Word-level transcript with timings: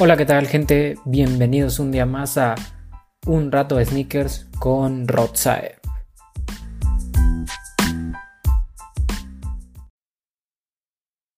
Hola, 0.00 0.16
¿qué 0.16 0.26
tal 0.26 0.48
gente? 0.48 0.96
Bienvenidos 1.04 1.78
un 1.78 1.92
día 1.92 2.04
más 2.04 2.36
a 2.36 2.56
Un 3.28 3.52
rato 3.52 3.76
de 3.76 3.84
sneakers 3.84 4.50
con 4.58 5.06
Rotsae. 5.06 5.76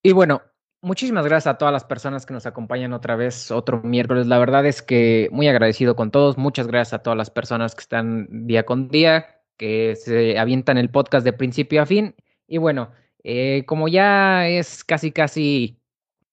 Y 0.02 0.12
bueno, 0.12 0.40
muchísimas 0.80 1.26
gracias 1.26 1.54
a 1.54 1.58
todas 1.58 1.70
las 1.70 1.84
personas 1.84 2.24
que 2.24 2.32
nos 2.32 2.46
acompañan 2.46 2.94
otra 2.94 3.14
vez 3.14 3.50
otro 3.50 3.82
miércoles. 3.82 4.26
La 4.26 4.38
verdad 4.38 4.64
es 4.64 4.80
que 4.80 5.28
muy 5.32 5.48
agradecido 5.48 5.94
con 5.94 6.10
todos. 6.10 6.38
Muchas 6.38 6.66
gracias 6.66 6.94
a 6.94 7.02
todas 7.02 7.18
las 7.18 7.28
personas 7.28 7.74
que 7.74 7.82
están 7.82 8.46
día 8.46 8.64
con 8.64 8.88
día, 8.88 9.26
que 9.58 9.96
se 9.96 10.38
avientan 10.38 10.78
el 10.78 10.88
podcast 10.88 11.26
de 11.26 11.34
principio 11.34 11.82
a 11.82 11.86
fin. 11.86 12.14
Y 12.46 12.56
bueno, 12.56 12.90
eh, 13.22 13.64
como 13.66 13.86
ya 13.86 14.48
es 14.48 14.82
casi, 14.82 15.12
casi 15.12 15.78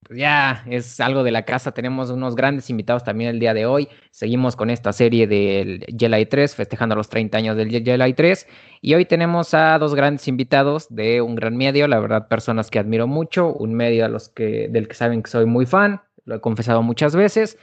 pues 0.04 0.20
ya 0.20 0.64
es 0.68 1.00
algo 1.00 1.24
de 1.24 1.32
la 1.32 1.44
casa. 1.44 1.72
Tenemos 1.72 2.10
unos 2.10 2.36
grandes 2.36 2.70
invitados 2.70 3.04
también 3.04 3.30
el 3.30 3.40
día 3.40 3.54
de 3.54 3.66
hoy. 3.66 3.88
Seguimos 4.12 4.56
con 4.56 4.70
esta 4.70 4.94
serie 4.94 5.28
del 5.28 5.86
Jelly 5.98 6.26
3, 6.26 6.56
festejando 6.56 6.96
los 6.96 7.10
30 7.10 7.38
años 7.38 7.58
del 7.58 7.70
Jelly 7.70 8.14
3. 8.14 8.48
Y 8.82 8.94
hoy 8.94 9.06
tenemos 9.06 9.54
a 9.54 9.78
dos 9.80 9.96
grandes 9.96 10.28
invitados 10.28 10.88
de 10.90 11.22
un 11.22 11.36
gran 11.36 11.56
medio, 11.58 11.88
la 11.88 12.00
verdad, 12.00 12.28
personas 12.28 12.70
que 12.70 12.80
admiro 12.80 13.08
mucho, 13.08 13.54
un 13.54 13.74
medio 13.74 14.06
a 14.06 14.10
los 14.10 14.30
que, 14.30 14.68
del 14.70 14.88
que 14.88 14.96
saben 14.96 15.24
que 15.24 15.30
soy 15.32 15.46
muy 15.46 15.66
fan, 15.66 16.02
lo 16.26 16.36
he 16.36 16.42
confesado 16.42 16.84
muchas 16.84 17.16
veces. 17.16 17.58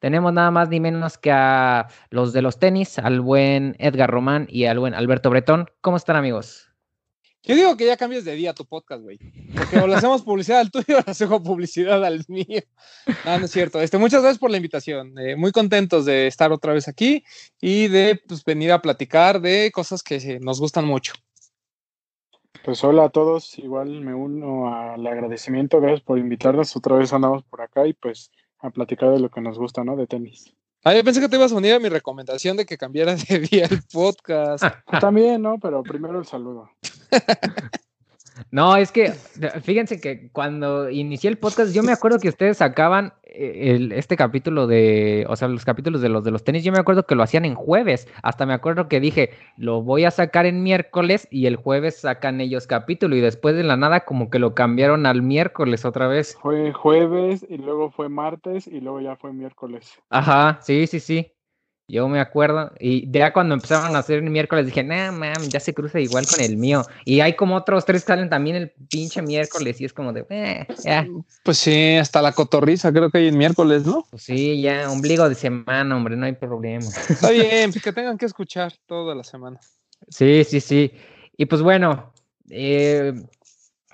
Tenemos 0.00 0.32
nada 0.32 0.50
más 0.50 0.68
ni 0.68 0.80
menos 0.80 1.16
que 1.16 1.32
a 1.32 1.88
los 2.10 2.32
de 2.32 2.42
los 2.42 2.58
tenis, 2.58 2.98
al 2.98 3.20
buen 3.20 3.76
Edgar 3.78 4.10
Román 4.10 4.46
y 4.50 4.66
al 4.66 4.78
buen 4.78 4.94
Alberto 4.94 5.30
Bretón. 5.30 5.70
¿Cómo 5.80 5.96
están, 5.96 6.16
amigos? 6.16 6.73
Yo 7.46 7.54
digo 7.54 7.76
que 7.76 7.84
ya 7.84 7.98
cambies 7.98 8.24
de 8.24 8.34
día 8.34 8.54
tu 8.54 8.64
podcast, 8.64 9.02
güey. 9.02 9.18
Porque 9.54 9.78
o 9.78 9.86
le 9.86 9.94
hacemos 9.94 10.22
publicidad 10.22 10.60
al 10.60 10.70
tuyo 10.70 10.84
o 10.98 11.02
le 11.04 11.10
hacemos 11.10 11.42
publicidad 11.42 12.02
al 12.02 12.24
mío. 12.26 12.62
No, 13.26 13.38
no 13.38 13.44
es 13.44 13.50
cierto. 13.50 13.80
Este, 13.80 13.98
muchas 13.98 14.22
gracias 14.22 14.38
por 14.38 14.50
la 14.50 14.56
invitación. 14.56 15.18
Eh, 15.18 15.36
muy 15.36 15.52
contentos 15.52 16.06
de 16.06 16.26
estar 16.26 16.52
otra 16.52 16.72
vez 16.72 16.88
aquí 16.88 17.22
y 17.60 17.88
de 17.88 18.18
pues, 18.26 18.42
venir 18.44 18.72
a 18.72 18.80
platicar 18.80 19.42
de 19.42 19.70
cosas 19.74 20.02
que 20.02 20.40
nos 20.40 20.58
gustan 20.58 20.86
mucho. 20.86 21.12
Pues 22.64 22.82
hola 22.82 23.04
a 23.04 23.08
todos. 23.10 23.58
Igual 23.58 24.00
me 24.00 24.14
uno 24.14 24.74
al 24.74 25.06
agradecimiento. 25.06 25.82
Gracias 25.82 26.00
por 26.00 26.18
invitarnos. 26.18 26.74
Otra 26.76 26.96
vez 26.96 27.12
andamos 27.12 27.44
por 27.44 27.60
acá 27.60 27.86
y 27.86 27.92
pues 27.92 28.30
a 28.60 28.70
platicar 28.70 29.10
de 29.10 29.20
lo 29.20 29.28
que 29.28 29.42
nos 29.42 29.58
gusta, 29.58 29.84
¿no? 29.84 29.96
De 29.96 30.06
tenis. 30.06 30.54
Ah, 30.82 30.94
yo 30.94 31.04
pensé 31.04 31.20
que 31.20 31.28
te 31.28 31.36
ibas 31.36 31.52
a 31.52 31.56
unir 31.56 31.74
a 31.74 31.78
mi 31.78 31.90
recomendación 31.90 32.56
de 32.56 32.64
que 32.64 32.78
cambiaras 32.78 33.26
de 33.26 33.38
día 33.50 33.66
el 33.70 33.82
podcast. 33.92 34.64
También, 34.98 35.42
¿no? 35.42 35.58
Pero 35.58 35.82
primero 35.82 36.18
el 36.18 36.24
saludo. 36.24 36.70
No, 38.50 38.76
es 38.76 38.90
que 38.90 39.10
fíjense 39.62 40.00
que 40.00 40.28
cuando 40.30 40.90
inicié 40.90 41.30
el 41.30 41.38
podcast, 41.38 41.72
yo 41.72 41.82
me 41.82 41.92
acuerdo 41.92 42.18
que 42.18 42.28
ustedes 42.28 42.58
sacaban 42.58 43.12
eh, 43.24 43.90
este 43.92 44.16
capítulo 44.16 44.66
de, 44.66 45.24
o 45.28 45.36
sea, 45.36 45.48
los 45.48 45.64
capítulos 45.64 46.00
de 46.00 46.08
los 46.08 46.24
de 46.24 46.30
los 46.30 46.44
tenis, 46.44 46.64
yo 46.64 46.72
me 46.72 46.78
acuerdo 46.78 47.06
que 47.06 47.14
lo 47.14 47.22
hacían 47.22 47.44
en 47.44 47.54
jueves. 47.54 48.08
Hasta 48.22 48.46
me 48.46 48.54
acuerdo 48.54 48.88
que 48.88 49.00
dije, 49.00 49.30
lo 49.56 49.82
voy 49.82 50.04
a 50.04 50.10
sacar 50.10 50.46
en 50.46 50.62
miércoles 50.62 51.28
y 51.30 51.46
el 51.46 51.56
jueves 51.56 52.00
sacan 52.00 52.40
ellos 52.40 52.66
capítulo 52.66 53.16
y 53.16 53.20
después 53.20 53.54
de 53.54 53.64
la 53.64 53.76
nada 53.76 54.00
como 54.00 54.30
que 54.30 54.38
lo 54.38 54.54
cambiaron 54.54 55.06
al 55.06 55.22
miércoles 55.22 55.84
otra 55.84 56.08
vez. 56.08 56.36
Fue 56.40 56.72
jueves 56.72 57.46
y 57.48 57.58
luego 57.58 57.90
fue 57.90 58.08
martes 58.08 58.66
y 58.66 58.80
luego 58.80 59.00
ya 59.00 59.16
fue 59.16 59.32
miércoles. 59.32 59.92
Ajá, 60.10 60.58
sí, 60.62 60.86
sí, 60.86 61.00
sí. 61.00 61.30
Yo 61.86 62.08
me 62.08 62.18
acuerdo, 62.18 62.72
y 62.80 63.10
ya 63.10 63.34
cuando 63.34 63.54
empezaron 63.54 63.94
a 63.94 63.98
hacer 63.98 64.20
el 64.20 64.30
miércoles 64.30 64.64
dije, 64.64 64.82
nah, 64.82 65.12
mam, 65.12 65.42
ya 65.50 65.60
se 65.60 65.74
cruza 65.74 66.00
igual 66.00 66.26
con 66.26 66.42
el 66.42 66.56
mío. 66.56 66.82
Y 67.04 67.20
hay 67.20 67.34
como 67.34 67.56
otros 67.56 67.84
tres 67.84 68.02
que 68.02 68.08
salen 68.08 68.30
también 68.30 68.56
el 68.56 68.70
pinche 68.88 69.20
miércoles, 69.20 69.78
y 69.82 69.84
es 69.84 69.92
como 69.92 70.14
de, 70.14 70.24
eh, 70.30 70.66
ya. 70.82 71.06
Pues 71.42 71.58
sí, 71.58 71.96
hasta 71.96 72.22
la 72.22 72.32
cotorriza 72.32 72.90
creo 72.90 73.10
que 73.10 73.18
hay 73.18 73.28
el 73.28 73.36
miércoles, 73.36 73.84
¿no? 73.84 74.06
Pues 74.10 74.22
sí, 74.22 74.62
ya, 74.62 74.90
ombligo 74.90 75.28
de 75.28 75.34
semana, 75.34 75.94
hombre, 75.94 76.16
no 76.16 76.24
hay 76.24 76.32
problema. 76.32 76.86
Está 77.08 77.30
bien, 77.30 77.70
pues 77.70 77.84
que 77.84 77.92
tengan 77.92 78.16
que 78.16 78.24
escuchar 78.24 78.72
toda 78.86 79.14
la 79.14 79.22
semana. 79.22 79.60
Sí, 80.08 80.42
sí, 80.44 80.60
sí. 80.60 80.90
Y 81.36 81.44
pues 81.44 81.60
bueno, 81.60 82.14
eh, 82.48 83.12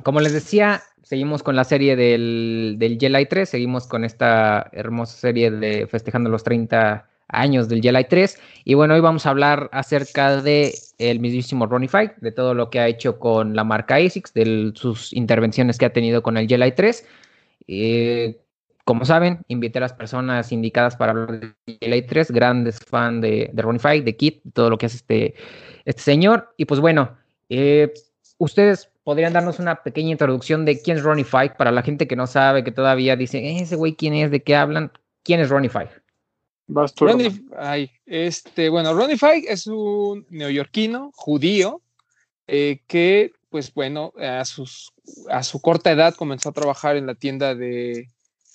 como 0.05 0.21
les 0.21 0.33
decía, 0.33 0.81
seguimos 1.03 1.43
con 1.43 1.57
la 1.57 1.65
serie 1.65 1.97
del, 1.97 2.77
del 2.79 2.99
Jelly 3.01 3.27
3, 3.27 3.49
seguimos 3.49 3.89
con 3.89 4.05
esta 4.05 4.71
hermosa 4.71 5.17
serie 5.17 5.51
de 5.51 5.89
festejando 5.89 6.31
los 6.31 6.45
30 6.45 7.10
años 7.33 7.69
del 7.69 7.83
Jelly 7.83 8.05
3. 8.09 8.39
Y 8.65 8.75
bueno, 8.75 8.95
hoy 8.95 9.01
vamos 9.01 9.27
a 9.27 9.31
hablar 9.31 9.69
acerca 9.73 10.43
de 10.43 10.75
el 10.99 11.21
mismísimo 11.21 11.67
Ronnie 11.67 11.89
Fight, 11.89 12.13
de 12.17 12.33
todo 12.33 12.55
lo 12.55 12.71
que 12.71 12.81
ha 12.81 12.89
hecho 12.89 13.19
con 13.19 13.57
la 13.57 13.65
marca 13.65 13.97
ASICS, 13.97 14.35
de 14.35 14.73
sus 14.75 15.13
intervenciones 15.13 15.79
que 15.79 15.87
ha 15.87 15.93
tenido 15.93 16.23
con 16.23 16.37
el 16.37 16.47
Jelly 16.47 16.73
3. 16.73 17.07
Eh, 17.69 18.41
como 18.85 19.05
saben, 19.05 19.41
invité 19.49 19.79
a 19.79 19.83
las 19.83 19.93
personas 19.93 20.51
indicadas 20.53 20.97
para 20.97 21.13
hablar 21.13 21.55
del 21.67 21.79
Jelly 21.81 22.03
3, 22.03 22.31
grandes 22.33 22.81
fan 22.81 23.21
de, 23.21 23.51
de 23.53 23.63
Ronnie 23.63 23.79
Fight, 23.79 24.05
de 24.05 24.17
Kit, 24.17 24.43
de 24.43 24.51
todo 24.53 24.71
lo 24.71 24.79
que 24.79 24.87
hace 24.87 24.97
este, 24.97 25.35
este 25.85 26.03
señor. 26.03 26.53
Y 26.57 26.65
pues 26.65 26.81
bueno, 26.81 27.17
eh, 27.49 27.93
ustedes 28.39 28.91
podrían 29.05 29.33
darnos 29.33 29.59
una 29.59 29.83
pequeña 29.83 30.11
introducción 30.11 30.65
de 30.65 30.81
quién 30.81 30.97
es 30.97 31.03
Ronnie 31.03 31.25
Fight 31.25 31.55
para 31.57 31.71
la 31.71 31.83
gente 31.83 32.07
que 32.07 32.17
no 32.17 32.27
sabe, 32.27 32.65
que 32.65 32.73
todavía 32.73 33.17
dice, 33.17 33.39
eh, 33.39 33.61
ese 33.61 33.77
güey, 33.77 33.95
¿quién 33.95 34.15
es? 34.15 34.31
¿De 34.31 34.43
qué 34.43 34.57
hablan? 34.57 34.93
¿Quién 35.23 35.41
es 35.41 35.49
Ronnie 35.51 35.71
Fight? 35.71 35.91
Ronnie, 36.97 37.33
ay, 37.59 37.91
este, 38.07 38.69
bueno, 38.69 38.95
Ronnie 38.95 39.19
Fike 39.19 39.51
es 39.51 39.67
un 39.67 40.27
neoyorquino 40.31 41.11
judío 41.15 41.83
eh, 42.47 42.81
que, 42.87 43.33
pues 43.49 43.73
bueno, 43.75 44.13
a, 44.19 44.45
sus, 44.45 44.93
a 45.29 45.43
su 45.43 45.61
corta 45.61 45.91
edad 45.91 46.15
comenzó 46.15 46.51
a 46.51 46.53
trabajar 46.53 46.97
en 46.97 47.07
la 47.07 47.15
tienda 47.15 47.55
de... 47.55 48.09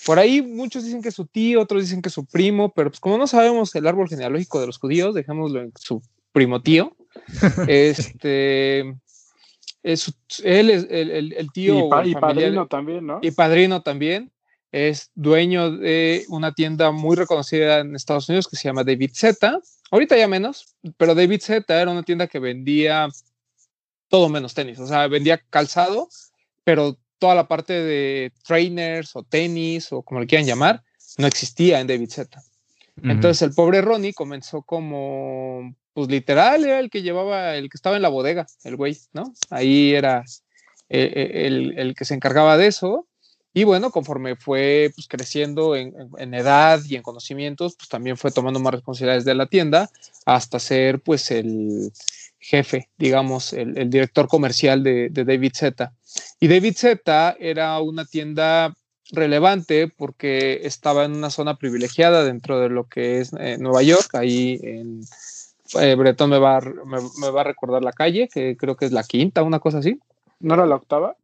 Por 0.05 0.19
ahí 0.19 0.41
muchos 0.41 0.83
dicen 0.83 1.01
que 1.01 1.09
es 1.09 1.15
su 1.15 1.25
tío, 1.25 1.61
otros 1.61 1.81
dicen 1.81 2.01
que 2.01 2.09
es 2.09 2.13
su 2.13 2.25
primo, 2.25 2.73
pero 2.73 2.89
pues 2.91 2.99
como 2.99 3.17
no 3.17 3.27
sabemos 3.27 3.73
el 3.75 3.87
árbol 3.87 4.09
genealógico 4.09 4.59
de 4.59 4.67
los 4.67 4.77
judíos, 4.77 5.15
dejémoslo 5.15 5.61
en 5.61 5.71
su 5.75 6.01
primo 6.31 6.61
tío. 6.61 6.95
este, 7.67 8.95
es, 9.81 10.13
él 10.43 10.69
es 10.69 10.87
el, 10.89 11.33
el, 11.33 11.51
tío. 11.51 11.89
Y, 12.03 12.11
y 12.11 12.15
padrino 12.15 12.67
también, 12.67 13.05
¿no? 13.05 13.19
Y 13.21 13.31
padrino 13.31 13.81
también 13.81 14.31
es 14.75 15.09
dueño 15.15 15.71
de 15.71 16.25
una 16.27 16.53
tienda 16.53 16.91
muy 16.91 17.15
reconocida 17.15 17.79
en 17.79 17.95
Estados 17.95 18.27
Unidos 18.27 18.49
que 18.49 18.57
se 18.57 18.67
llama 18.67 18.83
David 18.83 19.11
Z. 19.13 19.61
Ahorita 19.89 20.17
ya 20.17 20.27
menos, 20.27 20.75
pero 20.97 21.15
David 21.15 21.39
Z 21.39 21.81
era 21.81 21.89
una 21.89 22.03
tienda 22.03 22.27
que 22.27 22.39
vendía 22.39 23.07
todo 24.09 24.27
menos 24.27 24.53
tenis, 24.53 24.77
o 24.79 24.85
sea, 24.85 25.07
vendía 25.07 25.41
calzado, 25.49 26.09
pero 26.65 26.97
toda 27.19 27.35
la 27.35 27.47
parte 27.47 27.71
de 27.71 28.33
trainers 28.45 29.15
o 29.15 29.23
tenis 29.23 29.93
o 29.93 30.01
como 30.01 30.19
le 30.19 30.27
quieran 30.27 30.45
llamar, 30.45 30.83
no 31.17 31.25
existía 31.25 31.79
en 31.79 31.87
David 31.87 32.09
Z. 32.09 32.41
Entonces 33.01 33.41
el 33.43 33.55
pobre 33.55 33.81
Ronnie 33.81 34.13
comenzó 34.13 34.61
como, 34.61 35.73
pues 35.93 36.09
literal, 36.09 36.65
era 36.65 36.79
el 36.79 36.89
que 36.89 37.01
llevaba, 37.01 37.55
el 37.55 37.69
que 37.69 37.77
estaba 37.77 37.95
en 37.95 38.01
la 38.01 38.09
bodega, 38.09 38.45
el 38.65 38.75
güey, 38.75 38.97
¿no? 39.13 39.33
Ahí 39.49 39.93
era 39.93 40.25
el, 40.89 41.79
el 41.79 41.95
que 41.95 42.03
se 42.03 42.13
encargaba 42.13 42.57
de 42.57 42.67
eso 42.67 43.07
y 43.57 43.63
bueno, 43.63 43.89
conforme 43.89 44.35
fue 44.35 44.91
pues, 44.93 45.07
creciendo 45.07 45.77
en, 45.77 45.93
edad 46.33 46.81
y 46.89 46.97
en 46.97 47.01
conocimientos, 47.01 47.77
pues 47.77 47.87
también 47.87 48.17
fue 48.17 48.29
tomando 48.29 48.59
más 48.59 48.73
responsabilidades 48.73 49.23
de 49.23 49.33
la 49.33 49.45
tienda 49.45 49.89
hasta 50.25 50.59
ser 50.59 50.99
pues 50.99 51.31
el 51.31 51.93
jefe, 52.37 52.89
digamos, 52.97 53.53
el, 53.53 53.89
director 53.89 54.27
comercial 54.27 54.83
de, 54.83 55.09
David 55.09 55.53
Z. 55.55 55.93
Y 56.41 56.49
David 56.49 56.75
Z 56.75 57.37
era 57.39 57.79
una 57.79 58.03
tienda 58.03 58.75
relevante 59.13 59.87
porque 59.87 60.59
estaba 60.63 61.05
en 61.05 61.15
una 61.15 61.29
zona 61.29 61.57
privilegiada 61.57 62.25
dentro 62.25 62.59
de 62.59 62.67
lo 62.67 62.89
que 62.89 63.21
es 63.21 63.31
eh, 63.39 63.55
Nueva 63.57 63.83
York, 63.83 64.15
ahí 64.15 64.59
en 64.63 64.99
eh, 65.79 65.95
Bretón 65.95 66.31
me 66.31 66.39
va, 66.39 66.59
me 66.59 67.29
va 67.29 67.39
a 67.39 67.45
recordar 67.45 67.81
la 67.83 67.93
calle, 67.93 68.27
que 68.27 68.57
creo 68.57 68.75
que 68.75 68.83
es 68.83 68.91
la 68.91 69.03
quinta, 69.03 69.43
una 69.43 69.59
cosa 69.61 69.77
así. 69.77 69.97
¿No 70.41 70.55
era 70.55 70.65
la 70.65 70.75
octava? 70.75 71.15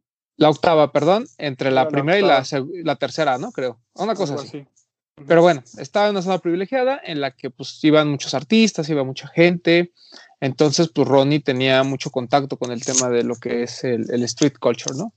La 0.42 0.50
octava, 0.50 0.90
perdón, 0.90 1.28
entre 1.38 1.70
la, 1.70 1.86
primera 1.86 2.18
y 2.18 2.22
la, 2.22 2.44
la, 2.82 2.96
tercera, 2.96 3.38
¿no? 3.38 3.52
Creo. 3.52 3.78
Una 3.94 4.16
cosa 4.16 4.34
así. 4.34 4.66
Pero 5.28 5.40
bueno, 5.40 5.62
estaba 5.78 6.06
en 6.06 6.16
una 6.16 6.22
zona 6.22 6.38
privilegiada 6.38 7.00
en 7.04 7.20
la 7.20 7.30
que 7.30 7.50
pues 7.50 7.78
iban 7.84 8.08
muchos 8.08 8.34
artistas, 8.34 8.88
iba 8.88 9.04
mucha 9.04 9.28
gente. 9.28 9.92
Entonces, 10.40 10.90
pues 10.92 11.06
Ronnie 11.06 11.38
tenía 11.38 11.84
mucho 11.84 12.10
contacto 12.10 12.56
con 12.56 12.72
el 12.72 12.84
tema 12.84 13.08
de 13.08 13.22
lo 13.22 13.36
que 13.36 13.62
es 13.62 13.84
el, 13.84 14.10
street 14.24 14.54
culture, 14.58 14.96
¿no? 14.96 15.12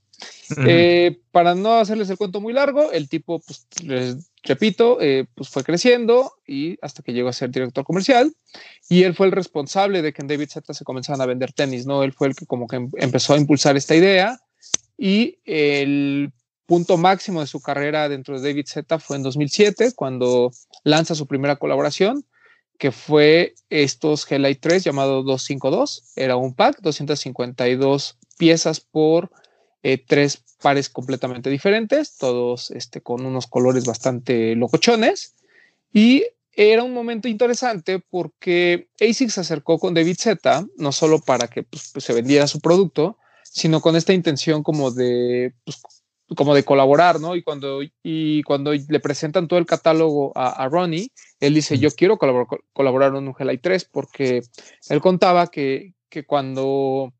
Eh, 0.64 1.18
para 1.32 1.56
no 1.56 1.74
hacerles 1.74 2.08
el 2.08 2.18
cuento 2.18 2.40
muy 2.40 2.52
largo, 2.52 2.92
el 2.92 3.08
tipo, 3.08 3.40
pues 3.40 3.66
les 3.82 4.30
repito, 4.44 4.98
eh, 5.00 5.26
pues 5.34 5.48
fue 5.48 5.64
creciendo 5.64 6.34
y 6.46 6.78
hasta 6.82 7.02
que 7.02 7.12
llegó 7.12 7.30
a 7.30 7.32
ser 7.32 7.50
director 7.50 7.82
comercial. 7.82 8.32
Y 8.88 9.02
él 9.02 9.16
fue 9.16 9.26
el 9.26 9.32
responsable 9.32 10.02
de 10.02 10.12
que 10.12 10.22
en 10.22 10.28
David 10.28 10.50
Z 10.50 10.72
se 10.72 10.84
comenzaran 10.84 11.20
a 11.20 11.26
vender 11.26 11.52
tenis, 11.52 11.84
¿no? 11.84 12.04
Él 12.04 12.12
fue 12.12 12.28
el 12.28 12.36
que 12.36 12.46
como 12.46 12.68
que 12.68 12.76
em, 12.76 12.90
empezó 12.98 13.34
a 13.34 13.38
impulsar 13.38 13.76
esta 13.76 13.96
idea 13.96 14.40
y 14.98 15.38
el 15.44 16.32
punto 16.66 16.96
máximo 16.96 17.40
de 17.40 17.46
su 17.46 17.60
carrera 17.60 18.08
dentro 18.08 18.40
de 18.40 18.48
David 18.48 18.66
Z 18.66 18.98
fue 18.98 19.16
en 19.16 19.22
2007, 19.22 19.92
cuando 19.94 20.50
lanza 20.84 21.14
su 21.14 21.26
primera 21.26 21.56
colaboración, 21.56 22.24
que 22.78 22.92
fue 22.92 23.54
estos 23.70 24.30
Hellite 24.30 24.60
3 24.60 24.84
llamado 24.84 25.22
252. 25.22 26.12
Era 26.16 26.36
un 26.36 26.54
pack, 26.54 26.80
252 26.80 28.18
piezas 28.38 28.80
por 28.80 29.30
3 29.82 30.44
pares 30.60 30.88
completamente 30.88 31.48
diferentes, 31.48 32.16
todos 32.18 32.70
este, 32.72 33.00
con 33.00 33.24
unos 33.24 33.46
colores 33.46 33.84
bastante 33.84 34.56
locochones. 34.56 35.34
Y 35.92 36.24
era 36.52 36.82
un 36.82 36.92
momento 36.92 37.28
interesante 37.28 38.00
porque 38.00 38.88
ASICS 39.00 39.34
se 39.34 39.40
acercó 39.40 39.78
con 39.78 39.94
David 39.94 40.16
Z, 40.18 40.66
no 40.76 40.90
solo 40.90 41.20
para 41.20 41.48
que 41.48 41.62
pues, 41.62 41.90
pues, 41.92 42.04
se 42.04 42.12
vendiera 42.12 42.46
su 42.46 42.60
producto, 42.60 43.18
sino 43.56 43.80
con 43.80 43.96
esta 43.96 44.12
intención 44.12 44.62
como 44.62 44.90
de, 44.90 45.54
pues, 45.64 45.80
como 46.36 46.54
de 46.54 46.62
colaborar, 46.62 47.20
¿no? 47.20 47.36
Y 47.36 47.42
cuando, 47.42 47.80
y 48.02 48.42
cuando 48.42 48.74
le 48.74 49.00
presentan 49.00 49.48
todo 49.48 49.58
el 49.58 49.64
catálogo 49.64 50.30
a, 50.34 50.68
Ronnie, 50.68 51.10
él 51.40 51.54
dice, 51.54 51.78
yo 51.78 51.90
quiero 51.90 52.18
colaborar, 52.18 52.60
colaborar 52.74 53.16
en 53.16 53.28
un 53.28 53.34
Gelai 53.34 53.56
3 53.56 53.86
porque 53.86 54.42
él 54.90 55.00
contaba 55.00 55.46
que, 55.46 55.94
que 56.10 56.26
cuando 56.26 57.14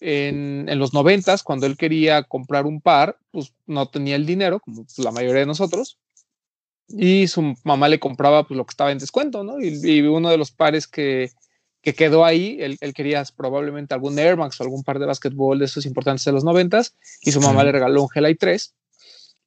en, 0.00 0.70
en, 0.70 0.78
los 0.78 0.94
noventas, 0.94 1.42
cuando 1.42 1.66
él 1.66 1.76
quería 1.76 2.22
comprar 2.22 2.64
un 2.64 2.80
par, 2.80 3.18
pues 3.30 3.52
no 3.66 3.90
tenía 3.90 4.16
el 4.16 4.24
dinero, 4.24 4.58
como 4.58 4.86
la 4.96 5.10
mayoría 5.10 5.40
de 5.40 5.46
nosotros, 5.46 5.98
y 6.88 7.28
su 7.28 7.54
mamá 7.64 7.88
le 7.88 8.00
compraba 8.00 8.46
pues, 8.46 8.56
lo 8.56 8.64
que 8.64 8.72
estaba 8.72 8.90
en 8.90 8.98
descuento, 8.98 9.44
¿no? 9.44 9.60
Y, 9.60 10.00
uno 10.00 10.30
de 10.30 10.38
los 10.38 10.50
pares 10.50 10.86
que, 10.86 11.30
que 11.82 11.94
quedó 11.94 12.24
ahí, 12.24 12.58
él, 12.60 12.78
quería 12.94 13.24
probablemente 13.36 13.92
algún 13.92 14.18
Air 14.18 14.36
Max 14.36 14.60
o 14.60 14.64
algún 14.64 14.84
par 14.84 15.00
de 15.00 15.06
básquetbol 15.06 15.58
de 15.58 15.64
esos 15.64 15.84
importantes 15.84 16.24
de 16.24 16.32
los 16.32 16.44
noventas, 16.44 16.94
y 17.20 17.32
su 17.32 17.40
mamá 17.40 17.64
le 17.64 17.72
regaló 17.72 18.02
un 18.02 18.08
Gelai 18.08 18.36
3, 18.36 18.74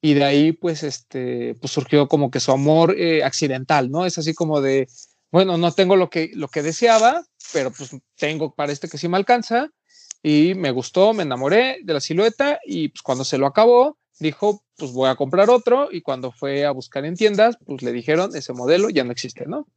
y 0.01 0.13
de 0.13 0.23
ahí 0.25 0.51
pues, 0.51 0.83
este, 0.83 1.55
pues 1.55 1.71
surgió 1.71 2.07
como 2.07 2.29
que 2.29 2.41
su 2.41 2.51
amor 2.51 2.93
eh, 2.97 3.23
accidental, 3.23 3.89
¿no? 3.89 4.05
Es 4.05 4.17
así 4.17 4.33
como 4.33 4.59
de, 4.59 4.87
bueno, 5.31 5.57
no 5.57 5.71
tengo 5.71 5.95
lo 5.95 6.09
que, 6.09 6.31
lo 6.33 6.49
que 6.49 6.61
deseaba, 6.61 7.23
pero 7.53 7.71
pues 7.71 7.91
tengo 8.17 8.53
para 8.53 8.73
este 8.73 8.89
que 8.89 8.97
sí 8.97 9.07
me 9.07 9.17
alcanza, 9.17 9.69
y 10.21 10.55
me 10.55 10.71
gustó, 10.71 11.13
me 11.13 11.23
enamoré 11.23 11.79
de 11.83 11.93
la 11.93 12.01
silueta, 12.01 12.59
y 12.65 12.89
pues 12.89 13.01
cuando 13.01 13.23
se 13.23 13.37
lo 13.37 13.47
acabó, 13.47 13.97
dijo, 14.19 14.63
pues 14.77 14.91
voy 14.93 15.09
a 15.09 15.15
comprar 15.15 15.49
otro 15.49 15.89
y 15.91 16.01
cuando 16.01 16.31
fue 16.31 16.65
a 16.65 16.71
buscar 16.71 17.05
en 17.05 17.15
tiendas, 17.15 17.57
pues 17.65 17.81
le 17.81 17.91
dijeron, 17.91 18.35
ese 18.35 18.53
modelo 18.53 18.89
ya 18.89 19.03
no 19.03 19.11
existe, 19.11 19.45
¿no? 19.45 19.67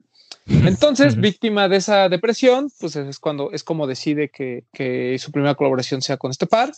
Entonces, 0.46 1.16
víctima 1.16 1.68
de 1.68 1.76
esa 1.76 2.08
depresión, 2.08 2.70
pues 2.80 2.96
es 2.96 3.18
cuando 3.18 3.50
es 3.52 3.62
como 3.62 3.86
decide 3.86 4.30
que, 4.30 4.64
que 4.72 5.18
su 5.18 5.30
primera 5.30 5.54
colaboración 5.54 6.00
sea 6.00 6.16
con 6.16 6.30
este 6.30 6.46
par. 6.46 6.72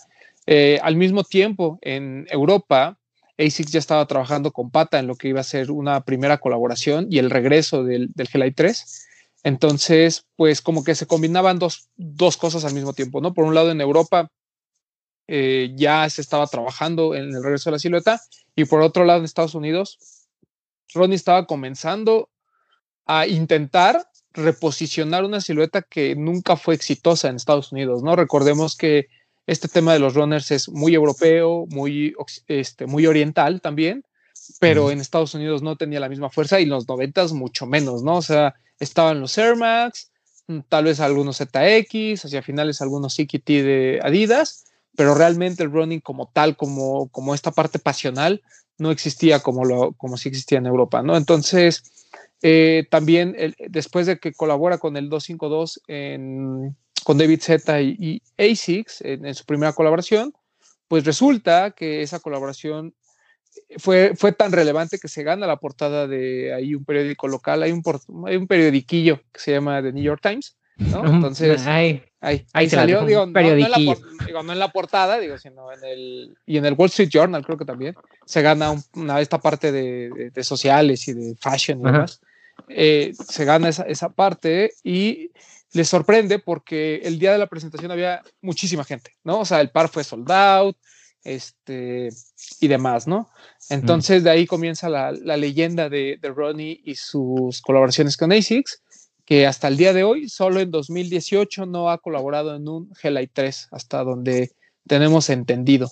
Eh, 0.46 0.78
al 0.82 0.96
mismo 0.96 1.22
tiempo, 1.22 1.78
en 1.82 2.26
Europa, 2.30 2.98
ASICS 3.38 3.72
ya 3.72 3.78
estaba 3.78 4.06
trabajando 4.06 4.52
con 4.52 4.70
Pata 4.70 4.98
en 4.98 5.06
lo 5.06 5.14
que 5.14 5.28
iba 5.28 5.40
a 5.40 5.44
ser 5.44 5.70
una 5.70 6.04
primera 6.04 6.38
colaboración 6.38 7.06
y 7.10 7.18
el 7.18 7.30
regreso 7.30 7.84
del, 7.84 8.10
del 8.14 8.28
Gelai 8.28 8.52
3. 8.52 9.06
Entonces, 9.44 10.26
pues 10.36 10.60
como 10.60 10.84
que 10.84 10.94
se 10.94 11.06
combinaban 11.06 11.58
dos, 11.58 11.88
dos 11.96 12.36
cosas 12.36 12.64
al 12.64 12.74
mismo 12.74 12.92
tiempo, 12.92 13.20
¿no? 13.20 13.32
Por 13.32 13.44
un 13.44 13.54
lado, 13.54 13.70
en 13.70 13.80
Europa 13.80 14.30
eh, 15.32 15.70
ya 15.76 16.10
se 16.10 16.22
estaba 16.22 16.48
trabajando 16.48 17.14
en 17.14 17.32
el 17.32 17.40
regreso 17.40 17.70
de 17.70 17.74
la 17.74 17.78
silueta. 17.78 18.20
Y 18.56 18.64
por 18.64 18.82
otro 18.82 19.04
lado, 19.04 19.20
en 19.20 19.24
Estados 19.24 19.54
Unidos, 19.54 20.26
Ronnie 20.92 21.14
estaba 21.14 21.46
comenzando 21.46 22.30
a 23.06 23.28
intentar 23.28 24.08
reposicionar 24.32 25.24
una 25.24 25.40
silueta 25.40 25.82
que 25.82 26.16
nunca 26.16 26.56
fue 26.56 26.74
exitosa 26.74 27.28
en 27.28 27.36
Estados 27.36 27.70
Unidos, 27.70 28.02
¿no? 28.02 28.16
Recordemos 28.16 28.76
que 28.76 29.06
este 29.46 29.68
tema 29.68 29.92
de 29.92 30.00
los 30.00 30.14
runners 30.14 30.50
es 30.50 30.68
muy 30.68 30.94
europeo, 30.94 31.66
muy, 31.68 32.12
este, 32.48 32.86
muy 32.86 33.06
oriental 33.06 33.60
también, 33.60 34.04
pero 34.58 34.90
en 34.90 35.00
Estados 35.00 35.34
Unidos 35.34 35.62
no 35.62 35.76
tenía 35.76 36.00
la 36.00 36.08
misma 36.08 36.30
fuerza 36.30 36.58
y 36.58 36.64
en 36.64 36.70
los 36.70 36.88
noventas 36.88 37.32
mucho 37.32 37.66
menos, 37.66 38.02
¿no? 38.02 38.16
O 38.16 38.22
sea, 38.22 38.56
estaban 38.80 39.20
los 39.20 39.38
Air 39.38 39.54
Max, 39.54 40.10
tal 40.68 40.86
vez 40.86 40.98
algunos 40.98 41.38
ZX, 41.38 42.24
hacia 42.24 42.42
finales 42.42 42.80
algunos 42.80 43.14
CKT 43.14 43.46
de 43.46 44.00
Adidas, 44.02 44.64
pero 44.96 45.14
realmente 45.14 45.62
el 45.62 45.70
running 45.70 46.00
como 46.00 46.30
tal, 46.32 46.56
como, 46.56 47.08
como 47.08 47.34
esta 47.34 47.52
parte 47.52 47.78
pasional, 47.78 48.42
no 48.78 48.90
existía 48.90 49.40
como, 49.40 49.64
lo, 49.64 49.92
como 49.92 50.16
sí 50.16 50.28
existía 50.28 50.58
en 50.58 50.66
Europa, 50.66 51.02
¿no? 51.02 51.16
Entonces, 51.16 51.82
eh, 52.42 52.86
también 52.90 53.36
después 53.68 54.06
de 54.06 54.18
que 54.18 54.32
colabora 54.32 54.78
con 54.78 54.96
el 54.96 55.10
252 55.10 55.82
en, 55.86 56.76
con 57.04 57.18
David 57.18 57.40
Z 57.40 57.82
y, 57.82 58.22
ASICS 58.38 59.02
en, 59.02 59.34
su 59.34 59.44
primera 59.44 59.74
colaboración, 59.74 60.32
pues 60.88 61.04
resulta 61.04 61.72
que 61.72 62.02
esa 62.02 62.20
colaboración 62.20 62.94
fue, 63.78 64.14
fue 64.16 64.32
tan 64.32 64.52
relevante 64.52 64.98
que 64.98 65.08
se 65.08 65.22
gana 65.22 65.46
la 65.46 65.56
portada 65.56 66.06
de 66.06 66.54
ahí 66.54 66.74
un 66.74 66.84
periódico 66.84 67.28
local, 67.28 67.62
hay 67.62 67.72
un, 67.72 67.82
hay 68.26 68.36
un 68.36 68.46
periodiquillo 68.46 69.20
que 69.32 69.40
se 69.40 69.52
llama 69.52 69.82
The 69.82 69.92
New 69.92 70.02
York 70.02 70.22
Times, 70.22 70.56
¿no? 70.80 71.04
Entonces, 71.14 71.66
ahí, 71.66 72.02
ahí, 72.20 72.68
salió, 72.68 73.04
digo, 73.04 73.26
no, 73.26 73.38
en 73.38 73.60
la, 73.60 73.78
no, 74.42 74.52
en 74.52 74.58
la, 74.58 74.68
portada, 74.68 75.18
digo, 75.18 75.38
sino 75.38 75.72
en 75.72 75.84
el, 75.84 76.38
y 76.46 76.56
en 76.56 76.64
el 76.64 76.74
Wall 76.74 76.88
Street 76.88 77.10
Journal 77.10 77.44
creo 77.44 77.58
que 77.58 77.64
también, 77.64 77.94
se 78.24 78.42
gana 78.42 78.74
una, 78.94 79.20
esta 79.20 79.38
parte 79.38 79.72
de, 79.72 80.30
de, 80.32 80.44
sociales 80.44 81.06
y 81.08 81.12
de 81.12 81.36
fashion 81.36 81.80
y 81.80 81.84
demás, 81.84 82.20
eh, 82.68 83.12
se 83.28 83.44
gana 83.44 83.68
esa, 83.68 83.84
esa 83.84 84.08
parte 84.10 84.72
y 84.82 85.30
les 85.72 85.88
sorprende 85.88 86.38
porque 86.38 87.00
el 87.04 87.18
día 87.18 87.32
de 87.32 87.38
la 87.38 87.46
presentación 87.46 87.90
había 87.90 88.22
muchísima 88.40 88.84
gente, 88.84 89.12
¿no? 89.22 89.40
O 89.40 89.44
sea, 89.44 89.60
el 89.60 89.70
par 89.70 89.88
fue 89.88 90.02
sold 90.02 90.30
out, 90.30 90.76
este, 91.22 92.08
y 92.60 92.68
demás, 92.68 93.06
¿no? 93.06 93.28
Entonces 93.68 94.24
de 94.24 94.30
ahí 94.30 94.46
comienza 94.46 94.88
la, 94.88 95.12
la 95.12 95.36
leyenda 95.36 95.88
de, 95.88 96.18
de, 96.20 96.28
Ronnie 96.30 96.80
y 96.84 96.94
sus 96.94 97.60
colaboraciones 97.60 98.16
con 98.16 98.32
ASICS 98.32 98.82
que 99.30 99.46
hasta 99.46 99.68
el 99.68 99.76
día 99.76 99.92
de 99.92 100.02
hoy, 100.02 100.28
solo 100.28 100.58
en 100.58 100.72
2018 100.72 101.64
no 101.64 101.88
ha 101.88 101.98
colaborado 101.98 102.56
en 102.56 102.66
un 102.66 102.92
Gelai 102.96 103.28
3, 103.28 103.68
hasta 103.70 104.02
donde 104.02 104.50
tenemos 104.88 105.30
entendido. 105.30 105.88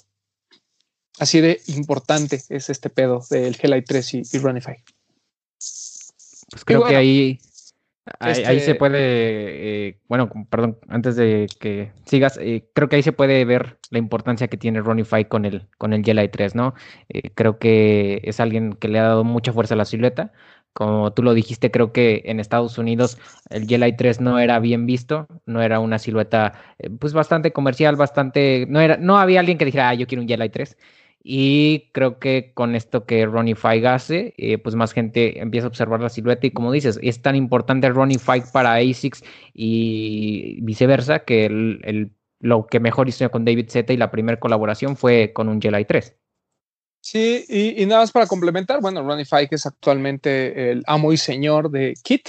Así 1.20 1.40
de 1.40 1.60
importante 1.68 2.42
es 2.48 2.68
este 2.68 2.90
pedo 2.90 3.24
del 3.30 3.54
Gelai 3.54 3.84
3 3.84 4.14
y, 4.14 4.22
y 4.32 4.38
Runify. 4.38 4.82
Pues 6.50 6.64
creo 6.64 6.84
que 6.84 6.96
ahí, 6.96 7.38
ahí, 8.18 8.34
se 8.34 8.56
este 8.56 8.74
puede, 8.74 8.98
eh, 9.88 10.00
bueno, 10.08 10.28
perdón, 10.50 10.76
antes 10.88 11.14
de 11.14 11.46
que 11.60 11.92
sigas, 12.06 12.40
eh, 12.42 12.68
creo 12.74 12.88
que 12.88 12.96
ahí 12.96 13.04
se 13.04 13.12
puede 13.12 13.44
ver 13.44 13.78
la 13.90 14.00
importancia 14.00 14.48
que 14.48 14.56
tiene 14.56 14.80
Runify 14.80 15.26
con 15.26 15.44
el, 15.44 15.68
con 15.78 15.92
el 15.92 16.04
Gelai 16.04 16.28
3, 16.28 16.56
¿no? 16.56 16.74
Eh, 17.08 17.30
creo 17.36 17.60
que 17.60 18.20
es 18.24 18.40
alguien 18.40 18.72
que 18.72 18.88
le 18.88 18.98
ha 18.98 19.04
dado 19.04 19.22
mucha 19.22 19.52
fuerza 19.52 19.74
a 19.74 19.76
la 19.76 19.84
silueta, 19.84 20.32
como 20.78 21.12
tú 21.12 21.24
lo 21.24 21.34
dijiste, 21.34 21.72
creo 21.72 21.92
que 21.92 22.22
en 22.26 22.38
Estados 22.38 22.78
Unidos 22.78 23.18
el 23.50 23.66
Gelai 23.66 23.96
3 23.96 24.20
no 24.20 24.38
era 24.38 24.60
bien 24.60 24.86
visto, 24.86 25.26
no 25.44 25.60
era 25.60 25.80
una 25.80 25.98
silueta 25.98 26.52
eh, 26.78 26.88
pues 26.88 27.12
bastante 27.12 27.52
comercial, 27.52 27.96
bastante, 27.96 28.64
no 28.68 28.80
era, 28.80 28.96
no 28.96 29.18
había 29.18 29.40
alguien 29.40 29.58
que 29.58 29.64
dijera, 29.64 29.88
ah, 29.88 29.94
yo 29.94 30.06
quiero 30.06 30.22
un 30.22 30.28
Gelai 30.28 30.50
3. 30.50 30.76
Y 31.20 31.90
creo 31.92 32.20
que 32.20 32.52
con 32.54 32.76
esto 32.76 33.06
que 33.06 33.26
Ronnie 33.26 33.56
Fike 33.56 33.88
hace, 33.88 34.34
eh, 34.38 34.58
pues 34.58 34.76
más 34.76 34.92
gente 34.92 35.40
empieza 35.40 35.66
a 35.66 35.68
observar 35.70 36.00
la 36.00 36.10
silueta. 36.10 36.46
Y 36.46 36.52
como 36.52 36.70
dices, 36.70 37.00
es 37.02 37.22
tan 37.22 37.34
importante 37.34 37.88
Ronnie 37.90 38.20
Fike 38.20 38.46
para 38.52 38.74
ASICS 38.74 39.24
y 39.54 40.60
viceversa, 40.62 41.24
que 41.24 42.08
lo 42.38 42.66
que 42.66 42.78
mejor 42.78 43.08
hizo 43.08 43.28
con 43.32 43.44
David 43.44 43.68
Z 43.68 43.92
y 43.92 43.96
la 43.96 44.12
primera 44.12 44.38
colaboración 44.38 44.96
fue 44.96 45.32
con 45.34 45.48
un 45.48 45.60
Gelai 45.60 45.86
3. 45.86 46.14
Sí, 47.10 47.46
y, 47.48 47.86
nada 47.86 48.02
más 48.02 48.12
para 48.12 48.26
complementar, 48.26 48.82
bueno, 48.82 49.02
Ronnie 49.02 49.24
Fike 49.24 49.54
es 49.54 49.64
actualmente 49.64 50.70
el 50.70 50.82
amo 50.86 51.10
y 51.10 51.16
señor 51.16 51.70
de 51.70 51.94
Kit, 52.02 52.28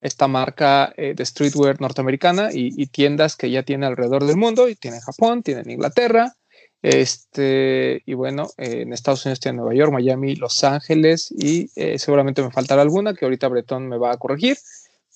esta 0.00 0.28
marca 0.28 0.94
eh, 0.96 1.14
de 1.16 1.26
streetwear 1.26 1.80
norteamericana 1.80 2.50
y, 2.52 2.86
tiendas 2.86 3.34
que 3.34 3.50
ya 3.50 3.64
tiene 3.64 3.84
alrededor 3.84 4.24
del 4.24 4.36
mundo, 4.36 4.68
y 4.68 4.76
tiene 4.76 4.98
en 4.98 5.02
Japón, 5.02 5.42
tiene 5.42 5.62
en 5.62 5.70
Inglaterra, 5.72 6.36
este, 6.82 8.04
y 8.06 8.14
bueno, 8.14 8.48
en 8.58 8.92
Estados 8.92 9.26
Unidos 9.26 9.40
tiene 9.40 9.56
Nueva 9.56 9.74
York, 9.74 9.90
Miami, 9.90 10.36
Los 10.36 10.62
Ángeles, 10.62 11.34
y 11.36 11.68
eh, 11.74 11.98
seguramente 11.98 12.44
me 12.44 12.52
faltará 12.52 12.82
alguna 12.82 13.14
que 13.14 13.24
ahorita 13.24 13.48
Bretón 13.48 13.88
me 13.88 13.98
va 13.98 14.12
a 14.12 14.18
corregir, 14.18 14.56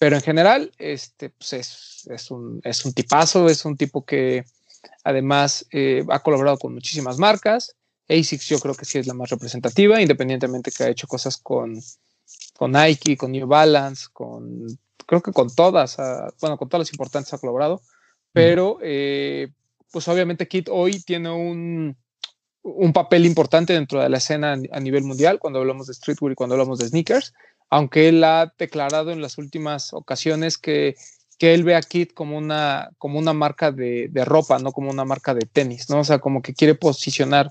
pero 0.00 0.16
en 0.16 0.22
general, 0.22 0.72
este, 0.78 1.30
pues 1.30 1.52
es, 1.52 2.08
es, 2.10 2.32
un, 2.32 2.60
es 2.64 2.84
un 2.84 2.92
tipazo, 2.92 3.48
es 3.48 3.64
un 3.64 3.76
tipo 3.76 4.04
que 4.04 4.46
además 5.04 5.64
eh, 5.70 6.04
ha 6.08 6.18
colaborado 6.24 6.58
con 6.58 6.74
muchísimas 6.74 7.18
marcas, 7.18 7.76
ASICS 8.08 8.48
yo 8.48 8.58
creo 8.60 8.74
que 8.74 8.84
sí 8.84 8.98
es 8.98 9.06
la 9.06 9.14
más 9.14 9.30
representativa, 9.30 10.00
independientemente 10.00 10.70
que 10.70 10.84
ha 10.84 10.88
hecho 10.88 11.06
cosas 11.06 11.36
con, 11.38 11.80
con 12.56 12.72
Nike, 12.72 13.16
con 13.16 13.32
New 13.32 13.46
Balance, 13.46 14.06
con 14.12 14.66
creo 15.06 15.22
que 15.22 15.32
con 15.32 15.54
todas, 15.54 15.98
ah, 15.98 16.32
bueno, 16.40 16.56
con 16.56 16.68
todas 16.68 16.86
las 16.86 16.92
importantes 16.92 17.32
ha 17.32 17.38
colaborado, 17.38 17.80
pero 18.32 18.78
eh, 18.82 19.48
pues 19.90 20.08
obviamente 20.08 20.48
Kit 20.48 20.68
hoy 20.70 21.00
tiene 21.00 21.30
un, 21.30 21.96
un, 22.62 22.92
papel 22.92 23.24
importante 23.24 23.72
dentro 23.72 24.02
de 24.02 24.08
la 24.08 24.18
escena 24.18 24.58
a 24.72 24.80
nivel 24.80 25.04
mundial 25.04 25.38
cuando 25.38 25.60
hablamos 25.60 25.86
de 25.86 25.94
streetwear 25.94 26.32
y 26.32 26.34
cuando 26.34 26.54
hablamos 26.54 26.78
de 26.78 26.88
sneakers, 26.88 27.32
aunque 27.70 28.08
él 28.08 28.22
ha 28.24 28.52
declarado 28.58 29.10
en 29.10 29.22
las 29.22 29.38
últimas 29.38 29.92
ocasiones 29.92 30.58
que, 30.58 30.96
que 31.38 31.54
él 31.54 31.64
ve 31.64 31.76
a 31.76 31.82
Kit 31.82 32.12
como 32.12 32.36
una, 32.36 32.90
como 32.98 33.18
una 33.18 33.32
marca 33.32 33.72
de, 33.72 34.08
de, 34.10 34.24
ropa, 34.24 34.58
no 34.58 34.72
como 34.72 34.90
una 34.90 35.04
marca 35.04 35.34
de 35.34 35.46
tenis, 35.46 35.88
¿no? 35.88 36.00
O 36.00 36.04
sea, 36.04 36.18
como 36.18 36.42
que 36.42 36.54
quiere 36.54 36.74
posicionar 36.74 37.50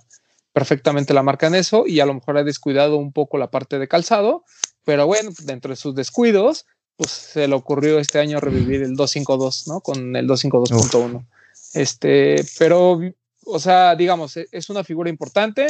perfectamente 0.56 1.14
la 1.14 1.22
marca 1.22 1.48
en 1.48 1.56
eso 1.56 1.84
y 1.86 2.00
a 2.00 2.06
lo 2.06 2.14
mejor 2.14 2.38
ha 2.38 2.44
descuidado 2.46 2.96
un 2.96 3.12
poco 3.12 3.38
la 3.38 3.52
parte 3.52 3.78
de 3.78 3.90
calzado, 3.90 4.46
pero 4.86 5.06
bueno, 5.06 5.32
dentro 5.44 5.72
de 5.72 5.76
sus 5.76 5.94
descuidos, 5.96 6.66
pues 6.96 7.12
se 7.12 7.50
le 7.50 7.56
ocurrió 7.56 8.00
este 8.00 8.20
año 8.20 8.40
revivir 8.40 8.82
el 8.82 8.96
252, 8.96 9.68
¿no? 9.68 9.82
Con 9.82 10.16
el 10.16 10.26
252.1. 10.26 11.26
Este, 11.74 12.46
pero 12.58 13.02
o 13.46 13.60
sea, 13.60 13.98
digamos, 13.98 14.38
e, 14.38 14.48
es 14.50 14.70
una 14.70 14.86
figura 14.86 15.10
importante. 15.10 15.68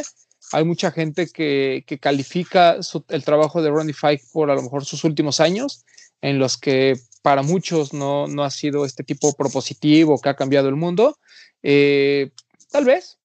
Hay 0.52 0.62
mucha 0.62 0.92
gente 0.92 1.26
que, 1.26 1.82
que 1.84 1.98
califica 1.98 2.76
el 3.08 3.24
trabajo 3.24 3.62
de 3.62 3.70
Ronnie 3.70 3.92
Fike 3.92 4.22
por 4.32 4.52
a 4.52 4.54
lo 4.54 4.62
mejor 4.62 4.84
sus 4.84 5.02
últimos 5.02 5.40
años, 5.40 5.84
en 6.20 6.38
los 6.38 6.56
que 6.56 6.94
para 7.22 7.42
muchos 7.42 7.92
no, 7.92 8.28
no 8.28 8.44
ha 8.44 8.50
sido 8.52 8.84
este 8.84 9.02
tipo 9.02 9.32
propositivo 9.32 10.20
que 10.20 10.28
ha 10.28 10.36
cambiado 10.36 10.68
el 10.68 10.76
mundo. 10.76 11.18
Eh, 11.64 12.30
tal 12.70 12.84
vez, 12.84 13.18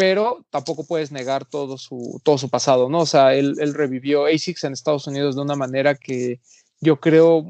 pero 0.00 0.46
tampoco 0.48 0.86
puedes 0.86 1.12
negar 1.12 1.44
todo 1.44 1.76
su, 1.76 2.22
todo 2.24 2.38
su 2.38 2.48
pasado, 2.48 2.88
¿no? 2.88 3.00
O 3.00 3.06
sea, 3.06 3.34
él, 3.34 3.74
revivió 3.74 4.24
ASICS 4.24 4.64
en 4.64 4.72
Estados 4.72 5.06
Unidos 5.06 5.36
de 5.36 5.42
una 5.42 5.56
manera 5.56 5.94
que 5.94 6.40
yo 6.80 6.98
creo 7.00 7.44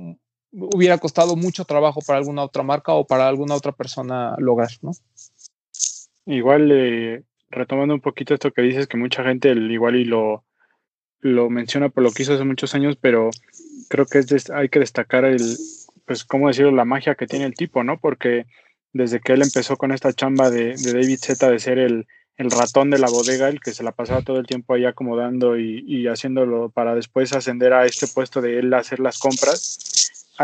hubiera 0.51 0.99
costado 0.99 1.37
mucho 1.37 1.65
trabajo 1.65 2.01
para 2.05 2.19
alguna 2.19 2.43
otra 2.43 2.65
marca 2.65 2.93
o 2.93 3.07
para 3.07 3.29
alguna 3.29 3.55
otra 3.55 3.71
persona 3.71 4.35
lograr, 4.39 4.71
¿no? 4.83 4.91
Igual, 6.27 6.73
eh, 6.73 7.23
retomando 7.51 7.95
un 7.95 8.01
poquito 8.01 8.35
esto 8.35 8.51
que 8.51 8.63
dices, 8.63 8.89
que 8.89 8.97
mucha 8.97 9.23
gente 9.23 9.53
igual 9.53 9.95
y 9.95 10.05
lo, 10.05 10.43
lo 11.21 11.51
menciona 11.51 11.89
por 11.89 12.03
lo 12.03 12.11
que 12.11 12.25
hizo 12.25 12.35
hace 12.35 12.43
muchos 12.43 12.75
años, 12.75 12.97
pero 13.01 13.31
creo 13.89 14.07
que 14.07 14.25
hay 14.55 14.69
que 14.69 14.81
destacar 14.81 15.25
el, 15.25 15.57
pues, 16.05 16.25
¿cómo 16.25 16.49
decirlo? 16.49 16.73
La 16.73 16.85
magia 16.85 17.15
que 17.15 17.29
tiene 17.29 17.45
el 17.45 17.55
tipo, 17.55 17.85
¿no? 17.85 18.01
Porque 18.01 18.47
desde 18.93 19.21
que 19.21 19.35
él 19.35 19.43
empezó 19.43 19.77
con 19.77 19.93
esta 19.93 20.13
chamba 20.13 20.51
de 20.51 20.75
David 20.75 21.19
Z 21.21 21.49
de 21.49 21.61
ser 21.61 21.79
el, 21.79 22.09
el, 22.41 22.51
ratón 22.51 22.91
de 22.91 22.99
la 22.99 23.09
bodega, 23.09 23.49
el 23.49 23.61
que 23.61 23.73
se 23.73 23.83
la 23.83 23.93
pasaba 23.93 24.23
todo 24.23 24.39
el 24.39 24.47
tiempo 24.47 24.75
ahí 24.75 24.85
acomodando 24.85 25.59
y, 25.59 25.85
y 25.87 26.07
haciéndolo 26.09 26.71
para 26.71 26.95
después 26.95 27.33
ascender 27.33 27.73
a 27.73 27.87
este 27.87 28.07
puesto 28.09 28.41
de 28.41 28.59
él 28.59 28.75
hacer 28.75 29.01
las 29.01 29.19
compras, 29.19 29.79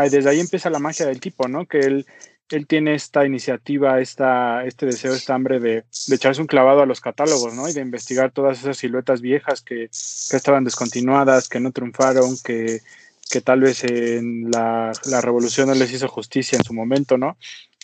desde 0.05 0.29
ahí 0.29 0.39
empieza 0.39 0.69
la 0.69 0.79
magia 0.79 1.05
del 1.05 1.19
tipo, 1.19 1.47
¿no? 1.47 1.65
Que 1.65 1.79
él, 1.79 2.05
él 2.49 2.67
tiene 2.67 2.93
esta 2.93 3.25
iniciativa, 3.25 3.99
esta, 3.99 4.63
este 4.65 4.85
deseo, 4.85 5.13
esta 5.13 5.33
hambre 5.33 5.59
de, 5.59 5.83
echarse 6.11 6.41
un 6.41 6.47
clavado 6.47 6.81
a 6.81 6.85
los 6.85 7.01
catálogos, 7.01 7.53
¿no? 7.53 7.67
Y 7.67 7.73
de 7.73 7.81
investigar 7.81 8.31
todas 8.31 8.59
esas 8.59 8.77
siluetas 8.77 9.21
viejas 9.21 9.61
que, 9.61 9.89
que 10.29 10.37
estaban 10.37 10.63
descontinuadas, 10.63 11.49
que 11.49 11.59
no 11.59 11.71
triunfaron, 11.71 12.37
que, 12.43 12.81
que 13.29 13.41
tal 13.41 13.61
vez 13.61 13.83
en 13.83 14.51
la, 14.51 14.91
la, 15.05 15.21
revolución 15.21 15.67
no 15.67 15.73
les 15.73 15.91
hizo 15.91 16.07
justicia 16.07 16.57
en 16.57 16.63
su 16.63 16.73
momento, 16.73 17.17
¿no? 17.17 17.37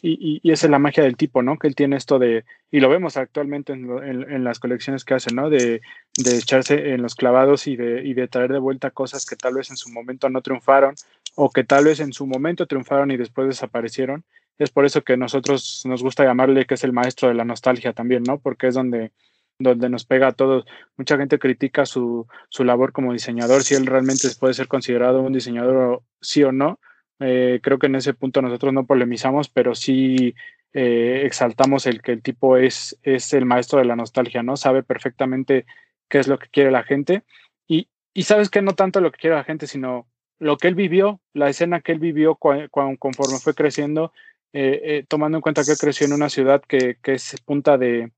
Y, 0.05 0.41
y, 0.43 0.51
esa 0.51 0.67
es 0.67 0.69
la 0.69 0.79
magia 0.79 1.01
del 1.01 1.15
tipo, 1.15 1.41
¿no? 1.41 1.57
Que 1.57 1.67
él 1.67 1.75
tiene 1.75 1.95
esto 1.95 2.19
de, 2.19 2.43
y 2.69 2.81
lo 2.81 2.89
vemos 2.89 3.15
actualmente 3.15 3.71
en, 3.71 3.89
en, 4.29 4.43
las 4.43 4.59
colecciones 4.59 5.05
que 5.05 5.13
hace, 5.13 5.33
¿no? 5.33 5.49
De, 5.49 5.81
de, 6.17 6.37
echarse 6.37 6.93
en 6.93 7.01
los 7.01 7.15
clavados 7.15 7.67
y 7.67 7.77
de, 7.77 8.03
y 8.03 8.13
de 8.13 8.27
traer 8.27 8.51
de 8.51 8.59
vuelta 8.59 8.91
cosas 8.91 9.25
que 9.25 9.37
tal 9.37 9.53
vez 9.53 9.69
en 9.69 9.77
su 9.77 9.89
momento 9.89 10.29
no 10.29 10.41
triunfaron 10.41 10.95
o 11.35 11.49
que 11.51 11.63
tal 11.63 11.85
vez 11.85 12.01
en 12.01 12.11
su 12.11 12.27
momento 12.27 12.67
triunfaron 12.67 13.11
y 13.11 13.17
después 13.17 13.47
desaparecieron. 13.47 14.25
Es 14.57 14.71
por 14.71 14.83
eso 14.83 15.03
que 15.03 15.15
nosotros 15.15 15.83
nos 15.85 16.03
gusta 16.03 16.25
llamarle 16.25 16.65
que 16.65 16.73
es 16.73 16.83
el 16.83 16.91
maestro 16.91 17.29
de 17.29 17.35
la 17.35 17.45
nostalgia 17.45 17.93
también, 17.93 18.23
¿no? 18.23 18.39
Porque 18.39 18.67
es 18.67 18.75
donde, 18.75 19.13
donde 19.57 19.87
nos 19.87 20.03
pega 20.03 20.27
a 20.27 20.31
todos. 20.33 20.65
Mucha 20.97 21.15
gente 21.15 21.39
critica 21.39 21.85
su, 21.85 22.27
su 22.49 22.65
labor 22.65 22.91
como 22.91 23.13
diseñador, 23.13 23.63
si 23.63 23.75
él 23.75 23.85
realmente 23.85 24.27
puede 24.37 24.53
ser 24.53 24.67
considerado 24.67 25.21
un 25.21 25.31
diseñador 25.31 26.03
sí 26.19 26.43
o 26.43 26.51
no 26.51 26.77
eh, 27.19 27.59
creo 27.61 27.79
que 27.79 27.87
en 27.87 27.95
ese 27.95 28.13
punto 28.13 28.41
nosotros 28.41 28.73
no 28.73 28.85
polemizamos, 28.85 29.49
pero 29.49 29.75
sí 29.75 30.35
eh, 30.73 31.21
exaltamos 31.25 31.85
el 31.85 32.01
que 32.01 32.13
el 32.13 32.21
tipo 32.21 32.57
es, 32.57 32.97
es 33.03 33.33
el 33.33 33.45
maestro 33.45 33.79
de 33.79 33.85
la 33.85 33.95
nostalgia, 33.95 34.43
¿no? 34.43 34.57
Sabe 34.57 34.83
perfectamente 34.83 35.65
qué 36.09 36.19
es 36.19 36.27
lo 36.27 36.39
que 36.39 36.49
quiere 36.49 36.71
la 36.71 36.83
gente 36.83 37.23
y, 37.67 37.87
y 38.13 38.23
sabes 38.23 38.49
que 38.49 38.61
no 38.61 38.73
tanto 38.73 39.01
lo 39.01 39.11
que 39.11 39.19
quiere 39.19 39.35
la 39.35 39.43
gente, 39.43 39.67
sino 39.67 40.07
lo 40.39 40.57
que 40.57 40.67
él 40.67 40.75
vivió, 40.75 41.21
la 41.33 41.49
escena 41.49 41.81
que 41.81 41.91
él 41.93 41.99
vivió 41.99 42.35
conforme 42.35 43.39
fue 43.39 43.53
creciendo, 43.53 44.11
eh, 44.51 45.05
tomando 45.07 45.37
en 45.37 45.41
cuenta 45.41 45.63
que 45.63 45.75
creció 45.75 46.05
en 46.05 46.13
una 46.13 46.29
ciudad 46.29 46.61
que, 46.61 46.97
que, 47.01 47.13
es 47.13 47.39
punta 47.45 47.77
de 47.77 48.11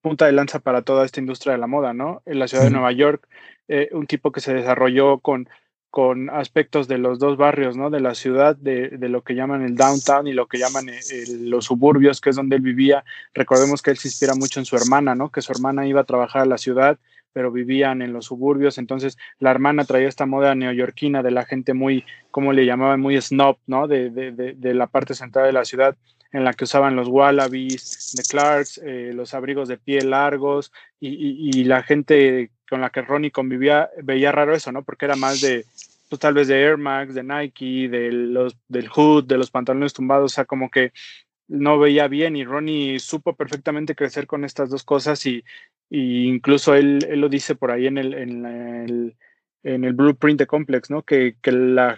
punta 0.00 0.26
de 0.26 0.32
lanza 0.32 0.60
para 0.60 0.82
toda 0.82 1.04
esta 1.04 1.20
industria 1.20 1.52
de 1.52 1.58
la 1.58 1.66
moda, 1.66 1.92
¿no? 1.92 2.22
En 2.26 2.38
la 2.38 2.48
ciudad 2.48 2.64
de 2.64 2.70
Nueva 2.70 2.92
York, 2.92 3.28
un 3.90 4.06
tipo 4.06 4.30
que 4.30 4.40
se 4.40 4.54
desarrolló 4.54 5.18
con 5.18 5.48
con 5.90 6.28
aspectos 6.30 6.88
de 6.88 6.98
los 6.98 7.18
dos 7.18 7.36
barrios, 7.36 7.76
¿no? 7.76 7.90
De 7.90 8.00
la 8.00 8.14
ciudad, 8.14 8.56
de, 8.56 8.90
de 8.90 9.08
lo 9.08 9.22
que 9.22 9.34
llaman 9.34 9.62
el 9.62 9.76
downtown 9.76 10.26
y 10.26 10.32
lo 10.32 10.46
que 10.46 10.58
llaman 10.58 10.88
eh, 10.88 11.00
los 11.40 11.64
suburbios, 11.66 12.20
que 12.20 12.30
es 12.30 12.36
donde 12.36 12.56
él 12.56 12.62
vivía. 12.62 13.04
Recordemos 13.34 13.82
que 13.82 13.92
él 13.92 13.96
se 13.96 14.08
inspira 14.08 14.34
mucho 14.34 14.60
en 14.60 14.66
su 14.66 14.76
hermana, 14.76 15.14
¿no? 15.14 15.30
Que 15.30 15.42
su 15.42 15.52
hermana 15.52 15.86
iba 15.86 16.02
a 16.02 16.04
trabajar 16.04 16.42
a 16.42 16.46
la 16.46 16.58
ciudad, 16.58 16.98
pero 17.32 17.50
vivían 17.50 18.02
en 18.02 18.12
los 18.12 18.26
suburbios. 18.26 18.78
Entonces, 18.78 19.16
la 19.38 19.50
hermana 19.50 19.84
traía 19.84 20.08
esta 20.08 20.26
moda 20.26 20.54
neoyorquina 20.54 21.22
de 21.22 21.30
la 21.30 21.44
gente 21.44 21.72
muy, 21.72 22.04
como 22.30 22.52
le 22.52 22.66
llamaban, 22.66 23.00
muy 23.00 23.20
snob, 23.20 23.56
¿no? 23.66 23.88
De, 23.88 24.10
de, 24.10 24.32
de 24.32 24.74
la 24.74 24.86
parte 24.86 25.14
central 25.14 25.46
de 25.46 25.52
la 25.52 25.64
ciudad 25.64 25.96
en 26.32 26.44
la 26.44 26.52
que 26.52 26.64
usaban 26.64 26.96
los 26.96 27.08
wallabies 27.08 28.12
de 28.16 28.22
Clarks, 28.24 28.80
eh, 28.84 29.12
los 29.14 29.32
abrigos 29.32 29.68
de 29.68 29.78
piel 29.78 30.10
largos 30.10 30.72
y, 31.00 31.08
y, 31.08 31.60
y, 31.60 31.64
la 31.64 31.82
gente 31.82 32.50
con 32.68 32.80
la 32.80 32.90
que 32.90 33.02
Ronnie 33.02 33.30
convivía 33.30 33.90
veía 34.02 34.32
raro 34.32 34.54
eso, 34.54 34.72
¿no? 34.72 34.82
Porque 34.82 35.04
era 35.04 35.16
más 35.16 35.40
de, 35.40 35.64
pues 36.08 36.20
tal 36.20 36.34
vez 36.34 36.48
de 36.48 36.60
Air 36.60 36.78
Max, 36.78 37.14
de 37.14 37.22
Nike, 37.22 37.88
de 37.88 38.12
los, 38.12 38.56
del 38.68 38.88
hood, 38.88 39.24
de 39.24 39.38
los 39.38 39.50
pantalones 39.50 39.92
tumbados, 39.92 40.32
o 40.32 40.34
sea, 40.34 40.44
como 40.44 40.70
que 40.70 40.92
no 41.48 41.78
veía 41.78 42.08
bien 42.08 42.36
y 42.36 42.44
Ronnie 42.44 42.98
supo 42.98 43.34
perfectamente 43.34 43.94
crecer 43.94 44.26
con 44.26 44.44
estas 44.44 44.70
dos 44.70 44.84
cosas 44.84 45.24
y, 45.26 45.44
y 45.88 46.26
incluso 46.26 46.74
él, 46.74 47.06
él, 47.08 47.20
lo 47.20 47.28
dice 47.28 47.54
por 47.54 47.70
ahí 47.70 47.86
en 47.86 47.98
el, 47.98 48.14
en 48.14 48.46
el, 48.46 49.16
en 49.62 49.84
el 49.84 49.92
blueprint 49.92 50.40
de 50.40 50.46
Complex, 50.46 50.90
¿no? 50.90 51.02
Que, 51.02 51.36
que 51.40 51.52
la, 51.52 51.96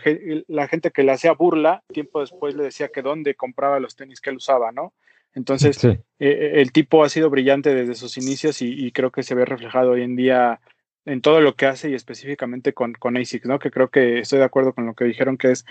la, 0.48 0.68
gente 0.68 0.90
que 0.90 1.02
le 1.02 1.12
hacía 1.12 1.32
burla, 1.32 1.82
tiempo 1.92 2.20
después 2.20 2.54
le 2.54 2.64
decía 2.64 2.88
que 2.88 3.02
dónde 3.02 3.34
compraba 3.34 3.80
los 3.80 3.96
tenis 3.96 4.20
que 4.20 4.30
él 4.30 4.36
usaba, 4.36 4.72
¿no? 4.72 4.92
Entonces, 5.34 5.76
sí. 5.76 5.98
eh, 6.18 6.52
el 6.56 6.72
tipo 6.72 7.04
ha 7.04 7.08
sido 7.08 7.30
brillante 7.30 7.74
desde 7.74 7.94
sus 7.94 8.16
inicios 8.16 8.62
y, 8.62 8.72
y, 8.72 8.92
creo 8.92 9.10
que 9.10 9.22
se 9.22 9.34
ve 9.34 9.44
reflejado 9.44 9.92
hoy 9.92 10.02
en 10.02 10.16
día 10.16 10.60
en 11.04 11.20
todo 11.20 11.40
lo 11.40 11.54
que 11.54 11.66
hace 11.66 11.90
y 11.90 11.94
específicamente 11.94 12.74
con, 12.74 12.94
con 12.94 13.16
ASICS, 13.16 13.46
¿no? 13.46 13.58
Que 13.58 13.70
creo 13.70 13.88
que 13.88 14.20
estoy 14.20 14.38
de 14.38 14.44
acuerdo 14.44 14.72
con 14.72 14.86
lo 14.86 14.94
que 14.94 15.04
dijeron 15.04 15.38
que 15.38 15.52
es 15.52 15.64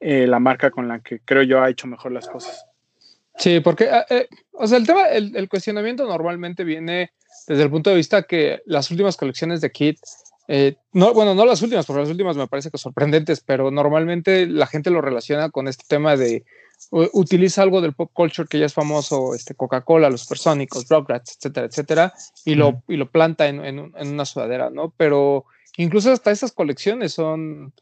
eh, 0.00 0.26
la 0.26 0.40
marca 0.40 0.70
con 0.70 0.88
la 0.88 1.00
que 1.00 1.20
creo 1.20 1.42
yo 1.42 1.62
ha 1.62 1.70
hecho 1.70 1.86
mejor 1.86 2.12
las 2.12 2.28
cosas. 2.28 2.66
Sí, 3.36 3.60
porque, 3.60 3.84
eh, 3.84 4.04
eh, 4.10 4.28
o 4.52 4.66
sea, 4.66 4.78
el 4.78 4.86
tema, 4.86 5.08
el, 5.08 5.34
el, 5.34 5.48
cuestionamiento 5.48 6.06
normalmente 6.06 6.62
viene 6.62 7.12
desde 7.48 7.64
el 7.64 7.70
punto 7.70 7.90
de 7.90 7.96
vista 7.96 8.22
que 8.22 8.62
las 8.66 8.90
últimas 8.90 9.16
colecciones 9.16 9.60
de 9.60 9.72
Kit, 9.72 9.98
eh, 10.46 10.76
no, 10.92 11.12
bueno, 11.14 11.34
no 11.34 11.44
las 11.44 11.62
últimas, 11.62 11.86
porque 11.86 12.02
las 12.02 12.10
últimas 12.10 12.36
me 12.36 12.46
parece 12.46 12.70
que 12.70 12.78
sorprendentes, 12.78 13.40
pero 13.40 13.70
normalmente 13.70 14.46
la 14.46 14.66
gente 14.66 14.90
lo 14.90 15.00
relaciona 15.00 15.50
con 15.50 15.68
este 15.68 15.84
tema 15.88 16.16
de 16.16 16.44
utiliza 16.90 17.62
algo 17.62 17.80
del 17.80 17.94
pop 17.94 18.10
culture 18.12 18.48
que 18.48 18.58
ya 18.58 18.66
es 18.66 18.74
famoso, 18.74 19.34
este 19.34 19.54
Coca-Cola, 19.54 20.10
los 20.10 20.22
Supersónicos, 20.22 20.88
Rugrats, 20.88 21.36
etcétera, 21.36 21.66
etcétera, 21.66 22.14
y 22.44 22.54
lo, 22.54 22.82
y 22.88 22.96
lo 22.96 23.10
planta 23.10 23.48
en, 23.48 23.64
en, 23.64 23.92
en, 23.96 24.08
una 24.08 24.24
sudadera, 24.24 24.70
¿no? 24.70 24.92
Pero 24.96 25.44
incluso 25.76 26.12
hasta 26.12 26.30
esas 26.30 26.52
colecciones 26.52 27.12
son, 27.12 27.72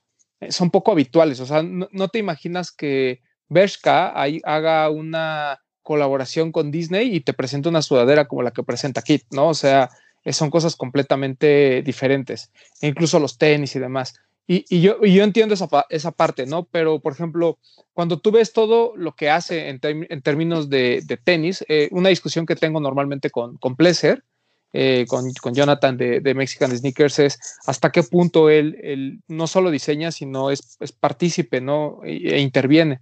son 0.48 0.70
poco 0.70 0.92
habituales, 0.92 1.40
o 1.40 1.46
sea, 1.46 1.62
no, 1.62 1.88
no 1.92 2.08
te 2.08 2.18
imaginas 2.18 2.72
que 2.72 3.20
Bershka 3.48 4.08
haga 4.08 4.90
una 4.90 5.60
colaboración 5.82 6.52
con 6.52 6.70
Disney 6.70 7.14
y 7.14 7.20
te 7.20 7.34
presenta 7.34 7.68
una 7.68 7.82
sudadera 7.82 8.26
como 8.26 8.42
la 8.42 8.52
que 8.52 8.62
presenta 8.62 9.02
Kit, 9.02 9.24
¿no? 9.30 9.48
O 9.48 9.54
sea, 9.54 9.90
son 10.30 10.50
cosas 10.50 10.76
completamente 10.76 11.82
diferentes, 11.82 12.52
e 12.80 12.88
incluso 12.88 13.18
los 13.18 13.38
tenis 13.38 13.74
y 13.76 13.80
demás. 13.80 14.14
Y, 14.46 14.64
y, 14.68 14.80
yo, 14.80 14.96
y 15.02 15.14
yo 15.14 15.22
entiendo 15.22 15.54
esa, 15.54 15.68
esa 15.88 16.10
parte, 16.10 16.46
¿no? 16.46 16.64
Pero, 16.64 17.00
por 17.00 17.12
ejemplo, 17.12 17.58
cuando 17.92 18.18
tú 18.18 18.32
ves 18.32 18.52
todo 18.52 18.92
lo 18.96 19.14
que 19.14 19.30
hace 19.30 19.68
en, 19.68 19.80
en 19.82 20.22
términos 20.22 20.68
de, 20.68 21.02
de 21.04 21.16
tenis, 21.16 21.64
eh, 21.68 21.88
una 21.92 22.08
discusión 22.08 22.44
que 22.44 22.56
tengo 22.56 22.80
normalmente 22.80 23.30
con, 23.30 23.56
con 23.58 23.76
Pleasure, 23.76 24.20
eh, 24.72 25.04
con, 25.06 25.32
con, 25.34 25.54
Jonathan 25.54 25.96
de, 25.96 26.20
de, 26.20 26.34
Mexican 26.34 26.76
Sneakers, 26.76 27.18
es 27.18 27.38
hasta 27.66 27.92
qué 27.92 28.02
punto 28.02 28.48
él, 28.48 28.78
él 28.82 29.20
no 29.28 29.46
solo 29.46 29.70
diseña, 29.70 30.10
sino 30.10 30.50
es, 30.50 30.76
es 30.80 30.92
partícipe, 30.92 31.60
¿no? 31.60 32.00
E, 32.04 32.36
e 32.36 32.40
interviene. 32.40 33.00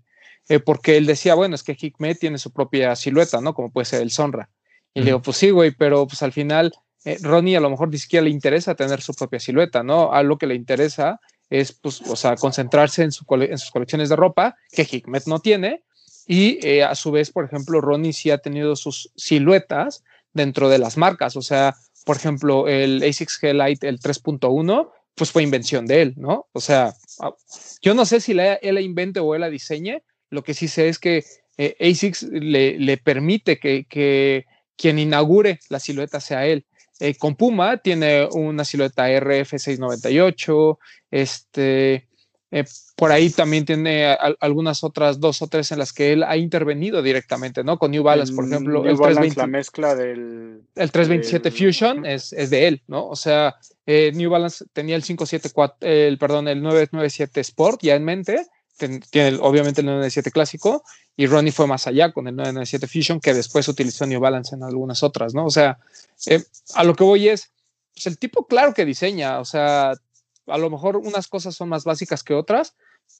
Eh, 0.48 0.58
porque 0.58 0.96
él 0.96 1.06
decía, 1.06 1.36
bueno, 1.36 1.54
es 1.54 1.62
que 1.62 1.76
Hikmet 1.80 2.18
tiene 2.18 2.38
su 2.38 2.52
propia 2.52 2.96
silueta, 2.96 3.40
¿no? 3.40 3.54
Como 3.54 3.70
puede 3.70 3.84
ser 3.84 4.02
el 4.02 4.10
Sonra. 4.10 4.50
Y 4.92 5.00
mm. 5.00 5.02
le 5.02 5.06
digo, 5.06 5.22
pues 5.22 5.36
sí, 5.36 5.50
güey, 5.50 5.70
pero 5.70 6.06
pues 6.08 6.22
al 6.22 6.32
final 6.32 6.72
eh, 7.04 7.18
Ronnie 7.22 7.56
a 7.56 7.60
lo 7.60 7.70
mejor 7.70 7.88
ni 7.88 7.98
siquiera 7.98 8.24
le 8.24 8.30
interesa 8.30 8.74
tener 8.74 9.00
su 9.00 9.14
propia 9.14 9.40
silueta, 9.40 9.82
¿no? 9.82 10.12
A 10.12 10.22
lo 10.22 10.38
que 10.38 10.46
le 10.46 10.54
interesa 10.54 11.20
es, 11.50 11.72
pues, 11.72 12.00
o 12.02 12.16
sea, 12.16 12.36
concentrarse 12.36 13.02
en, 13.02 13.12
su 13.12 13.24
en 13.30 13.58
sus 13.58 13.70
colecciones 13.70 14.08
de 14.08 14.16
ropa, 14.16 14.56
que 14.70 14.86
Hikmet 14.90 15.26
no 15.26 15.40
tiene, 15.40 15.84
y 16.26 16.64
eh, 16.66 16.84
a 16.84 16.94
su 16.94 17.10
vez, 17.10 17.30
por 17.30 17.44
ejemplo, 17.44 17.80
Ronnie 17.80 18.12
sí 18.12 18.30
ha 18.30 18.38
tenido 18.38 18.76
sus 18.76 19.10
siluetas 19.16 20.04
dentro 20.32 20.68
de 20.68 20.78
las 20.78 20.96
marcas, 20.96 21.36
o 21.36 21.42
sea, 21.42 21.74
por 22.06 22.16
ejemplo, 22.16 22.68
el 22.68 23.02
ASICS 23.02 23.42
G-Lite, 23.42 23.88
el 23.88 24.00
3.1, 24.00 24.90
pues 25.14 25.32
fue 25.32 25.42
invención 25.42 25.86
de 25.86 26.02
él, 26.02 26.14
¿no? 26.16 26.46
O 26.52 26.60
sea, 26.60 26.94
yo 27.82 27.94
no 27.94 28.06
sé 28.06 28.20
si 28.20 28.32
él 28.32 28.74
la 28.74 28.80
invente 28.80 29.20
o 29.20 29.34
él 29.34 29.42
la 29.42 29.50
diseñe, 29.50 30.02
lo 30.30 30.44
que 30.44 30.54
sí 30.54 30.68
sé 30.68 30.88
es 30.88 30.98
que 30.98 31.24
eh, 31.58 31.76
ASICS 31.80 32.22
le, 32.30 32.78
le 32.78 32.96
permite 32.96 33.58
que, 33.58 33.84
que, 33.86 34.46
quien 34.80 34.98
inaugure 34.98 35.60
la 35.68 35.78
silueta 35.78 36.20
sea 36.20 36.46
él. 36.46 36.64
Eh, 37.00 37.14
con 37.16 37.34
Puma 37.34 37.78
tiene 37.78 38.28
una 38.32 38.64
silueta 38.64 39.08
RF698, 39.08 40.78
este, 41.10 42.08
Eh, 42.52 42.64
por 42.96 43.12
ahí 43.12 43.30
también 43.30 43.64
tiene 43.64 44.16
algunas 44.40 44.82
otras 44.82 45.20
dos 45.20 45.40
o 45.40 45.46
tres 45.46 45.70
en 45.70 45.78
las 45.78 45.92
que 45.92 46.12
él 46.12 46.24
ha 46.24 46.36
intervenido 46.36 47.00
directamente, 47.00 47.62
¿no? 47.62 47.78
Con 47.78 47.92
New 47.92 48.02
Balance, 48.02 48.34
por 48.34 48.44
ejemplo. 48.44 48.82
New 48.82 48.90
el 48.90 48.96
Balance, 48.96 49.38
la 49.38 49.46
mezcla 49.46 49.94
del... 49.94 50.62
El 50.74 50.90
327 50.90 51.50
Fusion 51.52 52.04
es, 52.04 52.32
es, 52.32 52.50
de 52.50 52.66
él, 52.66 52.82
¿no? 52.88 53.06
O 53.06 53.14
sea, 53.14 53.54
eh, 53.86 54.10
New 54.14 54.30
Balance 54.30 54.64
tenía 54.72 54.96
el 54.96 55.02
574, 55.02 55.88
el, 55.88 56.18
perdón, 56.18 56.48
el 56.48 56.60
997 56.60 57.40
Sport 57.40 57.82
ya 57.82 57.94
en 57.94 58.04
mente, 58.04 58.46
tiene 58.88 59.38
obviamente 59.40 59.80
el 59.80 59.86
997 59.86 60.30
clásico, 60.30 60.84
y 61.16 61.26
Ronnie 61.26 61.52
fue 61.52 61.66
más 61.66 61.86
allá 61.86 62.12
con 62.12 62.26
el 62.28 62.36
997 62.36 62.86
Fusion, 62.86 63.20
que 63.20 63.34
después 63.34 63.68
utilizó 63.68 64.06
New 64.06 64.20
Balance 64.20 64.54
en 64.54 64.62
algunas 64.62 65.02
otras, 65.02 65.34
¿no? 65.34 65.46
O 65.46 65.50
sea, 65.50 65.78
eh, 66.26 66.42
a 66.74 66.84
lo 66.84 66.94
que 66.94 67.04
voy 67.04 67.28
es, 67.28 67.50
pues 67.94 68.06
el 68.06 68.18
tipo 68.18 68.46
claro 68.46 68.74
que 68.74 68.84
diseña, 68.84 69.40
o 69.40 69.44
sea, 69.44 69.92
a 70.46 70.58
lo 70.58 70.70
mejor 70.70 70.96
unas 70.96 71.28
cosas 71.28 71.54
son 71.54 71.68
más 71.68 71.84
básicas 71.84 72.22
que 72.22 72.34
otras, 72.34 72.74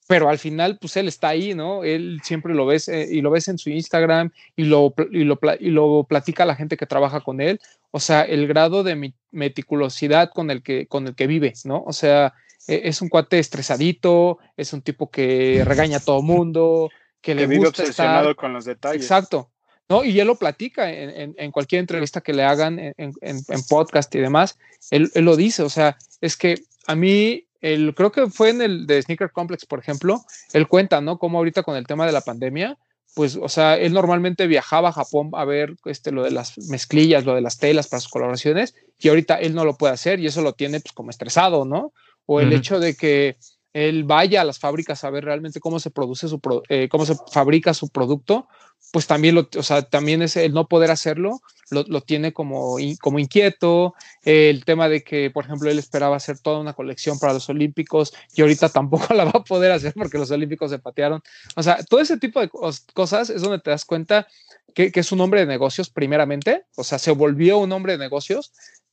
pero 0.07 0.29
al 0.29 0.39
final, 0.39 0.79
pues 0.81 0.97
él 0.97 1.09
está 1.09 1.29
ahí, 1.29 1.55
¿no? 1.55 1.85
Él 1.85 2.21
siempre 2.25 2.55
lo 2.55 2.67
ves 2.67 2.89
eh, 2.89 3.07
y 3.11 3.21
lo 3.21 3.31
ves 3.31 3.49
en 3.49 3.59
su 3.59 3.71
Instagram 3.71 4.33
y 4.57 4.65
lo, 4.65 4.93
y 5.13 5.25
lo, 5.25 5.39
y 5.61 5.71
lo 5.71 6.05
platica 6.05 6.45
la 6.45 6.57
gente 6.57 6.77
que 6.77 6.87
trabaja 6.87 7.21
con 7.21 7.41
él. 7.41 7.61
O 7.93 8.01
sea, 8.01 8.23
el 8.23 8.49
grado 8.49 8.83
de 8.83 9.13
meticulosidad 9.31 10.31
con 10.31 10.51
el 10.51 10.63
que, 10.63 10.87
con 10.87 11.07
el 11.07 11.15
que 11.15 11.29
vive, 11.29 11.53
¿no? 11.65 11.85
O 11.87 11.93
sea, 11.93 12.35
es 12.67 13.03
un 13.03 13.09
cuate 13.09 13.39
estresadito, 13.39 14.39
es 14.57 14.73
un 14.73 14.83
tipo 14.83 15.11
que 15.11 15.63
regaña 15.65 15.99
a 15.99 16.01
todo 16.05 16.23
mundo, 16.23 16.91
que, 17.21 17.35
le 17.35 17.47
vive 17.47 17.67
gusta 17.67 17.83
obsesionado 17.83 18.35
con 18.37 18.53
los 18.53 18.65
detalles. 18.65 19.03
Exacto. 19.03 19.51
¿no? 19.89 20.05
Y 20.05 20.21
él 20.21 20.27
lo 20.29 20.37
platica 20.37 20.91
en, 20.91 21.35
en, 21.37 21.51
cualquier 21.51 21.81
entrevista 21.81 22.21
que 22.21 22.33
le 22.33 22.45
hagan 22.45 22.79
en, 22.79 22.95
en 23.21 23.63
podcast 23.69 24.15
y 24.15 24.21
demás. 24.21 24.57
Él, 24.93 25.11
él, 25.15 25.25
lo 25.25 25.35
dice, 25.35 25.65
o 25.65 25.69
sea, 25.69 25.99
es 26.21 26.37
que 26.37 26.63
a 26.87 26.95
mí, 26.95 27.47
el, 27.61 27.95
creo 27.95 28.13
que 28.13 28.29
fue 28.29 28.51
en 28.51 28.63
el 28.63 28.87
de 28.87 29.03
Sneaker 29.03 29.33
Complex, 29.33 29.67
por 29.67 29.81
ejemplo, 29.81 30.25
él 30.53 30.69
cuenta, 30.69 31.01
¿no? 31.01 31.19
Cómo 31.19 31.39
ahorita 31.39 31.65
con 31.65 31.77
el 31.77 31.89
tema 31.89 32.07
de 32.07 32.13
la 32.13 32.21
pandemia, 32.21 32.79
pues, 33.15 33.37
o 33.37 33.49
sea, 33.49 33.77
él 33.77 33.93
normalmente 33.93 34.47
viajaba 34.47 34.91
a 34.91 34.93
Japón 34.93 35.31
a 35.35 35.45
ver 35.45 35.75
este, 35.85 36.13
lo 36.13 36.23
de 36.23 36.31
las 36.31 36.57
mezclillas, 36.69 37.25
lo 37.25 37.35
de 37.35 37.41
las 37.41 37.59
telas 37.59 37.89
para 37.89 38.01
sus 38.01 38.11
colaboraciones, 38.11 38.75
y 38.99 39.09
ahorita 39.09 39.37
él 39.37 39.55
no 39.55 39.65
lo 39.65 39.77
puede 39.77 39.93
hacer 39.93 40.21
y 40.21 40.27
eso 40.27 40.43
lo 40.43 40.53
tiene 40.53 40.81
pues 40.81 40.93
como 40.93 41.11
estresado, 41.11 41.65
¿no? 41.65 41.93
O 42.27 42.41
el 42.41 42.53
hecho 42.53 42.79
de 42.79 42.95
que 42.95 43.37
él 43.73 44.05
vaya 44.05 44.41
a 44.41 44.45
las 44.45 44.59
fábricas 44.59 45.05
a 45.05 45.11
ver 45.11 45.25
realmente 45.25 45.61
cómo 45.61 45.79
se 45.79 45.91
produce 45.91 46.29
su, 46.29 46.41
eh, 46.69 46.89
cómo 46.89 47.07
se 47.07 47.15
fabrica 47.33 47.73
su 47.75 47.89
producto, 47.89 48.49
pues 48.93 49.07
también 49.07 49.37
lo, 49.37 49.49
o 49.57 49.63
sea, 49.63 49.83
también 49.83 50.23
es 50.23 50.37
el 50.37 50.53
no 50.53 50.67
poder 50.67 50.91
hacerlo, 50.91 51.41
lo, 51.71 51.85
lo 51.87 52.01
tiene 52.01 52.33
como, 52.33 52.77
como 53.01 53.19
inquieto, 53.21 53.95
el 54.23 54.65
tema 54.65 54.89
de 54.89 55.05
que, 55.05 55.31
por 55.31 55.45
ejemplo, 55.45 55.71
él 55.71 55.79
esperaba 55.79 56.17
hacer 56.17 56.41
toda 56.41 56.59
una 56.59 56.73
colección 56.73 57.19
para 57.19 57.33
los 57.33 57.49
Olímpicos 57.49 58.13
y 58.35 58.41
ahorita 58.41 58.69
tampoco 58.71 59.15
la 59.15 59.25
va 59.25 59.33
a 59.35 59.45
poder 59.45 59.71
hacer 59.71 59.93
porque 59.95 60.19
los 60.19 60.31
Olímpicos 60.33 60.71
se 60.71 60.81
patearon. 60.81 61.23
O 61.55 61.63
sea, 61.63 61.79
todo 61.85 62.01
ese 62.01 62.19
tipo 62.19 62.41
de 62.41 62.51
cosas 62.93 63.31
es 63.31 63.43
donde 63.43 63.61
te 63.61 63.71
das 63.71 63.85
cuenta 63.85 64.27
que, 64.75 64.91
que 64.91 65.01
es 65.01 65.13
un 65.13 65.21
hombre 65.21 65.41
de 65.41 65.47
negocios 65.47 65.91
primeramente, 65.91 66.65
o 66.77 66.83
sea, 66.83 66.99
se 66.99 67.13
volvió 67.13 67.59
un 67.59 67.71
hombre 67.71 67.93
de 67.93 67.99
negocios, 67.99 68.53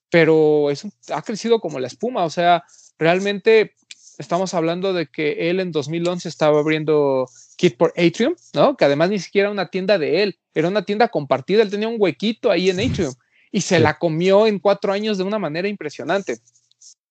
pero 0.09 0.69
es 0.69 0.85
ha 1.13 1.21
crecido 1.23 1.59
como 1.59 1.79
la 1.79 1.87
espuma, 1.87 2.23
o 2.23 2.29
sea, 2.29 2.63
realmente 2.97 3.75
estamos 4.17 4.53
hablando 4.53 4.93
de 4.93 5.07
que 5.07 5.49
él 5.49 5.59
en 5.59 5.71
2011 5.71 6.27
estaba 6.27 6.59
abriendo 6.59 7.29
Kit 7.55 7.77
por 7.77 7.93
Atrium, 7.97 8.35
¿no? 8.53 8.75
Que 8.75 8.85
además 8.85 9.09
ni 9.09 9.19
siquiera 9.19 9.47
era 9.47 9.53
una 9.53 9.69
tienda 9.69 9.97
de 9.97 10.23
él, 10.23 10.39
era 10.53 10.67
una 10.67 10.85
tienda 10.85 11.07
compartida, 11.09 11.61
él 11.61 11.69
tenía 11.69 11.87
un 11.87 11.97
huequito 11.99 12.51
ahí 12.51 12.69
en 12.69 12.79
Atrium 12.79 13.13
y 13.51 13.61
se 13.61 13.79
la 13.79 13.97
comió 13.97 14.47
en 14.47 14.59
cuatro 14.59 14.91
años 14.91 15.17
de 15.17 15.23
una 15.23 15.39
manera 15.39 15.67
impresionante. 15.67 16.39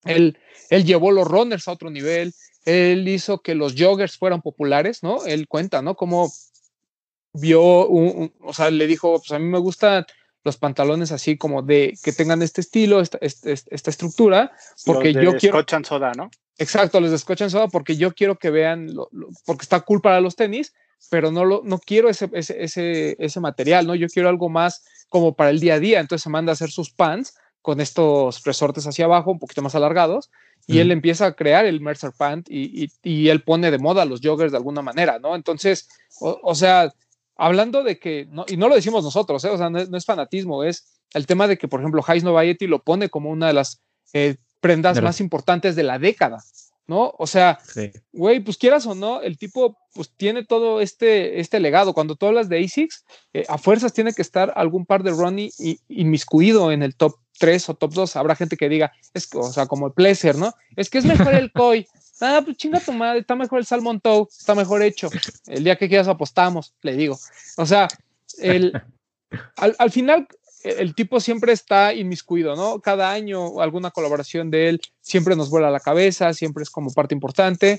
Él, 0.04 0.38
él 0.70 0.84
llevó 0.84 1.10
los 1.10 1.26
runners 1.26 1.66
a 1.66 1.72
otro 1.72 1.90
nivel, 1.90 2.34
él 2.64 3.06
hizo 3.08 3.40
que 3.40 3.54
los 3.54 3.74
joggers 3.76 4.16
fueran 4.16 4.42
populares, 4.42 5.02
¿no? 5.02 5.24
Él 5.24 5.48
cuenta, 5.48 5.82
¿no? 5.82 5.94
Cómo 5.94 6.32
vio, 7.32 7.86
un, 7.86 8.32
o 8.40 8.52
sea, 8.52 8.70
le 8.70 8.86
dijo, 8.86 9.18
pues 9.18 9.30
a 9.32 9.38
mí 9.38 9.46
me 9.46 9.58
gustan 9.58 10.04
los 10.46 10.56
pantalones 10.56 11.12
así 11.12 11.36
como 11.36 11.62
de 11.62 11.98
que 12.02 12.12
tengan 12.12 12.40
este 12.40 12.60
estilo, 12.60 13.00
esta, 13.00 13.18
esta, 13.20 13.50
esta 13.50 13.90
estructura, 13.90 14.52
porque 14.86 15.12
yo 15.12 15.36
quiero... 15.36 15.60
Scotch 15.60 15.84
soda, 15.84 16.12
¿no? 16.16 16.30
Exacto, 16.56 17.00
los 17.00 17.10
de 17.10 17.18
Scotch 17.18 17.48
Soda 17.48 17.68
porque 17.68 17.96
yo 17.96 18.14
quiero 18.14 18.38
que 18.38 18.50
vean, 18.50 18.94
porque 19.44 19.64
está 19.64 19.80
cool 19.80 20.00
para 20.00 20.20
los 20.20 20.36
tenis, 20.36 20.72
pero 21.10 21.30
no, 21.30 21.44
lo, 21.44 21.62
no 21.64 21.78
quiero 21.78 22.08
ese, 22.08 22.30
ese, 22.32 22.62
ese, 22.62 23.16
ese, 23.18 23.40
material, 23.40 23.86
¿no? 23.86 23.94
Yo 23.94 24.06
quiero 24.08 24.28
algo 24.28 24.48
más 24.48 24.84
como 25.08 25.34
para 25.34 25.50
el 25.50 25.60
día 25.60 25.74
a 25.74 25.80
día. 25.80 26.00
Entonces 26.00 26.22
se 26.22 26.30
manda 26.30 26.52
a 26.52 26.54
hacer 26.54 26.70
sus 26.70 26.90
pants 26.90 27.34
con 27.60 27.80
estos 27.80 28.42
resortes 28.44 28.86
hacia 28.86 29.04
abajo, 29.04 29.32
un 29.32 29.40
poquito 29.40 29.60
más 29.60 29.74
alargados, 29.74 30.30
y 30.68 30.78
él 30.78 30.90
empieza 30.92 31.26
a 31.26 31.32
crear 31.34 31.66
el 31.66 31.80
Mercer 31.80 32.12
Pant 32.16 32.48
y, 32.48 32.84
y, 32.84 32.90
y, 33.02 33.28
él 33.28 33.42
pone 33.42 33.70
de 33.70 33.78
moda 33.78 34.04
los 34.04 34.20
joggers 34.20 34.52
de 34.52 34.58
alguna 34.58 34.82
manera, 34.82 35.18
¿no? 35.18 35.34
Entonces, 35.34 35.88
o, 36.20 36.54
sea, 36.54 36.92
hablando 37.36 37.82
de 37.82 37.98
que, 37.98 38.26
no, 38.30 38.44
y 38.48 38.56
no 38.56 38.68
lo 38.68 38.74
decimos 38.74 39.04
nosotros, 39.04 39.44
¿eh? 39.44 39.50
o 39.50 39.58
sea, 39.58 39.70
no 39.70 39.96
es, 39.96 40.04
fanatismo, 40.04 40.64
es 40.64 41.00
el 41.14 41.26
tema 41.26 41.46
de 41.46 41.58
que, 41.58 41.68
por 41.68 41.80
ejemplo, 41.80 42.04
Heis 42.06 42.24
Novayeti 42.24 42.66
lo 42.66 42.82
pone 42.82 43.08
como 43.08 43.30
una 43.30 43.46
de 43.46 43.52
las 43.52 43.82
eh, 44.12 44.36
prendas 44.60 45.00
más 45.02 45.20
importantes 45.20 45.76
de 45.76 45.82
la 45.82 45.98
década, 45.98 46.42
¿no? 46.86 47.12
O 47.18 47.26
sea, 47.26 47.58
güey, 48.12 48.40
pues 48.40 48.56
quieras 48.56 48.86
o 48.86 48.94
no, 48.94 49.20
el 49.20 49.38
tipo 49.38 49.76
pues 49.94 50.10
tiene 50.16 50.44
todo 50.44 50.80
este, 50.80 51.40
este 51.40 51.60
legado. 51.60 51.94
Cuando 51.94 52.16
tú 52.16 52.26
hablas 52.26 52.48
de 52.48 52.62
ASICS, 52.62 53.04
eh, 53.32 53.44
a 53.48 53.58
fuerzas 53.58 53.92
tiene 53.92 54.12
que 54.12 54.22
estar 54.22 54.52
algún 54.56 54.86
par 54.86 55.02
de 55.02 55.10
Ronnie 55.10 55.50
inmiscuido 55.88 56.70
en 56.70 56.82
el 56.82 56.94
top 56.94 57.16
3 57.38 57.70
o 57.70 57.74
top 57.74 57.92
2. 57.92 58.16
Habrá 58.16 58.36
gente 58.36 58.56
que 58.56 58.68
diga, 58.68 58.92
es, 59.14 59.28
o 59.34 59.52
sea, 59.52 59.66
como 59.66 59.88
el 59.88 59.92
Pleasure, 59.92 60.38
¿no? 60.38 60.52
Es 60.76 60.90
que 60.90 60.98
es 60.98 61.04
mejor 61.04 61.34
el 61.34 61.50
Koi. 61.52 61.86
Ah, 62.20 62.40
pues 62.44 62.56
chinga 62.56 62.80
tu 62.80 62.92
madre, 62.92 63.20
está 63.20 63.34
mejor 63.34 63.58
el 63.58 63.66
Salmon 63.66 64.00
Toe, 64.00 64.26
está 64.30 64.54
mejor 64.54 64.82
hecho. 64.82 65.10
El 65.46 65.64
día 65.64 65.76
que 65.76 65.88
quieras 65.88 66.08
apostamos, 66.08 66.74
le 66.82 66.96
digo. 66.96 67.18
O 67.56 67.66
sea, 67.66 67.88
el, 68.38 68.72
al, 69.56 69.76
al 69.78 69.90
final 69.90 70.26
el 70.62 70.94
tipo 70.94 71.20
siempre 71.20 71.52
está 71.52 71.94
inmiscuido, 71.94 72.56
¿no? 72.56 72.80
Cada 72.80 73.12
año 73.12 73.60
alguna 73.60 73.90
colaboración 73.90 74.50
de 74.50 74.68
él 74.68 74.80
siempre 75.00 75.36
nos 75.36 75.50
vuela 75.50 75.70
la 75.70 75.80
cabeza, 75.80 76.32
siempre 76.32 76.62
es 76.62 76.70
como 76.70 76.92
parte 76.92 77.14
importante 77.14 77.78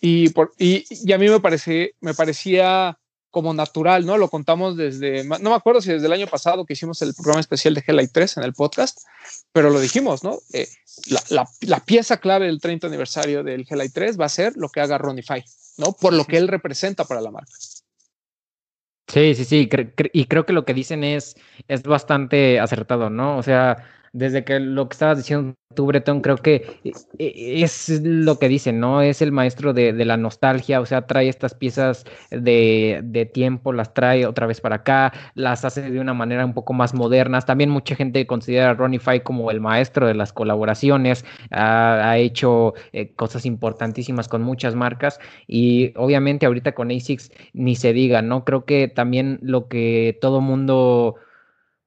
y, 0.00 0.28
por, 0.30 0.52
y, 0.58 1.12
a 1.12 1.18
mí 1.18 1.28
me, 1.28 1.40
parece, 1.40 1.94
me 2.00 2.14
parecía 2.14 2.98
como 3.30 3.52
natural, 3.52 4.06
¿no? 4.06 4.16
Lo 4.16 4.28
contamos 4.28 4.76
desde, 4.76 5.24
no 5.24 5.50
me 5.50 5.54
acuerdo 5.54 5.80
si 5.80 5.92
desde 5.92 6.06
el 6.06 6.12
año 6.12 6.26
pasado 6.26 6.64
que 6.64 6.74
hicimos 6.74 7.02
el 7.02 7.14
programa 7.14 7.40
especial 7.40 7.74
de 7.74 7.84
Hellite 7.86 8.12
3 8.12 8.36
en 8.38 8.44
el 8.44 8.52
podcast, 8.52 9.00
pero 9.52 9.70
lo 9.70 9.80
dijimos, 9.80 10.22
¿no? 10.22 10.38
Eh, 10.52 10.68
la, 11.30 11.48
la, 11.60 11.80
pieza 11.80 12.18
clave 12.18 12.46
del 12.46 12.60
30 12.60 12.86
aniversario 12.86 13.42
del 13.42 13.66
Hellite 13.68 13.90
3 13.92 14.20
va 14.20 14.26
a 14.26 14.30
ser 14.30 14.56
lo 14.56 14.68
que 14.68 14.80
haga 14.80 14.98
Ronify, 14.98 15.44
¿no? 15.76 15.92
Por 15.92 16.12
lo 16.12 16.24
que 16.24 16.36
él 16.36 16.48
representa 16.48 17.04
para 17.04 17.20
la 17.20 17.30
marca. 17.30 17.52
Sí, 19.06 19.34
sí, 19.34 19.44
sí, 19.44 19.68
y 20.12 20.24
creo 20.26 20.44
que 20.44 20.52
lo 20.52 20.66
que 20.66 20.74
dicen 20.74 21.02
es, 21.02 21.34
es 21.66 21.82
bastante 21.82 22.60
acertado, 22.60 23.08
¿no? 23.08 23.38
O 23.38 23.42
sea, 23.42 23.84
desde 24.18 24.44
que 24.44 24.58
lo 24.58 24.88
que 24.88 24.94
estabas 24.94 25.18
diciendo 25.18 25.54
tú, 25.74 25.86
Bretón, 25.86 26.22
creo 26.22 26.36
que 26.36 26.80
eh, 26.84 26.92
eh, 27.18 27.62
es 27.62 28.00
lo 28.02 28.38
que 28.40 28.48
dicen, 28.48 28.80
¿no? 28.80 29.00
Es 29.00 29.22
el 29.22 29.30
maestro 29.30 29.72
de, 29.72 29.92
la 29.92 30.16
nostalgia, 30.16 30.80
o 30.80 30.86
sea, 30.86 31.06
trae 31.06 31.28
estas 31.28 31.54
piezas 31.54 32.04
de, 32.30 33.30
tiempo, 33.32 33.72
las 33.72 33.94
trae 33.94 34.26
otra 34.26 34.46
vez 34.46 34.60
para 34.60 34.76
acá, 34.76 35.12
las 35.34 35.64
hace 35.64 35.82
de 35.88 36.00
una 36.00 36.14
manera 36.14 36.44
un 36.44 36.52
poco 36.52 36.72
más 36.72 36.94
modernas. 36.94 37.46
También 37.46 37.70
mucha 37.70 37.94
gente 37.94 38.26
considera 38.26 38.70
a 38.70 38.74
Ronnie 38.74 38.98
Fay 38.98 39.20
como 39.20 39.52
el 39.52 39.60
maestro 39.60 40.08
de 40.08 40.14
las 40.14 40.32
colaboraciones, 40.32 41.24
ha, 41.52 42.16
hecho 42.18 42.74
eh, 42.92 43.14
cosas 43.14 43.46
importantísimas 43.46 44.26
con 44.26 44.42
muchas 44.42 44.74
marcas 44.74 45.20
y 45.46 45.92
obviamente 45.96 46.46
ahorita 46.46 46.72
con 46.72 46.90
ASICS 46.90 47.30
ni 47.52 47.76
se 47.76 47.92
diga, 47.92 48.22
¿no? 48.22 48.44
Creo 48.44 48.64
que 48.64 48.88
también 48.88 49.38
lo 49.42 49.68
que 49.68 50.18
todo 50.20 50.40
mundo 50.40 51.16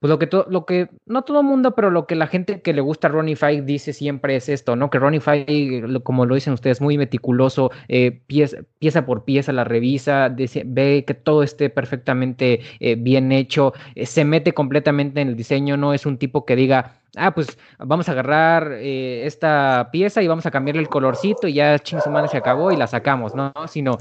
pues 0.01 0.09
lo 0.09 0.17
que, 0.17 0.29
lo 0.49 0.65
que, 0.65 0.89
no 1.05 1.21
todo 1.21 1.41
el 1.41 1.45
mundo, 1.45 1.75
pero 1.75 1.91
lo 1.91 2.07
que 2.07 2.15
la 2.15 2.25
gente 2.25 2.63
que 2.63 2.73
le 2.73 2.81
gusta 2.81 3.07
a 3.07 3.11
Ronnie 3.11 3.35
Fight 3.35 3.65
dice 3.65 3.93
siempre 3.93 4.35
es 4.35 4.49
esto, 4.49 4.75
¿no? 4.75 4.89
Que 4.89 4.97
Ronnie 4.97 5.19
Fight, 5.19 5.47
como 6.01 6.25
lo 6.25 6.33
dicen 6.33 6.53
ustedes, 6.53 6.81
muy 6.81 6.97
meticuloso, 6.97 7.69
eh, 7.87 8.19
pieza, 8.25 9.05
por 9.05 9.25
pieza 9.25 9.53
la 9.53 9.63
revisa, 9.63 10.35
ve 10.65 11.03
que 11.05 11.13
todo 11.13 11.43
esté 11.43 11.69
perfectamente 11.69 12.61
eh, 12.79 12.95
bien 12.95 13.31
hecho, 13.31 13.73
eh, 13.93 14.07
se 14.07 14.25
mete 14.25 14.53
completamente 14.53 15.21
en 15.21 15.27
el 15.27 15.35
diseño, 15.35 15.77
no 15.77 15.93
es 15.93 16.07
un 16.07 16.17
tipo 16.17 16.47
que 16.47 16.55
diga, 16.55 16.95
ah, 17.15 17.35
pues 17.35 17.59
vamos 17.77 18.09
a 18.09 18.13
agarrar 18.13 18.71
esta 18.71 19.89
pieza 19.91 20.23
y 20.23 20.27
vamos 20.27 20.47
a 20.47 20.51
cambiarle 20.51 20.81
el 20.81 20.89
colorcito 20.89 21.47
y 21.47 21.53
ya 21.53 21.77
ching 21.77 21.99
se 22.01 22.37
acabó 22.37 22.71
y 22.71 22.75
la 22.75 22.87
sacamos, 22.87 23.35
¿no? 23.35 23.53
Sino 23.67 23.99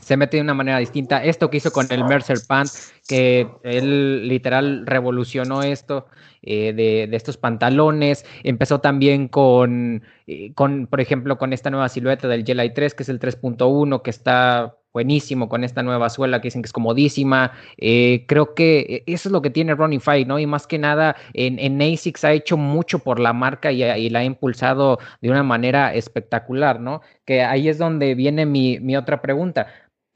se 0.00 0.16
mete 0.16 0.36
de 0.36 0.42
una 0.42 0.54
manera 0.54 0.78
distinta. 0.78 1.24
Esto 1.24 1.50
que 1.50 1.58
hizo 1.58 1.72
con 1.72 1.86
el 1.90 2.04
Mercer 2.04 2.38
Pant, 2.46 2.70
que 3.08 3.48
él 3.62 4.28
literal 4.28 4.86
revolucionó 4.86 5.62
esto 5.62 6.06
eh, 6.42 6.72
de, 6.72 7.16
estos 7.16 7.36
pantalones. 7.36 8.24
Empezó 8.44 8.80
también 8.80 9.28
con, 9.28 10.02
eh, 10.26 10.52
con, 10.54 10.86
por 10.86 11.00
ejemplo, 11.00 11.38
con 11.38 11.52
esta 11.52 11.70
nueva 11.70 11.88
silueta 11.88 12.28
del 12.28 12.44
Jelly 12.44 12.72
3, 12.72 12.94
que 12.94 13.02
es 13.02 13.08
el 13.08 13.18
3.1, 13.18 14.02
que 14.02 14.10
está 14.10 14.76
buenísimo 14.96 15.50
con 15.50 15.62
esta 15.62 15.82
nueva 15.82 16.08
suela 16.08 16.40
que 16.40 16.46
dicen 16.46 16.62
que 16.62 16.68
es 16.68 16.72
comodísima. 16.72 17.52
Eh, 17.76 18.24
creo 18.26 18.54
que 18.54 19.02
eso 19.06 19.28
es 19.28 19.32
lo 19.32 19.42
que 19.42 19.50
tiene 19.50 19.74
Ronnie 19.74 20.00
Fight, 20.00 20.26
¿no? 20.26 20.38
Y 20.38 20.46
más 20.46 20.66
que 20.66 20.78
nada 20.78 21.16
en, 21.34 21.58
en 21.58 21.82
ASICS 21.82 22.24
ha 22.24 22.32
hecho 22.32 22.56
mucho 22.56 23.00
por 23.00 23.20
la 23.20 23.34
marca 23.34 23.72
y, 23.72 24.08
la 24.08 24.20
ha 24.20 24.24
impulsado 24.24 24.98
de 25.20 25.30
una 25.30 25.42
manera 25.42 25.92
espectacular, 25.92 26.80
¿no? 26.80 27.02
Que 27.26 27.42
ahí 27.42 27.68
es 27.68 27.76
donde 27.76 28.14
viene 28.14 28.46
mi, 28.46 28.80
mi 28.80 28.96
otra 28.96 29.20
pregunta. 29.20 29.66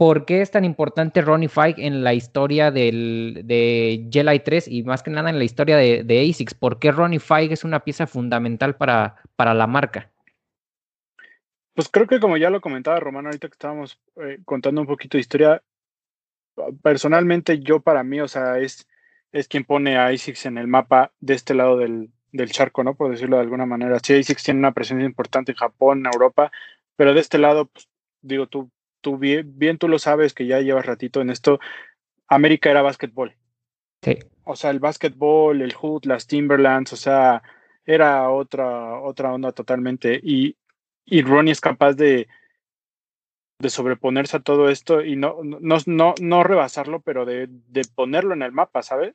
¿Por 0.01 0.25
qué 0.25 0.41
es 0.41 0.51
tan 0.51 0.65
importante 0.65 1.21
Ronnie 1.21 1.51
Fight 1.51 1.79
en 1.79 2.03
la 2.03 2.15
historia 2.15 2.71
del, 2.71 3.43
de 3.45 4.09
Jedi 4.11 4.41
3 4.41 4.69
y 4.69 4.83
más 4.83 5.03
que 5.03 5.11
nada 5.11 5.29
en 5.29 5.37
la 5.37 5.45
historia 5.45 5.77
de, 5.77 6.31
ASICS? 6.31 6.55
¿Por 6.55 6.79
qué 6.79 6.91
Ronnie 6.91 7.19
Fight 7.19 7.53
es 7.53 7.65
una 7.65 7.81
pieza 7.81 8.07
fundamental 8.07 8.77
para, 8.77 9.17
para 9.37 9.53
la 9.53 9.67
marca? 9.67 10.11
Pues 11.75 11.91
creo 11.91 12.07
que 12.07 12.19
como 12.19 12.39
ya 12.39 12.49
lo 12.49 12.63
comentaba 12.63 12.99
Román 12.99 13.27
ahorita 13.27 13.49
que 13.49 13.53
estábamos 13.53 14.01
eh, 14.17 14.39
contando 14.47 14.81
un 14.81 14.87
poquito 14.87 15.19
de 15.19 15.21
historia, 15.21 15.63
personalmente 16.83 17.61
yo 17.61 17.81
para 17.81 18.03
mí, 18.03 18.23
o 18.23 18.29
sea, 18.29 18.59
es, 18.59 18.89
es 19.33 19.49
quien 19.49 19.65
pone 19.65 19.99
a 19.99 20.07
ASICS 20.07 20.47
en 20.47 20.57
el 20.57 20.67
mapa 20.67 21.13
de 21.21 21.35
este 21.35 21.53
lado 21.53 21.77
del, 21.77 22.09
del 22.33 22.51
charco, 22.51 22.83
¿no? 22.83 22.95
Por 22.95 23.11
decirlo 23.11 23.37
de 23.37 23.43
alguna 23.43 23.67
manera. 23.67 23.99
Sí, 24.03 24.15
ASICS 24.15 24.45
tiene 24.45 24.61
una 24.61 24.73
presencia 24.73 25.05
importante 25.05 25.53
en 25.53 25.59
Japón, 25.59 25.99
en 25.99 26.07
Europa, 26.07 26.51
pero 26.97 27.13
de 27.13 27.21
este 27.21 27.37
lado, 27.37 27.67
pues, 27.67 27.87
digo, 28.23 28.47
tú, 28.47 28.71
tú 29.01 29.19
bien, 29.19 29.59
bien 29.59 29.79
tú 29.79 29.89
lo 29.89 29.99
sabes 29.99 30.35
que 30.35 30.47
ya 30.47 30.61
llevas 30.61 30.87
ratito 30.87 31.21
en 31.21 31.31
esto, 31.31 31.61
América 32.29 32.71
era 32.71 32.83
básquetbol. 32.83 33.37
Sí. 34.03 34.19
O 34.45 34.57
sea, 34.57 34.71
el 34.71 34.81
básquetbol, 34.81 35.63
el 35.63 35.75
Hood, 35.75 36.05
las 36.05 36.27
Timberlands, 36.27 36.93
o 36.93 36.97
sea, 36.97 37.43
era 37.85 38.31
otra, 38.31 39.01
otra 39.01 39.33
onda 39.33 39.53
totalmente. 39.53 40.19
Y, 40.23 40.57
y 41.05 41.23
Ronnie 41.23 41.53
es 41.53 41.61
capaz 41.61 41.95
de, 41.95 42.29
de 43.59 43.71
sobreponerse 43.71 44.39
a 44.39 44.41
todo 44.41 44.71
esto 44.71 45.05
y 45.05 45.17
no, 45.17 45.39
no, 45.43 45.77
no, 45.87 46.15
no 46.21 46.43
rebasarlo, 46.45 47.01
pero 47.01 47.25
de, 47.25 47.49
de 47.49 47.83
ponerlo 47.95 48.35
en 48.35 48.43
el 48.43 48.53
mapa, 48.53 48.83
¿sabes? 48.83 49.15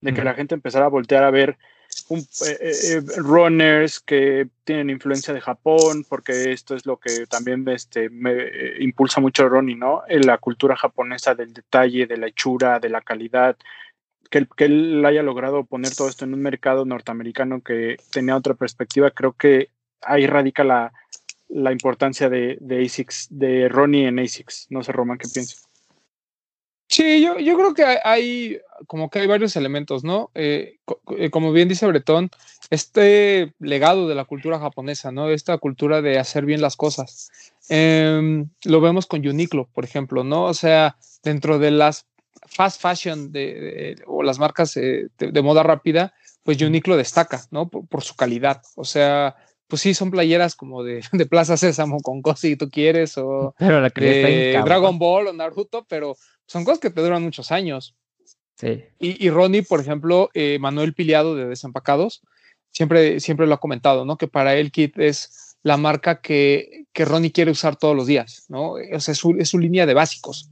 De 0.00 0.12
que 0.12 0.22
la 0.22 0.34
gente 0.34 0.54
empezara 0.54 0.86
a 0.86 0.90
voltear 0.90 1.24
a 1.24 1.30
ver 1.30 1.58
un, 2.08 2.20
eh, 2.20 2.58
eh, 2.60 2.72
eh, 2.92 3.02
runners 3.16 4.00
que 4.00 4.48
tienen 4.64 4.90
influencia 4.90 5.32
de 5.32 5.40
Japón, 5.40 6.04
porque 6.08 6.52
esto 6.52 6.74
es 6.74 6.86
lo 6.86 6.98
que 6.98 7.26
también 7.26 7.66
este, 7.68 8.10
me 8.10 8.32
impulsa 8.80 9.20
mucho 9.20 9.48
Ronnie, 9.48 9.76
¿no? 9.76 10.02
La 10.08 10.38
cultura 10.38 10.76
japonesa 10.76 11.34
del 11.34 11.52
detalle, 11.52 12.06
de 12.06 12.16
la 12.16 12.28
hechura, 12.28 12.78
de 12.80 12.88
la 12.88 13.00
calidad, 13.00 13.56
que, 14.30 14.46
que 14.56 14.64
él 14.64 15.04
haya 15.04 15.22
logrado 15.22 15.64
poner 15.64 15.94
todo 15.94 16.08
esto 16.08 16.24
en 16.24 16.34
un 16.34 16.42
mercado 16.42 16.84
norteamericano 16.84 17.62
que 17.62 17.96
tenía 18.10 18.36
otra 18.36 18.54
perspectiva, 18.54 19.10
creo 19.10 19.32
que 19.32 19.70
ahí 20.02 20.26
radica 20.26 20.64
la, 20.64 20.92
la 21.48 21.72
importancia 21.72 22.28
de, 22.28 22.58
de 22.60 22.84
ASICS, 22.84 23.28
de 23.30 23.68
Ronnie 23.68 24.08
en 24.08 24.18
ASICS. 24.18 24.66
No 24.70 24.82
sé, 24.82 24.92
Roman, 24.92 25.18
¿qué 25.18 25.28
piensas? 25.28 25.65
Sí, 26.88 27.20
yo, 27.20 27.38
yo 27.38 27.56
creo 27.56 27.74
que 27.74 27.84
hay, 28.04 28.58
como 28.86 29.10
que 29.10 29.18
hay 29.18 29.26
varios 29.26 29.56
elementos, 29.56 30.04
¿no? 30.04 30.30
Eh, 30.34 30.78
eh, 31.18 31.30
como 31.30 31.52
bien 31.52 31.68
dice 31.68 31.86
Bretón, 31.86 32.30
este 32.70 33.54
legado 33.58 34.08
de 34.08 34.14
la 34.14 34.24
cultura 34.24 34.60
japonesa, 34.60 35.10
¿no? 35.10 35.30
Esta 35.30 35.58
cultura 35.58 36.00
de 36.00 36.18
hacer 36.18 36.44
bien 36.44 36.60
las 36.60 36.76
cosas. 36.76 37.30
Em, 37.68 38.48
lo 38.64 38.80
vemos 38.80 39.06
con 39.06 39.26
Uniqlo, 39.26 39.68
por 39.72 39.84
ejemplo, 39.84 40.22
¿no? 40.22 40.44
O 40.44 40.54
sea, 40.54 40.96
dentro 41.24 41.58
de 41.58 41.72
las 41.72 42.06
fast 42.46 42.80
fashion 42.80 43.32
de, 43.32 43.96
o 44.06 44.22
las 44.22 44.38
marcas 44.38 44.76
eh, 44.76 45.08
de, 45.18 45.42
moda 45.42 45.64
rápida, 45.64 46.14
pues 46.44 46.60
Uniqlo 46.62 46.96
destaca, 46.96 47.42
¿no? 47.50 47.68
Por, 47.68 48.02
su 48.02 48.14
calidad. 48.14 48.62
O 48.76 48.84
sea, 48.84 49.34
pues 49.66 49.82
sí, 49.82 49.94
son 49.94 50.12
playeras 50.12 50.54
como 50.54 50.84
de, 50.84 51.00
de 51.12 51.26
Plaza 51.26 51.56
Sésamo 51.56 52.00
con 52.00 52.22
cosas 52.22 52.40
si 52.40 52.56
tú 52.56 52.70
quieres, 52.70 53.18
o 53.18 53.56
de 53.58 54.62
Dragon 54.64 54.98
Ball 54.98 55.26
o 55.26 55.32
Naruto, 55.32 55.84
pero 55.88 56.16
son 56.46 56.64
cosas 56.64 56.80
que 56.80 56.90
te 56.90 57.00
duran 57.00 57.22
muchos 57.22 57.52
años. 57.52 57.94
Sí. 58.56 58.84
Y, 58.98 59.28
Ronnie, 59.28 59.62
por 59.62 59.80
ejemplo, 59.80 60.30
eh, 60.32 60.58
Manuel 60.58 60.94
Piliado 60.94 61.34
de 61.34 61.46
Desempacados, 61.46 62.22
siempre, 62.70 63.20
siempre 63.20 63.46
lo 63.46 63.54
ha 63.54 63.60
comentado, 63.60 64.04
¿no? 64.06 64.16
Que 64.16 64.28
para 64.28 64.54
él 64.56 64.72
Kit 64.72 64.98
es 64.98 65.56
la 65.62 65.76
marca 65.76 66.20
que, 66.20 66.86
que 66.92 67.04
Ronnie 67.04 67.32
quiere 67.32 67.50
usar 67.50 67.76
todos 67.76 67.94
los 67.94 68.06
días, 68.06 68.44
¿no? 68.48 68.72
O 68.72 69.00
sea, 69.00 69.12
es 69.12 69.18
su, 69.18 69.36
es 69.38 69.50
su 69.50 69.58
línea 69.58 69.84
de 69.84 69.94
básicos. 69.94 70.50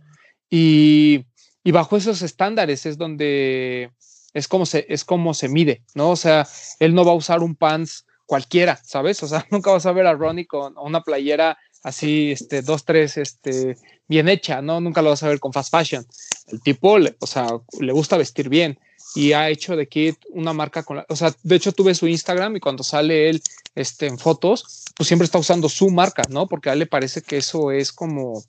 Y, 0.51 1.25
y, 1.63 1.71
bajo 1.71 1.97
esos 1.97 2.21
estándares 2.21 2.85
es 2.85 2.99
donde 2.99 3.91
es 4.35 4.49
como, 4.49 4.67
se, 4.67 4.85
es 4.89 5.05
como 5.05 5.33
se 5.33 5.49
mide, 5.49 5.83
¿no? 5.95 6.11
O 6.11 6.17
sea, 6.17 6.47
él 6.81 6.95
no 6.95 7.05
va 7.05 7.13
a 7.13 7.17
usar 7.17 7.43
un 7.43 7.55
pants 7.55 8.07
cualquiera, 8.27 8.81
¿sabes? 8.85 9.23
O 9.23 9.29
sea, 9.29 9.47
nunca 9.51 9.71
vas 9.71 9.87
a 9.87 9.93
ver 9.93 10.07
a 10.07 10.15
Ronnie 10.15 10.47
con 10.47 10.77
una 10.77 11.03
playera 11.03 11.57
así, 11.83 12.33
este, 12.33 12.63
dos, 12.63 12.85
tres, 12.85 13.17
este, 13.17 13.77
bien 14.09 14.29
hecha, 14.29 14.63
¿no? 14.63 14.81
Nunca 14.81 15.03
lo 15.03 15.11
vas 15.11 15.23
a 15.23 15.29
ver 15.29 15.41
con 15.41 15.53
fast 15.53 15.71
fashion. 15.71 16.07
El 16.49 16.61
tipo, 16.61 16.97
o 17.19 17.27
sea, 17.27 17.47
le 17.81 17.93
gusta 17.93 18.17
vestir 18.17 18.49
bien 18.49 18.79
y 19.15 19.33
ha 19.33 19.49
hecho 19.49 19.77
de 19.77 19.89
Kit 19.89 20.17
una 20.31 20.53
marca 20.53 20.83
con 20.83 20.99
la, 20.99 21.07
o 21.09 21.17
sea, 21.17 21.35
de 21.43 21.57
hecho 21.57 21.73
tuve 21.73 21.95
su 21.95 22.07
Instagram 22.07 22.57
y 22.57 22.61
cuando 22.61 22.83
sale 22.83 23.31
él 23.31 23.43
este, 23.75 24.07
en 24.07 24.19
fotos, 24.19 24.85
pues 24.97 25.07
siempre 25.07 25.25
está 25.25 25.39
usando 25.39 25.69
su 25.69 25.91
marca, 25.91 26.23
¿no? 26.29 26.49
Porque 26.49 26.71
a 26.71 26.73
él 26.73 26.81
le 26.81 26.87
parece 26.87 27.23
que 27.23 27.37
eso 27.37 27.71
es 27.71 27.93
como, 27.93 28.43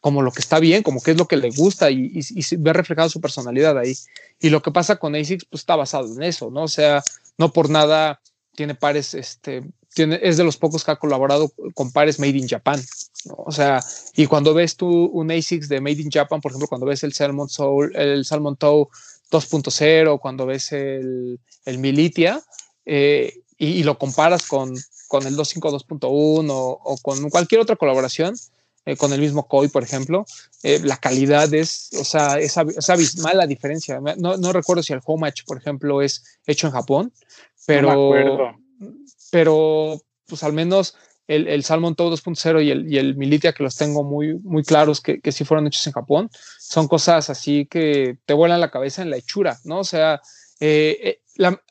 como 0.00 0.22
lo 0.22 0.32
que 0.32 0.40
está 0.40 0.58
bien, 0.58 0.82
como 0.82 1.00
que 1.00 1.12
es 1.12 1.16
lo 1.16 1.28
que 1.28 1.36
le 1.36 1.50
gusta 1.50 1.90
y, 1.90 2.12
y, 2.14 2.56
ve 2.56 2.72
reflejado 2.72 3.08
su 3.08 3.20
personalidad 3.20 3.78
ahí. 3.78 3.96
Y 4.40 4.50
lo 4.50 4.62
que 4.62 4.72
pasa 4.72 4.96
con 4.96 5.14
ASICS, 5.14 5.46
pues 5.46 5.62
está 5.62 5.76
basado 5.76 6.12
en 6.12 6.22
eso, 6.22 6.50
¿no? 6.50 6.64
O 6.64 6.68
sea, 6.68 7.02
no 7.36 7.52
por 7.52 7.70
nada 7.70 8.20
tiene 8.54 8.74
pares, 8.74 9.14
este, 9.14 9.62
tiene, 9.94 10.18
es 10.22 10.36
de 10.36 10.44
los 10.44 10.56
pocos 10.56 10.84
que 10.84 10.90
ha 10.90 10.96
colaborado 10.96 11.52
con 11.74 11.92
pares 11.92 12.18
Made 12.18 12.38
in 12.38 12.48
Japan. 12.48 12.80
O 13.26 13.50
sea, 13.50 13.80
y 14.14 14.26
cuando 14.26 14.54
ves 14.54 14.76
tú 14.76 14.88
un 14.88 15.30
ASICS 15.30 15.68
de 15.68 15.80
Made 15.80 16.02
in 16.02 16.10
Japan, 16.10 16.40
por 16.40 16.52
ejemplo, 16.52 16.68
cuando 16.68 16.86
ves 16.86 17.02
el 17.02 17.12
Salmon 17.12 17.48
Soul, 17.48 17.92
el 17.96 18.24
Salmon 18.24 18.56
Toe 18.56 18.86
2.0, 19.30 20.20
cuando 20.20 20.46
ves 20.46 20.72
el, 20.72 21.40
el 21.64 21.78
Militia, 21.78 22.42
eh, 22.86 23.42
y, 23.58 23.82
lo 23.82 23.98
comparas 23.98 24.46
con, 24.46 24.74
con 25.08 25.26
el 25.26 25.36
2.5 25.36 25.84
2.1 25.84 26.46
o, 26.48 26.98
con 27.02 27.28
cualquier 27.28 27.60
otra 27.60 27.76
colaboración, 27.76 28.34
eh, 28.86 28.96
con 28.96 29.12
el 29.12 29.20
mismo 29.20 29.46
Koi, 29.46 29.68
por 29.68 29.82
ejemplo, 29.82 30.24
eh, 30.62 30.80
la 30.82 30.96
calidad 30.96 31.52
es, 31.52 31.90
o 32.00 32.04
sea, 32.04 32.38
es, 32.38 32.56
abismal 32.56 33.36
la 33.36 33.46
diferencia. 33.46 34.00
No, 34.16 34.36
no, 34.36 34.52
recuerdo 34.52 34.82
si 34.82 34.92
el 34.92 35.00
Homage, 35.04 35.42
por 35.44 35.58
ejemplo, 35.58 36.00
es 36.00 36.24
hecho 36.46 36.68
en 36.68 36.72
Japón, 36.72 37.12
pero, 37.66 38.54
pero 39.30 40.00
pues 40.26 40.42
al 40.42 40.52
menos 40.52 40.94
el, 41.28 41.46
el 41.46 41.62
Salmon 41.62 41.94
Toe 41.94 42.10
2.0 42.10 42.64
y 42.64 42.70
el, 42.70 42.92
y 42.92 42.98
el 42.98 43.16
Militia, 43.16 43.52
que 43.52 43.62
los 43.62 43.76
tengo 43.76 44.02
muy, 44.02 44.34
muy 44.40 44.64
claros 44.64 45.00
que, 45.00 45.20
que 45.20 45.30
sí 45.30 45.44
fueron 45.44 45.66
hechos 45.66 45.86
en 45.86 45.92
Japón, 45.92 46.30
son 46.58 46.88
cosas 46.88 47.30
así 47.30 47.66
que 47.66 48.18
te 48.26 48.34
vuelan 48.34 48.60
la 48.60 48.70
cabeza 48.70 49.02
en 49.02 49.10
la 49.10 49.18
hechura, 49.18 49.58
¿no? 49.64 49.80
O 49.80 49.84
sea, 49.84 50.20
eh, 50.58 50.98
eh 51.02 51.20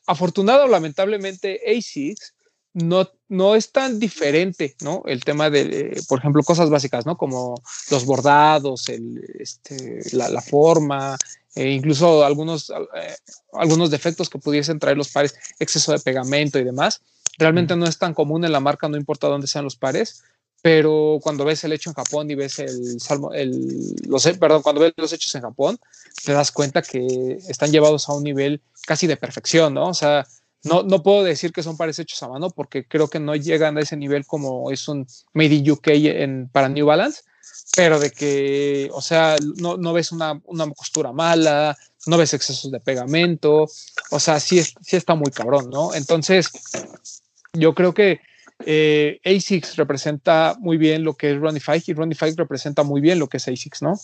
afortunado 0.06 0.66
lamentablemente 0.66 1.60
ASICS 1.76 2.32
no, 2.72 3.10
no 3.28 3.54
es 3.54 3.70
tan 3.70 3.98
diferente, 3.98 4.76
¿no? 4.80 5.02
El 5.06 5.24
tema 5.24 5.50
de, 5.50 6.00
por 6.08 6.20
ejemplo, 6.20 6.42
cosas 6.42 6.70
básicas, 6.70 7.04
¿no? 7.04 7.18
Como 7.18 7.60
los 7.90 8.04
bordados, 8.06 8.88
el, 8.88 9.22
este, 9.38 10.00
la, 10.12 10.28
la 10.28 10.40
forma, 10.40 11.16
e 11.54 11.70
incluso 11.70 12.24
algunos, 12.24 12.70
eh, 12.70 13.16
algunos 13.52 13.90
defectos 13.90 14.30
que 14.30 14.38
pudiesen 14.38 14.78
traer 14.78 14.96
los 14.96 15.08
pares, 15.08 15.34
exceso 15.58 15.92
de 15.92 15.98
pegamento 15.98 16.58
y 16.58 16.64
demás. 16.64 17.00
Realmente 17.38 17.76
no 17.76 17.86
es 17.86 17.98
tan 17.98 18.14
común 18.14 18.44
en 18.44 18.52
la 18.52 18.60
marca, 18.60 18.88
no 18.88 18.96
importa 18.96 19.28
dónde 19.28 19.46
sean 19.46 19.64
los 19.64 19.76
pares, 19.76 20.24
pero 20.60 21.18
cuando 21.22 21.44
ves 21.44 21.62
el 21.64 21.72
hecho 21.72 21.90
en 21.90 21.94
Japón 21.94 22.30
y 22.30 22.34
ves 22.34 22.58
el 22.58 23.00
salmo, 23.00 23.32
el, 23.32 23.94
los, 24.08 24.26
perdón, 24.38 24.62
cuando 24.62 24.80
ves 24.80 24.92
los 24.96 25.12
hechos 25.12 25.34
en 25.34 25.42
Japón, 25.42 25.78
te 26.24 26.32
das 26.32 26.50
cuenta 26.50 26.82
que 26.82 27.38
están 27.48 27.70
llevados 27.70 28.08
a 28.08 28.14
un 28.14 28.24
nivel 28.24 28.60
casi 28.86 29.06
de 29.06 29.16
perfección, 29.16 29.74
¿no? 29.74 29.88
O 29.88 29.94
sea, 29.94 30.26
no, 30.64 30.82
no 30.82 31.02
puedo 31.02 31.22
decir 31.22 31.52
que 31.52 31.62
son 31.62 31.76
pares 31.76 31.98
hechos 31.98 32.22
a 32.22 32.28
mano 32.28 32.50
porque 32.50 32.86
creo 32.86 33.08
que 33.08 33.20
no 33.20 33.36
llegan 33.36 33.78
a 33.78 33.82
ese 33.82 33.96
nivel 33.96 34.26
como 34.26 34.70
es 34.72 34.88
un 34.88 35.06
Made 35.32 35.54
in 35.54 35.70
UK 35.70 35.88
en, 35.88 36.48
para 36.48 36.68
New 36.68 36.86
Balance, 36.86 37.22
pero 37.76 38.00
de 38.00 38.10
que, 38.10 38.90
o 38.92 39.00
sea, 39.00 39.36
no, 39.56 39.76
no 39.76 39.92
ves 39.92 40.10
una, 40.10 40.40
una, 40.46 40.68
costura 40.70 41.12
mala, 41.12 41.76
no 42.06 42.18
ves 42.18 42.34
excesos 42.34 42.72
de 42.72 42.80
pegamento, 42.80 43.68
o 44.10 44.20
sea, 44.20 44.40
sí, 44.40 44.60
sí 44.62 44.96
está 44.96 45.14
muy 45.14 45.30
cabrón, 45.30 45.70
¿no? 45.70 45.94
Entonces, 45.94 46.50
yo 47.52 47.74
creo 47.74 47.94
que 47.94 48.20
eh, 48.66 49.20
ASICS 49.24 49.76
representa 49.76 50.56
muy 50.58 50.76
bien 50.76 51.04
lo 51.04 51.14
que 51.14 51.30
es 51.32 51.62
Fike 51.62 51.92
y 51.92 52.14
Fike 52.14 52.34
representa 52.36 52.82
muy 52.82 53.00
bien 53.00 53.18
lo 53.18 53.28
que 53.28 53.36
es 53.36 53.48
ASICS, 53.48 53.82
¿no? 53.82 53.94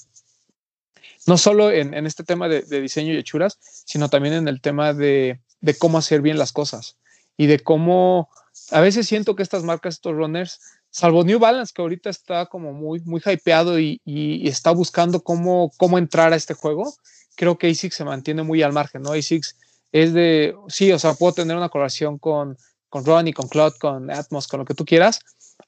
No 1.26 1.38
solo 1.38 1.70
en, 1.70 1.94
en 1.94 2.06
este 2.06 2.22
tema 2.22 2.48
de, 2.48 2.62
de, 2.62 2.80
diseño 2.80 3.12
y 3.12 3.16
hechuras, 3.16 3.58
sino 3.60 4.08
también 4.08 4.34
en 4.34 4.48
el 4.48 4.60
tema 4.60 4.92
de, 4.92 5.40
de 5.60 5.74
cómo 5.74 5.98
hacer 5.98 6.20
bien 6.20 6.38
las 6.38 6.52
cosas 6.52 6.98
y 7.36 7.46
de 7.46 7.58
cómo 7.60 8.28
a 8.70 8.80
veces 8.80 9.08
siento 9.08 9.34
que 9.34 9.42
estas 9.42 9.64
marcas, 9.64 9.94
estos 9.94 10.14
runners, 10.14 10.60
salvo 10.90 11.24
New 11.24 11.38
Balance, 11.38 11.72
que 11.74 11.82
ahorita 11.82 12.10
está 12.10 12.46
como 12.46 12.72
muy, 12.72 13.00
muy 13.00 13.20
hypeado 13.24 13.80
y, 13.80 14.00
y, 14.04 14.48
está 14.48 14.70
buscando 14.70 15.22
cómo, 15.22 15.72
cómo 15.76 15.98
entrar 15.98 16.32
a 16.32 16.36
este 16.36 16.54
juego, 16.54 16.94
creo 17.34 17.58
que 17.58 17.68
ASICS 17.68 17.96
se 17.96 18.04
mantiene 18.04 18.42
muy 18.42 18.62
al 18.62 18.72
margen, 18.72 19.02
¿no? 19.02 19.12
ASICS 19.12 19.56
es 19.90 20.12
de, 20.12 20.54
sí, 20.68 20.92
o 20.92 20.98
sea, 20.98 21.14
puedo 21.14 21.32
tener 21.32 21.56
una 21.56 21.68
colaboración 21.68 22.18
con, 22.18 22.56
con 22.94 23.04
Ronnie, 23.04 23.32
con 23.32 23.48
Claude, 23.48 23.76
con 23.76 24.08
Atmos, 24.08 24.46
con 24.46 24.60
lo 24.60 24.64
que 24.64 24.72
tú 24.72 24.84
quieras, 24.84 25.18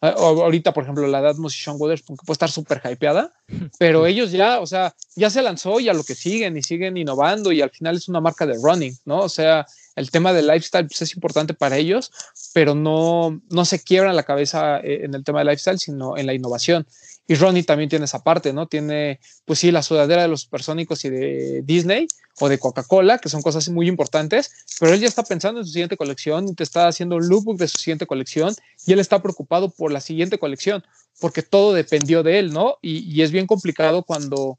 ahorita, 0.01 0.73
por 0.73 0.85
ejemplo, 0.85 1.05
la 1.09 1.19
edad 1.19 1.35
Sean 1.49 1.75
Waters 1.77 2.03
puede 2.03 2.33
estar 2.33 2.49
súper 2.49 2.81
hypeada, 2.89 3.33
pero 3.81 4.07
ellos 4.07 4.31
ya, 4.31 4.61
o 4.61 4.67
sea, 4.67 4.95
ya 5.17 5.29
se 5.29 5.43
lanzó 5.43 5.81
y 5.81 5.89
a 5.89 5.93
lo 5.93 6.05
que 6.05 6.15
siguen 6.15 6.57
y 6.57 6.63
siguen 6.63 6.97
innovando 6.97 7.51
y 7.51 7.63
al 7.63 7.71
final 7.71 7.97
es 7.97 8.07
una 8.07 8.21
marca 8.21 8.47
de 8.47 8.57
running, 8.63 8.97
¿no? 9.07 9.19
O 9.19 9.29
sea, 9.29 9.67
el 9.97 10.09
tema 10.13 10.33
del 10.33 10.47
lifestyle 10.47 10.87
pues, 10.87 11.03
es 11.03 11.17
importante 11.17 11.53
para 11.53 11.77
ellos, 11.77 12.13
pero 12.55 12.77
no, 12.77 13.43
no 13.51 13.65
se 13.65 13.83
quiebran 13.83 14.15
la 14.15 14.23
cabeza 14.23 14.79
eh, 14.79 15.01
en 15.03 15.13
el 15.13 15.25
tema 15.25 15.41
del 15.41 15.49
lifestyle, 15.49 15.81
sino 15.81 16.17
en 16.17 16.27
la 16.27 16.35
innovación. 16.35 16.87
Y 17.29 17.35
Ronnie 17.35 17.65
también 17.65 17.91
tiene 17.91 18.05
esa 18.05 18.23
parte, 18.23 18.53
¿no? 18.53 18.67
Tiene, 18.69 19.19
pues 19.45 19.59
sí, 19.59 19.73
la 19.73 19.83
sudadera 19.83 20.23
de 20.23 20.29
los 20.29 20.43
supersónicos 20.43 21.05
y 21.05 21.11
de 21.11 21.63
Disney 21.65 22.07
o 22.39 22.49
de 22.49 22.59
Coca-Cola, 22.59 23.19
que 23.19 23.29
son 23.29 23.43
cosas 23.43 23.69
muy 23.69 23.89
importantes, 23.89 24.53
pero 24.79 24.93
él 24.93 25.01
ya 25.01 25.09
está 25.09 25.25
pensando 25.25 25.61
en 25.61 25.67
su 25.67 25.73
siguiente 25.73 25.97
colección 25.97 26.49
y 26.49 26.55
te 26.55 26.63
está 26.63 26.87
haciendo 26.87 27.17
un 27.17 27.27
lookbook 27.27 27.59
de 27.59 27.69
su 27.69 27.79
siguiente 27.79 28.07
colección 28.07 28.55
y 28.87 28.93
él 28.93 29.01
está 29.01 29.23
preocupado 29.23 29.71
por 29.71 29.91
la 29.91 30.01
siguiente 30.01 30.39
colección, 30.39 30.85
porque 31.21 31.43
todo 31.43 31.73
dependió 31.73 32.23
de 32.23 32.39
él, 32.39 32.53
¿no? 32.53 32.77
Y, 32.83 33.23
es 33.23 33.33
bien 33.33 33.47
complicado 33.47 34.05
cuando, 34.05 34.59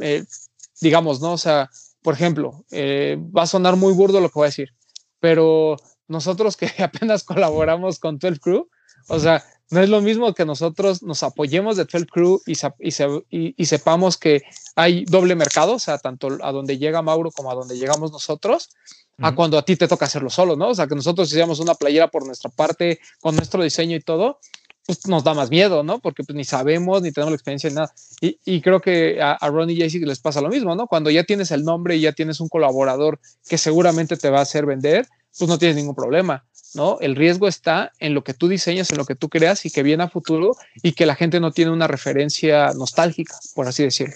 eh, 0.00 0.24
digamos, 0.80 1.20
¿no? 1.20 1.34
O 1.34 1.38
sea, 1.38 1.70
por 2.02 2.14
ejemplo, 2.14 2.64
eh, 2.72 3.16
va 3.36 3.42
a 3.42 3.46
sonar 3.46 3.76
muy 3.76 3.92
burdo 3.92 4.20
lo 4.20 4.28
que 4.28 4.38
voy 4.38 4.46
a 4.46 4.46
decir, 4.46 4.70
pero 5.20 5.76
nosotros 6.08 6.56
que 6.56 6.66
apenas 6.82 7.22
colaboramos 7.22 7.98
con 8.00 8.18
12 8.18 8.40
Crew, 8.40 8.68
o 9.08 9.18
sea, 9.18 9.44
no 9.72 9.80
es 9.80 9.88
lo 9.88 10.02
mismo 10.02 10.34
que 10.34 10.44
nosotros 10.44 11.02
nos 11.02 11.22
apoyemos 11.22 11.78
de 11.78 11.86
12 11.86 12.06
Crew 12.06 12.42
y, 12.46 12.52
y, 13.56 13.66
sepamos 13.66 14.18
que 14.18 14.42
hay 14.76 15.06
doble 15.06 15.34
mercado, 15.34 15.76
o 15.76 15.78
sea, 15.78 15.96
tanto 15.96 16.28
a 16.42 16.52
donde 16.52 16.76
llega 16.76 17.00
Mauro 17.00 17.30
como 17.30 17.50
a 17.50 17.54
donde 17.54 17.78
llegamos 17.78 18.12
nosotros, 18.12 18.68
a 19.18 19.34
cuando 19.34 19.56
a 19.56 19.64
ti 19.64 19.76
te 19.76 19.88
toca 19.88 20.04
hacerlo 20.04 20.28
solo, 20.28 20.56
¿no? 20.56 20.68
O 20.68 20.74
sea, 20.74 20.86
que 20.86 20.94
nosotros 20.94 21.28
hiciéramos 21.28 21.58
una 21.58 21.74
playera 21.74 22.08
por 22.08 22.26
nuestra 22.26 22.50
parte, 22.50 23.00
con 23.20 23.34
nuestro 23.34 23.62
diseño 23.62 23.96
y 23.96 24.00
todo, 24.00 24.40
pues 24.84 25.06
nos 25.06 25.24
da 25.24 25.32
más 25.32 25.48
miedo, 25.48 25.82
¿no? 25.82 26.00
Porque 26.00 26.22
pues 26.22 26.36
ni 26.36 26.44
sabemos, 26.44 27.00
ni 27.00 27.10
tenemos 27.10 27.30
la 27.30 27.36
experiencia 27.36 27.70
ni 27.70 27.76
nada. 27.76 27.94
Y, 28.20 28.60
creo 28.60 28.80
que 28.80 29.22
a, 29.22 29.32
a 29.32 29.48
Ron 29.48 29.70
y 29.70 29.78
Jaycee 29.78 30.04
les 30.04 30.20
pasa 30.20 30.42
lo 30.42 30.50
mismo, 30.50 30.74
¿no? 30.74 30.86
Cuando 30.86 31.08
ya 31.08 31.24
tienes 31.24 31.50
el 31.50 31.64
nombre 31.64 31.96
y 31.96 32.02
ya 32.02 32.12
tienes 32.12 32.40
un 32.40 32.48
colaborador 32.48 33.20
que 33.48 33.56
seguramente 33.56 34.18
te 34.18 34.28
va 34.28 34.40
a 34.40 34.42
hacer 34.42 34.66
vender, 34.66 35.06
pues 35.38 35.48
no 35.48 35.58
tienes 35.58 35.76
ningún 35.76 35.94
problema. 35.94 36.44
¿No? 36.74 36.98
El 37.00 37.16
riesgo 37.16 37.48
está 37.48 37.92
en 37.98 38.14
lo 38.14 38.24
que 38.24 38.34
tú 38.34 38.48
diseñas, 38.48 38.90
en 38.90 38.98
lo 38.98 39.04
que 39.04 39.14
tú 39.14 39.28
creas 39.28 39.64
y 39.66 39.70
que 39.70 39.82
viene 39.82 40.04
a 40.04 40.08
futuro 40.08 40.56
y 40.82 40.92
que 40.92 41.06
la 41.06 41.14
gente 41.14 41.40
no 41.40 41.52
tiene 41.52 41.70
una 41.70 41.86
referencia 41.86 42.72
nostálgica, 42.74 43.34
por 43.54 43.66
así 43.66 43.82
decirlo. 43.82 44.14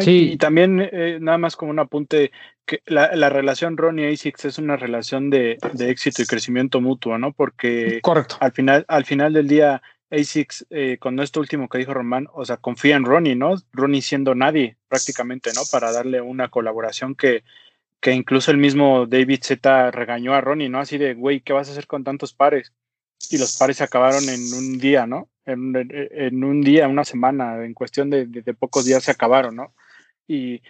sí. 0.00 0.32
Y 0.32 0.36
también, 0.36 0.88
eh, 0.92 1.18
nada 1.20 1.38
más 1.38 1.56
como 1.56 1.70
un 1.70 1.78
apunte, 1.78 2.30
que 2.66 2.82
la, 2.86 3.30
relación 3.30 3.76
Ron 3.76 3.98
y 3.98 4.04
ASICS 4.04 4.44
es 4.46 4.58
una 4.58 4.76
relación 4.76 5.30
de, 5.30 5.58
éxito 5.78 6.22
y 6.22 6.26
crecimiento 6.26 6.80
mutuo, 6.80 7.16
¿no? 7.16 7.32
Porque 7.32 8.00
Correcto. 8.02 8.36
Al, 8.40 8.52
final, 8.52 8.84
al 8.88 9.04
final 9.04 9.32
del 9.32 9.46
día, 9.46 9.82
ASICS, 10.10 10.66
eh, 10.70 10.96
con 10.98 11.18
esto 11.20 11.38
último 11.38 11.68
que 11.68 11.78
dijo 11.78 11.94
Román, 11.94 12.26
o 12.34 12.44
sea, 12.44 12.56
confía 12.56 12.96
en 12.96 13.04
Ronnie, 13.04 13.36
¿no? 13.36 13.54
Ronnie 13.72 14.02
siendo 14.02 14.34
nadie 14.34 14.76
prácticamente, 14.88 15.50
¿no? 15.54 15.62
Para 15.70 15.92
darle 15.92 16.20
una 16.20 16.48
colaboración 16.48 17.14
que, 17.14 17.44
que 18.00 18.12
incluso 18.12 18.50
el 18.50 18.58
mismo 18.58 19.06
David 19.06 19.40
Z 19.42 19.90
regañó 19.90 20.34
a 20.34 20.40
Ronnie, 20.40 20.68
¿no? 20.68 20.80
Así 20.80 20.98
de, 20.98 21.14
güey, 21.14 21.40
¿qué 21.40 21.52
vas 21.52 21.68
a 21.68 21.72
hacer 21.72 21.86
con 21.86 22.04
tantos 22.04 22.32
pares? 22.32 22.72
Y 23.30 23.38
los 23.38 23.56
pares 23.56 23.78
se 23.78 23.84
acabaron 23.84 24.28
en 24.28 24.40
un 24.54 24.78
día, 24.78 25.06
¿no? 25.06 25.28
En, 25.44 26.44
un 26.44 26.60
día, 26.60 26.88
una 26.88 27.04
semana, 27.04 27.64
en 27.64 27.72
cuestión 27.72 28.10
de, 28.10 28.26
pocos 28.58 28.84
días 28.84 29.04
se 29.04 29.12
acabaron, 29.12 29.56
¿no? 29.56 29.74
Y, 30.26 30.60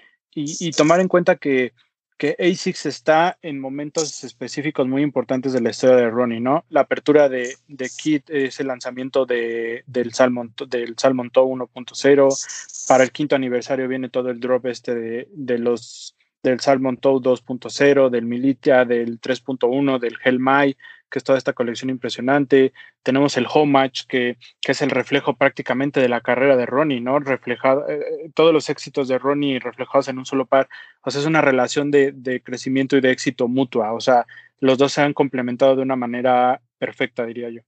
tomar 0.76 1.00
en 1.00 1.08
cuenta 1.08 1.36
que, 1.36 1.72
que 2.18 2.36
ASICS 2.38 2.86
está 2.86 3.38
en 3.42 3.58
momentos 3.58 4.22
específicos 4.24 4.86
muy 4.86 5.02
importantes 5.02 5.52
de 5.52 5.60
la 5.60 5.70
historia 5.70 5.96
de 5.96 6.10
Ronnie, 6.10 6.40
¿no? 6.40 6.64
La 6.68 6.82
apertura 6.82 7.28
de, 7.28 7.56
de 7.68 7.90
Kit 7.90 8.28
es 8.30 8.60
el 8.60 8.68
lanzamiento 8.68 9.26
de, 9.26 9.82
del 9.86 10.12
Salmon, 10.12 10.54
del 10.68 10.94
Salmon 10.98 11.30
1.0. 11.30 12.86
Para 12.88 13.04
el 13.04 13.12
quinto 13.12 13.36
aniversario 13.36 13.88
viene 13.88 14.08
todo 14.08 14.30
el 14.30 14.40
drop 14.40 14.66
este 14.66 14.94
de, 14.94 15.28
de 15.32 15.58
los 15.58 16.15
del 16.50 16.60
Salmon 16.60 16.96
Toad 16.96 17.22
2.0, 17.22 18.10
del 18.10 18.24
Militia, 18.24 18.84
del 18.84 19.20
3.1, 19.20 19.98
del 19.98 20.16
Hellmai, 20.24 20.76
que 21.10 21.18
es 21.18 21.24
toda 21.24 21.38
esta 21.38 21.52
colección 21.52 21.90
impresionante. 21.90 22.72
Tenemos 23.02 23.36
el 23.36 23.46
Homage, 23.52 24.04
que, 24.08 24.38
que 24.60 24.72
es 24.72 24.82
el 24.82 24.90
reflejo 24.90 25.36
prácticamente 25.36 26.00
de 26.00 26.08
la 26.08 26.20
carrera 26.20 26.56
de 26.56 26.66
Ronnie, 26.66 27.00
¿no? 27.00 27.18
Reflejado, 27.18 27.88
eh, 27.88 27.98
eh, 27.98 28.30
todos 28.34 28.52
los 28.52 28.68
éxitos 28.70 29.08
de 29.08 29.18
Ronnie 29.18 29.58
reflejados 29.58 30.08
en 30.08 30.18
un 30.18 30.26
solo 30.26 30.46
par. 30.46 30.68
O 31.02 31.10
sea, 31.10 31.20
es 31.20 31.26
una 31.26 31.40
relación 31.40 31.90
de, 31.90 32.12
de 32.12 32.40
crecimiento 32.40 32.96
y 32.96 33.00
de 33.00 33.10
éxito 33.10 33.48
mutua. 33.48 33.92
O 33.92 34.00
sea, 34.00 34.26
los 34.60 34.78
dos 34.78 34.92
se 34.92 35.02
han 35.02 35.12
complementado 35.12 35.76
de 35.76 35.82
una 35.82 35.96
manera 35.96 36.60
perfecta, 36.78 37.26
diría 37.26 37.50
yo. 37.50 37.62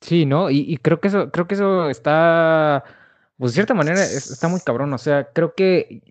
Sí, 0.00 0.26
¿no? 0.26 0.50
Y, 0.50 0.64
y 0.68 0.76
creo 0.78 1.00
que 1.00 1.08
eso, 1.08 1.30
creo 1.30 1.46
que 1.46 1.54
eso 1.54 1.88
está 1.88 2.84
pues 3.36 3.52
de 3.52 3.54
cierta 3.56 3.74
manera 3.74 4.02
está 4.02 4.48
muy 4.48 4.60
cabrón. 4.60 4.92
O 4.92 4.98
sea, 4.98 5.28
creo 5.32 5.54
que 5.54 6.02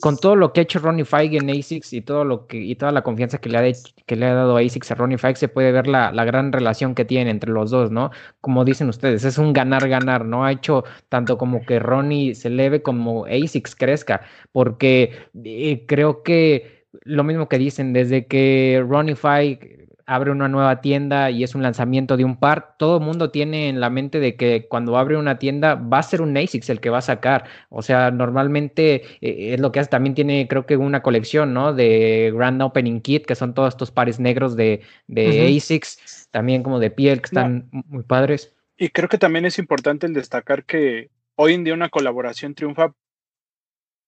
con 0.00 0.16
todo 0.18 0.36
lo 0.36 0.52
que 0.52 0.60
ha 0.60 0.62
hecho 0.64 0.78
Ronnie 0.78 1.04
Feige 1.04 1.38
en 1.38 1.48
ASICS 1.48 1.92
y 1.94 2.00
todo 2.02 2.24
lo 2.24 2.46
que, 2.46 2.58
y 2.58 2.74
toda 2.76 2.92
la 2.92 3.02
confianza 3.02 3.38
que 3.38 3.48
le 3.48 3.58
ha, 3.58 3.72
que 4.06 4.16
le 4.16 4.26
ha 4.26 4.34
dado 4.34 4.56
ASICS 4.58 4.90
a 4.90 4.94
Ronnie 4.96 5.18
Feige, 5.18 5.36
se 5.40 5.48
puede 5.48 5.72
ver 5.72 5.86
la, 5.86 6.10
gran 6.24 6.52
relación 6.52 6.94
que 6.94 7.04
tienen 7.04 7.28
entre 7.28 7.50
los 7.50 7.70
dos, 7.70 7.90
¿no? 7.90 8.10
Como 8.40 8.64
dicen 8.64 8.88
ustedes, 8.88 9.24
es 9.24 9.38
un 9.38 9.52
ganar-ganar, 9.52 10.24
¿no? 10.24 10.44
Ha 10.44 10.52
hecho 10.52 10.84
tanto 11.08 11.38
como 11.38 11.64
que 11.64 11.78
Ronnie 11.78 12.34
se 12.34 12.48
eleve 12.48 12.82
como 12.82 13.24
ASICS 13.24 13.76
crezca, 13.76 14.22
porque 14.52 15.12
eh, 15.44 15.84
creo 15.86 16.22
que 16.22 16.76
lo 17.02 17.24
mismo 17.24 17.48
que 17.48 17.58
dicen, 17.58 17.92
desde 17.92 18.26
que 18.26 18.84
Ronnie 18.86 19.16
Feige 19.16 19.75
abre 20.06 20.30
una 20.30 20.48
nueva 20.48 20.80
tienda 20.80 21.30
y 21.30 21.42
es 21.42 21.54
un 21.54 21.62
lanzamiento 21.62 22.16
de 22.16 22.24
un 22.24 22.36
par, 22.36 22.76
todo 22.78 22.98
el 22.98 23.04
mundo 23.04 23.30
tiene 23.30 23.68
en 23.68 23.80
la 23.80 23.90
mente 23.90 24.20
de 24.20 24.36
que 24.36 24.66
cuando 24.68 24.96
abre 24.96 25.16
una 25.16 25.38
tienda 25.38 25.74
va 25.74 25.98
a 25.98 26.02
ser 26.02 26.22
un 26.22 26.36
ASICS 26.36 26.70
el 26.70 26.80
que 26.80 26.90
va 26.90 26.98
a 26.98 27.02
sacar. 27.02 27.44
O 27.68 27.82
sea, 27.82 28.10
normalmente 28.12 29.02
eh, 29.20 29.54
es 29.54 29.60
lo 29.60 29.72
que 29.72 29.80
hace. 29.80 29.90
También 29.90 30.14
tiene, 30.14 30.46
creo 30.48 30.64
que 30.64 30.76
una 30.76 31.02
colección, 31.02 31.52
¿no? 31.52 31.74
De 31.74 32.32
Grand 32.34 32.62
Opening 32.62 33.00
Kit, 33.00 33.26
que 33.26 33.34
son 33.34 33.52
todos 33.52 33.74
estos 33.74 33.90
pares 33.90 34.20
negros 34.20 34.56
de, 34.56 34.82
de 35.08 35.56
ASICS, 35.56 36.28
también 36.30 36.62
como 36.62 36.78
de 36.78 36.90
piel, 36.90 37.20
que 37.20 37.26
están 37.26 37.68
muy 37.70 38.04
padres. 38.04 38.54
Y 38.76 38.90
creo 38.90 39.08
que 39.08 39.18
también 39.18 39.44
es 39.44 39.58
importante 39.58 40.06
el 40.06 40.14
destacar 40.14 40.64
que 40.64 41.10
hoy 41.34 41.54
en 41.54 41.64
día 41.64 41.74
una 41.74 41.88
colaboración 41.88 42.54
triunfa 42.54 42.92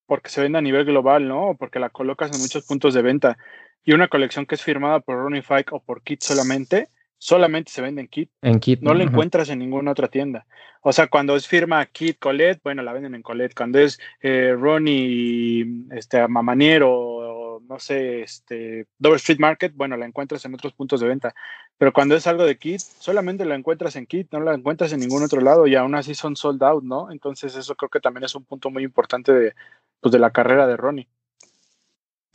porque 0.08 0.30
se 0.30 0.40
vende 0.40 0.58
a 0.58 0.62
nivel 0.62 0.87
global, 0.87 1.28
¿no? 1.28 1.54
Porque 1.58 1.78
la 1.78 1.90
colocas 1.90 2.34
en 2.34 2.40
muchos 2.40 2.64
puntos 2.64 2.94
de 2.94 3.02
venta. 3.02 3.37
Y 3.85 3.93
una 3.93 4.09
colección 4.09 4.47
que 4.47 4.55
es 4.55 4.62
firmada 4.62 5.01
por 5.01 5.17
Ronnie 5.17 5.43
Fike 5.43 5.75
o 5.75 5.81
por 5.81 6.03
Kit 6.03 6.23
solamente, 6.23 6.88
solamente 7.17 7.73
se 7.73 7.83
vende 7.83 8.03
en 8.03 8.09
Kit. 8.09 8.31
En 8.43 8.61
Kit. 8.61 8.81
No 8.81 8.95
la 8.95 9.05
encuentras 9.05 9.49
en 9.49 9.59
ninguna 9.59 9.93
otra 9.93 10.09
tienda. 10.09 10.47
O 10.83 10.93
sea, 10.93 11.09
cuando 11.09 11.37
es 11.37 11.49
firma 11.49 11.85
Kit 11.87 12.19
Colette, 12.19 12.61
bueno, 12.62 12.83
la 12.83 12.93
venden 12.93 13.14
en 13.14 13.23
Colette. 13.23 13.55
Cuando 13.55 13.79
es 13.79 13.99
eh, 14.21 14.55
Ronnie 14.57 15.87
este, 15.91 16.27
Mamaniero 16.29 17.29
no 17.69 17.79
sé, 17.79 18.23
este, 18.23 18.87
Dover 18.99 19.17
Street 19.17 19.38
Market, 19.38 19.75
bueno, 19.75 19.97
la 19.97 20.07
encuentras 20.07 20.45
en 20.45 20.55
otros 20.55 20.73
puntos 20.73 21.01
de 21.01 21.09
venta. 21.09 21.35
Pero 21.77 21.93
cuando 21.93 22.17
es 22.17 22.27
algo 22.27 22.45
de 22.45 22.57
Kit, 22.57 22.81
solamente 22.81 23.45
la 23.45 23.55
encuentras 23.55 23.95
en 23.97 24.07
Kit, 24.07 24.33
no 24.33 24.41
la 24.41 24.55
encuentras 24.55 24.93
en 24.93 25.01
ningún 25.01 25.23
otro 25.23 25.41
lado 25.41 25.67
y 25.67 25.75
aún 25.75 25.95
así 25.95 26.14
son 26.14 26.35
sold 26.35 26.62
out, 26.62 26.83
¿no? 26.83 27.11
Entonces 27.12 27.57
eso 27.57 27.77
creo 27.77 27.91
que 27.91 28.01
también 28.01 28.25
es 28.25 28.35
un 28.35 28.45
punto 28.45 28.71
muy 28.71 28.83
importante 28.83 29.33
de, 29.33 29.55
pues, 30.01 30.12
de 30.12 30.19
la 30.19 30.31
carrera 30.31 30.67
de 30.67 30.77
Ronnie. 30.77 31.09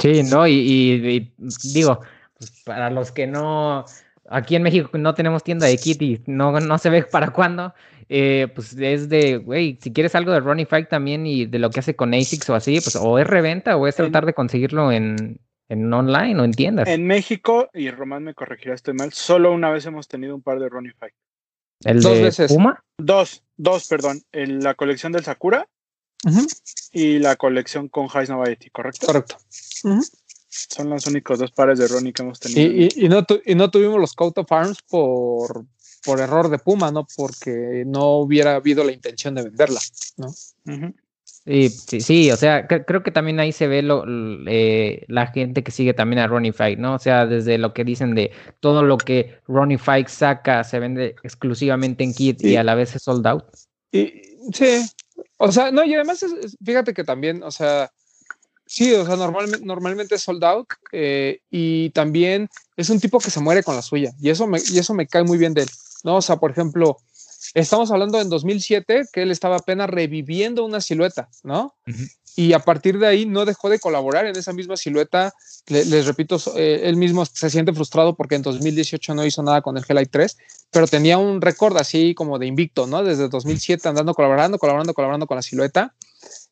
Sí, 0.04 0.22
¿no? 0.24 0.46
Y, 0.46 1.32
digo, 1.74 2.02
pues 2.38 2.52
para 2.66 2.90
los 2.90 3.14
que 3.14 3.26
no, 3.26 3.86
aquí 4.30 4.58
en 4.58 4.64
México 4.64 4.90
no 4.98 5.14
tenemos 5.14 5.46
tienda 5.46 5.66
de 5.66 5.78
kit 5.78 6.02
y 6.02 6.22
no, 6.26 6.60
no 6.60 6.78
se 6.78 6.90
ve 6.90 7.04
para 7.04 7.30
cuándo, 7.30 7.74
eh, 8.10 8.50
pues 8.54 8.74
es 8.78 9.08
de, 9.08 9.38
güey, 9.38 9.80
si 9.82 9.94
quieres 9.94 10.14
algo 10.14 10.34
de 10.34 10.42
Ronnie 10.42 10.66
Fike 10.66 10.90
también 10.90 11.26
y 11.26 11.46
de 11.46 11.58
lo 11.58 11.70
que 11.70 11.80
hace 11.80 11.96
con 11.96 12.14
ASICS 12.14 12.50
o 12.50 12.56
así, 12.56 12.82
pues 12.82 12.98
o 12.98 13.18
es 13.18 13.26
reventa 13.26 13.78
o 13.78 13.88
es 13.88 13.96
tratar 13.96 14.26
de 14.26 14.34
conseguirlo 14.34 14.92
en, 14.92 15.40
en 15.70 15.94
online 15.94 16.38
o 16.38 16.44
en 16.44 16.52
tiendas. 16.52 16.90
En 16.90 17.08
México, 17.08 17.70
y 17.74 17.90
Román 17.90 18.26
me 18.26 18.34
corregirá, 18.34 18.76
estoy 18.76 18.96
mal, 18.96 19.14
solo 19.14 19.54
una 19.54 19.70
vez 19.70 19.86
hemos 19.86 20.10
tenido 20.10 20.36
un 20.36 20.42
par 20.42 20.60
de 20.60 20.68
Ronnie 20.68 20.92
Fike. 21.00 21.16
¿El 21.86 22.02
dos 22.02 22.18
de 22.18 22.24
veces. 22.24 22.52
Puma? 22.52 22.84
Dos, 22.98 23.42
dos, 23.56 23.88
perdón. 23.88 24.20
En 24.34 24.62
la 24.64 24.74
colección 24.74 25.14
del 25.14 25.24
Sakura 25.24 25.66
y 26.92 27.20
la 27.20 27.36
colección 27.36 27.90
con 27.90 28.08
Hais 28.14 28.30
Novaeti, 28.30 28.70
¿correcto? 28.70 29.08
Correcto. 29.08 29.38
Son 30.50 30.90
los 30.90 31.08
únicos 31.08 31.40
dos 31.40 31.52
pares 31.52 31.80
de 31.80 31.88
Ronnie 31.88 32.14
que 32.14 32.22
hemos 32.22 32.40
tenido. 32.40 32.62
Y, 32.62 33.10
no, 33.10 33.26
y 33.46 33.56
no, 33.56 33.72
tuvimos 33.72 34.00
los 34.00 34.14
Coat 34.14 34.38
of 34.38 34.52
Arms 34.52 34.78
por, 34.88 35.66
por 36.06 36.20
error 36.20 36.50
de 36.50 36.60
Puma, 36.60 36.92
¿no? 36.92 37.08
Porque 37.16 37.84
no 37.88 38.18
hubiera 38.18 38.56
habido 38.56 38.84
la 38.84 38.92
intención 38.92 39.34
de 39.36 39.44
venderla, 39.44 39.82
¿no? 40.18 40.32
Sí, 41.46 41.70
sí, 41.70 42.32
o 42.32 42.38
sea, 42.38 42.68
creo 42.68 43.04
que 43.04 43.12
también 43.12 43.38
ahí 43.42 43.52
se 43.52 43.68
ve 43.68 43.82
lo, 43.82 44.06
eh, 44.48 45.04
la 45.10 45.28
gente 45.28 45.62
que 45.62 45.72
sigue 45.72 45.94
también 45.94 46.20
a 46.20 46.28
Ronnie 46.28 46.54
Fike, 46.54 46.78
¿no? 46.78 46.94
O 46.96 47.00
sea, 47.00 47.26
desde 47.26 47.58
lo 47.58 47.74
que 47.74 47.84
dicen 47.84 48.16
de 48.16 48.32
todo 48.62 48.82
lo 48.82 48.98
que 48.98 49.40
Ronnie 49.48 49.78
Fike 49.78 50.08
saca 50.08 50.64
se 50.64 50.80
vende 50.80 51.16
exclusivamente 51.22 52.06
en 52.06 52.14
kit 52.14 52.42
y 52.42 52.56
a 52.56 52.64
la 52.64 52.76
vez 52.76 52.96
es 52.96 53.04
sold 53.04 53.28
out. 53.28 53.44
Y, 53.92 54.22
sí, 54.54 54.86
o 55.38 55.52
sea, 55.52 55.72
no, 55.72 55.84
y 55.84 55.94
además, 55.94 56.26
fíjate 56.64 56.94
que 56.94 57.04
también, 57.04 57.44
o 57.44 57.52
sea, 57.52 57.92
Sí, 58.66 58.94
o 58.94 59.06
sea, 59.06 59.16
normalmente, 59.18 59.66
normalmente 59.66 60.16
es 60.16 60.22
sold 60.22 60.44
out 60.44 60.68
eh, 60.92 61.42
y 61.52 61.90
también 61.92 62.50
es 62.78 62.90
un 62.90 63.00
tipo 63.00 63.20
que 63.20 63.30
se 63.30 63.40
muere 63.40 63.62
con 63.62 63.76
la 63.76 63.82
suya 63.82 64.14
y 64.20 64.30
eso, 64.30 64.48
me, 64.48 64.60
y 64.72 64.80
eso 64.80 64.94
me 64.94 65.06
cae 65.06 65.24
muy 65.24 65.38
bien 65.38 65.54
de 65.54 65.64
él, 65.64 65.70
¿no? 66.04 66.16
O 66.16 66.22
sea, 66.22 66.38
por 66.38 66.52
ejemplo, 66.52 66.98
estamos 67.54 67.92
hablando 67.92 68.20
en 68.20 68.30
2007 68.30 69.04
que 69.12 69.22
él 69.22 69.32
estaba 69.32 69.58
apenas 69.58 69.90
reviviendo 69.90 70.66
una 70.66 70.82
silueta, 70.82 71.30
¿no? 71.44 71.76
Y 72.36 72.54
a 72.54 72.60
partir 72.60 72.98
de 72.98 73.08
ahí 73.08 73.26
no 73.26 73.46
dejó 73.46 73.70
de 73.70 73.80
colaborar 73.80 74.26
en 74.26 74.36
esa 74.36 74.54
misma 74.54 74.76
silueta. 74.78 75.34
les 75.68 76.06
repito, 76.06 76.38
eh, 76.56 76.82
él 76.86 76.98
mismo 76.98 77.26
se 77.26 77.50
siente 77.50 77.74
frustrado 77.74 78.16
porque 78.16 78.36
en 78.36 78.42
2018 78.42 79.14
no 79.14 79.26
hizo 79.26 79.44
nada 79.44 79.62
con 79.62 79.78
el 79.78 79.84
G-Lite 79.84 80.10
3, 80.12 80.38
pero 80.72 80.88
tenía 80.88 81.18
un 81.18 81.42
récord 81.42 81.78
así 81.78 82.16
como 82.16 82.40
de 82.40 82.48
invicto, 82.48 82.88
¿no? 82.88 83.04
Desde 83.04 83.30
2007 83.30 83.88
andando 83.88 84.14
colaborando, 84.14 84.58
colaborando, 84.58 84.94
colaborando 84.94 85.28
con 85.28 85.36
la 85.36 85.42
silueta 85.42 85.94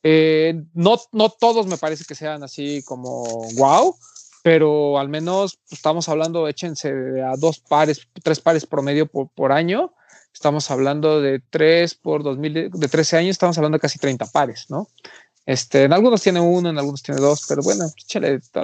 eh, 0.04 0.63
no, 0.74 0.98
no 1.12 1.30
todos 1.30 1.67
me 1.67 1.78
parece 1.78 2.06
que 2.06 2.15
sean 2.15 2.44
así 2.44 2.82
como 2.84 3.24
wow, 3.56 3.96
pero 4.44 5.00
al 5.00 5.10
menos 5.10 5.60
estamos 5.70 6.10
hablando, 6.10 6.48
échense 6.48 6.89
a 7.22 7.36
dos 7.38 7.60
pares, 7.60 8.08
tres 8.24 8.39
pares 8.39 8.65
promedio 8.65 9.08
por, 9.08 9.52
año. 9.52 9.94
Estamos 10.34 10.72
hablando 10.72 11.22
de 11.22 11.41
tres 11.50 11.94
por 11.94 12.24
2000, 12.24 12.72
de 12.72 12.88
13 12.88 13.17
años, 13.17 13.32
estamos 13.32 13.58
hablando 13.58 13.76
de 13.76 13.82
casi 13.82 14.00
30 14.00 14.28
pares, 14.28 14.65
¿no? 14.70 14.88
Este, 15.46 15.84
en 15.84 15.94
algunos 15.94 16.22
tiene 16.22 16.40
uno, 16.40 16.70
en 16.70 16.78
algunos 16.78 17.02
tiene 17.02 17.20
dos, 17.20 17.46
pero 17.48 17.62
bueno, 17.64 17.86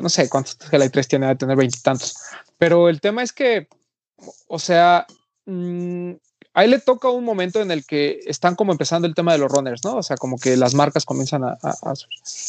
no 0.02 0.10
sé 0.10 0.30
cuántos 0.30 0.58
GLI 0.70 0.90
3 0.90 1.08
tiene, 1.08 1.28
de 1.28 1.36
tener 1.36 1.58
veintitantos. 1.58 2.16
Pero 2.58 2.90
el 2.90 3.02
tema 3.02 3.24
es 3.24 3.34
que, 3.34 3.68
o 4.48 4.60
sea, 4.60 5.06
mmm, 5.46 6.14
ahí 6.54 6.68
le 6.68 6.80
toca 6.80 7.10
un 7.10 7.24
momento 7.24 7.62
en 7.62 7.70
el 7.70 7.86
que 7.86 8.20
están 8.26 8.56
como 8.56 8.72
empezando 8.72 9.08
el 9.08 9.14
tema 9.14 9.32
de 9.32 9.38
los 9.38 9.52
runners, 9.52 9.84
¿no? 9.84 9.98
O 9.98 10.04
sea, 10.04 10.18
como 10.18 10.38
que 10.38 10.58
las 10.58 10.74
marcas 10.74 11.06
comienzan 11.06 11.44
a, 11.44 11.58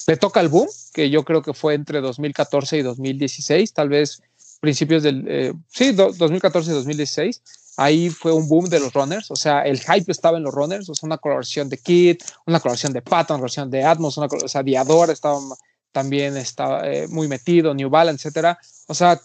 Le 0.06 0.16
toca 0.16 0.40
el 0.40 0.48
boom, 0.48 0.68
que 0.94 1.10
yo 1.10 1.24
creo 1.24 1.42
que 1.42 1.52
fue 1.52 1.74
entre 1.74 2.00
2014 2.00 2.78
y 2.78 2.82
2016, 2.82 3.72
tal 3.74 3.90
vez 3.90 4.22
principios 4.60 5.02
del... 5.02 5.24
Eh, 5.28 5.52
sí, 5.68 5.92
2014 5.92 6.70
y 6.70 6.74
2016. 6.74 7.42
Ahí 7.76 8.10
fue 8.10 8.32
un 8.32 8.48
boom 8.48 8.68
de 8.68 8.80
los 8.80 8.92
runners, 8.92 9.30
o 9.30 9.36
sea, 9.36 9.62
el 9.62 9.78
hype 9.78 10.10
estaba 10.10 10.36
en 10.36 10.42
los 10.42 10.52
runners, 10.52 10.88
o 10.88 10.94
sea, 10.96 11.06
una 11.06 11.18
colaboración 11.18 11.68
de 11.68 11.78
Kit, 11.78 12.24
una 12.44 12.58
colaboración 12.58 12.92
de 12.92 13.02
Patton, 13.02 13.36
una 13.36 13.42
colaboración 13.42 13.70
de 13.70 13.84
Atmos, 13.84 14.16
una 14.16 14.26
o 14.26 14.48
sea, 14.48 14.64
Diadora 14.64 15.12
estaba 15.12 15.38
también 15.92 16.36
estaba 16.36 16.88
eh, 16.88 17.06
muy 17.06 17.28
metido, 17.28 17.72
New 17.74 17.88
Balance, 17.88 18.26
etcétera. 18.26 18.58
O 18.88 18.94
sea, 18.94 19.20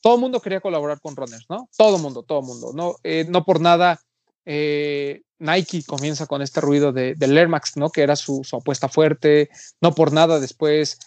todo 0.00 0.14
el 0.14 0.20
mundo 0.20 0.40
quería 0.40 0.60
colaborar 0.60 1.00
con 1.00 1.16
runners, 1.16 1.46
¿no? 1.48 1.68
Todo 1.76 1.96
el 1.96 2.02
mundo, 2.02 2.22
todo 2.22 2.40
el 2.40 2.46
mundo. 2.46 2.70
No, 2.72 2.94
eh, 3.02 3.26
no 3.28 3.44
por 3.44 3.60
nada 3.60 4.00
Nike 4.44 5.82
comienza 5.84 6.26
con 6.26 6.42
este 6.42 6.60
ruido 6.60 6.92
de, 6.92 7.16
del 7.16 7.50
¿no? 7.74 7.90
Que 7.90 8.02
era 8.02 8.14
su, 8.14 8.46
apuesta 8.52 8.88
fuerte. 8.88 9.50
No 9.80 9.92
por 9.96 10.12
nada 10.12 10.38
después 10.38 11.00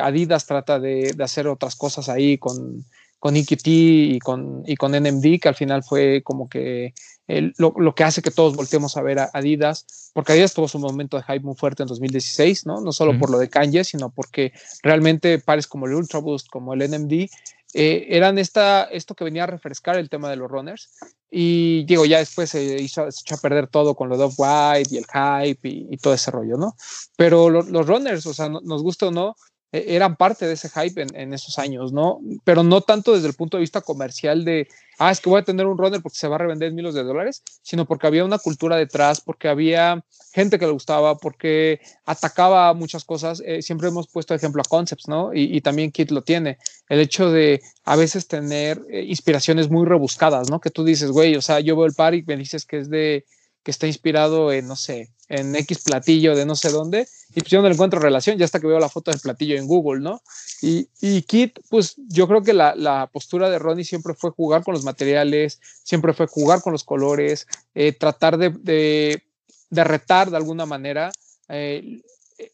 Adidas 0.00 0.46
trata 0.46 0.78
de, 0.78 1.12
hacer 1.18 1.48
otras 1.48 1.74
cosas 1.74 2.08
ahí 2.08 2.38
con, 2.38 2.84
con 3.18 3.36
EQT 3.36 3.66
y 3.66 4.18
con, 4.18 4.62
y 4.66 4.76
con 4.76 4.92
NMD, 4.92 5.40
que 5.40 5.48
al 5.48 5.54
final 5.54 5.82
fue 5.82 6.22
como 6.22 6.48
que 6.48 6.94
lo, 7.28 7.94
que 7.94 8.04
hace 8.04 8.22
que 8.22 8.30
todos 8.30 8.54
volteemos 8.54 8.96
a 8.96 9.02
ver 9.02 9.18
a 9.18 9.30
Adidas, 9.32 10.10
porque 10.12 10.32
Adidas 10.32 10.54
tuvo 10.54 10.68
su 10.68 10.78
momento 10.78 11.16
de 11.16 11.24
hype 11.24 11.40
muy 11.40 11.56
fuerte 11.56 11.82
en 11.82 11.88
2016, 11.88 12.66
¿no? 12.66 12.80
No 12.80 12.92
solo 12.92 13.18
por 13.18 13.30
lo 13.30 13.38
de 13.38 13.48
Kanye, 13.48 13.84
sino 13.84 14.10
porque 14.10 14.52
realmente 14.82 15.38
pares 15.38 15.66
como 15.66 15.86
el 15.86 15.94
Ultra 15.94 16.20
Boost, 16.20 16.48
como 16.48 16.74
el 16.74 16.88
NMD, 16.88 17.28
eh, 17.74 18.06
eran 18.10 18.38
esta, 18.38 18.84
esto 18.84 19.14
que 19.14 19.24
venía 19.24 19.44
a 19.44 19.48
refrescar 19.48 19.96
el 19.96 20.08
tema 20.08 20.30
de 20.30 20.36
los 20.36 20.50
runners. 20.50 20.90
Y 21.30 21.84
digo, 21.84 22.04
ya 22.04 22.18
después 22.18 22.50
se 22.50 22.80
hizo, 22.80 23.08
echó 23.08 23.34
a 23.34 23.38
perder 23.38 23.66
todo 23.66 23.94
con 23.94 24.08
lo 24.08 24.16
de 24.16 24.24
Off-White 24.24 24.94
y 24.94 24.98
el 24.98 25.04
hype 25.06 25.68
y, 25.68 25.96
todo 25.96 26.14
ese 26.14 26.30
rollo, 26.30 26.56
¿no? 26.56 26.76
Pero 27.16 27.50
los 27.50 27.86
runners, 27.86 28.24
o 28.26 28.32
sea, 28.32 28.48
nos 28.48 28.82
gusta 28.82 29.08
o 29.08 29.10
no, 29.10 29.34
eran 29.72 30.16
parte 30.16 30.46
de 30.46 30.54
ese 30.54 30.68
hype 30.68 31.06
en, 31.12 31.34
esos 31.34 31.58
años, 31.58 31.92
¿no? 31.92 32.20
Pero 32.44 32.62
no 32.62 32.80
tanto 32.80 33.12
desde 33.12 33.28
el 33.28 33.34
punto 33.34 33.56
de 33.56 33.62
vista 33.62 33.80
comercial 33.80 34.44
de, 34.44 34.68
ah, 34.98 35.10
es 35.10 35.20
que 35.20 35.28
voy 35.28 35.40
a 35.40 35.44
tener 35.44 35.66
un 35.66 35.76
runner 35.76 36.00
porque 36.00 36.18
se 36.18 36.28
va 36.28 36.36
a 36.36 36.38
revender 36.38 36.72
miles 36.72 36.94
de 36.94 37.02
dólares, 37.02 37.42
sino 37.62 37.84
porque 37.84 38.06
había 38.06 38.24
una 38.24 38.38
cultura 38.38 38.76
detrás, 38.76 39.20
porque 39.20 39.48
había 39.48 40.04
gente 40.32 40.58
que 40.58 40.66
le 40.66 40.72
gustaba, 40.72 41.16
porque 41.16 41.80
atacaba 42.04 42.72
muchas 42.74 43.04
cosas. 43.04 43.42
Eh, 43.44 43.60
siempre 43.60 43.88
hemos 43.88 44.06
puesto 44.08 44.34
ejemplo 44.34 44.62
a 44.62 44.68
Concepts, 44.68 45.08
¿no? 45.08 45.32
Y, 45.34 45.60
también 45.60 45.90
Kit 45.90 46.10
lo 46.10 46.22
tiene. 46.22 46.58
El 46.88 47.00
hecho 47.00 47.30
de 47.30 47.60
a 47.84 47.96
veces 47.96 48.28
tener 48.28 48.80
eh, 48.90 49.02
inspiraciones 49.02 49.68
muy 49.68 49.84
rebuscadas, 49.84 50.48
¿no? 50.48 50.60
Que 50.60 50.70
tú 50.70 50.84
dices, 50.84 51.10
güey, 51.10 51.36
o 51.36 51.42
sea, 51.42 51.60
yo 51.60 51.76
veo 51.76 51.86
el 51.86 51.94
par 51.94 52.14
y 52.14 52.22
me 52.22 52.36
dices 52.36 52.64
que 52.64 52.78
es 52.78 52.88
de, 52.88 53.24
que 53.66 53.72
está 53.72 53.88
inspirado 53.88 54.52
en, 54.52 54.68
no 54.68 54.76
sé, 54.76 55.10
en 55.28 55.56
X 55.56 55.80
platillo 55.80 56.36
de 56.36 56.46
no 56.46 56.54
sé 56.54 56.70
dónde, 56.70 57.08
y 57.30 57.40
pues 57.40 57.50
yo 57.50 57.60
no 57.60 57.66
encuentro 57.66 57.98
relación, 57.98 58.38
ya 58.38 58.44
hasta 58.44 58.60
que 58.60 58.68
veo 58.68 58.78
la 58.78 58.88
foto 58.88 59.10
del 59.10 59.18
platillo 59.18 59.56
en 59.56 59.66
Google, 59.66 60.00
¿no? 60.00 60.22
Y, 60.62 60.88
y 61.00 61.22
Kit, 61.22 61.58
pues 61.68 61.96
yo 62.06 62.28
creo 62.28 62.44
que 62.44 62.52
la, 62.52 62.76
la, 62.76 63.08
postura 63.12 63.50
de 63.50 63.58
Ronnie 63.58 63.84
siempre 63.84 64.14
fue 64.14 64.30
jugar 64.30 64.62
con 64.62 64.74
los 64.74 64.84
materiales, 64.84 65.60
siempre 65.82 66.12
fue 66.12 66.28
jugar 66.28 66.62
con 66.62 66.74
los 66.74 66.84
colores, 66.84 67.48
eh, 67.74 67.90
tratar 67.90 68.38
de, 68.38 68.50
de, 68.50 69.24
de, 69.70 69.82
retar 69.82 70.30
de 70.30 70.36
alguna 70.36 70.64
manera 70.64 71.10
eh, 71.48 72.02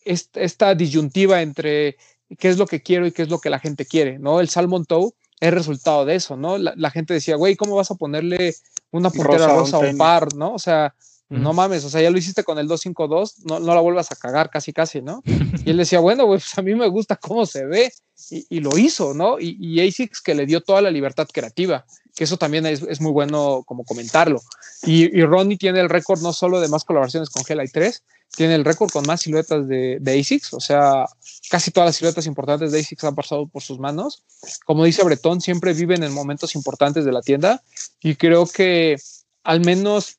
esta, 0.07 0.75
disyuntiva 0.75 1.43
entre 1.43 1.99
qué 2.39 2.49
es 2.49 2.57
lo 2.57 2.67
que 2.67 2.83
quiero 2.83 3.07
y 3.07 3.13
qué 3.13 3.21
es 3.21 3.29
lo 3.29 3.39
que 3.39 3.51
la 3.51 3.59
gente 3.59 3.85
quiere, 3.85 4.19
¿no? 4.19 4.41
El 4.41 4.49
Salmon 4.49 4.87
Toe 4.87 5.11
es 5.41 5.53
resultado 5.53 6.07
de 6.07 6.15
eso, 6.15 6.39
¿no? 6.39 6.57
La, 6.57 6.91
gente 6.91 7.13
decía, 7.13 7.37
güey, 7.37 7.55
¿cómo 7.55 7.77
vas 7.77 7.91
a 7.91 7.97
ponerle 7.97 8.55
una 8.93 9.11
puntera 9.11 9.49
rosa, 9.49 9.77
a 9.77 9.81
un 9.81 9.97
par, 9.97 10.35
¿no? 10.35 10.55
O 10.55 10.59
sea, 10.59 10.95
no 11.29 11.55
mames, 11.55 11.85
o 11.85 11.89
sea, 11.89 12.03
ya 12.03 12.11
lo 12.11 12.19
hiciste 12.19 12.45
con 12.45 12.59
el 12.59 12.69
252, 12.69 13.47
no, 13.47 13.59
no 13.59 13.75
la 13.75 13.81
vuelvas 13.81 14.13
a 14.13 14.17
cagar 14.17 14.51
casi, 14.51 14.73
casi, 14.73 15.01
¿no? 15.01 15.23
Y 15.65 15.71
él 15.71 15.79
decía, 15.79 15.99
bueno, 16.01 16.27
pues 16.27 16.59
a 16.59 16.63
mí 16.63 16.75
me 16.75 16.89
gusta 16.89 17.17
cómo 17.17 17.47
se 17.47 17.65
ve, 17.65 17.91
y, 18.31 18.61
lo 18.61 18.77
hizo, 18.79 19.15
¿no? 19.15 19.39
Y, 19.41 19.57
y, 19.59 19.87
ASICS 19.87 20.21
que 20.21 20.35
le 20.35 20.47
dio 20.47 20.61
toda 20.61 20.81
la 20.81 20.91
libertad 20.91 21.27
creativa, 21.33 21.85
que 22.15 22.25
eso 22.25 22.37
también 22.37 22.67
es, 22.67 22.83
es 22.83 23.01
muy 23.01 23.11
bueno 23.11 23.63
como 23.67 23.85
comentarlo. 23.85 24.41
Y, 24.83 25.19
y, 25.19 25.25
Ronnie 25.25 25.57
tiene 25.57 25.81
el 25.81 25.89
récord 25.89 26.21
no 26.21 26.33
solo 26.33 26.61
de 26.61 26.69
más 26.69 26.85
colaboraciones 26.85 27.31
con 27.31 27.43
Hellite 27.47 27.73
3, 27.73 28.03
tiene 28.37 28.55
el 28.55 28.65
récord 28.65 28.91
con 28.91 29.05
más 29.07 29.23
siluetas 29.23 29.69
de, 29.69 29.99
de 30.01 30.21
ASICS, 30.21 30.55
o 30.55 30.61
sea, 30.61 31.07
casi 31.51 31.71
todas 31.71 31.89
las 31.89 31.97
siluetas 31.97 32.27
importantes 32.27 32.73
de 32.73 32.81
ASICS 32.81 33.05
han 33.05 33.15
pasado 33.15 33.47
por 33.47 33.63
sus 33.63 33.79
manos. 33.79 34.23
Como 34.65 34.85
dice 34.85 35.05
Bretón, 35.05 35.41
siempre 35.41 35.75
viven 35.75 36.03
en 36.03 36.13
momentos 36.13 36.55
importantes 36.55 37.05
de 37.05 37.13
la 37.13 37.23
tienda, 37.23 37.63
y 38.01 38.15
creo 38.17 38.47
que 38.47 38.97
al 39.43 39.61
menos 39.61 40.19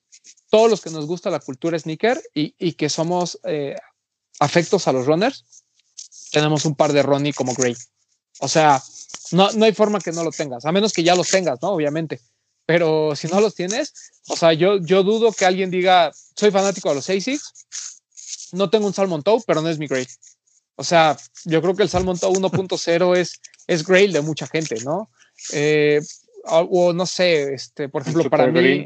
todos 0.53 0.69
los 0.69 0.81
que 0.81 0.91
nos 0.91 1.07
gusta 1.07 1.31
la 1.31 1.39
cultura 1.39 1.79
sneaker 1.79 2.21
y, 2.35 2.73
que 2.73 2.87
somos 2.87 3.39
eh, 3.43 3.75
afectos 4.39 4.87
a 4.87 4.91
los 4.91 5.07
runners, 5.07 5.43
tenemos 6.31 6.65
un 6.65 6.75
par 6.75 6.93
de 6.93 7.01
Ronnie 7.01 7.33
como 7.33 7.55
Gray. 7.55 7.75
O 8.37 8.47
sea, 8.47 8.79
no, 9.31 9.51
no 9.53 9.65
hay 9.65 9.73
forma 9.73 9.99
que 9.99 10.11
no 10.11 10.23
lo 10.23 10.29
tengas, 10.29 10.63
a 10.65 10.71
menos 10.71 10.93
que 10.93 11.01
ya 11.01 11.15
los 11.15 11.27
tengas, 11.27 11.59
¿no? 11.63 11.69
Obviamente. 11.69 12.21
Pero 12.67 13.15
si 13.15 13.27
no 13.29 13.41
los 13.41 13.55
tienes, 13.55 13.95
o 14.27 14.35
sea, 14.35 14.53
yo, 14.53 14.77
yo 14.77 15.01
dudo 15.01 15.31
que 15.31 15.43
alguien 15.47 15.71
diga, 15.71 16.11
soy 16.35 16.51
fanático 16.51 16.89
de 16.89 16.95
los 16.95 17.09
ASICs, 17.09 18.51
no 18.51 18.69
tengo 18.69 18.85
un 18.85 18.93
Salmon 18.93 19.23
Toe, 19.23 19.41
pero 19.47 19.59
no 19.63 19.69
es 19.69 19.79
mi 19.79 19.87
Gray. 19.87 20.05
O 20.75 20.83
sea, 20.83 21.17
yo 21.45 21.63
creo 21.63 21.75
que 21.75 21.81
el 21.81 21.89
Salmon 21.89 22.19
Toe 22.19 22.31
1.0 22.31 23.17
es, 23.17 23.41
es 23.65 23.83
Grail 23.83 24.13
de 24.13 24.21
mucha 24.21 24.45
gente, 24.45 24.75
¿no? 24.83 25.09
Eh, 25.51 25.99
o 26.43 26.93
no 26.93 27.07
sé, 27.07 27.55
este, 27.55 27.89
por 27.89 28.03
ejemplo, 28.03 28.29
para 28.29 28.45
mí, 28.45 28.85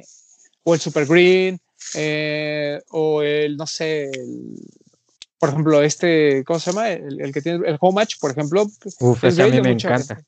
o 0.67 0.73
el 0.73 0.81
Super 0.81 1.05
Green, 1.05 1.57
eh, 1.95 2.81
o 2.89 3.21
el, 3.21 3.55
no 3.55 3.65
sé, 3.65 4.11
por 5.39 5.47
ejemplo, 5.47 5.81
este, 5.81 6.43
¿cómo 6.43 6.59
se 6.59 6.71
llama? 6.71 6.89
El, 6.89 7.31
que 7.31 7.41
tiene 7.41 7.65
el 7.69 7.77
Home 7.79 7.95
Match, 7.95 8.15
por 8.19 8.31
ejemplo. 8.31 8.67
Uf, 8.99 9.23
ese 9.23 9.43
a 9.43 9.47
mí 9.47 9.61
me 9.61 9.71
encanta. 9.71 10.21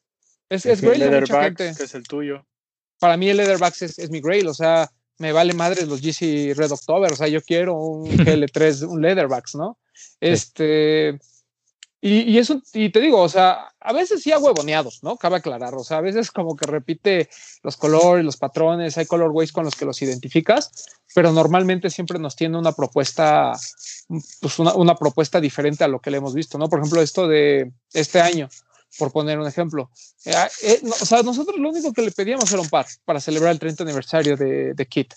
Es, 0.48 0.66
es 0.66 0.80
Grail 0.80 1.02
de 1.02 1.20
mucha 1.20 1.44
gente. 1.44 1.74
Que 1.78 1.84
es 1.84 1.94
el 1.94 2.04
tuyo. 2.04 2.46
Para 3.00 3.18
mí 3.18 3.30
el 3.30 3.36
Leatherbacks 3.36 3.82
es, 3.82 4.00
es 4.00 4.10
mi 4.12 4.22
Grail, 4.22 4.48
o 4.48 4.54
sea, 4.54 4.90
me 5.18 5.34
vale 5.34 5.54
madre 5.54 5.86
los 5.86 6.02
GC 6.02 6.54
Red 6.56 6.72
October, 6.72 7.12
o 7.12 7.16
sea, 7.18 7.28
yo 7.28 7.42
quiero 7.42 7.76
un 7.76 8.10
GL3, 8.10 8.88
un 8.88 9.02
Leatherbacks, 9.02 9.56
¿no? 9.56 9.78
Este, 10.22 11.20
y, 12.02 12.32
y, 12.32 12.38
eso, 12.38 12.62
y 12.74 12.90
te 12.90 13.02
digo, 13.02 13.22
o 13.22 13.30
sea, 13.30 13.74
a 13.80 13.94
veces 13.94 14.24
sí 14.24 14.32
huevoneados, 14.32 15.04
¿no? 15.04 15.18
Cabe 15.18 15.38
aclarar, 15.38 15.76
o 15.76 15.84
sea, 15.84 15.98
a 15.98 16.02
veces 16.02 16.32
como 16.32 16.56
que 16.56 16.66
repite 16.66 17.30
los 17.62 17.76
colores, 17.76 18.24
los 18.24 18.38
patrones, 18.38 18.98
hay 18.98 19.06
colorways 19.06 19.52
con 19.52 19.66
los 19.66 19.76
que 19.76 19.86
los 19.86 20.02
identificas, 20.02 20.72
pero 21.14 21.32
normalmente 21.32 21.90
siempre 21.90 22.18
nos 22.18 22.36
tiene 22.36 22.58
una 22.58 22.72
propuesta, 22.72 23.54
pues 24.42 24.60
una, 24.60 24.74
una, 24.76 24.96
propuesta 24.96 25.42
diferente 25.42 25.84
a 25.84 25.90
lo 25.90 26.00
que 26.00 26.12
le 26.12 26.18
hemos 26.18 26.34
visto, 26.34 26.58
¿no? 26.58 26.70
Por 26.70 26.80
ejemplo, 26.80 27.02
esto 27.02 27.28
de 27.28 27.72
este 27.94 28.22
año, 28.22 28.50
por 28.98 29.12
poner 29.12 29.40
un 29.40 29.48
ejemplo. 29.48 29.92
Eh, 30.26 30.34
eh, 30.64 30.82
o 30.84 31.06
sea, 31.06 31.22
nosotros 31.22 31.60
lo 31.60 31.70
único 31.70 31.94
que 31.94 32.02
le 32.02 32.12
pedíamos 32.12 32.52
era 32.52 32.62
un 32.62 32.70
par 32.70 32.86
para 33.06 33.20
celebrar 33.20 33.52
el 33.52 33.60
30 33.60 33.84
aniversario 33.84 34.36
de, 34.36 34.74
de 34.74 34.86
Kit, 34.86 35.14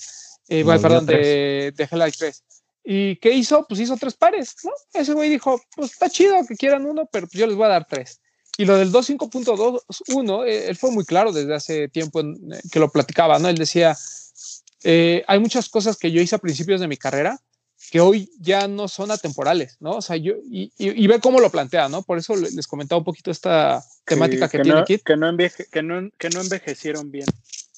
eh, 0.49 0.65
perdón, 0.65 1.07
de, 1.07 1.73
de 1.77 1.89
Hellite 1.91 2.19
3. 2.19 2.45
¿Y 2.85 3.17
qué 3.17 3.33
hizo? 3.33 3.65
Pues 3.69 3.81
hizo 3.81 3.97
tres 3.97 4.15
pares, 4.15 4.57
¿no? 4.65 4.73
Ese 4.93 5.13
güey 5.13 5.31
dijo, 5.31 5.61
pues 5.77 5.93
está 5.93 6.09
chido 6.09 6.35
que 6.47 6.57
quieran 6.57 6.85
uno, 6.87 7.09
pero 7.11 7.27
pues 7.27 7.39
yo 7.39 7.47
les 7.47 7.57
voy 7.57 7.67
a 7.67 7.71
dar 7.71 7.87
tres. 7.89 8.21
Y 8.59 8.65
lo 8.65 8.77
del 8.77 8.93
2.5.21, 8.93 10.47
eh, 10.47 10.69
él 10.69 10.77
fue 10.77 10.91
muy 10.91 11.05
claro 11.05 11.33
desde 11.33 11.55
hace 11.55 11.89
tiempo 11.89 12.21
en, 12.21 12.53
eh, 12.53 12.61
que 12.71 12.81
lo 12.81 12.91
platicaba, 12.91 13.39
¿no? 13.39 13.49
Él 13.49 13.57
decía, 13.57 13.97
eh, 14.85 15.25
hay 15.27 15.39
muchas 15.39 15.69
cosas 15.69 15.97
que 15.97 16.11
yo 16.11 16.21
hice 16.21 16.35
a 16.35 16.39
principios 16.39 16.81
de 16.81 16.89
mi 16.89 16.97
carrera 16.97 17.41
que 17.91 18.01
hoy 18.01 18.31
ya 18.39 18.69
no 18.69 18.89
son 18.89 19.11
atemporales, 19.11 19.77
¿no? 19.81 19.93
O 19.93 20.03
sea, 20.03 20.17
yo, 20.17 20.35
y, 20.51 20.73
y, 20.79 21.07
ve 21.07 21.21
cómo 21.21 21.41
lo 21.41 21.51
plantea, 21.51 21.89
¿no? 21.89 22.03
Por 22.03 22.17
eso 22.17 22.37
les 22.37 22.67
comentaba 22.67 22.99
un 22.99 23.05
poquito 23.05 23.31
esta 23.31 23.85
temática 24.05 24.49
que, 24.49 24.61
tiene 24.61 24.85
Kit. 24.85 25.03
Que 25.03 25.17
no, 25.17 25.37
que, 25.37 25.83
no, 25.83 26.11
que 26.17 26.31
no 26.31 26.41
envejecieron 26.41 27.11
bien. 27.11 27.27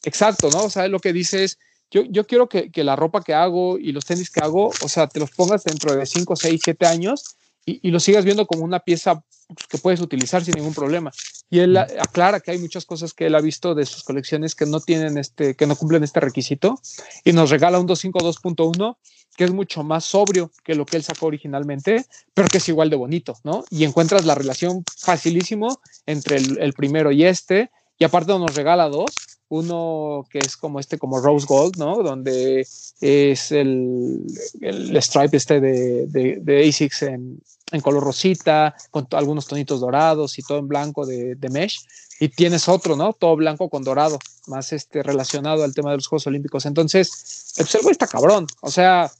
Exacto, 0.04 0.50
¿no? 0.50 0.64
O 0.64 0.70
sea, 0.70 0.88
lo 0.88 1.00
que 1.00 1.12
dice 1.12 1.44
es, 1.44 1.58
yo, 1.90 2.02
yo 2.02 2.26
quiero 2.26 2.48
que, 2.48 2.70
que, 2.70 2.84
la 2.84 2.96
ropa 2.96 3.22
que 3.22 3.34
hago 3.34 3.78
y 3.78 3.92
los 3.92 4.04
tenis 4.04 4.30
que 4.30 4.40
hago, 4.40 4.68
o 4.68 4.88
sea, 4.88 5.06
te 5.06 5.20
los 5.20 5.30
pongas 5.30 5.64
dentro 5.64 5.94
de 5.94 6.06
5, 6.06 6.36
6, 6.36 6.60
7 6.64 6.86
años 6.86 7.36
y, 7.64 7.86
y 7.86 7.90
lo 7.90 8.00
sigas 8.00 8.24
viendo 8.24 8.46
como 8.46 8.64
una 8.64 8.80
pieza 8.80 9.22
que 9.68 9.78
puedes 9.78 10.00
utilizar 10.00 10.44
sin 10.44 10.54
ningún 10.54 10.74
problema. 10.74 11.12
Y 11.50 11.60
él 11.60 11.76
aclara 11.76 12.40
que 12.40 12.50
hay 12.50 12.58
muchas 12.58 12.84
cosas 12.84 13.12
que 13.12 13.26
él 13.26 13.34
ha 13.34 13.40
visto 13.40 13.74
de 13.74 13.86
sus 13.86 14.02
colecciones 14.02 14.54
que 14.54 14.66
no 14.66 14.80
tienen 14.80 15.18
este, 15.18 15.54
que 15.54 15.66
no 15.66 15.76
cumplen 15.76 16.02
este 16.02 16.20
requisito 16.20 16.80
y 17.24 17.32
nos 17.32 17.50
regala 17.50 17.78
un 17.78 17.86
252.1 17.86 18.96
que 19.36 19.44
es 19.44 19.52
mucho 19.52 19.82
más 19.82 20.04
sobrio 20.04 20.50
que 20.62 20.74
lo 20.74 20.86
que 20.86 20.96
él 20.96 21.02
sacó 21.02 21.26
originalmente, 21.26 22.04
pero 22.34 22.48
que 22.48 22.58
es 22.58 22.68
igual 22.68 22.88
de 22.88 22.96
bonito, 22.96 23.36
¿no? 23.42 23.64
Y 23.68 23.84
encuentras 23.84 24.24
la 24.24 24.34
relación 24.34 24.84
facilísimo 24.96 25.80
entre 26.06 26.36
el, 26.36 26.72
primero 26.72 27.10
y 27.10 27.24
este, 27.24 27.70
y 27.98 28.04
aparte 28.04 28.32
nos 28.38 28.54
regala 28.54 28.88
dos, 28.88 29.10
uno 29.54 30.26
que 30.30 30.38
es 30.38 30.56
como 30.56 30.80
este, 30.80 30.98
como 30.98 31.20
Rose 31.20 31.46
Gold, 31.46 31.76
¿no? 31.76 32.02
Donde 32.02 32.66
es 33.00 33.52
el, 33.52 34.26
el 34.60 34.96
stripe 35.02 35.36
este 35.36 35.60
de, 35.60 36.06
de, 36.06 36.38
de 36.40 36.68
ASICS 36.68 37.02
en, 37.02 37.40
en 37.72 37.80
color 37.80 38.04
rosita, 38.04 38.74
con 38.90 39.06
algunos 39.12 39.46
tonitos 39.46 39.80
dorados 39.80 40.38
y 40.38 40.42
todo 40.42 40.58
en 40.58 40.68
blanco 40.68 41.06
de, 41.06 41.34
de, 41.34 41.48
mesh. 41.48 41.86
Y 42.20 42.28
tienes 42.28 42.68
otro, 42.68 42.96
¿no? 42.96 43.12
Todo 43.12 43.36
blanco 43.36 43.68
con 43.68 43.82
dorado, 43.82 44.18
más 44.46 44.72
este 44.72 45.02
relacionado 45.02 45.64
al 45.64 45.74
tema 45.74 45.90
de 45.90 45.96
los 45.96 46.06
Juegos 46.06 46.26
Olímpicos. 46.26 46.66
Entonces, 46.66 47.54
pues 47.56 47.74
el 47.74 47.82
güey 47.82 47.92
está 47.92 48.06
cabrón. 48.06 48.46
O 48.60 48.70
sea, 48.70 49.10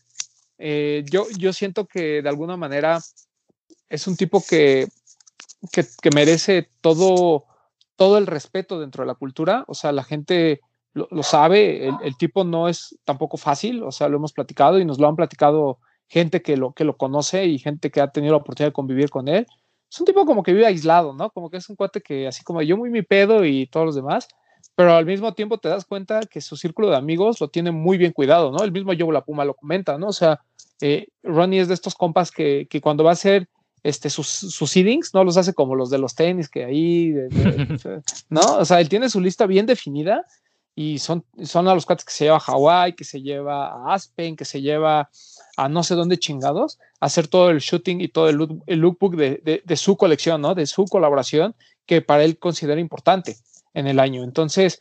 eh, 0.59 1.05
yo, 1.11 1.27
yo 1.37 1.53
siento 1.53 1.87
que 1.87 2.23
de 2.23 2.29
alguna 2.29 2.57
manera 2.57 3.01
es 3.89 4.07
un 4.07 4.17
tipo 4.17 4.43
que, 4.43 4.87
que, 5.73 5.85
que, 6.01 6.11
merece 6.11 6.69
todo, 6.81 7.47
todo 7.97 8.19
el 8.19 8.27
respeto 8.27 8.81
dentro 8.81 9.03
de 9.03 9.09
la 9.09 9.15
cultura. 9.15 9.65
O 9.69 9.75
sea, 9.75 9.93
la 9.93 10.05
gente 10.05 10.61
lo, 10.93 11.09
lo 11.11 11.23
sabe. 11.23 11.89
El, 11.89 11.95
el 12.03 12.17
tipo 12.17 12.45
no 12.45 12.69
es 12.69 12.99
tampoco 13.05 13.37
fácil. 13.37 13.83
O 13.83 13.93
sea, 13.93 14.09
lo 14.09 14.17
hemos 14.17 14.33
platicado 14.33 14.79
y 14.79 14.85
nos 14.85 14.99
lo 14.99 15.09
han 15.09 15.17
platicado 15.17 15.79
gente 16.09 16.43
que 16.43 16.57
lo, 16.57 16.73
que 16.73 16.85
lo 16.85 16.97
conoce 16.97 17.47
y 17.47 17.59
gente 17.59 17.91
que 17.91 18.01
ha 18.01 18.09
tenido 18.09 18.33
la 18.33 18.39
oportunidad 18.39 18.69
de 18.69 18.75
convivir 18.75 19.11
con 19.11 19.29
él. 19.29 19.47
Es 19.91 20.01
un 20.01 20.07
tipo 20.07 20.27
como 20.27 20.43
que 20.43 20.53
vive 20.53 20.67
aislado, 20.67 21.15
¿no? 21.15 21.31
Como 21.31 21.51
que 21.51 21.57
es 21.59 21.69
un 21.69 21.77
cuate 21.77 22.01
que 22.01 22.27
así 22.27 22.43
como 22.43 22.63
yo 22.63 22.77
muy 22.77 22.91
mi 22.91 23.03
pedo 23.03 23.45
y 23.45 23.67
todos 23.67 23.87
los 23.87 23.95
demás, 23.95 24.29
pero 24.75 24.95
al 24.95 25.07
mismo 25.07 25.35
tiempo 25.35 25.59
te 25.59 25.69
das 25.69 25.85
cuenta 25.85 26.21
que 26.23 26.41
su 26.41 26.57
círculo 26.57 26.91
de 26.91 26.97
amigos 26.97 27.41
lo 27.41 27.49
tiene 27.49 27.71
muy 27.71 27.97
bien 27.97 28.13
cuidado, 28.13 28.51
¿no? 28.51 28.65
El 28.65 28.73
mismo 28.73 28.93
Joe 28.99 29.13
La 29.13 29.25
Puma 29.25 29.45
lo 29.45 29.55
comenta, 29.55 29.99
¿no? 29.99 30.09
O 30.09 30.13
sea, 30.13 30.41
eh, 30.81 31.09
Ronnie 31.23 31.61
es 31.61 31.69
de 31.69 31.75
estos 31.75 31.95
compas 31.95 32.31
que, 32.31 32.67
que 32.69 32.81
cuando 32.81 33.05
va 33.05 33.11
a 33.11 33.15
hacer 33.15 33.49
este, 33.85 34.11
sus, 34.11 34.27
sus 34.27 34.71
seedings, 34.71 35.15
no 35.15 35.23
los 35.23 35.37
hace 35.37 35.55
como 35.55 35.77
los 35.77 35.91
de 35.91 35.99
los 35.99 36.15
tenis, 36.15 36.49
que 36.49 36.65
ahí, 36.65 37.13
de, 37.13 37.29
de, 37.29 38.03
¿no? 38.31 38.41
O 38.57 38.65
sea, 38.65 38.81
él 38.81 38.89
tiene 38.89 39.09
su 39.09 39.21
lista 39.21 39.47
bien 39.47 39.67
definida 39.67 40.25
y 40.75 40.99
son, 40.99 41.25
son 41.43 41.69
a 41.69 41.75
los 41.75 41.87
cuates 41.87 42.05
que 42.05 42.13
se 42.13 42.25
lleva 42.25 42.39
a 42.39 42.41
Hawái, 42.41 42.95
que 42.95 43.05
se 43.05 43.23
lleva 43.23 43.69
a 43.69 43.95
Aspen, 43.95 44.35
que 44.35 44.45
se 44.45 44.61
lleva 44.61 45.11
a 45.57 45.69
no 45.69 45.85
sé 45.85 45.95
dónde 45.95 46.19
chingados, 46.19 46.81
hacer 46.99 47.29
todo 47.29 47.51
el 47.51 47.59
shooting 47.59 48.01
y 48.01 48.09
todo 48.09 48.29
el, 48.29 48.37
look, 48.37 48.63
el 48.67 48.81
lookbook 48.81 49.17
de, 49.17 49.41
de, 49.45 49.63
de, 49.65 49.77
su 49.77 49.97
colección, 49.97 50.41
¿no? 50.41 50.55
De 50.55 50.67
su 50.67 50.87
colaboración, 50.87 51.55
que 51.87 52.01
para 52.01 52.25
él 52.25 52.39
considera 52.39 52.81
importante 52.81 53.37
en 53.75 53.87
el 53.87 54.01
año. 54.01 54.25
Entonces, 54.25 54.81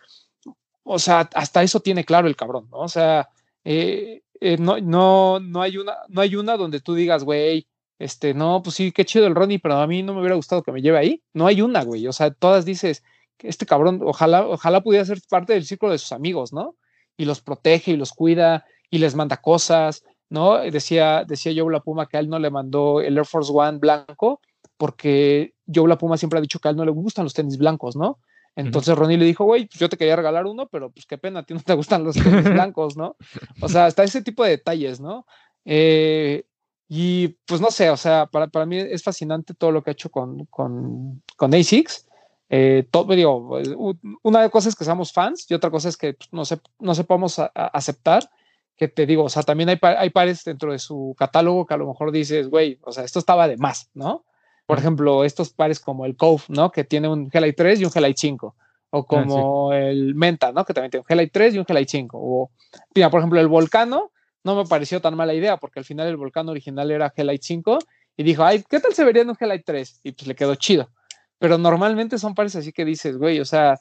o 0.84 0.98
sea, 0.98 1.30
hasta 1.34 1.62
eso 1.62 1.82
tiene 1.82 2.06
claro 2.06 2.28
el 2.28 2.36
cabrón, 2.36 2.70
¿no? 2.72 2.78
O 2.78 2.88
sea, 2.88 3.30
eh, 3.66 4.24
eh, 4.40 4.58
no, 4.58 4.80
no, 4.80 5.40
no, 5.40 5.62
hay 5.62 5.78
una, 5.78 5.98
no 6.08 6.22
hay 6.22 6.36
una 6.36 6.58
donde 6.58 6.82
tú 6.82 6.96
digas, 6.96 7.24
güey, 7.24 7.68
este, 8.04 8.34
no, 8.34 8.62
pues 8.64 8.76
sí, 8.76 8.92
qué 8.92 9.06
chido 9.06 9.28
el 9.28 9.36
Ronnie, 9.36 9.60
pero 9.60 9.76
a 9.76 9.88
mí 9.88 10.04
no 10.04 10.14
me 10.14 10.20
hubiera 10.20 10.36
gustado 10.36 10.64
que 10.64 10.72
me 10.72 10.82
lleve 10.82 10.98
ahí. 10.98 11.24
No 11.34 11.48
hay 11.48 11.62
una, 11.62 11.84
güey. 11.84 12.08
O 12.08 12.14
sea, 12.14 12.32
todas 12.32 12.66
dices, 12.66 13.04
este 13.40 13.66
cabrón, 13.66 14.02
ojalá, 14.04 14.48
ojalá 14.48 14.82
pudiera 14.82 15.06
ser 15.06 15.20
parte 15.30 15.54
del 15.54 15.66
círculo 15.66 15.92
de 15.92 15.98
sus 15.98 16.12
amigos, 16.12 16.54
¿no? 16.54 16.76
Y 17.18 17.26
los 17.26 17.42
protege 17.42 17.92
y 17.92 17.98
los 17.98 18.12
cuida 18.12 18.66
y 18.90 19.00
les 19.00 19.16
manda 19.16 19.38
cosas 19.38 20.04
¿no? 20.34 20.58
Decía, 20.58 21.26
decía 21.28 21.54
Joe 21.56 21.72
La 21.72 21.82
Puma 21.82 22.08
que 22.08 22.18
a 22.18 22.20
él 22.20 22.28
no 22.28 22.40
le 22.40 22.50
mandó 22.50 23.02
el 23.02 23.16
Air 23.16 23.26
Force 23.26 23.52
One 23.54 23.78
blanco 23.78 24.42
porque 24.78 25.54
Joe 25.74 25.88
La 25.88 26.00
Puma 26.00 26.18
siempre 26.18 26.40
ha 26.40 26.42
dicho 26.42 26.58
que 26.58 26.70
a 26.70 26.72
él 26.72 26.78
no 26.78 26.86
le 26.86 26.92
gustan 26.92 27.26
los 27.26 27.36
tenis 27.36 27.60
blancos, 27.60 27.96
¿no? 27.96 28.18
Entonces. 28.56 28.98
Ronnie 28.98 29.20
le 29.20 29.26
dijo, 29.26 29.46
güey, 29.46 29.68
pues 29.68 29.80
yo 29.80 29.90
te 29.90 29.98
quería 29.98 30.16
regalar 30.16 30.48
uno, 30.48 30.68
pero 30.68 30.90
pues 30.90 31.06
qué 31.06 31.20
pena, 31.20 31.42
a 31.42 31.44
ti 31.44 31.54
no 31.54 31.60
te 31.60 31.76
gustan 31.76 32.04
los 32.04 32.16
tenis 32.16 32.44
blancos, 32.52 32.98
¿no? 32.98 33.16
O 33.62 33.70
sea, 33.70 33.86
hasta 33.86 34.04
ese 34.04 34.24
tipo 34.24 34.44
de 34.44 34.50
detalles, 34.50 35.00
¿no? 35.00 35.28
Eh, 35.66 36.46
y 36.96 37.30
pues 37.48 37.60
no 37.60 37.72
sé, 37.72 37.90
o 37.90 37.98
sea, 37.98 38.28
para, 38.28 38.46
para, 38.48 38.68
mí 38.68 38.78
es 38.78 39.02
fascinante 39.02 39.56
todo 39.56 39.72
lo 39.72 39.82
que 39.82 39.90
ha 39.90 39.94
hecho 39.94 40.12
con, 40.12 40.46
con, 40.46 41.24
con 41.36 41.54
ASICS. 41.56 42.06
Eh, 42.50 42.88
todo, 42.92 43.16
digo, 43.16 43.58
una 44.22 44.48
cosa 44.50 44.70
es 44.70 44.76
que 44.76 44.86
seamos 44.86 45.12
fans 45.12 45.50
y 45.50 45.56
otra 45.56 45.72
cosa 45.72 45.90
es 45.90 45.98
que 45.98 46.14
pues, 46.14 46.32
no, 46.32 46.46
se, 46.46 46.60
no 46.78 46.94
sepamos 46.94 47.40
a, 47.40 47.52
a 47.56 47.66
aceptar 47.66 48.30
que 48.78 48.88
te 48.88 49.08
digo, 49.08 49.24
o 49.24 49.30
sea, 49.30 49.42
también 49.42 49.70
hay, 49.70 49.80
hay 49.82 50.12
pares 50.12 50.44
dentro 50.44 50.72
de 50.72 50.78
su 50.78 51.16
catálogo 51.18 51.66
que 51.66 51.74
a 51.74 51.78
lo 51.78 51.88
mejor 51.88 52.12
dices, 52.12 52.48
güey, 52.48 52.78
o 52.84 52.92
sea, 52.92 53.04
esto 53.04 53.18
estaba 53.18 53.48
de 53.48 53.58
más, 53.58 53.90
¿no? 53.96 54.24
Por 54.68 54.78
ejemplo, 54.78 55.24
estos 55.24 55.50
pares 55.50 55.80
como 55.80 56.06
el 56.06 56.16
Cove, 56.16 56.44
¿no? 56.50 56.72
Que 56.72 56.84
tiene 56.84 57.08
un 57.08 57.28
Helite 57.34 57.54
3 57.54 57.82
y 57.82 57.86
un 57.86 57.92
Helite 57.96 58.20
5. 58.20 58.56
O 58.92 59.06
como 59.08 59.72
ah, 59.72 59.76
sí. 59.80 59.86
el 59.88 60.14
Menta, 60.14 60.52
¿no? 60.52 60.64
Que 60.64 60.76
también 60.76 60.92
tiene 60.92 61.06
un 61.10 61.12
Helite 61.12 61.32
3 61.32 61.56
y 61.56 61.58
un 61.58 61.66
Helite 61.68 61.90
5. 61.90 62.20
O, 62.22 62.52
mira, 62.94 63.10
por 63.10 63.20
ejemplo, 63.20 63.40
el 63.40 63.48
Volcano 63.48 64.12
no 64.44 64.56
me 64.56 64.66
pareció 64.66 65.02
tan 65.02 65.16
mala 65.16 65.34
idea 65.34 65.58
porque 65.58 65.80
al 65.80 65.86
final 65.86 66.08
el 66.08 66.18
Volcano 66.18 66.52
original 66.52 66.92
era 66.92 67.14
Helite 67.16 67.44
5 67.44 67.80
y 68.18 68.24
dijo, 68.24 68.44
ay, 68.44 68.64
¿qué 68.70 68.80
tal 68.80 68.94
se 68.94 69.04
vería 69.04 69.24
en 69.24 69.30
un 69.30 69.38
Helite 69.40 69.64
3? 69.66 70.02
Y 70.04 70.12
pues 70.12 70.28
le 70.28 70.36
quedó 70.36 70.56
chido. 70.56 70.90
Pero 71.40 71.58
normalmente 71.58 72.18
son 72.18 72.36
pares 72.36 72.56
así 72.56 72.72
que 72.72 72.86
dices, 72.86 73.18
güey, 73.18 73.40
o 73.40 73.46
sea, 73.46 73.80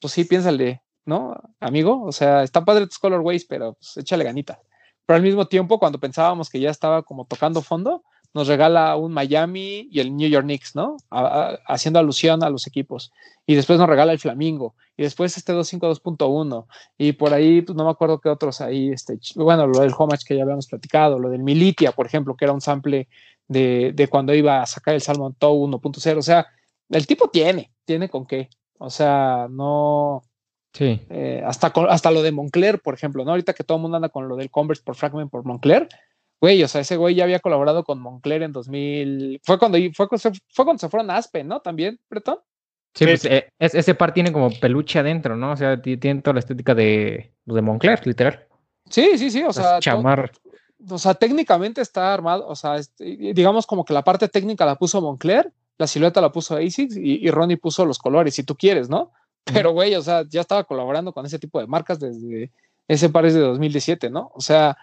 pues 0.00 0.12
sí, 0.12 0.24
piénsale, 0.24 0.82
¿no? 1.04 1.36
Amigo, 1.60 2.02
o 2.04 2.12
sea, 2.12 2.42
están 2.42 2.64
padres 2.64 2.88
tus 2.88 2.98
colorways, 2.98 3.44
pero 3.46 3.74
pues, 3.74 3.96
échale 3.96 4.24
ganita. 4.24 4.60
Pero 5.06 5.16
al 5.16 5.22
mismo 5.22 5.46
tiempo, 5.46 5.78
cuando 5.78 5.98
pensábamos 5.98 6.50
que 6.50 6.60
ya 6.60 6.70
estaba 6.70 7.02
como 7.02 7.24
tocando 7.26 7.62
fondo, 7.62 8.04
nos 8.34 8.48
regala 8.48 8.96
un 8.96 9.12
Miami 9.12 9.88
y 9.90 10.00
el 10.00 10.16
New 10.16 10.28
York 10.28 10.44
Knicks, 10.44 10.74
¿no? 10.74 10.96
A, 11.10 11.20
a, 11.20 11.58
haciendo 11.66 11.98
alusión 11.98 12.42
a 12.42 12.50
los 12.50 12.66
equipos. 12.66 13.12
Y 13.46 13.54
después 13.54 13.78
nos 13.78 13.88
regala 13.88 14.12
el 14.12 14.18
Flamingo. 14.18 14.74
Y 14.96 15.02
después 15.02 15.36
este 15.36 15.54
252.1. 15.54 16.66
Y 16.98 17.12
por 17.12 17.32
ahí, 17.32 17.62
pues 17.62 17.76
no 17.76 17.84
me 17.84 17.90
acuerdo 17.90 18.20
qué 18.20 18.28
otros 18.28 18.60
ahí, 18.60 18.90
este, 18.90 19.18
bueno, 19.36 19.66
lo 19.66 19.80
del 19.80 19.94
Homage 19.96 20.24
que 20.26 20.36
ya 20.36 20.42
habíamos 20.42 20.66
platicado, 20.66 21.18
lo 21.18 21.30
del 21.30 21.42
Militia, 21.42 21.92
por 21.92 22.06
ejemplo, 22.06 22.36
que 22.36 22.44
era 22.44 22.52
un 22.52 22.60
sample 22.60 23.08
de, 23.46 23.92
de 23.94 24.08
cuando 24.08 24.34
iba 24.34 24.62
a 24.62 24.66
sacar 24.66 24.94
el 24.94 25.00
Salmon 25.00 25.34
Tow 25.34 25.66
1.0. 25.66 26.18
O 26.18 26.22
sea, 26.22 26.46
el 26.90 27.06
tipo 27.06 27.28
tiene, 27.30 27.72
tiene 27.84 28.08
con 28.08 28.26
qué. 28.26 28.50
O 28.78 28.90
sea, 28.90 29.46
no, 29.50 30.22
Sí. 30.74 31.00
Eh, 31.10 31.42
hasta, 31.44 31.72
con, 31.72 31.90
hasta 31.90 32.10
lo 32.10 32.22
de 32.22 32.30
Moncler, 32.30 32.80
por 32.80 32.94
ejemplo, 32.94 33.24
¿no? 33.24 33.30
Ahorita 33.30 33.54
que 33.54 33.64
todo 33.64 33.78
el 33.78 33.82
mundo 33.82 33.96
anda 33.96 34.10
con 34.10 34.28
lo 34.28 34.36
del 34.36 34.50
Converse 34.50 34.82
por 34.84 34.94
Fragment 34.94 35.30
por 35.30 35.44
Moncler, 35.44 35.88
güey, 36.40 36.62
o 36.62 36.68
sea, 36.68 36.80
ese 36.80 36.96
güey 36.96 37.14
ya 37.14 37.24
había 37.24 37.40
colaborado 37.40 37.84
con 37.84 38.00
Moncler 38.00 38.42
en 38.42 38.52
2000. 38.52 39.40
Fue 39.44 39.58
cuando, 39.58 39.78
fue, 39.94 40.06
fue 40.08 40.64
cuando 40.64 40.78
se 40.78 40.88
fueron 40.88 41.10
a 41.10 41.16
Aspen, 41.16 41.48
¿no? 41.48 41.60
También, 41.60 41.98
Bretón. 42.08 42.38
Sí, 42.94 43.04
pues 43.04 43.24
eh, 43.26 43.50
ese 43.58 43.94
par 43.94 44.12
tiene 44.12 44.32
como 44.32 44.50
peluche 44.50 44.98
adentro, 44.98 45.36
¿no? 45.36 45.52
O 45.52 45.56
sea, 45.56 45.80
tiene 45.80 46.22
toda 46.22 46.34
la 46.34 46.40
estética 46.40 46.74
de, 46.74 47.32
pues, 47.44 47.54
de 47.54 47.62
Moncler, 47.62 48.06
literal. 48.06 48.46
Sí, 48.88 49.18
sí, 49.18 49.30
sí, 49.30 49.42
o 49.42 49.52
sea. 49.52 49.78
Chamar. 49.78 50.32
o 50.88 50.98
sea, 50.98 51.14
técnicamente 51.14 51.80
está 51.80 52.12
armado, 52.12 52.46
o 52.48 52.56
sea, 52.56 52.76
este, 52.76 53.04
digamos 53.34 53.66
como 53.66 53.84
que 53.84 53.92
la 53.92 54.02
parte 54.02 54.28
técnica 54.28 54.64
la 54.64 54.76
puso 54.76 55.00
Moncler, 55.00 55.52
la 55.76 55.86
silueta 55.86 56.20
la 56.20 56.32
puso 56.32 56.56
ASICS 56.56 56.96
y, 56.96 57.26
y 57.26 57.30
Ronnie 57.30 57.56
puso 57.56 57.84
los 57.84 57.98
colores, 57.98 58.34
si 58.34 58.42
tú 58.42 58.56
quieres, 58.56 58.88
¿no? 58.88 59.12
Pero, 59.44 59.72
güey, 59.72 59.94
o 59.94 60.02
sea, 60.02 60.24
ya 60.28 60.40
estaba 60.40 60.64
colaborando 60.64 61.12
con 61.12 61.24
ese 61.26 61.38
tipo 61.38 61.60
de 61.60 61.66
marcas 61.66 62.00
desde 62.00 62.50
ese 62.88 63.10
par 63.10 63.26
es 63.26 63.34
de 63.34 63.40
2017, 63.40 64.10
¿no? 64.10 64.30
O 64.34 64.40
sea, 64.40 64.76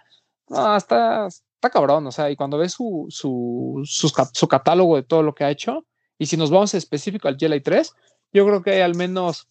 no, 0.50 0.76
está, 0.76 1.28
está 1.28 1.70
cabrón, 1.70 2.06
o 2.08 2.12
sea, 2.12 2.30
y 2.30 2.36
cuando 2.36 2.58
ves 2.58 2.74
su, 2.74 3.08
su, 3.10 3.82
su, 3.86 4.10
su, 4.34 4.48
catálogo 4.48 4.96
de 4.96 5.04
todo 5.04 5.24
lo 5.24 5.34
que 5.34 5.44
ha 5.44 5.52
hecho, 5.52 5.86
y 6.18 6.28
si 6.28 6.38
nos 6.38 6.52
vamos 6.52 6.74
específico 6.74 7.28
al 7.28 7.38
GLI 7.38 7.62
3, 7.62 7.94
yo 8.34 8.46
creo 8.46 8.62
que 8.62 8.72
hay 8.72 8.82
al 8.82 8.96
menos 8.96 9.48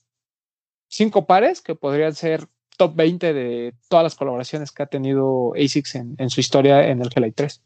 cinco 0.88 1.26
pares 1.26 1.60
que 1.60 1.74
podrían 1.74 2.14
ser 2.14 2.46
top 2.76 2.94
20 2.94 3.32
de 3.32 3.74
todas 3.88 4.04
las 4.04 4.14
colaboraciones 4.14 4.72
que 4.72 4.82
ha 4.82 4.86
tenido 4.86 5.52
ASICS 5.54 5.94
en, 5.96 6.14
en 6.18 6.30
su 6.30 6.40
historia 6.40 6.86
en 6.88 7.02
el 7.02 7.08
GLI 7.08 7.32
3. 7.32 7.62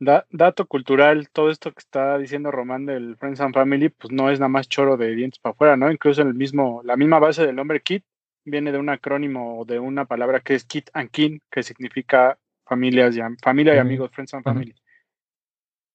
Da, 0.00 0.26
dato 0.30 0.66
cultural, 0.66 1.28
todo 1.30 1.48
esto 1.48 1.70
que 1.72 1.78
está 1.78 2.18
diciendo 2.18 2.50
Román 2.50 2.86
del 2.86 3.16
Friends 3.18 3.40
and 3.40 3.54
Family, 3.54 3.88
pues 3.88 4.12
no 4.12 4.30
es 4.30 4.40
nada 4.40 4.48
más 4.48 4.68
choro 4.68 4.96
de 4.96 5.14
dientes 5.14 5.38
para 5.38 5.52
afuera, 5.52 5.76
¿no? 5.76 5.92
Incluso 5.92 6.22
el 6.22 6.34
mismo, 6.34 6.80
la 6.82 6.96
misma 6.96 7.20
base 7.20 7.46
del 7.46 7.54
nombre 7.54 7.82
Kit 7.82 8.04
viene 8.44 8.72
de 8.72 8.78
un 8.78 8.88
acrónimo 8.88 9.64
de 9.64 9.78
una 9.78 10.04
palabra 10.04 10.40
que 10.40 10.56
es 10.56 10.64
Kit 10.64 10.90
and 10.92 11.10
Kin, 11.10 11.40
que 11.50 11.62
significa 11.62 12.36
familias 12.72 13.16
y, 13.16 13.20
familia 13.42 13.74
y 13.74 13.78
amigos, 13.78 14.10
Friends 14.12 14.32
and 14.34 14.44
Family. 14.44 14.74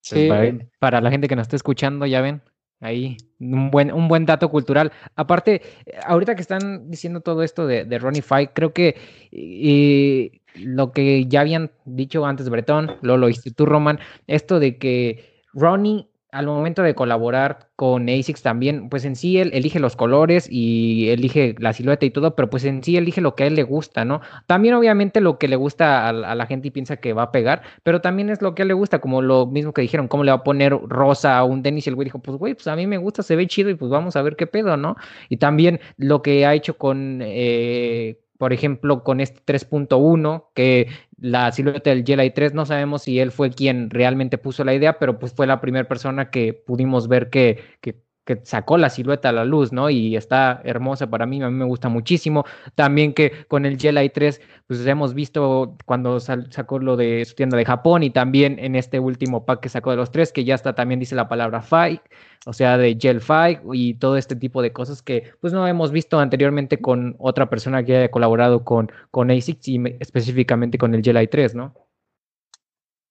Sí. 0.02 0.28
Para, 0.30 0.54
para, 0.80 1.02
la 1.02 1.10
gente 1.10 1.28
que 1.28 1.36
nos 1.36 1.44
está 1.44 1.56
escuchando, 1.56 2.06
ya 2.06 2.22
ven, 2.22 2.42
ahí 2.80 3.18
un 3.40 3.72
buen, 3.72 3.92
un 3.92 4.08
buen 4.08 4.26
dato 4.26 4.50
cultural. 4.50 4.92
Aparte, 5.16 5.62
ahorita 6.06 6.36
que 6.36 6.42
están 6.42 6.90
diciendo 6.90 7.22
todo 7.22 7.44
esto 7.44 7.66
de, 7.66 7.86
de 7.86 8.00
Ronnie 8.00 8.22
Fight, 8.22 8.52
creo 8.54 8.74
que 8.74 8.96
eh, 9.32 10.42
lo 10.56 10.92
que 10.92 11.26
ya 11.26 11.42
habían 11.42 11.72
dicho 11.86 12.26
antes 12.26 12.50
Bretón, 12.50 12.96
lo 13.02 13.18
lo 13.18 13.30
hiciste 13.30 13.52
tú, 13.52 13.66
Roman, 13.66 14.00
esto 14.28 14.60
de 14.60 14.78
que 14.78 15.44
Ronnie 15.54 16.07
al 16.32 16.46
momento 16.46 16.82
de 16.84 16.94
colaborar 16.94 17.70
con 17.76 18.10
ASICS 18.10 18.42
también, 18.42 18.90
pues 18.90 19.06
en 19.06 19.16
sí 19.16 19.38
él 19.40 19.52
elige 19.54 19.80
los 19.80 19.96
colores 19.96 20.48
y 20.50 21.10
elige 21.10 21.56
la 21.60 21.74
silueta 21.74 22.06
y 22.06 22.12
todo, 22.12 22.36
pero 22.36 22.50
pues 22.50 22.66
en 22.66 22.84
sí 22.84 22.98
elige 22.98 23.22
lo 23.22 23.36
que 23.36 23.44
a 23.44 23.48
él 23.48 23.56
le 23.56 23.64
gusta, 23.64 24.04
¿no? 24.04 24.22
También 24.46 24.74
obviamente 24.74 25.22
lo 25.22 25.38
que 25.38 25.48
le 25.48 25.56
gusta 25.56 26.10
a, 26.10 26.14
la 26.14 26.46
gente 26.46 26.68
y 26.68 26.72
piensa 26.72 26.98
que 26.98 27.14
va 27.14 27.24
a 27.24 27.32
pegar, 27.32 27.62
pero 27.84 28.02
también 28.02 28.30
es 28.30 28.42
lo 28.42 28.56
que 28.56 28.62
a 28.62 28.64
él 28.64 28.70
le 28.70 28.74
gusta, 28.74 29.00
como 29.00 29.22
lo 29.22 29.46
mismo 29.46 29.74
que 29.74 29.82
dijeron, 29.82 30.08
cómo 30.08 30.24
le 30.24 30.32
va 30.32 30.38
a 30.38 30.44
poner 30.44 30.74
rosa 30.74 31.38
a 31.38 31.44
un 31.44 31.64
tenis 31.64 31.88
y 31.88 31.90
el 31.90 31.96
güey 31.96 32.06
dijo, 32.06 32.20
pues 32.20 32.38
güey, 32.38 32.54
pues 32.56 32.68
a 32.68 32.76
mí 32.76 32.88
me 32.88 32.98
gusta, 32.98 33.24
se 33.24 33.36
ve 33.36 33.48
chido 33.48 33.70
y 33.70 33.76
pues 33.76 33.90
vamos 33.90 34.16
a 34.16 34.22
ver 34.22 34.36
qué 34.36 34.48
pedo, 34.48 34.76
¿no? 34.76 34.96
Y 35.30 35.38
también 35.38 35.80
lo 35.98 36.22
que 36.22 36.46
ha 36.46 36.54
hecho 36.54 36.78
con... 36.78 37.20
Eh, 37.24 38.20
por 38.38 38.54
ejemplo, 38.54 39.04
con 39.04 39.20
este 39.20 39.42
3.1, 39.46 40.50
que 40.54 40.88
la 41.20 41.52
silueta 41.52 41.90
del 41.90 42.06
Jedi 42.06 42.32
3, 42.32 42.54
no 42.54 42.66
sabemos 42.66 43.04
si 43.04 43.20
él 43.20 43.32
fue 43.32 43.50
quien 43.52 43.90
realmente 43.90 44.38
puso 44.38 44.64
la 44.64 44.74
idea, 44.74 45.00
pero 45.00 45.20
pues 45.20 45.34
fue 45.34 45.48
la 45.48 45.62
primera 45.62 45.88
persona 45.88 46.30
que 46.30 46.54
pudimos 46.54 47.08
ver 47.08 47.30
que, 47.30 47.60
que 47.82 48.07
que 48.28 48.42
sacó 48.44 48.78
la 48.78 48.90
silueta 48.90 49.30
a 49.30 49.32
la 49.32 49.46
luz, 49.46 49.72
¿no? 49.72 49.90
Y 49.90 50.18
está 50.18 50.62
hermosa 50.66 51.10
para 51.10 51.26
mí, 51.26 51.42
a 51.42 51.50
mí 51.50 51.56
me 51.56 51.64
gusta 51.64 51.88
muchísimo. 51.88 52.44
También 52.76 53.14
que 53.14 53.46
con 53.48 53.66
el 53.66 53.80
Jelly 53.80 54.10
3, 54.10 54.42
pues 54.68 54.86
hemos 54.86 55.14
visto 55.14 55.78
cuando 55.86 56.20
sacó 56.20 56.80
lo 56.80 56.98
de 56.98 57.24
su 57.24 57.36
tienda 57.36 57.58
de 57.58 57.64
Japón 57.64 58.04
y 58.04 58.10
también 58.10 58.60
en 58.60 58.76
este 58.76 59.00
último 59.00 59.46
pack 59.46 59.62
que 59.62 59.70
sacó 59.70 59.92
de 59.92 59.98
los 59.98 60.12
tres, 60.12 60.34
que 60.34 60.44
ya 60.44 60.56
está 60.56 60.76
también 60.76 61.00
dice 61.00 61.16
la 61.16 61.30
palabra 61.30 61.62
Fight, 61.62 62.02
o 62.46 62.52
sea, 62.52 62.78
de 62.78 62.98
Gel 63.00 63.22
Fight 63.22 63.62
y 63.72 63.94
todo 63.94 64.18
este 64.18 64.36
tipo 64.36 64.62
de 64.62 64.74
cosas 64.74 65.02
que 65.02 65.32
pues 65.40 65.54
no 65.54 65.66
hemos 65.66 65.92
visto 65.92 66.20
anteriormente 66.20 66.82
con 66.82 67.16
otra 67.20 67.50
persona 67.50 67.84
que 67.86 67.96
haya 67.96 68.12
colaborado 68.12 68.66
con, 68.66 68.92
con 69.10 69.32
ASICS 69.32 69.68
y 69.70 69.82
específicamente 70.02 70.78
con 70.78 70.94
el 70.94 71.02
Jelly 71.02 71.28
3, 71.28 71.56
¿no? 71.56 71.74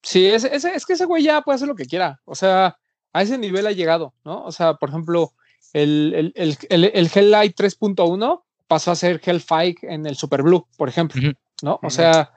Sí, 0.03 0.27
es, 0.27 0.45
es 0.45 0.85
que 0.85 0.93
ese 0.93 1.07
güey 1.07 1.23
ya 1.23 1.41
puede 1.41 1.57
hacer 1.57 1.69
lo 1.69 1.75
que 1.75 1.87
quiera. 1.87 2.21
O 2.27 2.35
sea, 2.35 2.77
a 3.13 3.23
ese 3.23 3.39
nivel 3.39 3.67
ha 3.67 3.73
llegado, 3.73 4.15
¿no? 4.25 4.45
O 4.45 4.53
sea, 4.53 4.75
por 4.75 4.91
ejemplo, 4.91 5.33
el, 5.73 6.33
el, 6.35 6.59
el, 6.69 6.85
el, 6.85 7.11
Hell 7.13 7.31
Light 7.31 7.57
3.1 7.59 8.43
pasó 8.67 8.91
a 8.91 8.97
ser 8.97 9.21
Hell 9.25 9.41
Fight 9.41 9.83
en 9.83 10.07
el 10.07 10.17
Super 10.17 10.43
Blue, 10.43 10.67
por 10.77 10.89
ejemplo, 10.89 11.21
¿no? 11.63 11.79
O 11.83 11.91
sea, 11.91 12.33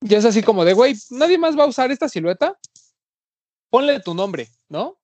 ya 0.00 0.18
es 0.18 0.24
así 0.24 0.42
como 0.42 0.64
de, 0.64 0.74
güey, 0.74 0.94
nadie 1.10 1.38
más 1.38 1.58
va 1.58 1.64
a 1.64 1.68
usar 1.68 1.90
esta 1.90 2.08
silueta, 2.08 2.58
ponle 3.70 4.00
tu 4.00 4.14
nombre, 4.14 4.48
¿no? 4.68 4.98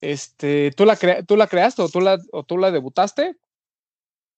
Este, 0.00 0.70
tú 0.72 0.84
la, 0.84 0.96
tú 1.26 1.36
la 1.36 1.46
creaste 1.46 1.82
o 1.82 1.88
tú 1.88 2.00
la, 2.00 2.18
o 2.32 2.42
tú 2.42 2.58
la 2.58 2.70
debutaste, 2.70 3.36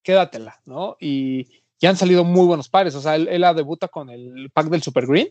quédatela, 0.03 0.61
¿no? 0.65 0.97
Y 1.01 1.49
ya 1.81 1.91
han 1.91 1.97
salido 1.97 2.25
muy 2.25 2.47
buenos 2.47 2.69
pares, 2.69 2.95
o 2.95 3.01
sea, 3.01 3.17
él, 3.17 3.29
él 3.29 3.41
la 3.41 3.55
debuta 3.55 3.89
con 3.89 4.11
el 4.11 4.51
pack 4.53 4.69
del 4.69 4.83
Super 4.83 5.07
Green, 5.07 5.29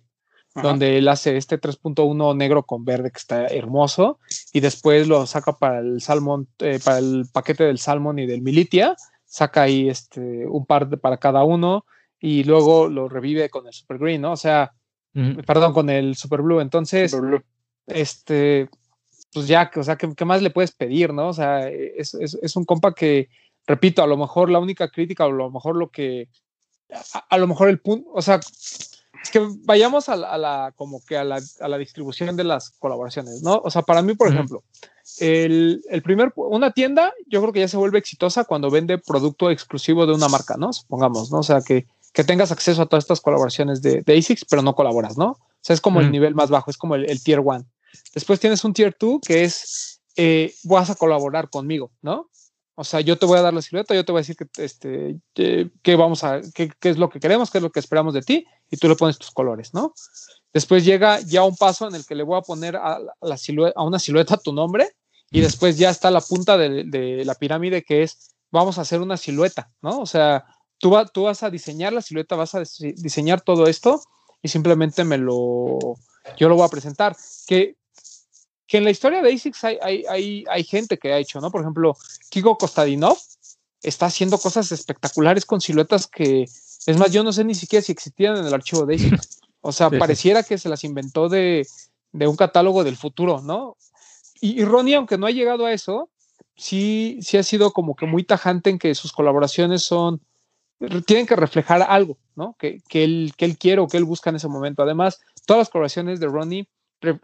donde 0.61 0.97
él 0.97 1.07
hace 1.07 1.35
este 1.37 1.59
3.1 1.59 2.35
negro 2.35 2.63
con 2.63 2.85
verde 2.85 3.11
que 3.11 3.17
está 3.17 3.47
hermoso 3.47 4.19
y 4.53 4.61
después 4.61 5.07
lo 5.07 5.25
saca 5.25 5.57
para 5.57 5.79
el 5.79 6.01
salmón, 6.01 6.47
eh, 6.59 6.79
para 6.83 6.99
el 6.99 7.25
paquete 7.31 7.65
del 7.65 7.77
salmón 7.77 8.19
y 8.19 8.25
del 8.25 8.41
militia, 8.41 8.95
saca 9.25 9.63
ahí 9.63 9.89
este, 9.89 10.47
un 10.47 10.65
par 10.65 10.87
de, 10.87 10.97
para 10.97 11.17
cada 11.17 11.43
uno 11.43 11.85
y 12.19 12.43
luego 12.45 12.87
lo 12.87 13.09
revive 13.09 13.49
con 13.49 13.67
el 13.67 13.73
super 13.73 13.97
green, 13.97 14.21
¿no? 14.21 14.31
O 14.31 14.37
sea, 14.37 14.73
perdón, 15.45 15.73
con 15.73 15.89
el 15.89 16.15
super 16.15 16.41
blue. 16.41 16.61
Entonces, 16.61 17.15
este, 17.87 18.69
pues 19.33 19.47
ya, 19.47 19.69
o 19.75 19.83
sea, 19.83 19.97
¿qué, 19.97 20.25
más 20.25 20.41
le 20.41 20.49
puedes 20.49 20.71
pedir, 20.71 21.13
no? 21.13 21.27
O 21.27 21.33
sea, 21.33 21.67
es, 21.69 22.13
es, 22.13 22.55
un 22.55 22.65
compa 22.65 22.93
que, 22.93 23.29
repito, 23.67 24.01
a 24.01 24.07
lo 24.07 24.17
mejor 24.17 24.49
la 24.49 24.59
única 24.59 24.89
crítica 24.89 25.25
o 25.25 25.29
a 25.29 25.33
lo 25.33 25.51
mejor 25.51 25.75
lo 25.75 25.89
que, 25.89 26.29
a 27.29 27.37
lo 27.37 27.47
mejor 27.47 27.69
el 27.69 27.79
punto, 27.79 28.09
o 28.13 28.21
sea, 28.21 28.39
que 29.29 29.47
vayamos 29.63 30.09
a 30.09 30.15
la, 30.15 30.73
como 30.75 31.01
que 31.05 31.17
a 31.17 31.23
la, 31.23 31.39
a 31.59 31.67
la, 31.67 31.77
distribución 31.77 32.35
de 32.35 32.43
las 32.43 32.71
colaboraciones, 32.71 33.41
¿no? 33.41 33.61
O 33.63 33.69
sea, 33.69 33.81
para 33.81 34.01
mí, 34.01 34.13
por 34.15 34.27
ejemplo, 34.27 34.63
el, 35.19 35.83
el, 35.89 36.01
primer, 36.01 36.33
una 36.35 36.71
tienda, 36.71 37.13
yo 37.27 37.41
creo 37.41 37.53
que 37.53 37.59
ya 37.59 37.67
se 37.67 37.77
vuelve 37.77 37.99
exitosa 37.99 38.43
cuando 38.43 38.69
vende 38.69 38.97
producto 38.97 39.49
exclusivo 39.49 40.05
de 40.05 40.13
una 40.13 40.27
marca, 40.27 40.55
¿no? 40.57 40.73
Supongamos, 40.73 41.31
¿no? 41.31 41.39
O 41.39 41.43
sea, 41.43 41.61
que, 41.61 41.87
que 42.13 42.23
tengas 42.23 42.51
acceso 42.51 42.81
a 42.81 42.85
todas 42.85 43.03
estas 43.03 43.21
colaboraciones 43.21 43.81
de, 43.81 44.01
de 44.01 44.17
ASICS, 44.17 44.45
pero 44.49 44.61
no 44.61 44.75
colaboras, 44.75 45.17
¿no? 45.17 45.31
O 45.31 45.39
sea, 45.61 45.73
es 45.73 45.81
como 45.81 45.99
el 45.99 46.11
nivel 46.11 46.35
más 46.35 46.49
bajo, 46.49 46.69
es 46.69 46.77
como 46.77 46.95
el, 46.95 47.23
tier 47.23 47.41
one. 47.43 47.65
Después 48.13 48.39
tienes 48.39 48.63
un 48.63 48.73
tier 48.73 48.93
two 48.93 49.19
que 49.25 49.43
es, 49.43 50.01
eh, 50.15 50.53
vas 50.63 50.89
a 50.89 50.95
colaborar 50.95 51.49
conmigo, 51.49 51.91
¿no? 52.01 52.29
O 52.75 52.83
sea, 52.83 52.99
yo 52.99 53.17
te 53.17 53.25
voy 53.25 53.39
a 53.39 53.41
dar 53.41 53.53
la 53.53 53.61
silueta, 53.61 53.95
yo 53.95 54.03
te 54.03 54.11
voy 54.11 54.19
a 54.19 54.21
decir 54.21 54.35
que, 54.35 54.47
este, 54.63 55.17
que, 55.33 55.95
vamos 55.95 56.23
a, 56.25 56.41
qué 56.53 56.69
es 56.81 56.97
lo 56.97 57.09
que 57.09 57.21
queremos, 57.21 57.49
qué 57.49 57.59
es 57.59 57.61
lo 57.61 57.71
que 57.71 57.79
esperamos 57.79 58.13
de 58.13 58.21
ti, 58.21 58.45
y 58.69 58.77
tú 58.77 58.89
le 58.89 58.95
pones 58.95 59.17
tus 59.17 59.31
colores, 59.31 59.73
¿no? 59.73 59.93
Después 60.53 60.83
llega 60.83 61.21
ya 61.21 61.43
un 61.43 61.55
paso 61.55 61.87
en 61.87 61.95
el 61.95 62.05
que 62.05 62.15
le 62.15 62.23
voy 62.23 62.37
a 62.37 62.41
poner 62.41 62.75
a, 62.75 62.99
la 63.21 63.37
silueta, 63.37 63.79
a 63.79 63.83
una 63.83 63.97
silueta 63.97 64.35
tu 64.37 64.51
nombre, 64.51 64.89
y 65.31 65.39
después 65.39 65.77
ya 65.77 65.89
está 65.89 66.11
la 66.11 66.21
punta 66.21 66.57
de, 66.57 67.23
la 67.25 67.35
pirámide 67.35 67.83
que 67.83 68.03
es, 68.03 68.35
vamos 68.51 68.77
a 68.77 68.81
hacer 68.81 69.01
una 69.01 69.15
silueta, 69.15 69.71
¿no? 69.81 69.99
O 69.99 70.05
sea, 70.05 70.45
tú, 70.77 70.93
tú 71.13 71.23
vas 71.23 71.43
a 71.43 71.49
diseñar 71.49 71.93
la 71.93 72.01
silueta, 72.01 72.35
vas 72.35 72.55
a 72.55 72.63
diseñar 72.79 73.41
todo 73.41 73.67
esto, 73.67 74.01
y 74.41 74.49
simplemente 74.49 75.03
me 75.03 75.17
lo, 75.17 75.79
yo 76.37 76.49
lo 76.49 76.55
voy 76.55 76.65
a 76.65 76.69
presentar. 76.69 77.15
Que 77.47 77.75
que 78.67 78.77
en 78.77 78.83
la 78.83 78.91
historia 78.91 79.21
de 79.21 79.33
ASICS 79.33 79.63
hay, 79.63 80.05
hay, 80.09 80.43
hay, 80.49 80.63
gente 80.63 80.97
que 80.97 81.13
ha 81.13 81.17
hecho, 81.17 81.39
¿no? 81.39 81.51
Por 81.51 81.61
ejemplo, 81.61 81.95
Kiko 82.29 82.57
Kostadinov 82.57 83.17
está 83.81 84.07
haciendo 84.07 84.37
cosas 84.37 84.71
espectaculares 84.71 85.45
con 85.45 85.61
siluetas 85.61 86.07
que, 86.07 86.43
es 86.43 86.97
más, 86.97 87.11
yo 87.11 87.23
no 87.23 87.31
sé 87.31 87.43
ni 87.43 87.53
siquiera 87.53 87.83
si 87.83 87.91
existían 87.91 88.37
en 88.37 88.45
el 88.45 88.53
archivo 88.53 88.85
de 88.85 88.95
ASICS. 88.95 89.39
O 89.61 89.71
sea, 89.71 89.89
pareciera 89.99 90.43
que 90.43 90.57
se 90.57 90.69
las 90.69 90.83
inventó 90.83 91.29
de, 91.29 91.67
un 92.13 92.35
catálogo 92.35 92.83
del 92.83 92.97
futuro, 92.97 93.41
¿no? 93.41 93.77
Y, 94.41 94.63
Ronnie, 94.63 94.95
aunque 94.95 95.17
no 95.17 95.27
ha 95.27 95.31
llegado 95.31 95.65
a 95.65 95.73
eso, 95.73 96.09
sí, 96.55 97.19
sí 97.21 97.37
ha 97.37 97.43
sido 97.43 97.71
como 97.71 97.95
que 97.95 98.05
muy 98.05 98.23
tajante 98.23 98.69
en 98.69 98.79
que 98.79 98.95
sus 98.95 99.11
colaboraciones 99.11 99.83
son, 99.83 100.21
tienen 101.05 101.25
que 101.25 101.35
reflejar 101.35 101.83
algo, 101.83 102.17
¿no? 102.35 102.55
Que, 102.57 102.81
que, 102.89 103.03
él, 103.03 103.33
que 103.37 103.45
él 103.45 103.57
quiere 103.57 103.81
o 103.81 103.87
que 103.87 103.97
él 103.97 104.05
busca 104.05 104.31
en 104.31 104.37
ese 104.37 104.47
momento. 104.47 104.81
Además, 104.81 105.21
todas 105.45 105.61
las 105.61 105.69
colaboraciones 105.69 106.19
de 106.19 106.27
Ronnie 106.27 106.67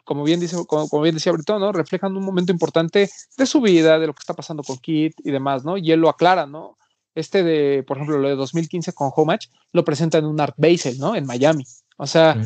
como 0.04 0.24
bien, 0.24 0.40
dice, 0.40 0.58
como, 0.68 1.02
bien 1.02 1.16
decía 1.16 1.32
Britón, 1.32 1.62
¿no? 1.62 1.72
Reflejan 1.72 2.16
un 2.16 2.24
momento 2.24 2.52
importante 2.52 3.10
de 3.38 3.46
su 3.46 3.62
vida, 3.62 4.00
de 4.00 4.08
lo 4.08 4.14
que 4.14 4.22
está 4.22 4.34
pasando 4.34 4.64
con 4.64 4.78
Kit 4.78 5.14
y 5.24 5.32
demás, 5.32 5.64
¿no? 5.64 5.78
Y 5.78 5.92
él 5.92 6.00
lo 6.00 6.10
aclara, 6.10 6.46
¿no? 6.46 6.78
Este 7.14 7.44
de, 7.44 7.84
por 7.84 7.98
ejemplo, 7.98 8.18
lo 8.18 8.30
de 8.30 8.36
2015 8.36 8.94
con 8.94 9.12
Homage, 9.16 9.50
lo 9.74 9.84
presenta 9.84 10.18
en 10.18 10.26
un 10.26 10.40
Art 10.40 10.56
Basel, 10.58 10.98
¿no? 10.98 11.16
En 11.16 11.26
Miami. 11.26 11.66
O 11.98 12.08
sea, 12.08 12.42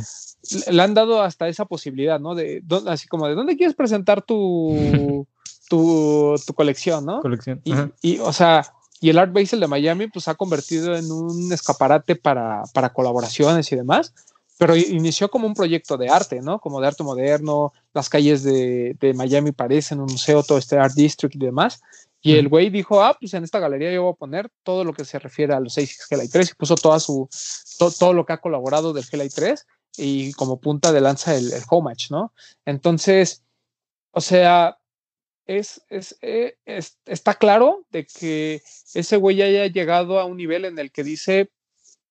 le 0.69 0.81
han 0.81 0.93
dado 0.93 1.21
hasta 1.21 1.47
esa 1.47 1.65
posibilidad, 1.65 2.19
¿no? 2.19 2.36
De, 2.36 2.63
así 2.88 3.07
como 3.07 3.27
de, 3.27 3.36
¿dónde 3.36 3.55
quieres 3.55 3.75
presentar 3.75 4.21
tu, 4.21 5.25
tu, 5.69 6.36
tu 6.45 6.53
colección, 6.53 7.05
¿no? 7.05 7.21
Colección. 7.21 7.61
Y, 7.63 7.73
y, 8.01 8.19
o 8.19 8.33
sea, 8.33 8.65
y 8.99 9.09
el 9.09 9.19
Art 9.19 9.33
Basel 9.33 9.59
de 9.59 9.67
Miami, 9.67 10.07
pues 10.07 10.27
ha 10.27 10.36
convertido 10.36 10.95
en 10.95 11.11
un 11.11 11.51
escaparate 11.53 12.15
para, 12.15 12.63
para 12.73 12.91
colaboraciones 12.91 13.71
y 13.71 13.75
demás 13.75 14.13
pero 14.58 14.76
inició 14.76 15.30
como 15.30 15.47
un 15.47 15.53
proyecto 15.53 15.97
de 15.97 16.10
arte, 16.10 16.41
¿no? 16.41 16.60
Como 16.60 16.80
de 16.80 16.88
arte 16.88 17.03
moderno, 17.03 17.74
las 17.93 18.10
calles 18.10 18.43
de, 18.43 18.95
de 18.99 19.14
Miami 19.14 19.51
parecen 19.51 19.99
un 19.99 20.12
museo, 20.12 20.43
todo 20.43 20.58
este 20.58 20.78
Art 20.78 20.93
District 20.93 21.36
y 21.36 21.39
demás. 21.39 21.82
Y 22.22 22.38
el 22.38 22.47
güey 22.47 22.72
dijo, 22.72 23.03
ah, 23.03 23.16
pues 23.20 23.36
en 23.36 23.43
esta 23.43 23.60
galería 23.60 23.93
yo 23.93 24.03
voy 24.03 24.14
a 24.14 24.16
poner 24.16 24.49
todo 24.64 24.84
lo 24.84 24.93
que 24.93 25.06
se 25.06 25.20
refiere 25.20 25.53
a 25.53 25.60
los 25.60 25.74
6 25.74 26.08
GLI 26.10 26.28
3 26.28 26.51
y 26.51 26.53
puso 26.56 26.76
toda 26.76 26.99
su, 26.99 27.30
todo 27.78 28.14
lo 28.14 28.26
que 28.26 28.34
ha 28.34 28.41
colaborado 28.41 28.93
del 28.93 29.06
GLI 29.06 29.30
3 29.30 29.68
y 29.97 30.34
como 30.34 30.60
punta 30.60 30.91
de 30.91 31.01
lanza 31.01 31.36
el, 31.36 31.53
el 31.53 31.62
homage, 31.70 32.08
¿no? 32.10 32.34
Entonces, 32.66 33.43
o 34.10 34.22
sea, 34.22 34.80
es, 35.45 35.84
es, 35.89 36.18
eh, 36.22 36.58
es, 36.66 36.97
está 37.06 37.36
claro 37.36 37.86
de 37.91 38.08
que 38.08 38.64
ese 38.93 39.18
güey 39.18 39.36
ya 39.36 39.45
haya 39.45 39.68
llegado 39.68 40.20
a 40.20 40.26
un 40.26 40.38
nivel 40.38 40.66
en 40.66 40.80
el 40.80 40.91
que 40.91 41.03
dice, 41.03 41.51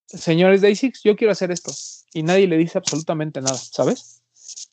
señores 0.06 0.60
de 0.60 0.70
ASICS, 0.70 1.02
yo 1.02 1.16
quiero 1.16 1.32
hacer 1.32 1.50
esto 1.50 1.72
y 2.14 2.22
nadie 2.22 2.46
le 2.46 2.56
dice 2.56 2.78
absolutamente 2.78 3.42
nada, 3.42 3.58
¿sabes? 3.58 4.22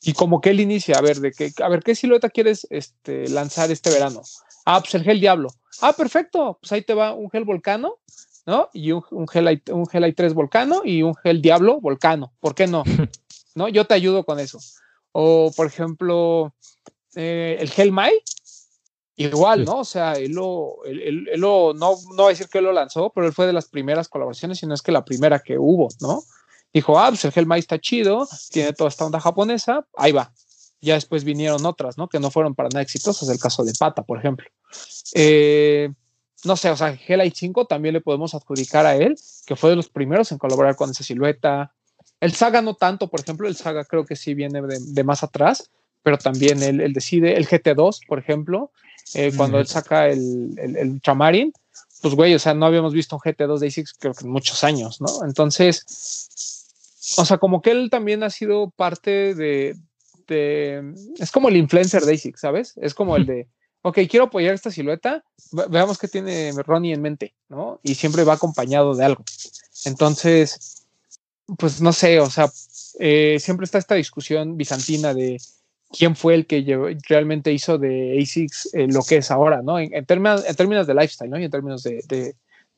Y 0.02 0.14
como 0.14 0.40
que 0.40 0.52
él 0.52 0.62
inicia, 0.62 0.98
a 0.98 1.02
ver, 1.02 1.20
de 1.20 1.32
que, 1.32 1.52
a 1.62 1.68
ver, 1.68 1.84
¿qué 1.84 1.96
silueta 1.96 2.30
quieres 2.30 2.66
este, 2.70 3.28
lanzar 3.30 3.72
este 3.72 3.90
verano? 3.90 4.22
Ah, 4.66 4.80
pues 4.80 4.94
el 4.96 5.04
Gel 5.04 5.20
Diablo. 5.20 5.50
Ah, 5.82 5.94
perfecto, 5.94 6.60
pues 6.62 6.72
ahí 6.72 6.84
te 6.84 6.94
va 6.94 7.14
un 7.14 7.30
Gel 7.32 7.44
Volcano, 7.44 7.98
¿no? 8.46 8.70
Y 8.74 8.92
un, 8.92 9.04
un, 9.12 9.28
Gel, 9.28 9.62
un 9.72 9.88
Gel 9.88 10.04
i3 10.04 10.34
Volcano 10.34 10.82
y 10.86 11.02
un 11.02 11.16
Gel 11.16 11.42
Diablo 11.42 11.82
Volcano. 11.82 12.32
¿Por 12.40 12.56
qué 12.56 12.68
no? 12.68 12.84
¿No? 13.56 13.68
Yo 13.68 13.86
te 13.86 13.96
ayudo 13.96 14.24
con 14.24 14.40
eso. 14.40 14.60
O, 15.12 15.52
por 15.56 15.66
ejemplo, 15.66 16.54
eh, 17.16 17.58
el 17.60 17.70
Gel 17.72 17.92
Mai, 17.92 18.14
igual, 19.16 19.66
¿no? 19.66 19.80
O 19.80 19.86
sea, 19.86 20.14
él 20.14 20.34
lo, 20.34 20.84
él, 20.86 21.28
lo 21.36 21.74
no, 21.74 21.96
no 22.16 22.24
va 22.24 22.26
a 22.28 22.30
decir 22.30 22.48
que 22.48 22.60
él 22.60 22.66
lo 22.66 22.72
lanzó, 22.72 23.12
pero 23.14 23.26
él 23.28 23.34
fue 23.34 23.48
de 23.48 23.54
las 23.54 23.68
primeras 23.68 24.08
colaboraciones, 24.08 24.60
sino 24.60 24.74
es 24.74 24.82
que 24.82 24.92
la 24.92 25.04
primera 25.04 25.40
que 25.40 25.58
hubo, 25.58 25.90
¿no? 26.00 26.24
Dijo, 26.74 27.00
ah, 27.00 27.10
pues 27.10 27.26
el 27.26 27.32
Hellmai 27.36 27.60
está 27.60 27.80
chido, 27.80 28.28
tiene 28.50 28.74
toda 28.74 28.90
esta 28.90 29.06
onda 29.06 29.20
japonesa, 29.20 29.86
ahí 29.96 30.12
va. 30.12 30.32
Ya 30.82 30.96
después 30.96 31.24
vinieron 31.24 31.66
otras, 31.66 31.98
¿no? 31.98 32.10
Que 32.10 32.20
no 32.20 32.32
fueron 32.32 32.56
para 32.56 32.70
nada 32.70 32.82
exitosas, 32.82 33.30
el 33.30 33.40
caso 33.40 33.64
de 33.64 33.74
Pata, 33.78 34.04
por 34.04 34.18
ejemplo. 34.18 34.48
Eh, 35.14 35.90
no 36.44 36.58
sé, 36.58 36.70
o 36.72 36.78
sea, 36.78 36.98
Hellite 37.08 37.36
5 37.38 37.66
también 37.66 37.94
le 37.94 38.02
podemos 38.02 38.34
adjudicar 38.34 38.86
a 38.86 38.96
él, 38.96 39.16
que 39.46 39.56
fue 39.56 39.70
de 39.70 39.76
los 39.76 39.90
primeros 39.90 40.32
en 40.32 40.40
colaborar 40.40 40.76
con 40.76 40.90
esa 40.90 41.04
silueta. 41.04 41.74
El 42.20 42.34
Saga 42.34 42.62
no 42.62 42.76
tanto, 42.76 43.10
por 43.10 43.20
ejemplo, 43.20 43.48
el 43.48 43.56
Saga 43.56 43.86
creo 43.86 44.06
que 44.06 44.16
sí 44.16 44.34
viene 44.34 44.62
de, 44.62 45.04
más 45.04 45.24
atrás, 45.24 45.70
pero 46.02 46.18
también 46.18 46.64
él, 46.64 46.94
decide, 46.94 47.38
el 47.38 47.48
GT2, 47.48 48.08
por 48.08 48.18
ejemplo, 48.18 48.72
eh, 49.14 49.32
cuando 49.38 49.60
él 49.60 49.68
saca 49.68 50.08
el, 50.08 50.56
el, 50.58 50.78
el 50.78 50.90
Ultramarin, 50.90 51.54
pues 52.02 52.16
güey, 52.16 52.34
o 52.34 52.40
sea, 52.40 52.54
no 52.54 52.66
habíamos 52.66 52.94
visto 52.94 53.16
un 53.16 53.22
GT2 53.22 53.60
de 53.60 53.68
ASICS 53.68 53.94
creo 54.00 54.14
que 54.14 54.26
en 54.26 54.32
muchos 54.32 54.64
años, 54.64 55.00
¿no? 55.02 55.24
Entonces, 55.24 56.61
o 57.18 57.26
sea, 57.26 57.38
como 57.38 57.62
que 57.62 57.72
él 57.72 57.90
también 57.90 58.24
ha 58.24 58.30
sido 58.30 58.70
parte 58.72 59.36
de, 59.36 59.76
de 60.28 60.94
es 61.20 61.32
como 61.32 61.50
el 61.50 61.58
influencer 61.58 62.04
de 62.04 62.14
ASICS, 62.14 62.40
¿sabes? 62.40 62.74
Es 62.82 62.94
como 62.94 63.16
el 63.16 63.26
de, 63.26 63.48
ok, 63.82 64.00
quiero 64.10 64.26
apoyar 64.26 64.54
esta 64.54 64.72
silueta, 64.72 65.24
veamos 65.70 65.98
qué 65.98 66.08
tiene 66.08 66.52
Ronnie 66.66 66.94
en 66.94 67.02
mente, 67.02 67.34
¿no? 67.50 67.80
Y 67.84 67.96
siempre 67.96 68.24
va 68.24 68.34
acompañado 68.34 68.96
de 68.96 69.06
algo. 69.06 69.24
Entonces, 69.86 70.86
pues 71.58 71.82
no 71.82 71.94
sé, 71.94 72.20
o 72.20 72.30
sea, 72.30 72.52
eh, 73.00 73.38
siempre 73.40 73.66
está 73.66 73.78
esta 73.78 73.96
discusión 73.96 74.58
bizantina 74.58 75.14
de 75.14 75.38
quién 75.92 76.16
fue 76.16 76.36
el 76.36 76.46
que 76.46 76.98
realmente 77.08 77.52
hizo 77.52 77.78
de 77.78 78.18
ASICS 78.22 78.74
eh, 78.74 78.88
lo 78.88 79.04
que 79.04 79.18
es 79.18 79.32
ahora, 79.32 79.62
¿no? 79.62 79.80
En, 79.80 80.06
términos, 80.06 80.46
en 80.46 80.56
términos 80.56 80.88
de 80.88 80.94
lifestyle, 80.94 81.30
¿no? 81.30 81.40
Y 81.40 81.46
en 81.46 81.52
términos 81.52 81.84
de, 81.84 82.04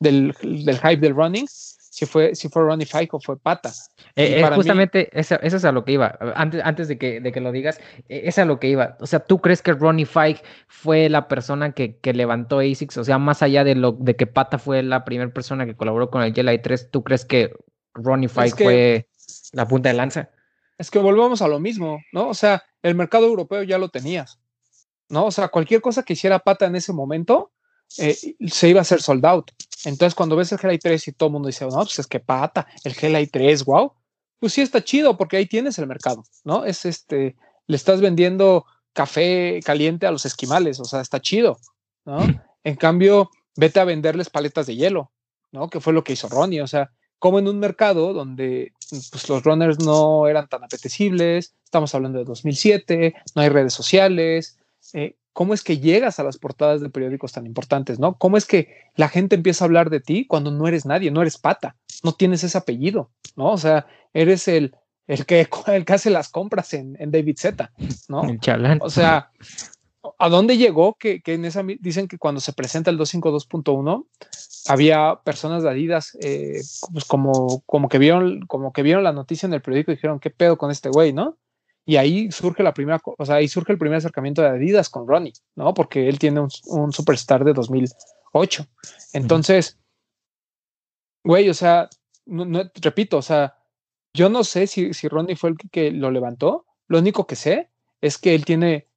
del, 0.00 0.34
del, 0.42 0.78
hype 0.78 0.96
del 0.96 1.14
running, 1.14 1.46
si 1.94 2.06
fue, 2.06 2.34
si 2.34 2.48
fue 2.48 2.62
Ronnie 2.62 2.86
Fike 2.86 3.10
o 3.12 3.20
fue 3.20 3.38
Pata. 3.38 3.70
Eh, 4.16 4.40
eh 4.40 4.50
justamente 4.52 5.08
eso, 5.12 5.38
es 5.40 5.64
a 5.64 5.70
lo 5.70 5.84
que 5.84 5.92
iba. 5.92 6.18
Antes, 6.34 6.60
antes 6.64 6.88
de, 6.88 6.98
que, 6.98 7.20
de 7.20 7.30
que 7.30 7.40
lo 7.40 7.52
digas, 7.52 7.78
eh, 8.08 8.22
es 8.24 8.36
a 8.40 8.44
lo 8.44 8.58
que 8.58 8.66
iba. 8.66 8.96
O 8.98 9.06
sea, 9.06 9.20
¿tú 9.20 9.40
crees 9.40 9.62
que 9.62 9.72
Ronnie 9.72 10.04
Fike 10.04 10.42
fue 10.66 11.08
la 11.08 11.28
persona 11.28 11.70
que, 11.70 11.96
que 11.98 12.12
levantó 12.12 12.58
ASICS? 12.58 12.98
O 12.98 13.04
sea, 13.04 13.18
más 13.18 13.44
allá 13.44 13.62
de, 13.62 13.76
lo, 13.76 13.92
de 13.92 14.16
que 14.16 14.26
Pata 14.26 14.58
fue 14.58 14.82
la 14.82 15.04
primera 15.04 15.32
persona 15.32 15.66
que 15.66 15.76
colaboró 15.76 16.10
con 16.10 16.22
el 16.22 16.34
Jelly 16.34 16.58
3, 16.58 16.90
¿tú 16.90 17.04
crees 17.04 17.24
que 17.24 17.54
Ronnie 17.94 18.28
Fike 18.28 18.64
fue 18.64 19.08
la 19.52 19.68
punta 19.68 19.88
de 19.88 19.94
lanza? 19.94 20.30
Es 20.76 20.90
que 20.90 20.98
volvemos 20.98 21.42
a 21.42 21.46
lo 21.48 21.60
mismo, 21.60 22.00
¿no? 22.12 22.28
O 22.28 22.34
sea, 22.34 22.64
el 22.82 22.96
mercado 22.96 23.26
europeo 23.26 23.62
ya 23.62 23.78
lo 23.78 23.90
tenías, 23.90 24.40
¿no? 25.08 25.26
O 25.26 25.30
sea, 25.30 25.46
cualquier 25.46 25.80
cosa 25.80 26.02
que 26.02 26.14
hiciera 26.14 26.40
Pata 26.40 26.66
en 26.66 26.74
ese 26.74 26.92
momento 26.92 27.52
eh, 27.98 28.16
se 28.46 28.68
iba 28.68 28.80
a 28.80 28.82
hacer 28.82 29.02
sold 29.02 29.24
out. 29.26 29.50
Entonces, 29.84 30.14
cuando 30.14 30.36
ves 30.36 30.52
el 30.52 30.58
GLI 30.58 30.78
3 30.78 31.08
y 31.08 31.12
todo 31.12 31.28
el 31.28 31.32
mundo 31.34 31.48
dice, 31.48 31.66
no, 31.66 31.76
pues 31.76 31.98
es 31.98 32.06
que 32.06 32.20
Pata, 32.20 32.66
el 32.84 32.94
GLI 32.94 33.26
3, 33.26 33.64
wow, 33.64 33.92
pues 34.38 34.52
sí 34.52 34.62
está 34.62 34.82
chido 34.82 35.16
porque 35.16 35.36
ahí 35.36 35.46
tienes 35.46 35.78
el 35.78 35.86
mercado, 35.86 36.24
¿no? 36.44 36.64
Es 36.64 36.84
este, 36.84 37.36
le 37.66 37.76
estás 37.76 38.00
vendiendo 38.00 38.66
café 38.92 39.60
caliente 39.64 40.06
a 40.06 40.10
los 40.10 40.24
esquimales, 40.24 40.80
o 40.80 40.84
sea, 40.84 41.00
está 41.00 41.20
chido, 41.20 41.58
¿no? 42.04 42.20
En 42.62 42.76
cambio, 42.76 43.30
vete 43.56 43.80
a 43.80 43.84
venderles 43.84 44.30
paletas 44.30 44.66
de 44.66 44.76
hielo, 44.76 45.10
¿no? 45.52 45.68
Que 45.68 45.80
fue 45.80 45.92
lo 45.92 46.04
que 46.04 46.14
hizo 46.14 46.28
Ronnie, 46.28 46.60
o 46.60 46.66
sea, 46.66 46.90
como 47.18 47.38
en 47.38 47.48
un 47.48 47.58
mercado 47.58 48.12
donde 48.12 48.72
pues, 48.90 49.28
los 49.28 49.42
runners 49.42 49.78
no 49.78 50.28
eran 50.28 50.48
tan 50.48 50.62
apetecibles, 50.62 51.54
estamos 51.64 51.94
hablando 51.94 52.18
de 52.18 52.24
2007, 52.24 53.14
no 53.34 53.42
hay 53.42 53.48
redes 53.48 53.72
sociales, 53.72 54.58
eh, 54.92 55.16
¿cómo 55.34 55.52
es 55.52 55.62
que 55.62 55.78
llegas 55.78 56.18
a 56.18 56.24
las 56.24 56.38
portadas 56.38 56.80
de 56.80 56.88
periódicos 56.88 57.32
tan 57.32 57.44
importantes, 57.44 57.98
no? 57.98 58.16
¿Cómo 58.16 58.38
es 58.38 58.46
que 58.46 58.68
la 58.94 59.08
gente 59.08 59.34
empieza 59.34 59.64
a 59.64 59.66
hablar 59.66 59.90
de 59.90 60.00
ti 60.00 60.26
cuando 60.26 60.50
no 60.50 60.66
eres 60.66 60.86
nadie, 60.86 61.10
no 61.10 61.20
eres 61.20 61.36
pata, 61.36 61.76
no 62.02 62.12
tienes 62.12 62.42
ese 62.44 62.56
apellido, 62.56 63.10
¿no? 63.36 63.50
O 63.50 63.58
sea, 63.58 63.86
eres 64.14 64.48
el, 64.48 64.74
el, 65.06 65.26
que, 65.26 65.46
el 65.66 65.84
que 65.84 65.92
hace 65.92 66.08
las 66.08 66.30
compras 66.30 66.72
en, 66.72 66.96
en 66.98 67.10
David 67.10 67.36
Z, 67.36 67.70
¿no? 68.08 68.22
O 68.80 68.90
sea, 68.90 69.32
¿a 70.18 70.28
dónde 70.28 70.56
llegó? 70.56 70.94
Que, 70.94 71.20
que, 71.20 71.34
en 71.34 71.44
esa 71.44 71.62
dicen 71.80 72.06
que 72.08 72.16
cuando 72.16 72.40
se 72.40 72.52
presenta 72.52 72.90
el 72.90 72.98
252.1 72.98 74.06
había 74.68 75.20
personas 75.24 75.62
de 75.62 75.70
Adidas 75.70 76.16
eh, 76.22 76.60
pues 76.92 77.04
como, 77.04 77.62
como, 77.66 77.88
que 77.88 77.98
vieron, 77.98 78.46
como 78.46 78.72
que 78.72 78.82
vieron 78.82 79.04
la 79.04 79.12
noticia 79.12 79.46
en 79.46 79.52
el 79.52 79.62
periódico 79.62 79.90
y 79.90 79.96
dijeron, 79.96 80.20
¿qué 80.20 80.30
pedo 80.30 80.56
con 80.56 80.70
este 80.70 80.88
güey, 80.88 81.12
no? 81.12 81.36
Y 81.86 81.96
ahí 81.96 82.32
surge 82.32 82.62
la 82.62 82.72
primera, 82.72 83.00
o 83.04 83.26
sea, 83.26 83.36
ahí 83.36 83.48
surge 83.48 83.72
el 83.72 83.78
primer 83.78 83.98
acercamiento 83.98 84.40
de 84.40 84.48
Adidas 84.48 84.88
con 84.88 85.06
Ronnie, 85.06 85.34
¿no? 85.54 85.74
Porque 85.74 86.08
él 86.08 86.18
tiene 86.18 86.40
un, 86.40 86.92
superstar 86.92 87.44
de 87.44 87.52
2008. 87.52 88.66
Entonces, 89.12 89.78
güey, 91.22 91.48
o 91.50 91.54
sea, 91.54 91.90
no, 92.24 92.62
repito, 92.80 93.18
o 93.18 93.22
sea, 93.22 93.58
yo 94.14 94.30
no 94.30 94.44
sé 94.44 94.66
si, 94.66 94.94
si 94.94 95.08
Ronnie 95.08 95.36
fue 95.36 95.50
el 95.50 95.56
que, 95.70 95.90
lo 95.90 96.10
levantó. 96.10 96.64
Lo 96.86 96.98
único 96.98 97.26
que 97.26 97.36
sé 97.36 97.70
es 98.00 98.16
que 98.16 98.34
él 98.34 98.44
tiene, 98.46 98.88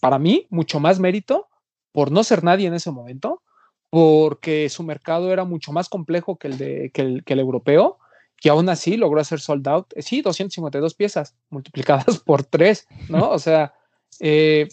para 0.00 0.18
mí, 0.18 0.46
mucho 0.50 0.80
más 0.80 1.00
mérito 1.00 1.48
por 1.92 2.10
no 2.10 2.24
ser 2.24 2.44
nadie 2.44 2.66
en 2.66 2.74
ese 2.74 2.90
momento, 2.90 3.42
porque 3.88 4.68
su 4.68 4.82
mercado 4.82 5.32
era 5.32 5.44
mucho 5.44 5.72
más 5.72 5.88
complejo 5.88 6.36
que 6.36 6.48
el, 6.48 6.58
de, 6.58 6.90
que 6.92 7.02
el, 7.02 7.24
que 7.24 7.34
el 7.34 7.40
europeo 7.40 7.98
y 8.44 8.48
aún 8.50 8.68
así 8.68 8.96
logró 8.96 9.20
hacer 9.20 9.40
sold 9.40 9.66
out. 9.68 9.86
Eh, 9.96 10.02
sí, 10.02 10.20
252 10.20 10.94
piezas 10.94 11.34
multiplicadas 11.48 12.18
por 12.26 12.44
3, 12.44 12.86
¿no? 13.08 13.30
O 13.30 13.38
sea, 13.38 13.74
eh, 14.20 14.68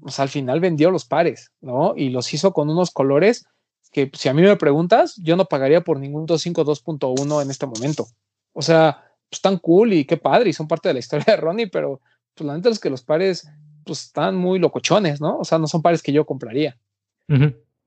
pues 0.00 0.20
al 0.20 0.28
final 0.28 0.60
vendió 0.60 0.90
los 0.90 1.04
pares, 1.04 1.50
¿no? 1.60 1.94
Y 1.96 2.10
los 2.10 2.32
hizo 2.32 2.52
con 2.52 2.70
unos 2.70 2.90
colores 2.92 3.46
que 3.90 4.10
si 4.14 4.28
a 4.28 4.34
mí 4.34 4.42
me 4.42 4.56
preguntas, 4.56 5.16
yo 5.16 5.36
no 5.36 5.46
pagaría 5.46 5.80
por 5.80 5.98
ningún 5.98 6.26
252.1 6.26 7.42
en 7.42 7.50
este 7.50 7.66
momento. 7.66 8.06
O 8.52 8.62
sea, 8.62 9.02
pues 9.28 9.40
tan 9.40 9.58
cool 9.58 9.92
y 9.92 10.04
qué 10.04 10.16
padre 10.16 10.50
y 10.50 10.52
son 10.52 10.68
parte 10.68 10.88
de 10.88 10.94
la 10.94 11.00
historia 11.00 11.24
de 11.26 11.36
Ronnie, 11.36 11.68
pero 11.68 12.00
pues 12.34 12.46
la 12.46 12.54
neta 12.54 12.68
es 12.68 12.78
que 12.78 12.90
los 12.90 13.02
pares 13.02 13.48
pues 13.84 14.02
están 14.02 14.36
muy 14.36 14.58
locochones, 14.58 15.20
¿no? 15.20 15.38
O 15.38 15.44
sea, 15.44 15.58
no 15.58 15.66
son 15.66 15.82
pares 15.82 16.02
que 16.02 16.12
yo 16.12 16.26
compraría. 16.26 16.78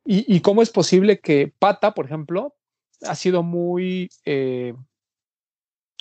y, 0.05 0.39
cómo 0.41 0.61
es 0.61 0.69
posible 0.69 1.19
que 1.19 1.53
Pata, 1.59 1.93
por 1.93 2.05
ejemplo, 2.05 2.55
ha 3.07 3.15
sido 3.15 3.43
muy, 3.43 4.09
eh, 4.25 4.73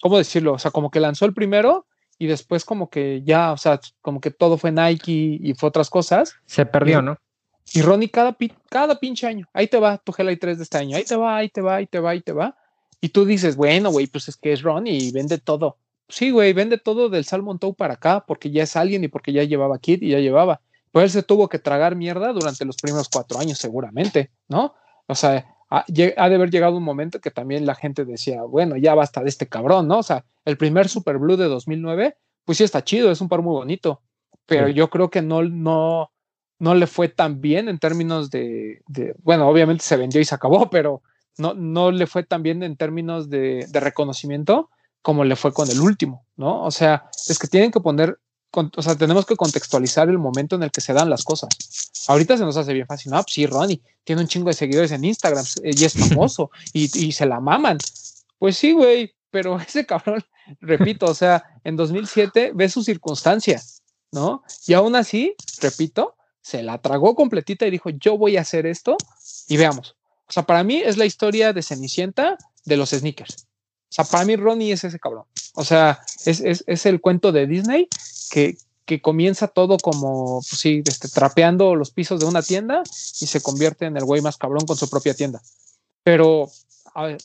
¿cómo 0.00 0.18
decirlo? 0.18 0.54
O 0.54 0.58
sea, 0.58 0.70
como 0.70 0.90
que 0.90 1.00
lanzó 1.00 1.24
el 1.24 1.34
primero 1.34 1.86
y 2.18 2.26
después 2.26 2.64
como 2.64 2.90
que 2.90 3.22
ya, 3.24 3.52
o 3.52 3.56
sea, 3.56 3.80
como 4.00 4.20
que 4.20 4.30
todo 4.30 4.58
fue 4.58 4.72
Nike 4.72 5.38
y 5.40 5.54
fue 5.54 5.68
otras 5.68 5.90
cosas. 5.90 6.34
Se 6.46 6.66
perdió, 6.66 7.02
¿no? 7.02 7.18
Y 7.72 7.82
Ronnie 7.82 8.10
cada, 8.10 8.36
cada 8.70 8.98
pinche 8.98 9.26
año, 9.26 9.46
ahí 9.52 9.68
te 9.68 9.78
va 9.78 9.98
tu 9.98 10.12
GLI 10.12 10.36
3 10.36 10.58
de 10.58 10.64
este 10.64 10.78
año, 10.78 10.96
ahí 10.96 11.04
te 11.04 11.16
va, 11.16 11.36
ahí 11.36 11.48
te 11.50 11.60
va, 11.60 11.76
ahí 11.76 11.86
te 11.86 12.00
va, 12.00 12.10
ahí 12.10 12.20
te 12.22 12.32
va. 12.32 12.56
Y 13.00 13.10
tú 13.10 13.24
dices, 13.24 13.56
bueno, 13.56 13.90
güey, 13.90 14.06
pues 14.06 14.28
es 14.28 14.36
que 14.36 14.52
es 14.52 14.62
Ronnie 14.62 14.96
y 14.96 15.12
vende 15.12 15.38
todo. 15.38 15.76
Sí, 16.08 16.30
güey, 16.30 16.52
vende 16.54 16.78
todo 16.78 17.10
del 17.10 17.24
Salmon 17.24 17.58
Toe 17.58 17.74
para 17.74 17.94
acá 17.94 18.24
porque 18.26 18.50
ya 18.50 18.62
es 18.62 18.74
alguien 18.76 19.04
y 19.04 19.08
porque 19.08 19.32
ya 19.32 19.44
llevaba 19.44 19.78
kit 19.78 20.02
y 20.02 20.10
ya 20.10 20.18
llevaba. 20.18 20.60
Pues 20.90 21.04
él 21.04 21.10
se 21.10 21.22
tuvo 21.22 21.48
que 21.48 21.58
tragar 21.58 21.94
mierda 21.94 22.32
durante 22.32 22.64
los 22.64 22.76
primeros 22.76 23.08
cuatro 23.10 23.38
años, 23.38 23.58
seguramente, 23.58 24.30
¿no? 24.48 24.74
O 25.06 25.14
sea, 25.14 25.46
ha, 25.70 25.84
de 25.88 26.14
haber 26.16 26.50
llegado 26.50 26.76
un 26.76 26.82
momento 26.82 27.20
que 27.20 27.30
también 27.30 27.66
la 27.66 27.74
gente 27.74 28.04
decía, 28.04 28.42
bueno, 28.42 28.76
ya 28.76 28.94
basta 28.94 29.22
de 29.22 29.28
este 29.28 29.48
cabrón, 29.48 29.88
¿no? 29.88 29.98
O 29.98 30.02
sea, 30.02 30.24
el 30.44 30.56
primer 30.56 30.88
Super 30.88 31.18
Blue 31.18 31.36
de 31.36 31.46
2009, 31.46 32.16
pues 32.44 32.58
sí 32.58 32.64
está 32.64 32.82
chido, 32.82 33.10
es 33.10 33.20
un 33.20 33.28
par 33.28 33.42
muy 33.42 33.52
bonito, 33.52 34.00
pero 34.46 34.68
yo 34.68 34.88
creo 34.88 35.10
que 35.10 35.20
no, 35.20 35.42
no, 35.42 36.10
no 36.58 36.74
le 36.74 36.86
fue 36.86 37.08
tan 37.08 37.40
bien 37.40 37.68
en 37.68 37.78
términos 37.78 38.30
de, 38.30 38.82
bueno, 39.22 39.48
obviamente 39.48 39.84
se 39.84 39.96
vendió 39.96 40.20
y 40.20 40.24
se 40.24 40.34
acabó, 40.34 40.70
pero 40.70 41.02
no, 41.36 41.54
no 41.54 41.90
le 41.90 42.06
fue 42.06 42.22
tan 42.22 42.42
bien 42.42 42.62
en 42.62 42.76
términos 42.76 43.28
de, 43.28 43.66
de 43.68 43.80
reconocimiento 43.80 44.70
como 45.02 45.24
le 45.24 45.36
fue 45.36 45.52
con 45.52 45.70
el 45.70 45.80
último, 45.80 46.26
¿no? 46.36 46.64
O 46.64 46.70
sea, 46.70 47.08
es 47.28 47.38
que 47.38 47.46
tienen 47.46 47.70
que 47.70 47.80
poner 47.80 48.18
o 48.52 48.82
sea, 48.82 48.96
tenemos 48.96 49.26
que 49.26 49.36
contextualizar 49.36 50.08
el 50.08 50.18
momento 50.18 50.56
en 50.56 50.62
el 50.62 50.70
que 50.70 50.80
se 50.80 50.92
dan 50.92 51.10
las 51.10 51.24
cosas. 51.24 51.48
Ahorita 52.08 52.36
se 52.36 52.44
nos 52.44 52.56
hace 52.56 52.72
bien 52.72 52.86
fácil, 52.86 53.12
no, 53.12 53.22
pues 53.22 53.34
sí, 53.34 53.46
Ronnie 53.46 53.82
tiene 54.04 54.22
un 54.22 54.28
chingo 54.28 54.48
de 54.48 54.54
seguidores 54.54 54.90
en 54.92 55.04
Instagram 55.04 55.44
eh, 55.62 55.72
y 55.76 55.84
es 55.84 55.92
famoso 56.08 56.50
y, 56.72 57.06
y 57.06 57.12
se 57.12 57.26
la 57.26 57.40
maman. 57.40 57.78
Pues 58.38 58.56
sí, 58.56 58.72
güey, 58.72 59.14
pero 59.30 59.60
ese 59.60 59.86
cabrón, 59.86 60.24
repito, 60.60 61.06
o 61.06 61.14
sea, 61.14 61.44
en 61.64 61.76
2007 61.76 62.52
ve 62.54 62.68
su 62.68 62.82
circunstancia, 62.82 63.62
¿no? 64.12 64.42
Y 64.66 64.74
aún 64.74 64.96
así, 64.96 65.34
repito, 65.60 66.16
se 66.40 66.62
la 66.62 66.80
tragó 66.80 67.14
completita 67.14 67.66
y 67.66 67.70
dijo, 67.70 67.90
yo 67.90 68.16
voy 68.16 68.36
a 68.36 68.40
hacer 68.40 68.66
esto 68.66 68.96
y 69.48 69.56
veamos. 69.56 69.96
O 70.28 70.32
sea, 70.32 70.44
para 70.44 70.64
mí 70.64 70.76
es 70.76 70.96
la 70.96 71.06
historia 71.06 71.52
de 71.52 71.62
Cenicienta 71.62 72.36
de 72.64 72.76
los 72.76 72.90
sneakers. 72.90 73.47
O 73.90 73.92
sea, 73.92 74.04
para 74.04 74.24
mí 74.24 74.36
Ronnie 74.36 74.72
es 74.72 74.84
ese 74.84 74.98
cabrón. 74.98 75.24
O 75.54 75.64
sea, 75.64 76.00
es, 76.24 76.40
es, 76.40 76.62
es 76.66 76.86
el 76.86 77.00
cuento 77.00 77.32
de 77.32 77.46
Disney 77.46 77.88
que, 78.30 78.56
que 78.84 79.00
comienza 79.00 79.48
todo 79.48 79.76
como, 79.78 80.40
pues 80.48 80.60
sí, 80.60 80.82
este, 80.86 81.08
trapeando 81.08 81.74
los 81.74 81.90
pisos 81.90 82.20
de 82.20 82.26
una 82.26 82.42
tienda 82.42 82.82
y 83.20 83.26
se 83.26 83.40
convierte 83.40 83.86
en 83.86 83.96
el 83.96 84.04
güey 84.04 84.20
más 84.20 84.36
cabrón 84.36 84.66
con 84.66 84.76
su 84.76 84.88
propia 84.88 85.14
tienda. 85.14 85.40
Pero, 86.02 86.48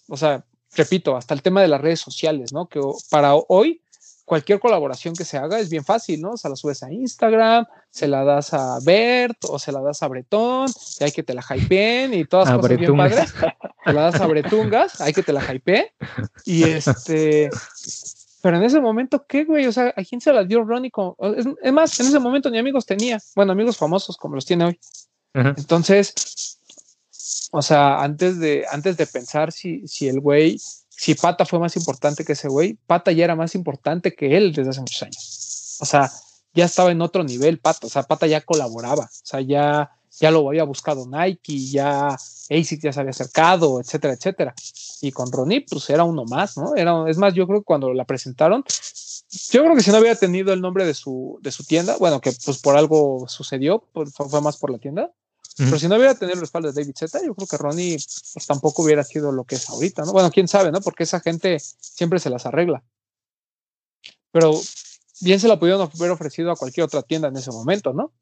o 0.07 0.17
sea, 0.17 0.43
repito, 0.75 1.15
hasta 1.15 1.33
el 1.33 1.41
tema 1.41 1.61
de 1.61 1.67
las 1.67 1.81
redes 1.81 1.99
sociales, 1.99 2.53
¿no? 2.53 2.67
Que 2.67 2.81
para 3.09 3.35
hoy 3.35 3.81
cualquier 4.25 4.59
colaboración 4.59 5.15
que 5.15 5.25
se 5.25 5.37
haga 5.37 5.59
es 5.59 5.69
bien 5.69 5.83
fácil, 5.83 6.21
¿no? 6.21 6.37
Se 6.37 6.49
la 6.49 6.55
subes 6.55 6.83
a 6.83 6.91
Instagram, 6.91 7.65
se 7.89 8.07
la 8.07 8.23
das 8.23 8.53
a 8.53 8.79
Bert 8.83 9.37
o 9.47 9.59
se 9.59 9.71
la 9.71 9.81
das 9.81 10.01
a 10.03 10.07
Bretón, 10.07 10.69
y 10.99 11.03
hay 11.03 11.11
que 11.11 11.23
te 11.23 11.33
la 11.33 11.43
hypeen 11.47 12.13
y 12.13 12.25
todas 12.25 12.49
las 12.49 12.57
cosas 12.57 12.77
bien 12.77 12.97
padres. 12.97 13.33
La 13.85 14.03
das 14.03 14.21
a 14.21 14.27
Bretungas, 14.27 15.01
hay 15.01 15.13
que 15.13 15.23
te 15.23 15.33
la 15.33 15.41
hypeen. 15.41 15.85
Y 16.45 16.63
este, 16.63 17.49
pero 18.41 18.57
en 18.57 18.63
ese 18.63 18.79
momento, 18.79 19.25
¿qué, 19.27 19.45
güey? 19.45 19.65
O 19.67 19.71
sea, 19.71 19.93
¿a 19.95 20.03
quién 20.03 20.21
se 20.21 20.33
la 20.33 20.43
dio 20.43 20.63
Ronnie? 20.63 20.91
Es, 21.61 21.73
más, 21.73 21.99
en 21.99 22.07
ese 22.07 22.19
momento 22.19 22.49
ni 22.49 22.57
amigos 22.57 22.85
tenía. 22.85 23.19
Bueno, 23.35 23.51
amigos 23.51 23.77
famosos 23.77 24.17
como 24.17 24.35
los 24.35 24.45
tiene 24.45 24.65
hoy. 24.65 24.79
Entonces, 25.33 26.59
o 27.51 27.61
sea, 27.61 28.01
antes 28.01 28.39
de, 28.39 28.65
antes 28.71 28.97
de 28.97 29.07
pensar 29.07 29.51
si, 29.51 29.87
si 29.87 30.07
el 30.07 30.19
güey 30.19 30.59
si 30.95 31.15
Pata 31.15 31.45
fue 31.45 31.59
más 31.59 31.75
importante 31.75 32.23
que 32.23 32.33
ese 32.33 32.47
güey, 32.47 32.77
Pata 32.87 33.11
ya 33.11 33.25
era 33.25 33.35
más 33.35 33.55
importante 33.55 34.15
que 34.15 34.37
él 34.37 34.53
desde 34.53 34.69
hace 34.69 34.79
muchos 34.79 35.03
años. 35.03 35.77
O 35.81 35.85
sea, 35.85 36.09
ya 36.53 36.65
estaba 36.65 36.91
en 36.91 37.01
otro 37.01 37.23
nivel 37.23 37.59
Pata, 37.59 37.87
o 37.87 37.89
sea, 37.89 38.03
Pata 38.03 38.27
ya 38.27 38.41
colaboraba, 38.41 39.03
o 39.03 39.25
sea, 39.25 39.41
ya, 39.41 39.91
ya 40.19 40.31
lo 40.31 40.47
había 40.47 40.63
buscado 40.63 41.05
Nike, 41.07 41.57
ya 41.69 42.09
ASIC 42.09 42.81
ya 42.81 42.93
se 42.93 42.99
había 42.99 43.11
acercado, 43.11 43.79
etcétera, 43.79 44.13
etcétera. 44.13 44.53
Y 45.01 45.11
con 45.11 45.31
Ronnie, 45.31 45.65
pues 45.69 45.89
era 45.89 46.03
uno 46.03 46.25
más, 46.25 46.57
¿no? 46.57 46.75
Era, 46.75 47.09
es 47.09 47.17
más, 47.17 47.33
yo 47.33 47.47
creo 47.47 47.59
que 47.61 47.65
cuando 47.65 47.93
la 47.93 48.05
presentaron, 48.05 48.63
yo 49.51 49.63
creo 49.63 49.75
que 49.75 49.83
si 49.83 49.91
no 49.91 49.99
hubiera 49.99 50.17
tenido 50.17 50.53
el 50.53 50.61
nombre 50.61 50.85
de 50.85 50.93
su, 50.93 51.39
de 51.41 51.51
su 51.51 51.63
tienda, 51.63 51.97
bueno, 51.97 52.21
que 52.21 52.31
pues 52.45 52.59
por 52.59 52.77
algo 52.77 53.25
sucedió, 53.27 53.87
pues, 53.93 54.13
fue 54.13 54.41
más 54.41 54.57
por 54.57 54.69
la 54.69 54.77
tienda, 54.77 55.11
pero 55.57 55.77
si 55.77 55.87
no 55.87 55.95
hubiera 55.95 56.15
tenido 56.15 56.35
el 56.35 56.41
respaldo 56.41 56.71
de 56.71 56.81
David 56.81 56.95
Z, 56.97 57.19
yo 57.23 57.35
creo 57.35 57.47
que 57.47 57.57
Ronnie 57.57 57.97
pues, 58.33 58.47
tampoco 58.47 58.83
hubiera 58.83 59.03
sido 59.03 59.31
lo 59.31 59.43
que 59.43 59.55
es 59.55 59.69
ahorita, 59.69 60.03
¿no? 60.03 60.11
Bueno, 60.11 60.31
quién 60.31 60.47
sabe, 60.47 60.71
¿no? 60.71 60.81
Porque 60.81 61.03
esa 61.03 61.19
gente 61.19 61.59
siempre 61.59 62.19
se 62.19 62.29
las 62.29 62.45
arregla. 62.45 62.83
Pero 64.31 64.59
bien 65.21 65.39
se 65.39 65.47
la 65.47 65.59
pudieron 65.59 65.81
haber 65.81 66.11
ofrecido 66.11 66.51
a 66.51 66.55
cualquier 66.55 66.85
otra 66.85 67.03
tienda 67.03 67.27
en 67.27 67.37
ese 67.37 67.51
momento, 67.51 67.93
¿no? 67.93 68.13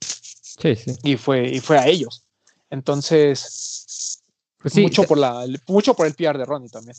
Sí, 0.59 0.75
sí. 0.75 0.95
Y 1.03 1.17
fue, 1.17 1.47
y 1.47 1.59
fue 1.59 1.77
a 1.77 1.87
ellos. 1.87 2.25
Entonces, 2.69 4.23
pues 4.57 4.77
mucho, 4.77 5.03
por 5.03 5.17
la, 5.17 5.45
mucho 5.67 5.93
por 5.93 6.07
el 6.07 6.13
PR 6.13 6.37
de 6.37 6.45
Ronnie 6.45 6.69
también. 6.69 6.95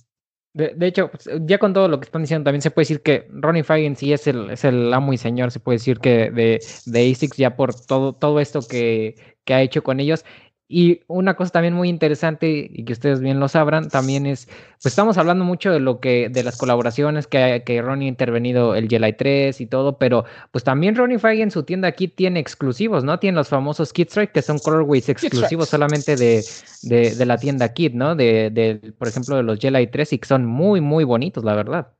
De, 0.54 0.86
hecho, 0.86 1.10
pues, 1.10 1.26
ya 1.46 1.58
con 1.58 1.72
todo 1.72 1.88
lo 1.88 1.98
que 1.98 2.04
están 2.04 2.22
diciendo, 2.22 2.44
también 2.44 2.60
se 2.60 2.70
puede 2.70 2.82
decir 2.82 3.00
que 3.00 3.26
Ronnie 3.30 3.64
Fagan 3.64 3.96
sí 3.96 4.12
es 4.12 4.26
el, 4.26 4.50
es 4.50 4.64
el 4.64 4.92
amo 4.92 5.14
y 5.14 5.16
señor, 5.16 5.50
se 5.50 5.60
puede 5.60 5.78
decir 5.78 5.98
que 5.98 6.30
de, 6.30 6.62
de 6.84 7.10
ASICS 7.10 7.38
ya 7.38 7.56
por 7.56 7.74
todo, 7.74 8.12
todo 8.12 8.38
esto 8.38 8.60
que, 8.60 9.16
que 9.46 9.54
ha 9.54 9.62
hecho 9.62 9.82
con 9.82 9.98
ellos. 9.98 10.26
Y 10.74 11.02
una 11.06 11.36
cosa 11.36 11.50
también 11.50 11.74
muy 11.74 11.90
interesante 11.90 12.66
y 12.72 12.86
que 12.86 12.94
ustedes 12.94 13.20
bien 13.20 13.38
lo 13.38 13.48
sabrán, 13.48 13.90
también 13.90 14.24
es, 14.24 14.46
pues 14.80 14.86
estamos 14.86 15.18
hablando 15.18 15.44
mucho 15.44 15.70
de 15.70 15.80
lo 15.80 16.00
que, 16.00 16.30
de 16.30 16.42
las 16.42 16.56
colaboraciones 16.56 17.26
que, 17.26 17.62
que 17.66 17.82
Ronnie 17.82 18.06
ha 18.06 18.08
intervenido 18.08 18.74
el 18.74 18.88
Jelly 18.88 19.12
3 19.12 19.60
y 19.60 19.66
todo, 19.66 19.98
pero 19.98 20.24
pues 20.50 20.64
también 20.64 20.96
Ronnie 20.96 21.18
Feige 21.18 21.42
en 21.42 21.50
su 21.50 21.64
tienda 21.64 21.88
aquí 21.88 22.08
tiene 22.08 22.40
exclusivos, 22.40 23.04
¿no? 23.04 23.18
Tiene 23.18 23.36
los 23.36 23.48
famosos 23.48 23.92
Kid 23.92 24.08
Strike 24.08 24.32
que 24.32 24.40
son 24.40 24.58
colorways 24.60 25.10
exclusivos 25.10 25.68
solamente 25.68 26.16
de, 26.16 26.42
de, 26.84 27.16
de, 27.16 27.26
la 27.26 27.36
tienda 27.36 27.74
Kid, 27.74 27.92
¿no? 27.92 28.16
De, 28.16 28.48
de, 28.48 28.94
por 28.96 29.08
ejemplo, 29.08 29.36
de 29.36 29.42
los 29.42 29.58
Jelly 29.58 29.88
3 29.88 30.14
y 30.14 30.18
que 30.20 30.26
son 30.26 30.46
muy, 30.46 30.80
muy 30.80 31.04
bonitos, 31.04 31.44
la 31.44 31.54
verdad. 31.54 31.92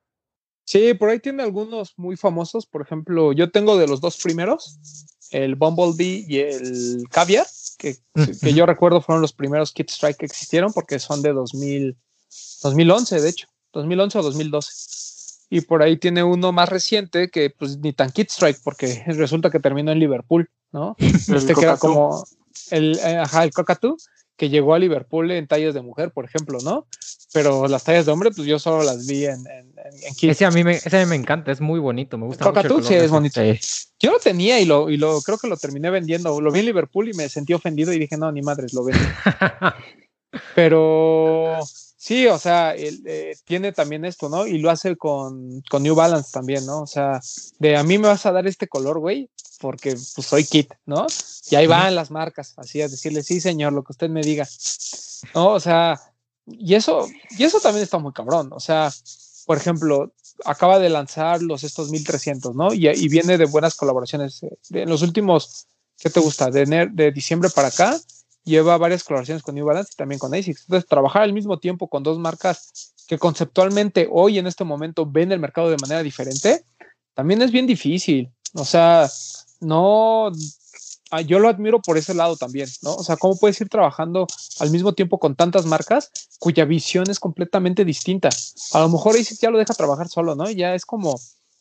Sí, 0.64 0.94
por 0.94 1.10
ahí 1.10 1.18
tiene 1.18 1.42
algunos 1.42 1.92
muy 1.98 2.16
famosos, 2.16 2.64
por 2.64 2.80
ejemplo, 2.80 3.34
yo 3.34 3.50
tengo 3.50 3.76
de 3.76 3.86
los 3.86 4.00
dos 4.00 4.16
primeros, 4.16 4.78
el 5.30 5.56
Bumblebee 5.56 6.24
y 6.26 6.38
el 6.38 7.04
Caviar, 7.10 7.46
que, 7.82 7.96
que 8.40 8.54
yo 8.54 8.64
recuerdo 8.64 9.00
fueron 9.00 9.20
los 9.20 9.32
primeros 9.32 9.72
Kid 9.72 9.86
Strike 9.90 10.18
que 10.18 10.26
existieron 10.26 10.72
porque 10.72 11.00
son 11.00 11.20
de 11.20 11.32
2000, 11.32 11.96
2011, 12.62 13.20
de 13.20 13.28
hecho, 13.28 13.48
2011 13.72 14.18
o 14.18 14.22
2012. 14.22 14.72
Y 15.50 15.60
por 15.62 15.82
ahí 15.82 15.98
tiene 15.98 16.22
uno 16.22 16.52
más 16.52 16.68
reciente 16.68 17.28
que 17.28 17.50
pues 17.50 17.78
ni 17.78 17.92
tan 17.92 18.12
Kid 18.12 18.28
Strike 18.30 18.60
porque 18.62 19.02
resulta 19.08 19.50
que 19.50 19.60
terminó 19.60 19.90
en 19.90 19.98
Liverpool, 19.98 20.48
¿no? 20.70 20.94
este 20.98 21.54
que 21.54 21.64
era 21.64 21.76
como 21.76 22.24
el, 22.70 22.98
eh, 23.00 23.18
ajá, 23.18 23.44
el 23.44 23.52
Cockatoo 23.52 23.96
que 24.36 24.48
llegó 24.48 24.74
a 24.74 24.78
Liverpool 24.78 25.30
en 25.30 25.46
tallas 25.46 25.74
de 25.74 25.82
mujer, 25.82 26.10
por 26.10 26.24
ejemplo, 26.24 26.58
¿no? 26.64 26.86
Pero 27.32 27.66
las 27.66 27.84
tallas 27.84 28.06
de 28.06 28.12
hombre, 28.12 28.30
pues 28.30 28.46
yo 28.46 28.58
solo 28.58 28.82
las 28.82 29.06
vi 29.06 29.24
en, 29.24 29.46
en, 29.46 29.72
en 29.76 30.30
Ese 30.30 30.44
a, 30.44 30.50
mí 30.50 30.64
me, 30.64 30.72
ese 30.72 30.96
a 30.96 31.00
mí 31.00 31.06
me 31.06 31.16
encanta, 31.16 31.50
es 31.50 31.60
muy 31.60 31.80
bonito, 31.80 32.18
me 32.18 32.26
gusta 32.26 32.50
mucho. 32.50 32.82
sí, 32.82 32.94
es 32.94 33.10
bonito. 33.10 33.40
Yo 33.98 34.10
lo 34.10 34.18
tenía 34.18 34.60
y 34.60 34.64
lo, 34.64 34.90
y 34.90 34.96
lo 34.96 35.20
creo 35.22 35.38
que 35.38 35.48
lo 35.48 35.56
terminé 35.56 35.88
vendiendo. 35.90 36.40
Lo 36.40 36.52
vi 36.52 36.60
en 36.60 36.66
Liverpool 36.66 37.08
y 37.08 37.14
me 37.14 37.28
sentí 37.28 37.54
ofendido 37.54 37.92
y 37.92 37.98
dije, 37.98 38.16
no, 38.16 38.30
ni 38.32 38.42
madres, 38.42 38.74
lo 38.74 38.84
vendo. 38.84 39.00
Pero 40.54 41.60
sí, 42.02 42.26
o 42.26 42.36
sea, 42.36 42.74
él, 42.74 43.00
eh, 43.06 43.36
tiene 43.44 43.70
también 43.70 44.04
esto, 44.04 44.28
¿no? 44.28 44.44
Y 44.44 44.58
lo 44.58 44.70
hace 44.70 44.96
con, 44.96 45.62
con 45.70 45.84
New 45.84 45.94
Balance 45.94 46.32
también, 46.32 46.66
¿no? 46.66 46.80
O 46.80 46.86
sea, 46.86 47.20
de 47.60 47.76
a 47.76 47.84
mí 47.84 47.96
me 47.96 48.08
vas 48.08 48.26
a 48.26 48.32
dar 48.32 48.44
este 48.48 48.66
color, 48.66 48.98
güey, 48.98 49.30
porque 49.60 49.90
pues 49.92 50.26
soy 50.26 50.44
Kit, 50.44 50.72
¿no? 50.84 51.06
Y 51.48 51.54
ahí 51.54 51.68
van 51.68 51.94
las 51.94 52.10
marcas, 52.10 52.54
así 52.56 52.82
a 52.82 52.88
decirle, 52.88 53.22
sí, 53.22 53.40
señor, 53.40 53.72
lo 53.72 53.84
que 53.84 53.92
usted 53.92 54.10
me 54.10 54.20
diga. 54.20 54.48
¿No? 55.32 55.50
O 55.50 55.60
sea, 55.60 56.00
y 56.44 56.74
eso, 56.74 57.06
y 57.38 57.44
eso 57.44 57.60
también 57.60 57.84
está 57.84 57.98
muy 57.98 58.12
cabrón. 58.12 58.50
O 58.52 58.58
sea, 58.58 58.92
por 59.46 59.56
ejemplo, 59.56 60.12
acaba 60.44 60.80
de 60.80 60.88
lanzar 60.88 61.40
los 61.40 61.62
estos 61.62 61.90
1300, 61.90 62.56
¿no? 62.56 62.74
Y, 62.74 62.88
y 62.88 63.08
viene 63.08 63.38
de 63.38 63.44
buenas 63.44 63.76
colaboraciones. 63.76 64.42
Eh, 64.42 64.58
en 64.70 64.88
los 64.88 65.02
últimos, 65.02 65.68
¿qué 65.98 66.10
te 66.10 66.18
gusta? 66.18 66.50
De, 66.50 66.64
de 66.92 67.12
diciembre 67.12 67.48
para 67.50 67.68
acá, 67.68 67.96
lleva 68.44 68.76
varias 68.78 69.04
colaboraciones 69.04 69.42
con 69.42 69.54
New 69.54 69.66
Balance 69.66 69.92
y 69.94 69.96
también 69.96 70.18
con 70.18 70.34
ASICS. 70.34 70.62
Entonces, 70.62 70.88
trabajar 70.88 71.22
al 71.22 71.32
mismo 71.32 71.58
tiempo 71.58 71.88
con 71.88 72.02
dos 72.02 72.18
marcas 72.18 72.94
que 73.06 73.18
conceptualmente 73.18 74.08
hoy 74.10 74.38
en 74.38 74.46
este 74.46 74.64
momento 74.64 75.06
ven 75.06 75.32
el 75.32 75.40
mercado 75.40 75.70
de 75.70 75.76
manera 75.76 76.02
diferente, 76.02 76.64
también 77.14 77.42
es 77.42 77.50
bien 77.50 77.66
difícil. 77.66 78.30
O 78.54 78.64
sea, 78.64 79.08
no, 79.60 80.30
ah, 81.10 81.20
yo 81.20 81.38
lo 81.38 81.48
admiro 81.48 81.80
por 81.80 81.98
ese 81.98 82.14
lado 82.14 82.36
también, 82.36 82.68
¿no? 82.82 82.94
O 82.94 83.04
sea, 83.04 83.16
¿cómo 83.16 83.36
puedes 83.38 83.60
ir 83.60 83.68
trabajando 83.68 84.26
al 84.60 84.70
mismo 84.70 84.92
tiempo 84.94 85.18
con 85.18 85.36
tantas 85.36 85.66
marcas 85.66 86.10
cuya 86.38 86.64
visión 86.64 87.08
es 87.10 87.20
completamente 87.20 87.84
distinta? 87.84 88.30
A 88.72 88.80
lo 88.80 88.88
mejor 88.88 89.16
ahí 89.16 89.24
ya 89.40 89.50
lo 89.50 89.58
deja 89.58 89.74
trabajar 89.74 90.08
solo, 90.08 90.34
¿no? 90.34 90.50
ya 90.50 90.74
es 90.74 90.84
como, 90.84 91.14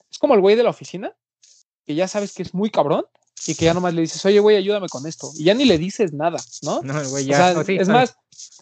es 0.09 0.17
como 0.19 0.33
el 0.33 0.41
güey 0.41 0.55
de 0.55 0.63
la 0.63 0.69
oficina, 0.69 1.13
que 1.85 1.95
ya 1.95 2.07
sabes 2.07 2.33
que 2.33 2.43
es 2.43 2.53
muy 2.53 2.69
cabrón 2.69 3.05
y 3.47 3.55
que 3.55 3.65
ya 3.65 3.73
nomás 3.73 3.93
le 3.93 4.01
dices, 4.01 4.23
oye, 4.25 4.39
güey, 4.39 4.57
ayúdame 4.57 4.87
con 4.87 5.07
esto. 5.07 5.31
Y 5.35 5.45
ya 5.45 5.53
ni 5.53 5.65
le 5.65 5.77
dices 5.77 6.13
nada, 6.13 6.37
¿no? 6.61 6.81
No, 6.83 7.09
güey, 7.09 7.25
ya. 7.25 7.57
O 7.57 7.63
sea, 7.63 7.75
es 7.75 7.87
más, 7.87 8.15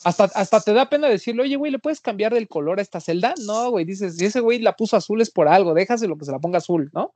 hasta, 0.03 0.25
hasta 0.25 0.61
te 0.61 0.73
da 0.73 0.89
pena 0.89 1.07
decirle, 1.07 1.43
oye, 1.43 1.55
güey, 1.55 1.71
¿le 1.71 1.79
puedes 1.79 1.99
cambiar 1.99 2.33
del 2.33 2.47
color 2.47 2.79
a 2.79 2.81
esta 2.81 3.01
celda? 3.01 3.33
No, 3.45 3.71
güey, 3.71 3.85
dices, 3.85 4.17
si 4.17 4.25
ese 4.25 4.39
güey 4.39 4.59
la 4.59 4.75
puso 4.75 4.95
azul 4.95 5.21
es 5.21 5.29
por 5.29 5.47
algo, 5.47 5.73
déjaselo 5.73 6.17
que 6.17 6.25
se 6.25 6.31
la 6.31 6.39
ponga 6.39 6.59
azul, 6.59 6.89
¿no? 6.93 7.13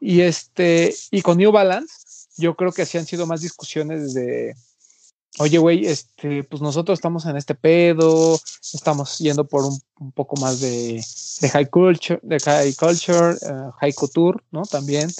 y 0.00 0.20
este, 0.20 0.94
y 1.10 1.22
con 1.22 1.38
New 1.38 1.52
Balance, 1.52 1.92
yo 2.36 2.54
creo 2.54 2.72
que 2.72 2.86
sí 2.86 2.98
han 2.98 3.06
sido 3.06 3.26
más 3.26 3.40
discusiones 3.40 4.14
de, 4.14 4.54
oye, 5.38 5.58
güey, 5.58 5.86
este, 5.86 6.44
pues 6.44 6.62
nosotros 6.62 6.98
estamos 6.98 7.26
en 7.26 7.36
este 7.36 7.54
pedo, 7.54 8.38
estamos 8.72 9.18
yendo 9.18 9.46
por 9.46 9.64
un, 9.64 9.78
un 9.98 10.12
poco 10.12 10.36
más 10.40 10.60
de, 10.60 11.02
de, 11.40 11.48
high 11.48 11.68
culture, 11.68 12.20
de 12.22 12.38
high 12.40 12.74
culture, 12.74 13.36
uh, 13.42 13.70
high 13.80 13.92
couture, 13.92 14.38
¿no? 14.50 14.62
También 14.62 15.10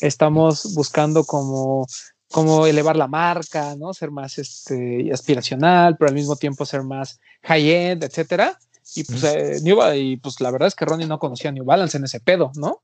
estamos 0.00 0.74
buscando 0.74 1.24
como 1.24 1.86
como 2.32 2.66
elevar 2.66 2.96
la 2.96 3.06
marca, 3.06 3.76
¿no? 3.76 3.92
Ser 3.92 4.10
más 4.10 4.38
este, 4.38 5.10
aspiracional, 5.12 5.96
pero 5.96 6.08
al 6.08 6.14
mismo 6.14 6.34
tiempo 6.34 6.64
ser 6.64 6.82
más 6.82 7.20
high-end, 7.42 8.02
etcétera. 8.02 8.58
Y 8.96 9.04
pues, 9.04 9.22
eh, 9.24 9.60
New, 9.62 9.78
y 9.94 10.16
pues 10.16 10.40
la 10.40 10.50
verdad 10.50 10.68
es 10.68 10.74
que 10.74 10.84
Ronnie 10.84 11.06
no 11.06 11.18
conocía 11.18 11.50
a 11.50 11.52
New 11.52 11.64
Balance 11.64 11.96
en 11.96 12.04
ese 12.04 12.20
pedo, 12.20 12.50
¿no? 12.56 12.80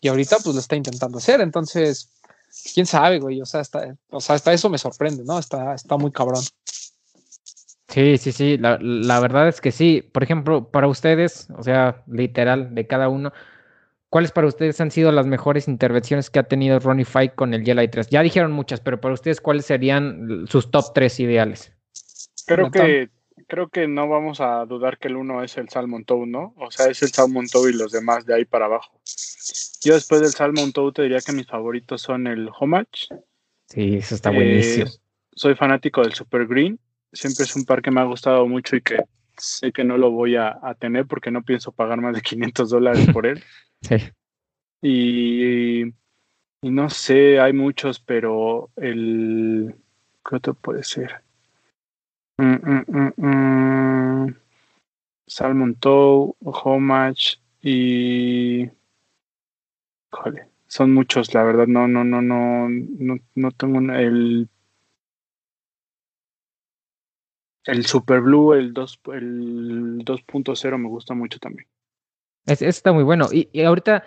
Y 0.00 0.08
ahorita 0.08 0.38
pues 0.42 0.54
lo 0.54 0.60
está 0.60 0.76
intentando 0.76 1.18
hacer, 1.18 1.40
entonces, 1.40 2.08
quién 2.74 2.86
sabe, 2.86 3.18
güey, 3.18 3.40
o 3.40 3.46
sea, 3.46 3.60
hasta, 3.60 3.96
o 4.10 4.20
sea, 4.20 4.36
hasta 4.36 4.52
eso 4.52 4.68
me 4.68 4.78
sorprende, 4.78 5.24
¿no? 5.24 5.38
Está, 5.38 5.74
está 5.74 5.96
muy 5.96 6.10
cabrón. 6.10 6.42
Sí, 7.88 8.16
sí, 8.16 8.32
sí, 8.32 8.56
la, 8.58 8.78
la 8.80 9.20
verdad 9.20 9.48
es 9.48 9.60
que 9.60 9.70
sí. 9.70 10.02
Por 10.12 10.22
ejemplo, 10.22 10.70
para 10.70 10.88
ustedes, 10.88 11.48
o 11.56 11.62
sea, 11.62 12.02
literal, 12.06 12.74
de 12.74 12.86
cada 12.86 13.08
uno, 13.08 13.32
¿Cuáles 14.12 14.30
para 14.30 14.46
ustedes 14.46 14.78
han 14.82 14.90
sido 14.90 15.10
las 15.10 15.24
mejores 15.24 15.68
intervenciones 15.68 16.28
que 16.28 16.38
ha 16.38 16.42
tenido 16.42 16.78
Ronnie 16.78 17.06
Fight 17.06 17.34
con 17.34 17.54
el 17.54 17.64
Jedi 17.64 17.88
3? 17.88 18.08
Ya 18.10 18.20
dijeron 18.20 18.52
muchas, 18.52 18.78
pero 18.78 19.00
para 19.00 19.14
ustedes, 19.14 19.40
¿cuáles 19.40 19.64
serían 19.64 20.44
sus 20.50 20.70
top 20.70 20.92
3 20.92 21.20
ideales? 21.20 21.72
Creo 22.44 22.70
que, 22.70 23.08
creo 23.52 23.68
que 23.68 23.86
no 23.86 24.08
vamos 24.08 24.40
a 24.40 24.64
dudar 24.64 24.96
que 24.96 25.08
el 25.08 25.16
uno 25.16 25.42
es 25.42 25.58
el 25.58 25.68
Salmon 25.68 26.06
Toad, 26.06 26.24
¿no? 26.24 26.54
O 26.56 26.70
sea, 26.70 26.86
es 26.86 27.02
el 27.02 27.10
Salmon 27.10 27.46
Toad 27.46 27.68
y 27.68 27.74
los 27.74 27.92
demás 27.92 28.24
de 28.24 28.34
ahí 28.34 28.46
para 28.46 28.64
abajo. 28.64 28.98
Yo 29.82 29.92
después 29.92 30.22
del 30.22 30.30
Salmon 30.30 30.72
Toad 30.72 30.94
te 30.94 31.02
diría 31.02 31.20
que 31.20 31.32
mis 31.32 31.46
favoritos 31.46 32.00
son 32.00 32.26
el 32.26 32.48
Homage. 32.58 33.08
Sí, 33.68 33.96
eso 33.96 34.14
está 34.14 34.30
buenísimo. 34.30 34.86
Eh, 34.86 34.90
soy 35.34 35.54
fanático 35.54 36.00
del 36.00 36.14
Super 36.14 36.46
Green. 36.46 36.80
Siempre 37.12 37.44
es 37.44 37.54
un 37.54 37.66
par 37.66 37.82
que 37.82 37.90
me 37.90 38.00
ha 38.00 38.04
gustado 38.04 38.48
mucho 38.48 38.74
y 38.74 38.80
que 38.80 38.96
sé 39.36 39.70
que 39.70 39.84
no 39.84 39.98
lo 39.98 40.10
voy 40.10 40.36
a, 40.36 40.58
a 40.62 40.74
tener 40.74 41.04
porque 41.04 41.30
no 41.30 41.42
pienso 41.42 41.72
pagar 41.72 42.00
más 42.00 42.14
de 42.14 42.22
500 42.22 42.70
dólares 42.70 43.06
por 43.12 43.26
él. 43.26 43.44
Sí. 43.82 43.96
Y, 44.80 45.82
y, 45.82 46.70
no 46.70 46.88
sé, 46.88 47.38
hay 47.38 47.52
muchos, 47.52 47.98
pero 47.98 48.70
el. 48.76 49.74
¿Qué 50.24 50.36
otro 50.36 50.54
puede 50.54 50.84
ser? 50.84 51.22
Mm, 52.42 52.58
mm, 52.88 53.12
mm, 53.18 54.36
Salmon 55.28 55.76
Toe, 55.76 56.34
Homage 56.40 57.38
y. 57.62 58.68
Joder, 60.10 60.48
son 60.66 60.92
muchos, 60.92 61.32
la 61.34 61.44
verdad. 61.44 61.68
No, 61.68 61.86
no, 61.86 62.02
no, 62.02 62.20
no, 62.20 62.68
no, 62.68 63.18
no 63.36 63.50
tengo 63.52 63.78
el. 63.92 64.48
El 67.64 67.86
Super 67.86 68.20
Blue, 68.20 68.54
el 68.54 68.74
2.0 68.74 70.72
el 70.72 70.78
me 70.78 70.88
gusta 70.88 71.14
mucho 71.14 71.38
también. 71.38 71.68
Es, 72.44 72.60
está 72.60 72.92
muy 72.92 73.04
bueno. 73.04 73.28
Y, 73.30 73.50
y, 73.52 73.62
ahorita, 73.62 74.02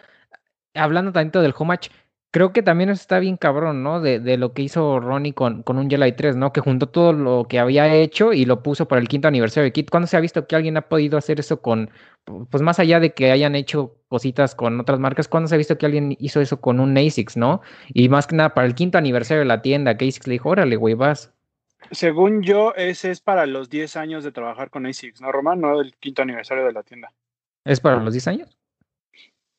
hablando 0.74 1.14
tanto 1.14 1.42
del 1.42 1.54
homage, 1.58 1.90
creo 2.36 2.52
que 2.52 2.64
también 2.64 2.90
está 2.90 3.20
bien 3.20 3.38
cabrón, 3.38 3.82
¿no? 3.82 4.02
De, 4.02 4.20
de 4.20 4.36
lo 4.36 4.52
que 4.52 4.62
hizo 4.62 5.00
Ronnie 5.00 5.32
con, 5.32 5.64
con 5.64 5.78
un 5.78 5.90
Jedi 5.90 6.12
3, 6.12 6.36
¿no? 6.36 6.52
Que 6.52 6.60
juntó 6.60 6.90
todo 6.90 7.14
lo 7.14 7.46
que 7.48 7.60
había 7.60 7.96
hecho 7.96 8.34
y 8.34 8.44
lo 8.44 8.62
puso 8.62 8.90
para 8.90 9.00
el 9.00 9.08
quinto 9.08 9.30
aniversario 9.30 9.64
de 9.64 9.72
Kit. 9.72 9.90
¿Cuándo 9.90 10.06
se 10.06 10.18
ha 10.18 10.20
visto 10.20 10.46
que 10.46 10.58
alguien 10.58 10.76
ha 10.76 10.82
podido 10.82 11.18
hacer 11.18 11.40
eso 11.40 11.62
con, 11.62 11.92
pues 12.50 12.62
más 12.62 12.78
allá 12.78 13.00
de 13.00 13.14
que 13.14 13.32
hayan 13.32 13.56
hecho 13.56 13.96
cositas 14.10 14.54
con 14.54 14.78
otras 14.82 15.00
marcas, 15.00 15.30
¿cuándo 15.30 15.48
se 15.48 15.56
ha 15.56 15.58
visto 15.58 15.78
que 15.78 15.86
alguien 15.86 16.18
hizo 16.20 16.42
eso 16.42 16.60
con 16.60 16.82
un 16.82 16.98
ASICS, 16.98 17.38
¿no? 17.38 17.62
Y 17.88 18.10
más 18.10 18.28
que 18.28 18.36
nada 18.36 18.54
para 18.54 18.68
el 18.68 18.76
quinto 18.76 18.98
aniversario 18.98 19.40
de 19.40 19.46
la 19.46 19.62
tienda, 19.62 19.96
que 19.96 20.06
ASICS 20.06 20.28
le 20.28 20.34
dijo, 20.34 20.50
órale, 20.50 20.76
güey, 20.76 20.94
vas. 20.94 21.34
Según 21.92 22.44
yo, 22.44 22.76
ese 22.76 23.12
es 23.12 23.22
para 23.22 23.46
los 23.46 23.70
10 23.70 23.96
años 23.96 24.26
de 24.26 24.34
trabajar 24.34 24.70
con 24.70 24.86
ASICS, 24.86 25.22
¿no, 25.22 25.32
Román? 25.32 25.62
No 25.62 25.80
el 25.80 25.96
quinto 25.96 26.24
aniversario 26.24 26.66
de 26.66 26.74
la 26.74 26.84
tienda. 26.84 27.14
¿Es 27.64 27.80
para 27.80 27.96
los 28.02 28.14
10 28.14 28.28
años? 28.28 28.58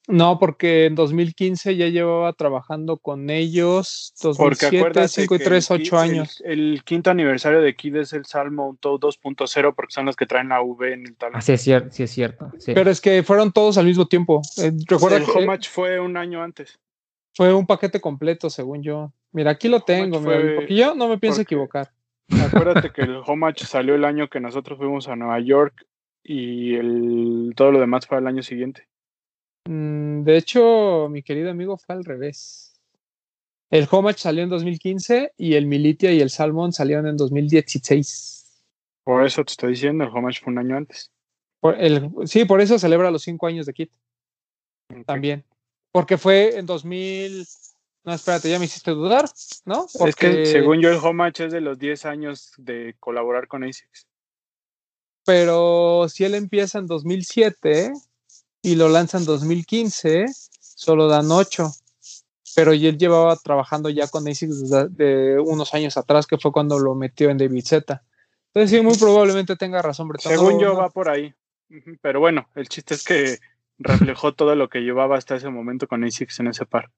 No, 0.09 0.39
porque 0.39 0.87
en 0.87 0.95
2015 0.95 1.77
ya 1.77 1.89
llevaba 1.89 2.33
trabajando 2.33 2.97
con 2.97 3.29
ellos 3.29 4.15
2007, 4.23 5.09
5 5.09 5.35
y 5.35 5.39
3, 5.39 5.71
8 5.73 5.99
años. 5.99 6.43
El, 6.45 6.75
el, 6.75 6.85
quinto 6.85 7.11
aniversario 7.11 7.61
de 7.61 7.75
Kid 7.75 7.97
es 7.97 8.13
el 8.13 8.25
Salmo 8.25 8.79
2.0 8.81 9.75
porque 9.75 9.93
son 9.93 10.07
los 10.07 10.15
que 10.15 10.27
traen 10.27 10.51
la 10.51 10.63
V 10.63 10.93
en 10.93 11.07
el 11.07 11.17
tal. 11.17 11.33
Ah, 11.35 11.41
sí 11.41 11.53
es 11.53 11.61
cierto, 11.61 11.91
sí 11.91 12.05
es 12.05 12.11
cierto. 12.13 12.53
Sí. 12.59 12.73
Pero 12.73 12.91
es 12.91 13.01
que 13.01 13.25
fueron 13.25 13.51
todos 13.51 13.79
al 13.79 13.87
mismo 13.87 14.07
tiempo. 14.07 14.43
Eh, 14.59 14.71
recuerda 14.87 15.17
el 15.17 15.25
que 15.25 15.33
Homage 15.33 15.69
fue 15.69 15.99
un 15.99 16.17
año 16.17 16.41
antes. 16.41 16.79
Fue 17.35 17.53
un 17.53 17.67
paquete 17.67 18.01
completo, 18.01 18.49
según 18.49 18.85
yo. 18.85 19.13
Mira, 19.33 19.51
aquí 19.51 19.69
lo 19.69 19.81
tengo, 19.81 20.21
mira, 20.21 20.41
fue- 20.41 20.55
porque 20.55 20.75
yo 20.77 20.95
no 20.95 21.09
me 21.09 21.19
pienso 21.19 21.39
porque- 21.39 21.55
equivocar. 21.55 21.91
Acuérdate 22.45 22.93
que 22.93 23.03
el 23.03 23.23
Homage 23.27 23.65
salió 23.65 23.97
el 23.97 24.05
año 24.05 24.29
que 24.29 24.39
nosotros 24.39 24.79
fuimos 24.79 25.09
a 25.09 25.17
Nueva 25.17 25.41
York 25.41 25.85
y 26.23 26.75
el, 26.77 27.53
todo 27.57 27.73
lo 27.73 27.81
demás 27.81 28.07
fue 28.07 28.19
al 28.19 28.27
año 28.29 28.43
siguiente. 28.43 28.87
Mm, 29.67 30.23
De 30.25 30.37
hecho, 30.37 31.09
mi 31.11 31.23
querido 31.23 31.51
amigo 31.51 31.77
fue 31.77 31.95
al 31.95 32.05
revés. 32.05 32.75
El 33.71 33.89
Homage 33.91 34.19
salió 34.19 34.45
en 34.45 34.49
2015 34.51 35.33
y 35.37 35.55
el 35.55 35.67
Militia 35.67 36.13
y 36.13 36.21
el 36.21 36.31
Salmon 36.31 36.73
salieron 36.73 37.07
en 37.09 37.17
2016. 37.17 38.63
Por 39.05 39.25
eso 39.27 39.45
te 39.45 39.53
estoy 39.53 39.71
diciendo, 39.71 40.05
el 40.05 40.11
Homage 40.11 40.41
fue 40.43 40.53
un 40.53 40.59
año 40.59 40.77
antes. 40.77 41.11
Por 41.61 41.75
el, 41.81 42.11
sí, 42.27 42.45
por 42.45 42.61
eso 42.61 42.79
celebra 42.79 43.11
los 43.11 43.23
cinco 43.23 43.47
años 43.47 43.67
de 43.67 43.73
Kit 43.73 43.91
también. 45.05 45.45
Porque 45.91 46.17
fue 46.19 46.59
en 46.59 46.67
2000. 46.67 47.45
No, 48.05 48.13
espérate, 48.13 48.49
ya 48.49 48.59
me 48.61 48.67
hiciste 48.67 48.93
dudar, 48.93 49.25
¿no? 49.65 49.87
Es 49.87 49.93
que 50.15 50.29
Porque- 50.29 50.47
según 50.47 50.81
yo 50.81 50.91
el 50.91 50.99
Homage 50.99 51.47
es 51.47 51.53
de 51.53 51.61
los 51.61 51.77
10 51.77 52.05
años 52.05 52.53
de 52.57 52.95
colaborar 53.01 53.49
con 53.49 53.65
ASICS. 53.65 54.07
Pero 55.25 56.09
si 56.09 56.25
él 56.25 56.37
empieza 56.37 56.79
en 56.79 56.87
2007 56.87 57.93
y 58.67 58.75
lo 58.75 58.89
lanza 58.89 59.19
en 59.19 59.25
2015, 59.25 60.27
solo 60.59 61.07
dan 61.07 61.31
8. 61.31 61.71
Pero 62.57 62.75
y 62.75 62.89
él 62.89 62.99
llevaba 62.99 63.37
trabajando 63.37 63.91
ya 63.91 64.09
con 64.09 64.27
ASICS 64.27 64.61
desde 64.69 64.89
de 64.89 65.39
unos 65.39 65.73
años 65.73 65.97
atrás, 65.97 66.27
que 66.27 66.37
fue 66.37 66.51
cuando 66.51 66.77
lo 66.81 66.97
metió 66.97 67.31
en 67.31 67.39
David 67.39 67.65
Z. 67.65 68.03
Entonces 68.53 68.77
sí, 68.77 68.85
muy 68.85 68.97
probablemente 68.97 69.55
tenga 69.55 69.83
razón, 69.83 70.09
Bretón. 70.09 70.33
Según 70.33 70.55
No, 70.55 70.61
yo 70.61 70.69
no. 70.73 70.79
va 70.79 70.91
por 70.91 71.09
ahí. 71.09 71.33
Pero 72.01 72.19
bueno, 72.19 72.49
el 72.57 72.69
chiste 72.69 72.95
es 72.95 73.05
que 73.05 73.39
reflejó 73.79 74.35
todo 74.35 74.57
lo 74.57 74.69
que 74.69 74.81
llevaba 74.81 75.17
hasta 75.17 75.37
ese 75.37 75.49
momento 75.49 75.87
con 75.87 76.03
ASICS 76.03 76.41
en 76.41 76.49
ese 76.49 76.67
par. 76.67 76.91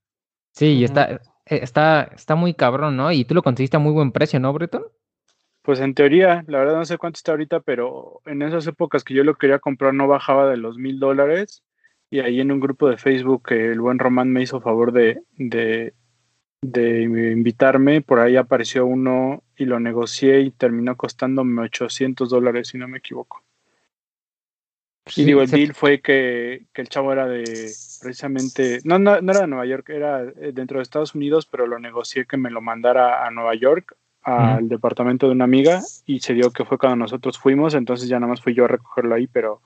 Sí, 0.52 0.68
y 0.68 0.84
está, 0.84 1.10
eh, 1.10 1.20
está, 1.44 2.04
está 2.14 2.34
muy 2.34 2.54
cabrón, 2.54 2.96
¿no? 2.96 3.12
Y 3.12 3.26
tú 3.26 3.34
lo 3.34 3.42
conseguiste 3.42 3.76
a 3.76 3.80
muy 3.80 3.92
buen 3.92 4.12
precio, 4.12 4.40
¿no, 4.40 4.54
Breton? 4.54 4.84
Pues 5.62 5.80
en 5.80 5.94
teoría, 5.94 6.44
la 6.46 6.58
verdad 6.58 6.76
no 6.76 6.84
sé 6.84 6.98
cuánto 6.98 7.18
está 7.18 7.32
ahorita, 7.32 7.60
pero 7.60 8.20
en 8.24 8.42
esas 8.42 8.66
épocas 8.66 9.04
que 9.04 9.14
yo 9.14 9.24
lo 9.24 9.34
quería 9.34 9.58
comprar 9.58 9.92
no 9.94 10.08
bajaba 10.08 10.48
de 10.48 10.56
los 10.56 10.78
mil 10.78 10.98
dólares. 10.98 11.62
Y 12.10 12.20
ahí 12.20 12.40
en 12.40 12.52
un 12.52 12.60
grupo 12.60 12.88
de 12.88 12.96
Facebook 12.96 13.48
que 13.48 13.72
el 13.72 13.80
buen 13.80 13.98
Román 13.98 14.30
me 14.32 14.42
hizo 14.42 14.62
favor 14.62 14.92
de, 14.92 15.22
de, 15.36 15.92
de 16.62 17.02
invitarme, 17.32 18.00
por 18.00 18.18
ahí 18.18 18.36
apareció 18.36 18.86
uno 18.86 19.42
y 19.56 19.66
lo 19.66 19.78
negocié 19.78 20.40
y 20.40 20.50
terminó 20.50 20.96
costándome 20.96 21.62
800 21.62 22.30
dólares, 22.30 22.68
si 22.68 22.78
no 22.78 22.88
me 22.88 22.98
equivoco. 22.98 23.42
Y 25.16 25.24
digo, 25.24 25.42
el 25.42 25.50
deal 25.50 25.74
fue 25.74 26.00
que, 26.00 26.66
que 26.72 26.82
el 26.82 26.88
chavo 26.88 27.12
era 27.12 27.26
de 27.26 27.42
precisamente, 28.00 28.80
no, 28.84 28.98
no, 28.98 29.20
no 29.20 29.32
era 29.32 29.42
de 29.42 29.46
Nueva 29.46 29.66
York, 29.66 29.88
era 29.88 30.22
eh, 30.22 30.52
dentro 30.52 30.78
de 30.78 30.82
Estados 30.82 31.14
Unidos, 31.14 31.46
pero 31.46 31.66
lo 31.66 31.78
negocié 31.78 32.26
que 32.26 32.36
me 32.36 32.50
lo 32.50 32.60
mandara 32.60 33.26
a 33.26 33.30
Nueva 33.30 33.54
York, 33.54 33.96
al 34.28 34.68
departamento 34.68 35.26
de 35.26 35.32
una 35.32 35.44
amiga, 35.44 35.80
y 36.06 36.20
se 36.20 36.34
dio 36.34 36.50
que 36.50 36.64
fue 36.64 36.78
cuando 36.78 36.96
nosotros 36.96 37.38
fuimos, 37.38 37.74
entonces 37.74 38.08
ya 38.08 38.18
nada 38.20 38.30
más 38.30 38.42
fui 38.42 38.54
yo 38.54 38.64
a 38.64 38.68
recogerlo 38.68 39.14
ahí, 39.14 39.26
pero 39.26 39.60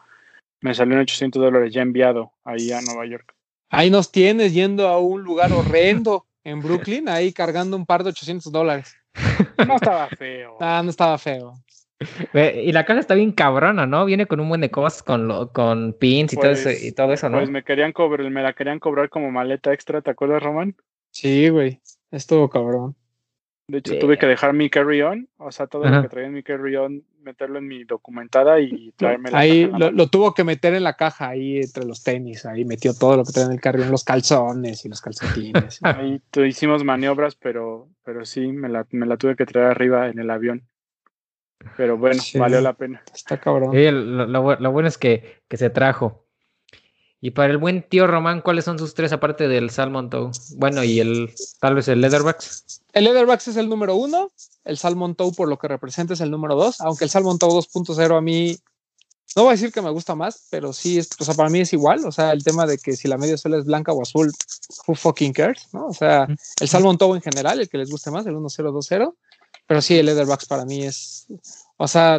me 0.60 0.74
salió 0.74 0.94
en 0.94 1.00
800 1.00 1.42
dólares 1.42 1.72
ya 1.72 1.82
enviado 1.82 2.32
ahí 2.44 2.72
a 2.72 2.80
Nueva 2.80 3.06
York. 3.06 3.34
Ahí 3.70 3.90
nos 3.90 4.12
tienes 4.12 4.54
yendo 4.54 4.88
a 4.88 4.98
un 4.98 5.22
lugar 5.22 5.52
horrendo 5.52 6.26
en 6.44 6.60
Brooklyn, 6.60 7.08
ahí 7.08 7.32
cargando 7.32 7.76
un 7.76 7.86
par 7.86 8.04
de 8.04 8.10
800 8.10 8.52
dólares. 8.52 8.94
No 9.66 9.76
estaba 9.76 10.08
feo. 10.08 10.56
Ah, 10.60 10.82
no 10.84 10.90
estaba 10.90 11.18
feo. 11.18 11.54
Y 12.34 12.72
la 12.72 12.84
caja 12.84 13.00
está 13.00 13.14
bien 13.14 13.32
cabrona, 13.32 13.86
¿no? 13.86 14.04
Viene 14.04 14.26
con 14.26 14.40
un 14.40 14.48
buen 14.48 14.60
de 14.60 14.70
cosas, 14.70 15.02
con, 15.02 15.28
lo, 15.28 15.52
con 15.52 15.92
pins 15.94 16.32
y, 16.32 16.36
todo 16.36 16.50
eso, 16.50 16.64
Pues- 16.64 16.84
y 16.84 16.92
todo 16.92 17.12
eso, 17.12 17.28
¿no? 17.28 17.38
Pues 17.38 17.50
me 17.50 17.62
querían 17.62 17.92
cobrar, 17.92 18.28
me 18.30 18.42
la 18.42 18.52
querían 18.52 18.78
cobrar 18.78 19.08
como 19.08 19.30
maleta 19.30 19.72
extra, 19.72 20.02
¿te 20.02 20.10
acuerdas, 20.10 20.42
Román? 20.42 20.76
Sí, 21.10 21.48
güey. 21.48 21.80
Estuvo 22.10 22.48
cabrón. 22.48 22.96
De 23.68 23.78
hecho, 23.78 23.92
Yeah. 23.92 24.00
tuve 24.00 24.18
que 24.18 24.26
dejar 24.26 24.52
mi 24.54 24.68
carry-on, 24.68 25.28
o 25.38 25.52
sea, 25.52 25.66
todo 25.68 25.84
Ajá. 25.84 25.96
lo 25.96 26.02
que 26.02 26.08
traía 26.08 26.26
en 26.26 26.34
mi 26.34 26.42
carry-on, 26.42 27.04
meterlo 27.22 27.58
en 27.58 27.68
mi 27.68 27.84
documentada 27.84 28.58
y 28.60 28.92
traerme 28.96 29.30
la 29.30 29.38
Ahí 29.38 29.64
caja 29.66 29.76
en 29.76 29.80
la 29.80 29.90
lo, 29.92 30.06
tuvo 30.08 30.34
que 30.34 30.42
meter 30.44 30.74
en 30.74 30.82
la 30.82 30.94
caja, 30.96 31.28
ahí 31.28 31.58
entre 31.58 31.84
los 31.84 32.02
tenis. 32.02 32.44
Ahí 32.44 32.64
metió 32.64 32.92
todo 32.92 33.16
lo 33.16 33.24
que 33.24 33.32
traía 33.32 33.46
en 33.46 33.52
el 33.54 33.60
carril, 33.60 33.88
los 33.88 34.04
calzones 34.04 34.84
y 34.84 34.88
los 34.88 35.00
calcetines. 35.00 35.78
Ahí 35.82 36.20
tu- 36.30 36.44
hicimos 36.44 36.82
maniobras, 36.84 37.36
pero, 37.36 37.88
pero 38.04 38.24
sí, 38.24 38.48
me 38.48 38.68
la, 38.68 38.84
me 38.90 39.06
la 39.06 39.16
tuve 39.16 39.36
que 39.36 39.46
traer 39.46 39.68
arriba 39.68 40.08
en 40.08 40.18
el 40.18 40.28
avión. 40.30 40.64
Pero 41.76 41.96
bueno, 41.96 42.20
Sí. 42.20 42.38
valió 42.38 42.60
la 42.60 42.72
pena. 42.72 43.02
Está 43.14 43.38
cabrón. 43.38 43.70
Sí, 43.72 43.88
lo, 43.90 44.26
lo 44.26 44.72
bueno 44.72 44.88
es 44.88 44.98
que, 44.98 45.36
que 45.48 45.56
se 45.56 45.70
trajo. 45.70 46.21
Y 47.24 47.30
para 47.30 47.52
el 47.52 47.58
buen 47.58 47.88
tío 47.88 48.08
Román, 48.08 48.40
¿cuáles 48.40 48.64
son 48.64 48.80
sus 48.80 48.94
tres 48.94 49.12
aparte 49.12 49.46
del 49.46 49.70
Salmon 49.70 50.10
Toe? 50.10 50.32
Bueno, 50.56 50.82
y 50.82 50.98
el 50.98 51.32
tal 51.60 51.76
vez 51.76 51.86
el 51.86 52.00
Leatherbacks. 52.00 52.82
El 52.92 53.04
Leatherbacks 53.04 53.46
es 53.46 53.56
el 53.56 53.68
número 53.68 53.94
uno. 53.94 54.32
El 54.64 54.76
Salmon 54.76 55.14
Toe, 55.14 55.32
por 55.32 55.48
lo 55.48 55.56
que 55.56 55.68
representa, 55.68 56.14
es 56.14 56.20
el 56.20 56.32
número 56.32 56.56
dos. 56.56 56.80
Aunque 56.80 57.04
el 57.04 57.10
Salmon 57.10 57.38
Toe 57.38 57.48
2.0 57.48 58.18
a 58.18 58.20
mí, 58.20 58.58
no 59.36 59.42
voy 59.44 59.50
a 59.50 59.52
decir 59.52 59.70
que 59.70 59.80
me 59.80 59.90
gusta 59.90 60.16
más, 60.16 60.48
pero 60.50 60.72
sí, 60.72 60.98
es, 60.98 61.10
o 61.16 61.24
sea, 61.24 61.34
para 61.34 61.48
mí 61.48 61.60
es 61.60 61.72
igual. 61.72 62.04
O 62.04 62.10
sea, 62.10 62.32
el 62.32 62.42
tema 62.42 62.66
de 62.66 62.76
que 62.76 62.96
si 62.96 63.06
la 63.06 63.18
media 63.18 63.38
suela 63.38 63.58
es 63.58 63.66
blanca 63.66 63.92
o 63.92 64.02
azul, 64.02 64.32
who 64.88 64.96
fucking 64.96 65.32
cares, 65.32 65.68
¿no? 65.72 65.86
O 65.86 65.94
sea, 65.94 66.26
el 66.58 66.68
Salmon 66.68 66.98
Toe 66.98 67.14
en 67.14 67.22
general, 67.22 67.60
el 67.60 67.68
que 67.68 67.78
les 67.78 67.88
guste 67.88 68.10
más, 68.10 68.26
el 68.26 68.34
1020. 68.34 69.12
Pero 69.68 69.80
sí, 69.80 69.96
el 69.96 70.06
Leatherbacks 70.06 70.46
para 70.46 70.64
mí 70.64 70.82
es, 70.82 71.28
o 71.76 71.86
sea, 71.86 72.18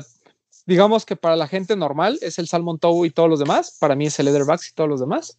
digamos 0.65 1.05
que 1.05 1.15
para 1.15 1.35
la 1.35 1.47
gente 1.47 1.75
normal 1.75 2.17
es 2.21 2.39
el 2.39 2.47
Salmon 2.47 2.79
Toe 2.79 3.07
y 3.07 3.11
todos 3.11 3.29
los 3.29 3.39
demás. 3.39 3.77
Para 3.79 3.95
mí 3.95 4.05
es 4.05 4.17
el 4.19 4.25
Leatherbacks 4.25 4.69
y 4.69 4.73
todos 4.73 4.89
los 4.89 4.99
demás. 4.99 5.37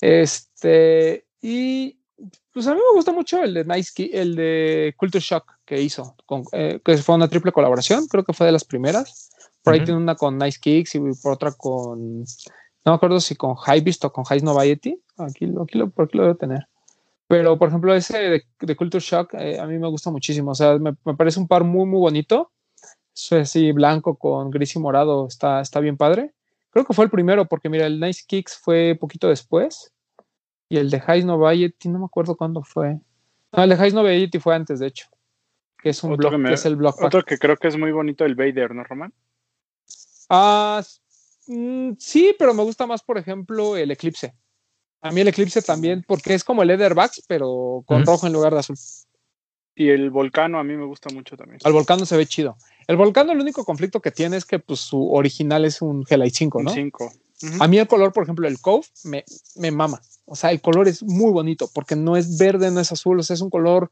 Este, 0.00 1.26
y 1.40 1.98
pues 2.52 2.66
a 2.66 2.74
mí 2.74 2.76
me 2.80 2.96
gusta 2.96 3.12
mucho 3.12 3.42
el 3.42 3.54
de 3.54 3.64
Nice 3.64 3.90
Ki- 3.94 4.10
el 4.12 4.34
de 4.36 4.94
Culture 4.96 5.22
Shock 5.22 5.52
que 5.64 5.80
hizo, 5.82 6.16
con, 6.24 6.44
eh, 6.52 6.80
que 6.84 6.96
fue 6.98 7.14
una 7.14 7.28
triple 7.28 7.52
colaboración, 7.52 8.06
creo 8.06 8.24
que 8.24 8.32
fue 8.32 8.46
de 8.46 8.52
las 8.52 8.64
primeras. 8.64 9.30
Por 9.62 9.74
ahí 9.74 9.80
Ujú. 9.80 9.86
tiene 9.86 10.00
una 10.00 10.14
con 10.14 10.38
Nice 10.38 10.58
Kicks 10.60 10.94
y 10.94 11.00
por 11.22 11.32
otra 11.32 11.52
con, 11.52 12.20
no 12.20 12.24
me 12.84 12.92
acuerdo 12.94 13.20
si 13.20 13.34
con 13.34 13.54
High 13.56 13.80
Beast 13.82 14.04
o 14.04 14.12
con 14.12 14.24
High 14.24 14.42
Noviety. 14.42 14.98
Aquí, 15.18 15.52
aquí, 15.60 15.78
lo, 15.78 15.90
por 15.90 16.06
aquí 16.06 16.16
lo 16.16 16.24
debo 16.24 16.36
tener. 16.36 16.66
Pero, 17.28 17.58
por 17.58 17.68
ejemplo, 17.68 17.92
ese 17.92 18.16
de, 18.18 18.42
de 18.60 18.76
Culture 18.76 19.02
Shock 19.04 19.34
eh, 19.34 19.58
a 19.58 19.66
mí 19.66 19.76
me 19.78 19.88
gusta 19.88 20.10
muchísimo. 20.10 20.52
O 20.52 20.54
sea, 20.54 20.78
me, 20.78 20.94
me 21.04 21.14
parece 21.16 21.40
un 21.40 21.48
par 21.48 21.64
muy, 21.64 21.84
muy 21.84 21.98
bonito. 21.98 22.52
Eso 23.16 23.36
es 23.36 23.48
así, 23.48 23.72
blanco 23.72 24.16
con 24.16 24.50
gris 24.50 24.76
y 24.76 24.78
morado, 24.78 25.26
está, 25.26 25.62
está 25.62 25.80
bien 25.80 25.96
padre. 25.96 26.32
Creo 26.70 26.84
que 26.84 26.92
fue 26.92 27.06
el 27.06 27.10
primero, 27.10 27.46
porque 27.46 27.70
mira, 27.70 27.86
el 27.86 27.98
Nice 27.98 28.24
Kicks 28.26 28.58
fue 28.58 28.94
poquito 29.00 29.28
después. 29.28 29.92
Y 30.68 30.76
el 30.76 30.90
de 30.90 31.00
High 31.00 31.24
Noviety, 31.24 31.88
no 31.88 31.98
me 31.98 32.04
acuerdo 32.04 32.36
cuándo 32.36 32.62
fue. 32.62 32.98
No, 33.52 33.62
el 33.62 33.70
de 33.70 33.76
High 33.76 33.92
Noviety 33.92 34.38
fue 34.38 34.54
antes, 34.54 34.80
de 34.80 34.88
hecho. 34.88 35.06
Que 35.78 35.90
es 35.90 36.04
un 36.04 36.12
Otro 36.12 36.28
blog, 36.28 36.32
que 36.32 36.38
me- 36.38 36.48
que 36.50 36.54
es 36.56 36.66
el 36.66 36.76
blog 36.76 36.94
pack. 36.96 37.06
Otro 37.06 37.22
que 37.24 37.38
creo 37.38 37.56
que 37.56 37.68
es 37.68 37.78
muy 37.78 37.92
bonito, 37.92 38.24
el 38.26 38.34
Vader, 38.34 38.74
¿no, 38.74 38.84
Román? 38.84 39.14
Ah, 40.28 40.82
mm, 41.46 41.92
sí, 41.98 42.34
pero 42.38 42.52
me 42.52 42.64
gusta 42.64 42.86
más, 42.86 43.02
por 43.02 43.16
ejemplo, 43.16 43.76
el 43.76 43.90
Eclipse. 43.92 44.34
A 45.00 45.10
mí 45.12 45.20
el 45.22 45.28
Eclipse 45.28 45.62
también, 45.62 46.04
porque 46.06 46.34
es 46.34 46.44
como 46.44 46.60
el 46.62 46.68
Leatherbacks, 46.68 47.24
pero 47.26 47.82
con 47.86 48.04
rojo 48.04 48.26
en 48.26 48.32
lugar 48.34 48.52
de 48.52 48.58
azul. 48.58 48.76
Y 49.74 49.88
el 49.90 50.10
Volcano 50.10 50.58
a 50.58 50.64
mí 50.64 50.76
me 50.76 50.84
gusta 50.84 51.08
mucho 51.14 51.36
también. 51.36 51.60
Al 51.64 51.72
Volcano 51.72 52.04
se 52.04 52.16
ve 52.16 52.26
chido. 52.26 52.56
El 52.88 52.96
Volcano, 52.96 53.32
el 53.32 53.40
único 53.40 53.64
conflicto 53.64 54.00
que 54.00 54.12
tiene 54.12 54.36
es 54.36 54.44
que 54.44 54.58
pues, 54.58 54.80
su 54.80 55.12
original 55.12 55.64
es 55.64 55.82
un 55.82 56.04
Helite 56.08 56.36
5, 56.36 56.58
Un 56.58 56.64
¿no? 56.64 56.70
5. 56.72 57.12
A 57.60 57.68
mí 57.68 57.78
el 57.78 57.86
color, 57.86 58.12
por 58.12 58.22
ejemplo, 58.22 58.46
el 58.48 58.60
Cove 58.60 58.86
me, 59.04 59.24
me 59.56 59.70
mama. 59.70 60.00
O 60.24 60.34
sea, 60.36 60.50
el 60.50 60.60
color 60.60 60.88
es 60.88 61.02
muy 61.02 61.30
bonito 61.32 61.68
porque 61.74 61.94
no 61.96 62.16
es 62.16 62.38
verde, 62.38 62.70
no 62.70 62.80
es 62.80 62.90
azul, 62.92 63.18
o 63.20 63.22
sea, 63.22 63.34
es 63.34 63.40
un 63.40 63.50
color, 63.50 63.90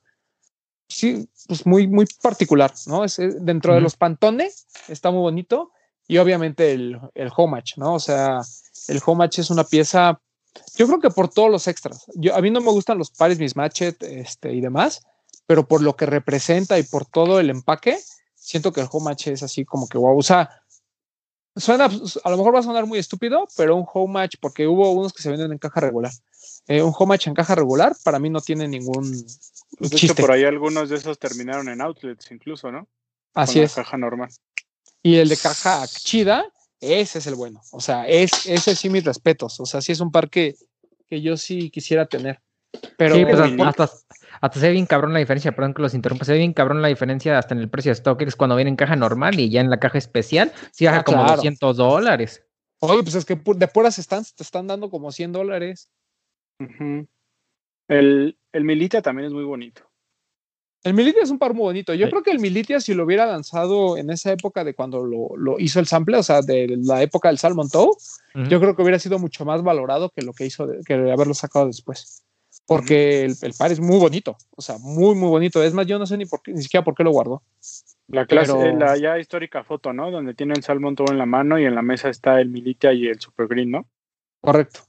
sí, 0.88 1.28
pues 1.46 1.66
muy, 1.66 1.86
muy 1.86 2.06
particular, 2.22 2.72
¿no? 2.86 3.04
Es, 3.04 3.18
es- 3.18 3.44
dentro 3.44 3.74
de 3.74 3.80
los 3.80 3.96
pantones 3.96 4.66
está 4.88 5.10
muy 5.10 5.20
bonito 5.20 5.70
y 6.08 6.18
obviamente 6.18 6.72
el, 6.72 6.98
el 7.14 7.30
Homage, 7.36 7.74
¿no? 7.76 7.94
O 7.94 8.00
sea, 8.00 8.40
el 8.88 9.00
Homage 9.04 9.40
es 9.40 9.50
una 9.50 9.64
pieza 9.64 10.20
Yo 10.76 10.86
creo 10.86 11.00
que 11.00 11.10
por 11.10 11.28
todos 11.28 11.50
los 11.50 11.66
extras. 11.68 12.04
Yo, 12.14 12.34
a 12.34 12.40
mí 12.40 12.50
no 12.50 12.60
me 12.60 12.70
gustan 12.70 12.98
los 12.98 13.10
pares 13.10 13.38
mismatched 13.38 13.96
este, 14.02 14.52
y 14.54 14.60
demás, 14.60 15.02
pero 15.46 15.66
por 15.66 15.82
lo 15.82 15.96
que 15.96 16.06
representa 16.06 16.78
y 16.78 16.82
por 16.84 17.04
todo 17.06 17.40
el 17.40 17.50
empaque, 17.50 17.98
siento 18.44 18.72
que 18.72 18.80
el 18.82 18.88
home 18.90 19.04
match 19.06 19.28
es 19.28 19.42
así 19.42 19.64
como 19.64 19.88
que 19.88 19.96
wow. 19.98 20.18
O 20.18 20.22
sea, 20.22 20.62
suena, 21.56 21.86
a 21.86 22.30
lo 22.30 22.36
mejor 22.36 22.54
va 22.54 22.58
a 22.58 22.62
sonar 22.62 22.86
muy 22.86 22.98
estúpido, 22.98 23.48
pero 23.56 23.74
un 23.76 23.86
home 23.92 24.12
match, 24.12 24.36
porque 24.40 24.66
hubo 24.66 24.90
unos 24.92 25.12
que 25.12 25.22
se 25.22 25.30
venden 25.30 25.52
en 25.52 25.58
caja 25.58 25.80
regular. 25.80 26.12
Eh, 26.66 26.82
un 26.82 26.92
home 26.96 27.10
match 27.14 27.26
en 27.26 27.34
caja 27.34 27.54
regular 27.54 27.94
para 28.04 28.18
mí 28.18 28.28
no 28.30 28.40
tiene 28.40 28.68
ningún 28.68 29.10
Pues 29.78 29.90
de 29.90 29.96
chiste. 29.96 30.06
hecho, 30.12 30.22
por 30.22 30.32
ahí 30.32 30.44
algunos 30.44 30.88
de 30.90 30.96
esos 30.96 31.18
terminaron 31.18 31.68
en 31.68 31.80
outlets 31.80 32.30
incluso, 32.30 32.70
¿no? 32.70 32.86
Así 33.34 33.54
Con 33.54 33.60
la 33.62 33.66
es. 33.66 33.74
caja 33.74 33.96
normal. 33.96 34.30
Y 35.02 35.16
el 35.16 35.28
de 35.28 35.36
caja 35.36 35.86
chida, 35.86 36.44
ese 36.80 37.18
es 37.18 37.26
el 37.26 37.34
bueno. 37.34 37.60
O 37.72 37.80
sea, 37.80 38.06
es, 38.08 38.46
ese 38.46 38.76
sí 38.76 38.88
mis 38.90 39.04
respetos. 39.04 39.58
O 39.60 39.66
sea, 39.66 39.80
sí 39.80 39.92
es 39.92 40.00
un 40.00 40.10
par 40.10 40.28
que, 40.30 40.54
que 41.08 41.20
yo 41.20 41.36
sí 41.36 41.70
quisiera 41.70 42.06
tener. 42.06 42.40
Pero 42.96 43.14
sí, 43.16 43.24
pues 43.24 43.38
hasta, 43.40 43.90
hasta, 44.40 44.60
se 44.60 44.66
ve 44.66 44.72
bien 44.72 44.86
cabrón 44.86 45.12
la 45.12 45.18
diferencia, 45.18 45.52
perdón 45.54 45.74
que 45.74 45.82
los 45.82 45.94
interrumpa, 45.94 46.24
se 46.24 46.32
ve 46.32 46.38
bien 46.38 46.52
cabrón 46.52 46.80
la 46.82 46.88
diferencia 46.88 47.38
hasta 47.38 47.54
en 47.54 47.60
el 47.60 47.68
precio 47.68 47.90
de 47.90 47.96
StockX 47.96 48.36
cuando 48.36 48.56
viene 48.56 48.70
en 48.70 48.76
caja 48.76 48.96
normal 48.96 49.38
y 49.40 49.50
ya 49.50 49.60
en 49.60 49.70
la 49.70 49.78
caja 49.80 49.98
especial, 49.98 50.52
sí 50.72 50.84
baja 50.86 50.98
Ah, 51.00 51.04
como 51.04 51.18
claro. 51.18 51.36
200 51.36 51.76
dólares. 51.76 52.44
Oye, 52.80 53.02
pues 53.02 53.14
es 53.14 53.24
que 53.24 53.34
de 53.36 53.68
puras 53.68 53.96
stands 53.96 54.34
te 54.34 54.42
están 54.42 54.66
dando 54.66 54.90
como 54.90 55.10
100 55.10 55.32
dólares. 55.32 55.90
El, 57.88 58.38
el 58.52 58.64
Milita 58.64 59.02
también 59.02 59.26
es 59.26 59.32
muy 59.32 59.44
bonito. 59.44 59.82
El 60.82 60.92
Militia 60.92 61.22
es 61.22 61.30
un 61.30 61.38
par 61.38 61.54
muy 61.54 61.62
bonito. 61.62 61.94
Yo 61.94 62.04
Sí. 62.06 62.10
creo 62.10 62.22
que 62.22 62.30
el 62.30 62.40
Militia, 62.40 62.78
si 62.78 62.92
lo 62.92 63.04
hubiera 63.04 63.24
lanzado 63.24 63.96
en 63.96 64.10
esa 64.10 64.32
época 64.32 64.64
de 64.64 64.74
cuando 64.74 65.02
lo, 65.04 65.34
lo 65.36 65.58
hizo 65.58 65.80
el 65.80 65.86
sample, 65.86 66.18
o 66.18 66.22
sea, 66.22 66.42
de 66.42 66.76
la 66.82 67.02
época 67.02 67.28
del 67.28 67.38
Salmon 67.38 67.70
Toe, 67.70 67.96
yo 68.50 68.60
creo 68.60 68.76
que 68.76 68.82
hubiera 68.82 68.98
sido 68.98 69.18
mucho 69.18 69.44
más 69.46 69.62
valorado 69.62 70.10
que 70.10 70.20
lo 70.22 70.34
que 70.34 70.44
hizo, 70.44 70.66
de- 70.66 70.82
que 70.84 70.92
haberlo 70.94 71.32
sacado 71.32 71.66
después. 71.68 72.22
Porque 72.66 73.24
el, 73.24 73.34
el 73.42 73.52
par 73.58 73.70
es 73.72 73.80
muy 73.80 73.98
bonito, 73.98 74.36
o 74.56 74.62
sea, 74.62 74.76
muy, 74.78 75.14
muy 75.14 75.28
bonito. 75.28 75.62
Es 75.62 75.74
más, 75.74 75.86
yo 75.86 75.98
no 75.98 76.06
sé 76.06 76.16
ni, 76.16 76.24
por 76.24 76.40
qué, 76.42 76.52
ni 76.52 76.62
siquiera 76.62 76.82
por 76.82 76.94
qué 76.94 77.04
lo 77.04 77.10
guardó. 77.10 77.42
La 78.08 78.24
clase, 78.26 78.52
Pero- 78.54 78.78
la 78.78 78.96
ya 78.96 79.18
histórica 79.18 79.64
foto, 79.64 79.92
¿no? 79.92 80.10
Donde 80.10 80.34
tiene 80.34 80.54
el 80.54 80.62
Salmon 80.62 80.94
todo 80.94 81.12
en 81.12 81.18
la 81.18 81.26
mano 81.26 81.58
y 81.58 81.64
en 81.64 81.74
la 81.74 81.82
mesa 81.82 82.08
está 82.08 82.40
el 82.40 82.48
Milita 82.48 82.92
y 82.92 83.06
el 83.06 83.20
Super 83.20 83.48
Green, 83.48 83.70
¿no? 83.70 83.86
Correcto. 84.40 84.80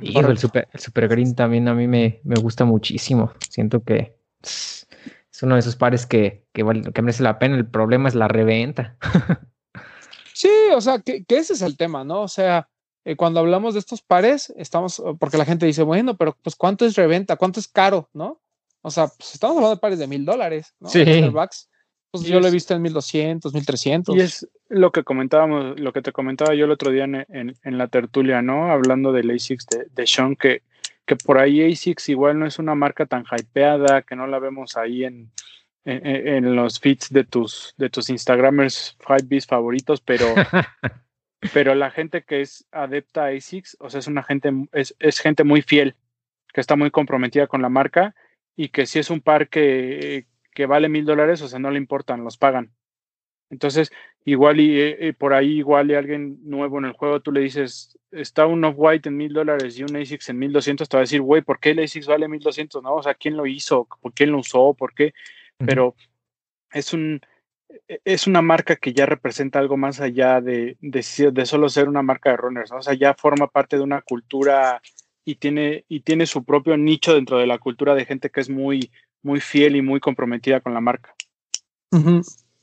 Hijo, 0.00 0.20
el 0.20 0.38
super, 0.38 0.66
el 0.72 0.80
super 0.80 1.06
Green 1.06 1.36
también 1.36 1.68
a 1.68 1.74
mí 1.74 1.86
me, 1.86 2.20
me 2.24 2.34
gusta 2.40 2.64
muchísimo. 2.64 3.32
Siento 3.48 3.84
que 3.84 4.16
es 4.42 4.88
es 5.32 5.42
uno 5.42 5.54
de 5.54 5.60
esos 5.60 5.74
pares 5.76 6.06
que, 6.06 6.44
que, 6.52 6.62
vale- 6.62 6.92
que 6.92 7.02
merece 7.02 7.22
la 7.24 7.38
pena. 7.40 7.56
El 7.56 7.66
problema 7.66 8.08
es 8.08 8.14
la 8.14 8.28
reventa. 8.28 8.96
Sí, 10.36 10.48
o 10.74 10.80
sea, 10.80 10.98
que, 10.98 11.24
que 11.24 11.36
ese 11.38 11.52
es 11.52 11.62
el 11.62 11.76
tema, 11.76 12.02
¿no? 12.02 12.22
O 12.22 12.28
sea, 12.28 12.68
eh, 13.04 13.16
cuando 13.16 13.40
hablamos 13.40 13.74
de 13.74 13.80
estos 13.80 14.02
pares, 14.02 14.52
estamos, 14.56 15.02
porque 15.18 15.36
la 15.38 15.44
gente 15.44 15.66
dice, 15.66 15.82
bueno, 15.82 16.16
pero 16.16 16.36
pues 16.42 16.56
¿cuánto 16.56 16.84
es 16.86 16.94
reventa? 16.96 17.36
¿Cuánto 17.36 17.60
es 17.60 17.68
caro? 17.68 18.08
¿No? 18.12 18.40
O 18.82 18.90
sea, 18.90 19.08
pues 19.08 19.34
estamos 19.34 19.56
hablando 19.56 19.76
de 19.76 19.80
pares 19.80 19.98
de 19.98 20.06
mil 20.06 20.24
dólares, 20.24 20.74
¿no? 20.80 20.88
Sí. 20.88 21.02
Starbucks, 21.04 21.70
pues 22.10 22.24
yo 22.24 22.38
lo 22.40 22.46
he 22.48 22.50
visto 22.50 22.74
en 22.74 22.82
1200, 22.82 23.52
1300. 23.54 24.14
Y 24.16 24.20
es 24.20 24.48
lo 24.68 24.92
que 24.92 25.04
comentábamos, 25.04 25.78
lo 25.80 25.92
que 25.92 26.02
te 26.02 26.12
comentaba 26.12 26.54
yo 26.54 26.64
el 26.66 26.70
otro 26.70 26.90
día 26.90 27.04
en, 27.04 27.14
en- 27.28 27.56
en 27.62 27.78
la 27.78 27.88
tertulia, 27.88 28.40
¿no? 28.42 28.70
Hablando 28.70 29.12
del 29.12 29.30
ASICS 29.30 29.66
de, 29.66 29.86
de 29.90 30.06
Sean, 30.06 30.36
que, 30.36 30.62
que 31.06 31.16
por 31.16 31.38
ahí 31.38 31.62
ASICS 31.72 32.10
igual 32.10 32.38
no 32.38 32.46
es 32.46 32.58
una 32.58 32.74
marca 32.74 33.06
tan 33.06 33.24
hypeada, 33.30 34.02
que 34.02 34.16
no 34.16 34.26
la 34.26 34.38
vemos 34.38 34.76
ahí 34.76 35.04
en, 35.04 35.30
en, 35.84 36.06
en 36.46 36.54
los 36.56 36.78
feeds 36.78 37.10
de 37.10 37.24
tus, 37.24 37.74
de 37.78 37.90
tus 37.90 38.08
Instagramers 38.10 38.96
Hypebeast 39.08 39.48
favoritos, 39.50 40.00
pero, 40.00 40.26
pero 41.52 41.74
la 41.74 41.90
gente 41.90 42.22
que 42.22 42.40
es 42.40 42.66
adepta 42.72 43.24
a 43.24 43.28
ASICS, 43.28 43.76
o 43.80 43.90
sea, 43.90 44.00
es 44.00 44.06
una 44.06 44.22
gente, 44.22 44.52
es, 44.72 44.94
es 44.98 45.20
gente 45.20 45.44
muy 45.44 45.62
fiel, 45.62 45.94
que 46.52 46.60
está 46.60 46.76
muy 46.76 46.90
comprometida 46.90 47.46
con 47.46 47.62
la 47.62 47.68
marca 47.68 48.14
y 48.56 48.68
que 48.68 48.86
si 48.86 48.98
es 48.98 49.10
un 49.10 49.20
par 49.20 49.48
que, 49.48 50.26
que 50.52 50.66
vale 50.66 50.88
mil 50.88 51.04
dólares, 51.04 51.42
o 51.42 51.48
sea, 51.48 51.58
no 51.58 51.70
le 51.70 51.78
importan, 51.78 52.24
los 52.24 52.38
pagan. 52.38 52.72
Entonces, 53.50 53.92
igual 54.24 54.60
y 54.60 54.80
eh, 54.80 55.08
eh, 55.08 55.12
por 55.12 55.34
ahí, 55.34 55.58
igual 55.58 55.90
y 55.90 55.94
alguien 55.94 56.38
nuevo 56.42 56.78
en 56.78 56.86
el 56.86 56.92
juego, 56.92 57.20
tú 57.20 57.30
le 57.30 57.40
dices, 57.40 57.98
está 58.10 58.46
un 58.46 58.64
Off-White 58.64 59.08
en 59.08 59.16
mil 59.16 59.32
dólares 59.32 59.78
y 59.78 59.82
un 59.82 59.94
ASICS 59.96 60.30
en 60.30 60.38
mil 60.38 60.52
doscientos, 60.52 60.88
te 60.88 60.96
va 60.96 61.00
a 61.00 61.02
decir, 61.02 61.20
güey, 61.20 61.42
¿por 61.42 61.60
qué 61.60 61.70
el 61.70 61.80
ASICS 61.80 62.06
vale 62.06 62.28
mil 62.28 62.40
doscientos? 62.40 62.82
No, 62.82 62.94
o 62.94 63.02
sea, 63.02 63.14
¿quién 63.14 63.36
lo 63.36 63.46
hizo? 63.46 63.86
¿Por 64.00 64.12
quién 64.12 64.32
lo 64.32 64.38
usó? 64.38 64.74
¿Por 64.74 64.94
qué? 64.94 65.12
Pero 65.58 65.94
es 66.72 66.92
un 66.92 67.20
es 68.04 68.26
una 68.26 68.42
marca 68.42 68.76
que 68.76 68.92
ya 68.92 69.06
representa 69.06 69.58
algo 69.58 69.76
más 69.76 70.00
allá 70.00 70.40
de, 70.40 70.76
de, 70.80 71.02
solo 71.46 71.68
ser 71.68 71.88
una 71.88 72.02
marca 72.02 72.30
de 72.30 72.36
runners, 72.36 72.70
¿no? 72.70 72.78
O 72.78 72.82
sea, 72.82 72.94
ya 72.94 73.14
forma 73.14 73.46
parte 73.48 73.76
de 73.76 73.82
una 73.82 74.02
cultura 74.02 74.80
y 75.24 75.36
tiene, 75.36 75.84
y 75.88 76.00
tiene 76.00 76.26
su 76.26 76.44
propio 76.44 76.76
nicho 76.76 77.14
dentro 77.14 77.38
de 77.38 77.46
la 77.46 77.58
cultura 77.58 77.94
de 77.94 78.04
gente 78.04 78.30
que 78.30 78.40
es 78.40 78.50
muy, 78.50 78.90
muy 79.22 79.40
fiel 79.40 79.76
y 79.76 79.82
muy 79.82 80.00
comprometida 80.00 80.60
con 80.60 80.74
la 80.74 80.80
marca. 80.80 81.14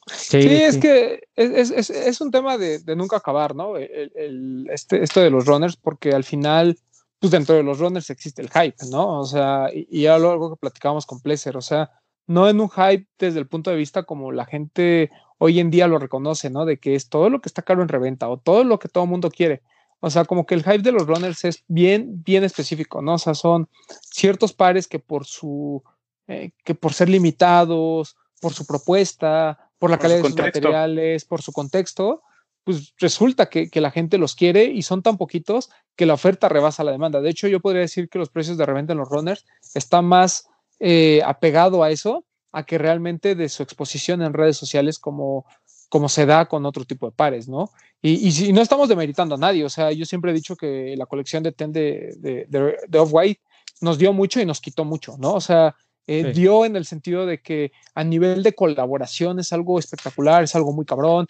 Sí, 0.07 0.41
Sí, 0.41 0.47
es 0.49 0.75
sí. 0.75 0.79
que 0.81 1.23
es, 1.35 1.71
es- 1.71 1.71
es- 1.71 1.89
es 1.89 2.21
un 2.21 2.31
tema 2.31 2.57
de, 2.57 2.79
de 2.79 2.95
nunca 2.95 3.17
acabar, 3.17 3.55
¿no? 3.55 3.77
El- 3.77 4.11
el- 4.15 4.67
este, 4.71 5.03
esto 5.03 5.21
de 5.21 5.29
los 5.29 5.45
runners, 5.45 5.75
porque 5.77 6.11
al 6.11 6.23
final, 6.23 6.77
pues 7.19 7.31
dentro 7.31 7.55
de 7.55 7.63
los 7.63 7.79
runners 7.79 8.09
existe 8.09 8.41
el 8.41 8.49
hype, 8.49 8.85
¿no? 8.89 9.19
O 9.19 9.25
sea, 9.25 9.69
y, 9.73 10.05
algo 10.07 10.49
que 10.55 10.59
platicábamos 10.59 11.05
con 11.05 11.21
Pleasure, 11.21 11.57
o 11.57 11.61
sea, 11.61 11.91
no 12.27 12.49
en 12.49 12.59
un 12.59 12.69
hype 12.69 13.07
desde 13.19 13.39
el 13.39 13.47
punto 13.47 13.71
de 13.71 13.77
vista 13.77 14.03
como 14.03 14.31
la 14.31 14.45
gente 14.45 15.11
hoy 15.37 15.59
en 15.59 15.71
día 15.71 15.87
lo 15.87 15.97
reconoce, 15.97 16.49
¿no? 16.49 16.65
De 16.65 16.77
que 16.77 16.95
es 16.95 17.09
todo 17.09 17.29
lo 17.29 17.41
que 17.41 17.49
está 17.49 17.63
caro 17.63 17.81
en 17.81 17.89
reventa 17.89 18.29
o 18.29 18.37
todo 18.37 18.63
lo 18.63 18.79
que 18.79 18.89
todo 18.89 19.05
el 19.05 19.09
mundo 19.09 19.31
quiere. 19.31 19.63
O 19.99 20.09
sea, 20.09 20.25
como 20.25 20.45
que 20.45 20.55
el 20.55 20.63
hype 20.63 20.79
de 20.79 20.91
los 20.91 21.07
runners 21.07 21.43
es 21.45 21.63
bien, 21.67 22.23
bien 22.23 22.43
específico, 22.43 23.01
¿no? 23.01 23.15
O 23.15 23.17
sea, 23.17 23.33
son 23.33 23.69
ciertos 24.01 24.53
pares 24.53 24.87
que 24.87 24.99
por 24.99 25.25
su, 25.25 25.83
eh, 26.27 26.51
que 26.63 26.75
por 26.75 26.93
ser 26.93 27.09
limitados, 27.09 28.17
por 28.39 28.53
su 28.53 28.65
propuesta, 28.65 29.71
por 29.79 29.89
la 29.89 29.97
Por 29.97 30.09
su 30.09 30.11
calidad 30.11 30.23
de 30.23 30.29
sus 30.29 30.37
materiales, 30.37 31.25
por 31.25 31.41
su 31.41 31.51
contexto, 31.51 32.21
pues 32.63 32.93
resulta 32.99 33.49
que, 33.49 33.71
que 33.71 33.81
la 33.81 33.89
gente 33.89 34.19
los 34.19 34.35
quiere 34.35 34.65
y 34.65 34.83
son 34.83 35.01
tan 35.01 35.17
poquitos 35.17 35.71
que 35.95 36.05
la 36.05 36.13
oferta 36.13 36.49
rebasa 36.49 36.83
la 36.83 36.91
demanda. 36.91 37.19
De 37.19 37.31
hecho, 37.31 37.47
yo 37.47 37.61
podría 37.61 37.81
decir 37.81 38.07
que 38.07 38.19
los 38.19 38.29
precios 38.29 38.57
de 38.57 38.65
reventa 38.67 38.93
en 38.93 38.99
los 38.99 39.09
runners 39.09 39.45
están 39.73 40.05
más 40.05 40.47
eh, 40.81 41.21
apegado 41.25 41.83
a 41.83 41.91
eso, 41.91 42.25
a 42.51 42.65
que 42.65 42.77
realmente 42.77 43.35
de 43.35 43.47
su 43.47 43.63
exposición 43.63 44.21
en 44.21 44.33
redes 44.33 44.57
sociales 44.57 44.99
como, 44.99 45.45
como 45.87 46.09
se 46.09 46.25
da 46.25 46.47
con 46.47 46.65
otro 46.65 46.83
tipo 46.83 47.05
de 47.05 47.13
pares, 47.13 47.47
¿no? 47.47 47.69
Y, 48.01 48.27
y 48.27 48.31
si 48.31 48.51
no 48.51 48.61
estamos 48.61 48.89
demeritando 48.89 49.35
a 49.35 49.37
nadie, 49.37 49.63
o 49.63 49.69
sea, 49.69 49.91
yo 49.91 50.05
siempre 50.05 50.31
he 50.31 50.33
dicho 50.33 50.55
que 50.55 50.95
la 50.97 51.05
colección 51.05 51.43
de 51.43 51.51
Ten 51.51 51.71
de, 51.71 52.15
de, 52.17 52.45
de, 52.49 52.75
de 52.87 52.99
Off-White 52.99 53.39
nos 53.81 53.97
dio 53.97 54.11
mucho 54.11 54.41
y 54.41 54.45
nos 54.45 54.59
quitó 54.59 54.83
mucho, 54.83 55.15
¿no? 55.19 55.35
O 55.35 55.41
sea, 55.41 55.75
eh, 56.07 56.23
Sí. 56.33 56.41
dio 56.41 56.65
en 56.65 56.75
el 56.75 56.85
sentido 56.85 57.27
de 57.27 57.41
que 57.41 57.71
a 57.93 58.03
nivel 58.03 58.41
de 58.41 58.53
colaboración 58.53 59.39
es 59.39 59.53
algo 59.53 59.77
espectacular, 59.77 60.43
es 60.43 60.55
algo 60.55 60.73
muy 60.73 60.83
cabrón, 60.83 61.27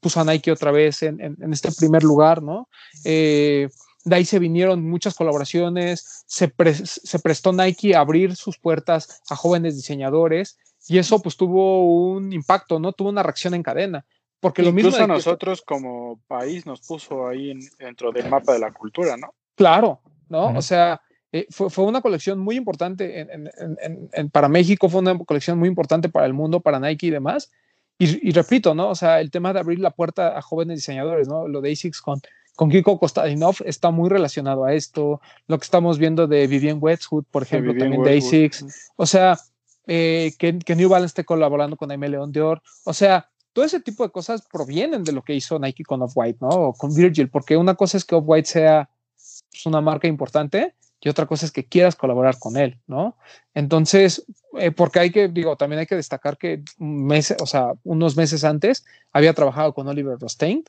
puso 0.00 0.18
a 0.20 0.24
Nike 0.24 0.50
otra 0.50 0.72
vez 0.72 1.02
en, 1.02 1.20
en, 1.20 1.36
en 1.40 1.52
este 1.52 1.70
primer 1.72 2.02
lugar, 2.02 2.42
¿no? 2.42 2.68
Eh, 3.04 3.68
de 4.04 4.16
ahí 4.16 4.24
se 4.24 4.38
vinieron 4.38 4.88
muchas 4.88 5.14
colaboraciones, 5.14 6.24
se, 6.26 6.48
pre- 6.48 6.74
se 6.74 7.18
prestó 7.18 7.52
Nike 7.52 7.94
a 7.94 8.00
abrir 8.00 8.36
sus 8.36 8.58
puertas 8.58 9.22
a 9.30 9.36
jóvenes 9.36 9.76
diseñadores 9.76 10.58
y 10.88 10.98
eso 10.98 11.20
pues 11.22 11.36
tuvo 11.36 11.84
un 12.12 12.32
impacto, 12.32 12.78
¿no? 12.78 12.92
Tuvo 12.92 13.08
una 13.08 13.22
reacción 13.22 13.54
en 13.54 13.62
cadena. 13.62 14.04
Porque 14.40 14.62
lo 14.62 14.72
mismo 14.72 14.88
Incluso 14.90 15.04
a 15.04 15.06
que- 15.06 15.12
nosotros 15.14 15.62
como 15.62 16.20
país 16.28 16.66
nos 16.66 16.82
puso 16.82 17.26
ahí 17.28 17.50
en- 17.50 17.60
dentro 17.78 18.12
del 18.12 18.28
mapa 18.28 18.52
de 18.52 18.58
la 18.58 18.72
cultura, 18.72 19.16
¿no? 19.16 19.34
Claro, 19.54 20.00
¿no? 20.28 20.48
O 20.58 20.60
sea, 20.60 21.00
eh, 21.32 21.46
fue, 21.50 21.70
fue 21.70 21.84
una 21.86 22.02
colección 22.02 22.38
muy 22.38 22.56
importante 22.56 23.20
en- 23.20 23.30
en- 23.30 23.50
en- 23.58 23.78
en- 23.82 24.10
en- 24.12 24.30
para 24.30 24.48
México, 24.50 24.90
fue 24.90 25.00
una 25.00 25.18
colección 25.18 25.58
muy 25.58 25.68
importante 25.68 26.10
para 26.10 26.26
el 26.26 26.34
mundo, 26.34 26.60
para 26.60 26.78
Nike 26.78 27.06
y 27.06 27.10
demás. 27.10 27.50
Y, 27.98 28.28
y 28.28 28.32
repito, 28.32 28.74
¿no? 28.74 28.90
O 28.90 28.94
sea, 28.94 29.20
el 29.20 29.30
tema 29.30 29.52
de 29.54 29.60
abrir 29.60 29.78
la 29.78 29.92
puerta 29.92 30.36
a 30.36 30.42
jóvenes 30.42 30.76
diseñadores, 30.78 31.26
¿no? 31.26 31.48
Lo 31.48 31.60
de 31.62 31.72
ASICS 31.72 32.02
con, 32.02 32.20
con 32.56 32.70
Kiko 32.70 32.98
Kostadinov 32.98 33.56
está 33.64 33.90
muy 33.90 34.08
relacionado 34.08 34.64
a 34.64 34.74
esto. 34.74 35.20
Lo 35.46 35.58
que 35.58 35.64
estamos 35.64 35.98
viendo 35.98 36.26
de 36.26 36.46
Vivienne 36.46 36.80
Westwood, 36.80 37.24
por 37.30 37.42
ejemplo, 37.42 37.72
Vivienne 37.72 37.96
también 37.96 38.02
de 38.04 38.20
Westwood. 38.20 38.44
ASICS. 38.44 38.92
O 38.96 39.06
sea, 39.06 39.38
eh, 39.86 40.32
que, 40.38 40.58
que 40.58 40.76
New 40.76 40.88
Balance 40.88 41.10
esté 41.10 41.24
colaborando 41.24 41.76
con 41.76 41.90
Aimé 41.90 42.08
León 42.08 42.32
Dior. 42.32 42.62
O 42.84 42.92
sea, 42.92 43.28
todo 43.52 43.64
ese 43.64 43.80
tipo 43.80 44.04
de 44.04 44.10
cosas 44.10 44.42
provienen 44.50 45.04
de 45.04 45.12
lo 45.12 45.22
que 45.22 45.34
hizo 45.34 45.58
Nike 45.58 45.84
con 45.84 46.02
Off-White, 46.02 46.38
¿no? 46.40 46.48
O 46.48 46.72
con 46.74 46.94
Virgil, 46.94 47.30
porque 47.30 47.56
una 47.56 47.74
cosa 47.74 47.96
es 47.96 48.04
que 48.04 48.14
Off-White 48.14 48.48
sea 48.48 48.90
pues, 49.14 49.66
una 49.66 49.80
marca 49.80 50.08
importante 50.08 50.74
y 51.00 51.08
otra 51.10 51.26
cosa 51.26 51.44
es 51.44 51.52
que 51.52 51.66
quieras 51.66 51.96
colaborar 51.96 52.38
con 52.38 52.56
él, 52.56 52.80
¿no? 52.86 53.16
Entonces, 53.52 54.24
eh, 54.58 54.70
porque 54.70 55.00
hay 55.00 55.10
que, 55.10 55.28
digo, 55.28 55.54
también 55.56 55.80
hay 55.80 55.86
que 55.86 55.96
destacar 55.96 56.38
que 56.38 56.62
un 56.78 57.06
mes, 57.06 57.34
o 57.40 57.46
sea, 57.46 57.74
unos 57.84 58.16
meses 58.16 58.42
antes 58.42 58.86
había 59.12 59.34
trabajado 59.34 59.74
con 59.74 59.86
Oliver 59.86 60.18
Rostein, 60.18 60.64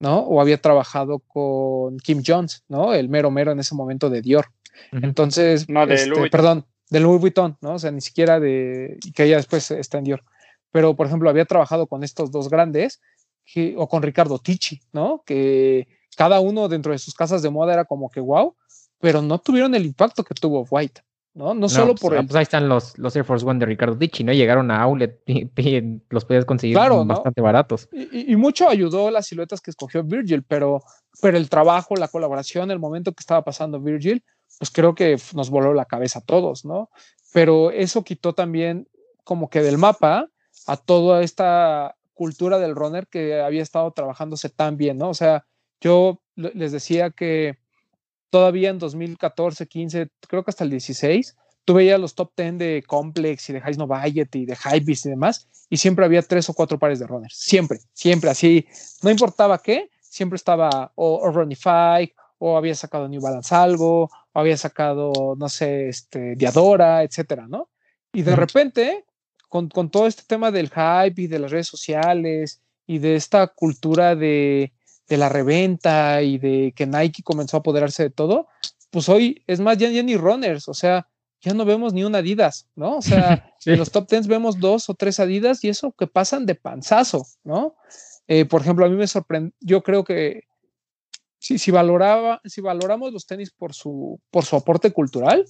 ¿no? 0.00 0.20
O 0.20 0.40
había 0.40 0.60
trabajado 0.60 1.20
con 1.20 1.98
Kim 1.98 2.22
Jones, 2.26 2.64
¿no? 2.68 2.92
El 2.94 3.08
mero 3.08 3.30
mero 3.30 3.52
en 3.52 3.60
ese 3.60 3.74
momento 3.74 4.10
de 4.10 4.22
Dior. 4.22 4.46
Entonces, 4.92 5.68
No, 5.68 5.86
de 5.86 5.94
este, 5.94 6.06
Louis 6.08 6.20
Vuitton. 6.20 6.38
perdón, 6.38 6.66
de 6.88 7.00
Louis 7.00 7.20
Vuitton, 7.20 7.56
¿no? 7.60 7.74
O 7.74 7.78
sea, 7.78 7.90
ni 7.90 8.00
siquiera 8.00 8.40
de, 8.40 8.98
que 9.14 9.24
ella 9.24 9.36
después 9.36 9.70
está 9.70 9.98
en 9.98 10.04
Dior. 10.04 10.24
Pero, 10.72 10.96
por 10.96 11.06
ejemplo, 11.06 11.28
había 11.28 11.44
trabajado 11.44 11.86
con 11.86 12.02
estos 12.02 12.30
dos 12.30 12.48
grandes, 12.48 13.00
que, 13.44 13.74
o 13.76 13.88
con 13.88 14.02
Ricardo 14.02 14.38
Ticci, 14.38 14.80
¿no? 14.92 15.22
Que 15.26 15.86
cada 16.16 16.40
uno 16.40 16.68
dentro 16.68 16.92
de 16.92 16.98
sus 16.98 17.14
casas 17.14 17.42
de 17.42 17.50
moda 17.50 17.74
era 17.74 17.84
como 17.84 18.10
que 18.10 18.20
wow, 18.20 18.56
pero 18.98 19.22
no 19.22 19.38
tuvieron 19.38 19.74
el 19.74 19.86
impacto 19.86 20.24
que 20.24 20.34
tuvo 20.34 20.66
White. 20.70 21.02
¿No? 21.34 21.54
No, 21.54 21.68
solo 21.68 21.94
pues, 21.94 22.00
por 22.00 22.16
ah, 22.16 22.22
pues 22.22 22.34
ahí 22.34 22.42
están 22.42 22.68
los, 22.68 22.98
los 22.98 23.14
Air 23.14 23.24
Force 23.24 23.46
One 23.46 23.60
de 23.60 23.66
Ricardo 23.66 23.94
Dichi, 23.94 24.24
¿no? 24.24 24.32
Llegaron 24.32 24.70
a 24.70 24.82
Outlet 24.82 25.22
y, 25.26 26.02
los 26.10 26.24
podías 26.24 26.44
conseguir 26.44 26.76
bastante 26.76 27.40
baratos. 27.40 27.88
Y, 27.92 28.34
mucho 28.36 28.68
ayudó 28.68 29.10
las 29.10 29.26
siluetas 29.26 29.60
que 29.60 29.70
escogió 29.70 30.02
Virgil, 30.02 30.42
pero, 30.42 30.82
pero 31.20 31.36
el 31.36 31.48
trabajo, 31.48 31.94
la 31.96 32.08
colaboración, 32.08 32.70
el 32.70 32.78
momento 32.78 33.12
que 33.12 33.20
estaba 33.20 33.44
pasando 33.44 33.80
Virgil, 33.80 34.24
pues 34.58 34.70
creo 34.70 34.94
que 34.94 35.18
nos 35.34 35.50
voló 35.50 35.72
la 35.74 35.84
cabeza 35.84 36.18
a 36.18 36.22
todos, 36.22 36.64
¿no? 36.64 36.90
Pero 37.32 37.70
eso 37.70 38.02
quitó 38.02 38.34
también 38.34 38.88
como 39.24 39.48
que 39.48 39.62
del 39.62 39.78
mapa 39.78 40.28
a 40.66 40.76
toda 40.76 41.22
esta 41.22 41.96
cultura 42.14 42.58
del 42.58 42.74
runner 42.74 43.06
que 43.06 43.40
había 43.40 43.62
estado 43.62 43.90
trabajándose 43.92 44.50
tan 44.50 44.76
bien, 44.76 44.98
¿no? 44.98 45.08
O 45.08 45.14
sea, 45.14 45.46
yo 45.80 46.20
les 46.36 46.72
decía 46.72 47.10
que 47.10 47.58
todavía 48.30 48.70
en 48.70 48.78
2014, 48.78 49.66
15, 49.66 50.08
creo 50.28 50.44
que 50.44 50.50
hasta 50.50 50.64
el 50.64 50.70
16, 50.70 51.36
tú 51.64 51.74
veías 51.74 52.00
los 52.00 52.14
top 52.14 52.32
10 52.36 52.58
de 52.58 52.84
Complex 52.86 53.50
y 53.50 53.52
de 53.52 53.60
High 53.60 53.76
Novajet 53.76 54.34
y 54.36 54.46
de 54.46 54.56
Hypebeast 54.56 55.06
y 55.06 55.10
demás, 55.10 55.48
y 55.68 55.76
siempre 55.76 56.04
había 56.04 56.22
tres 56.22 56.48
o 56.48 56.54
cuatro 56.54 56.78
pares 56.78 56.98
de 56.98 57.06
runners. 57.06 57.36
Siempre, 57.36 57.80
siempre 57.92 58.30
así. 58.30 58.66
No 59.02 59.10
importaba 59.10 59.58
qué, 59.58 59.90
siempre 60.00 60.36
estaba 60.36 60.92
o, 60.94 61.18
o 61.18 61.30
Runify, 61.30 62.12
o 62.38 62.56
había 62.56 62.74
sacado 62.74 63.06
New 63.08 63.20
Balance 63.20 63.54
algo, 63.54 64.04
o 64.04 64.10
había 64.38 64.56
sacado, 64.56 65.12
no 65.36 65.48
sé, 65.48 65.88
este, 65.88 66.34
Diadora, 66.36 67.02
etcétera, 67.02 67.46
¿no? 67.46 67.68
Y 68.12 68.22
de 68.22 68.34
repente, 68.34 69.04
con, 69.48 69.68
con 69.68 69.90
todo 69.90 70.06
este 70.06 70.22
tema 70.26 70.50
del 70.50 70.70
hype 70.70 71.22
y 71.22 71.26
de 71.26 71.38
las 71.38 71.50
redes 71.50 71.68
sociales 71.68 72.62
y 72.86 72.98
de 72.98 73.14
esta 73.14 73.46
cultura 73.48 74.16
de, 74.16 74.72
de 75.10 75.16
la 75.16 75.28
reventa 75.28 76.22
y 76.22 76.38
de 76.38 76.72
que 76.74 76.86
Nike 76.86 77.24
comenzó 77.24 77.56
a 77.56 77.60
apoderarse 77.60 78.04
de 78.04 78.10
todo, 78.10 78.46
pues 78.90 79.08
hoy 79.08 79.42
es 79.48 79.58
más, 79.58 79.76
ya, 79.76 79.90
ni 79.90 80.16
runners, 80.16 80.68
o 80.68 80.74
sea, 80.74 81.08
ya 81.40 81.52
no 81.52 81.64
vemos 81.64 81.92
ni 81.92 82.04
un 82.04 82.14
Adidas, 82.14 82.68
¿no? 82.76 82.98
O 82.98 83.02
sea, 83.02 83.52
en 83.66 83.76
los 83.76 83.90
top 83.90 84.06
tens 84.06 84.28
vemos 84.28 84.60
dos 84.60 84.88
o 84.88 84.94
tres 84.94 85.18
Adidas 85.18 85.64
y 85.64 85.68
eso 85.68 85.92
que 85.98 86.06
pasan 86.06 86.46
de 86.46 86.54
panzazo, 86.54 87.26
¿no? 87.42 87.74
Eh, 88.28 88.44
por 88.44 88.60
ejemplo, 88.60 88.86
a 88.86 88.88
mí 88.88 88.94
me 88.94 89.08
sorprende, 89.08 89.52
yo 89.58 89.82
creo 89.82 90.04
que 90.04 90.44
si, 91.40 91.58
si, 91.58 91.72
valoraba, 91.72 92.40
si 92.44 92.60
valoramos 92.60 93.12
los 93.12 93.26
tenis 93.26 93.50
por 93.50 93.74
su, 93.74 94.20
por 94.30 94.44
su 94.44 94.54
aporte 94.54 94.92
cultural, 94.92 95.44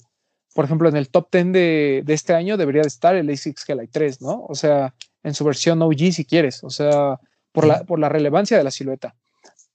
por 0.55 0.65
ejemplo, 0.65 0.89
en 0.89 0.95
el 0.95 1.09
top 1.09 1.29
ten 1.29 1.51
de, 1.51 2.01
de 2.03 2.13
este 2.15 2.33
año 2.33 2.57
debería 2.57 2.81
de 2.81 2.87
estar 2.87 3.15
el 3.15 3.29
ASICS 3.29 3.65
Gelai 3.65 3.87
3, 3.87 4.21
¿no? 4.21 4.43
O 4.49 4.55
sea, 4.55 4.95
en 5.21 5.35
su 5.35 5.45
versión 5.45 5.83
OG 5.83 6.13
si 6.13 6.25
quieres, 6.25 6.63
o 6.63 6.71
sea, 6.71 7.19
por 7.51 7.67
la, 7.67 7.83
por 7.83 7.99
la 7.99 8.09
relevancia 8.09 8.57
de 8.57 8.63
la 8.63 8.71
silueta 8.71 9.15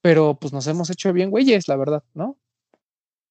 pero 0.01 0.37
pues 0.39 0.53
nos 0.53 0.67
hemos 0.67 0.89
hecho 0.89 1.13
bien 1.13 1.29
güeyes, 1.29 1.67
la 1.67 1.75
verdad, 1.75 2.03
¿no? 2.13 2.37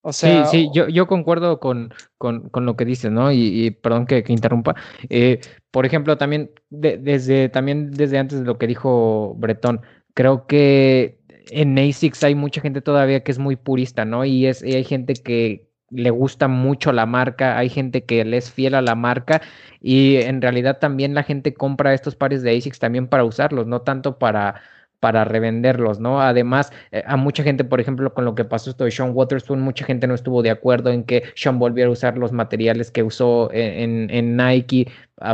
O 0.03 0.13
sea, 0.13 0.47
sí, 0.47 0.59
sí, 0.59 0.71
yo, 0.73 0.87
yo 0.87 1.09
concuerdo 1.09 1.59
con, 1.59 1.93
con, 2.17 2.49
con, 2.51 2.65
lo 2.65 2.77
que 2.77 2.85
dices, 2.85 3.11
¿no? 3.11 3.33
Y, 3.33 3.73
perdón 3.73 4.07
que, 4.07 4.25
interrumpa. 4.29 4.77
Eh, 5.11 5.41
por 5.73 5.85
ejemplo, 5.85 6.17
también 6.17 6.53
desde, 6.71 7.49
también 7.49 7.91
desde 7.91 8.19
antes 8.19 8.39
de 8.39 8.45
lo 8.45 8.57
que 8.57 8.69
dijo 8.69 9.35
Bretón, 9.37 9.81
creo 10.15 10.47
que 10.47 11.19
en 11.51 11.77
ASICS 11.77 12.23
hay 12.23 12.35
mucha 12.37 12.61
gente 12.61 12.83
todavía 12.83 13.25
que 13.25 13.33
es 13.33 13.41
muy 13.41 13.57
purista, 13.57 14.05
¿no? 14.05 14.25
Y, 14.25 14.47
es, 14.47 14.63
y 14.63 14.75
hay 14.75 14.85
gente 14.85 15.15
que 15.15 15.67
le 15.91 16.11
gusta 16.11 16.47
mucho 16.47 16.93
la 16.93 17.07
marca, 17.07 17.59
hay 17.59 17.69
gente 17.69 18.05
que 18.05 18.25
le 18.25 18.37
es 18.37 18.53
fiel 18.53 18.75
a 18.75 18.83
la 18.83 18.95
marca 18.95 19.43
y 19.81 20.17
en 20.17 20.41
realidad 20.41 20.79
también 20.79 21.15
la 21.15 21.23
gente 21.23 21.55
compra 21.55 21.95
estos 21.95 22.17
pares 22.17 22.43
de 22.43 22.57
ASICS 22.57 22.79
también 22.79 23.09
para 23.09 23.25
usarlos, 23.25 23.67
no 23.67 23.83
tanto 23.83 24.19
para 24.19 24.63
para 25.01 25.25
revenderlos, 25.25 26.01
¿no? 26.01 26.21
Además, 26.21 26.73
eh, 26.91 27.03
a 27.07 27.17
mucha 27.17 27.43
gente, 27.43 27.65
por 27.65 27.81
ejemplo, 27.81 28.13
con 28.15 28.25
lo 28.25 28.35
que 28.35 28.45
pasó 28.45 28.71
esto 28.71 28.85
de 28.85 28.91
Sean 28.91 29.11
Waterspoon, 29.15 29.61
mucha 29.61 29.85
gente 29.85 30.07
no 30.07 30.15
estuvo 30.15 30.43
de 30.43 30.51
acuerdo 30.51 30.91
en 30.91 31.05
que 31.05 31.25
Sean 31.35 31.59
volviera 31.59 31.89
a 31.89 31.93
usar 31.93 32.17
los 32.19 32.33
materiales 32.33 32.91
que 32.91 33.03
usó 33.03 33.51
en, 33.53 34.11
en, 34.11 34.37
Nike 34.37 34.89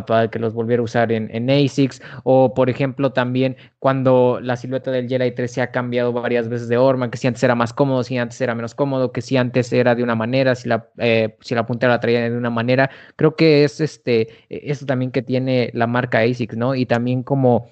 para 0.07 0.29
que 0.29 0.39
los 0.39 0.55
volviera 0.55 0.81
a 0.81 0.85
usar 0.85 1.11
en, 1.11 1.29
en, 1.35 1.51
ASICS, 1.51 2.03
o 2.23 2.55
por 2.55 2.71
ejemplo 2.71 3.13
también 3.13 3.57
cuando 3.81 4.39
la 4.41 4.57
silueta 4.57 4.93
del 4.93 5.09
Jedi 5.09 5.33
3 5.33 5.51
se 5.51 5.61
ha 5.61 5.73
cambiado 5.73 6.13
varias 6.13 6.49
veces 6.49 6.69
de 6.69 6.77
horma, 6.77 7.11
que 7.11 7.19
si 7.19 7.27
antes 7.27 7.43
era 7.43 7.57
más 7.57 7.73
cómodo, 7.73 8.05
si 8.05 8.17
antes 8.17 8.41
era 8.41 8.55
menos 8.55 8.75
cómodo, 8.75 9.11
que 9.11 9.23
si 9.23 9.37
antes 9.37 9.73
era 9.73 9.95
de 9.95 10.05
una 10.05 10.15
manera, 10.15 10.55
si 10.55 10.69
la, 10.69 10.89
eh, 10.99 11.37
si 11.41 11.55
la 11.55 11.67
puntera 11.67 11.93
la 11.93 12.01
traía 12.01 12.31
de 12.31 12.37
una 12.37 12.51
manera, 12.51 12.91
creo 13.17 13.35
que 13.35 13.65
es 13.65 13.81
este, 13.81 14.29
e, 14.51 14.71
eso 14.71 14.87
también 14.87 15.11
que 15.11 15.23
tiene 15.23 15.71
la 15.75 15.89
marca 15.89 16.21
ASICS, 16.21 16.57
¿no? 16.57 16.75
Y 16.77 16.87
también 16.87 17.25
como 17.25 17.69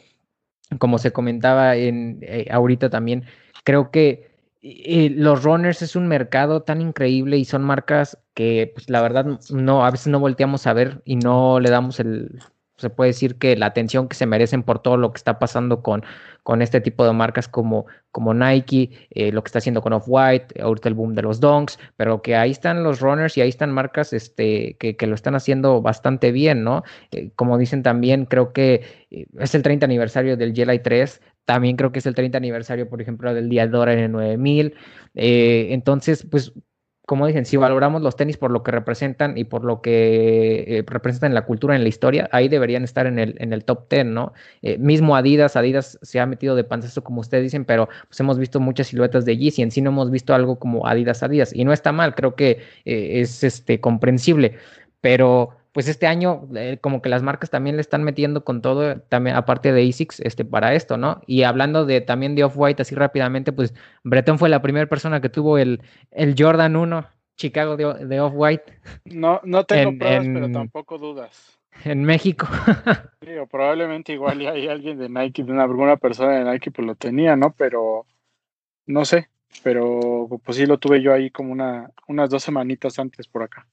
como 0.78 0.98
se 0.98 1.12
comentaba 1.12 1.76
en, 1.76 2.18
eh, 2.22 2.46
ahorita 2.50 2.90
también, 2.90 3.24
creo 3.64 3.90
que 3.90 4.30
eh, 4.62 5.10
los 5.10 5.42
runners 5.42 5.82
es 5.82 5.96
un 5.96 6.06
mercado 6.06 6.62
tan 6.62 6.80
increíble 6.80 7.38
y 7.38 7.44
son 7.44 7.62
marcas 7.62 8.18
que 8.34 8.70
pues, 8.74 8.90
la 8.90 9.00
verdad 9.00 9.26
no 9.50 9.84
a 9.84 9.90
veces 9.90 10.08
no 10.08 10.20
volteamos 10.20 10.66
a 10.66 10.72
ver 10.74 11.02
y 11.04 11.16
no 11.16 11.60
le 11.60 11.70
damos 11.70 11.98
el 12.00 12.40
se 12.80 12.90
puede 12.90 13.10
decir 13.10 13.36
que 13.36 13.56
la 13.56 13.66
atención 13.66 14.08
que 14.08 14.16
se 14.16 14.26
merecen 14.26 14.62
por 14.62 14.80
todo 14.80 14.96
lo 14.96 15.12
que 15.12 15.18
está 15.18 15.38
pasando 15.38 15.82
con, 15.82 16.02
con 16.42 16.62
este 16.62 16.80
tipo 16.80 17.04
de 17.04 17.12
marcas 17.12 17.48
como, 17.48 17.86
como 18.10 18.34
Nike, 18.34 18.90
eh, 19.10 19.32
lo 19.32 19.42
que 19.42 19.48
está 19.48 19.58
haciendo 19.58 19.82
con 19.82 19.92
Off-White, 19.92 20.60
ahorita 20.60 20.88
el 20.88 20.94
boom 20.94 21.14
de 21.14 21.22
los 21.22 21.40
donks, 21.40 21.78
pero 21.96 22.22
que 22.22 22.36
ahí 22.36 22.50
están 22.50 22.82
los 22.82 23.00
runners 23.00 23.36
y 23.36 23.42
ahí 23.42 23.48
están 23.48 23.72
marcas 23.72 24.12
este, 24.12 24.76
que, 24.78 24.96
que 24.96 25.06
lo 25.06 25.14
están 25.14 25.34
haciendo 25.34 25.82
bastante 25.82 26.32
bien, 26.32 26.64
¿no? 26.64 26.82
Eh, 27.12 27.30
como 27.36 27.58
dicen 27.58 27.82
también, 27.82 28.24
creo 28.24 28.52
que 28.52 29.06
eh, 29.10 29.26
es 29.38 29.54
el 29.54 29.62
30 29.62 29.84
aniversario 29.84 30.36
del 30.36 30.54
Jelly 30.54 30.78
3, 30.80 31.20
también 31.44 31.76
creo 31.76 31.92
que 31.92 31.98
es 31.98 32.06
el 32.06 32.14
30 32.14 32.38
aniversario, 32.38 32.88
por 32.88 33.00
ejemplo, 33.02 33.34
del 33.34 33.48
Diadora 33.48 33.94
N9000. 33.94 34.74
entonces, 35.14 36.26
pues 36.30 36.52
como 37.06 37.26
dicen, 37.26 37.44
si 37.44 37.56
valoramos 37.56 38.02
los 38.02 38.14
tenis 38.14 38.36
por 38.36 38.50
lo 38.50 38.62
que 38.62 38.70
representan 38.70 39.36
y 39.36 39.44
por 39.44 39.64
lo 39.64 39.80
que 39.80 40.64
eh, 40.68 40.84
representan 40.86 41.32
en 41.32 41.34
la 41.34 41.44
cultura, 41.44 41.74
en 41.74 41.82
la 41.82 41.88
historia, 41.88 42.28
ahí 42.32 42.48
deberían 42.48 42.84
estar 42.84 43.06
en 43.06 43.18
el, 43.18 43.34
en 43.38 43.52
el 43.52 43.64
top 43.64 43.88
10, 43.90 44.06
¿no? 44.06 44.32
Eh, 44.62 44.78
mismo 44.78 45.16
Adidas, 45.16 45.56
Adidas 45.56 45.98
se 46.02 46.20
ha 46.20 46.26
metido 46.26 46.54
de 46.54 46.64
panzazo, 46.64 47.02
como 47.02 47.20
ustedes 47.20 47.42
dicen, 47.44 47.64
pero 47.64 47.88
pues 48.06 48.20
hemos 48.20 48.38
visto 48.38 48.60
muchas 48.60 48.88
siluetas 48.88 49.24
de 49.24 49.36
Yeezy, 49.36 49.62
en 49.62 49.70
sí 49.70 49.80
no 49.80 49.90
hemos 49.90 50.10
visto 50.10 50.34
algo 50.34 50.58
como 50.58 50.86
Adidas, 50.86 51.22
Adidas, 51.22 51.52
y 51.54 51.64
no 51.64 51.72
está 51.72 51.90
mal, 51.92 52.14
creo 52.14 52.36
que 52.36 52.58
eh, 52.84 53.20
es 53.20 53.42
este, 53.42 53.80
comprensible, 53.80 54.56
pero 55.00 55.59
pues 55.72 55.88
este 55.88 56.06
año 56.06 56.48
eh, 56.54 56.78
como 56.80 57.00
que 57.02 57.08
las 57.08 57.22
marcas 57.22 57.50
también 57.50 57.76
le 57.76 57.82
están 57.82 58.02
metiendo 58.02 58.44
con 58.44 58.62
todo, 58.62 59.00
también 59.00 59.36
aparte 59.36 59.72
de 59.72 59.88
ASICS, 59.88 60.20
este, 60.20 60.44
para 60.44 60.74
esto, 60.74 60.96
¿no? 60.96 61.20
Y 61.26 61.44
hablando 61.44 61.86
de 61.86 62.00
también 62.00 62.34
de 62.34 62.44
Off-White 62.44 62.82
así 62.82 62.94
rápidamente, 62.94 63.52
pues 63.52 63.74
Breton 64.04 64.38
fue 64.38 64.48
la 64.48 64.62
primera 64.62 64.86
persona 64.86 65.20
que 65.20 65.28
tuvo 65.28 65.58
el, 65.58 65.82
el 66.10 66.34
Jordan 66.36 66.76
1 66.76 67.06
Chicago 67.36 67.76
de, 67.76 68.06
de 68.06 68.20
Off-White. 68.20 68.80
No, 69.06 69.40
no 69.44 69.64
tengo 69.64 69.96
pruebas, 69.96 70.26
pero 70.26 70.52
tampoco 70.52 70.98
dudas. 70.98 71.58
En 71.84 72.04
México. 72.04 72.46
Digo, 73.22 73.46
probablemente 73.46 74.12
igual 74.12 74.46
hay 74.46 74.68
alguien 74.68 74.98
de 74.98 75.08
Nike, 75.08 75.44
de 75.44 75.52
una, 75.52 75.62
alguna 75.62 75.96
persona 75.96 76.32
de 76.32 76.44
Nike, 76.44 76.70
pues 76.70 76.86
lo 76.86 76.94
tenía, 76.96 77.36
¿no? 77.36 77.52
Pero 77.52 78.06
no 78.86 79.04
sé, 79.04 79.30
pero 79.62 80.28
pues 80.44 80.58
sí 80.58 80.66
lo 80.66 80.78
tuve 80.78 81.00
yo 81.00 81.14
ahí 81.14 81.30
como 81.30 81.52
una, 81.52 81.90
unas 82.08 82.28
dos 82.28 82.42
semanitas 82.42 82.98
antes 82.98 83.26
por 83.26 83.42
acá. 83.42 83.66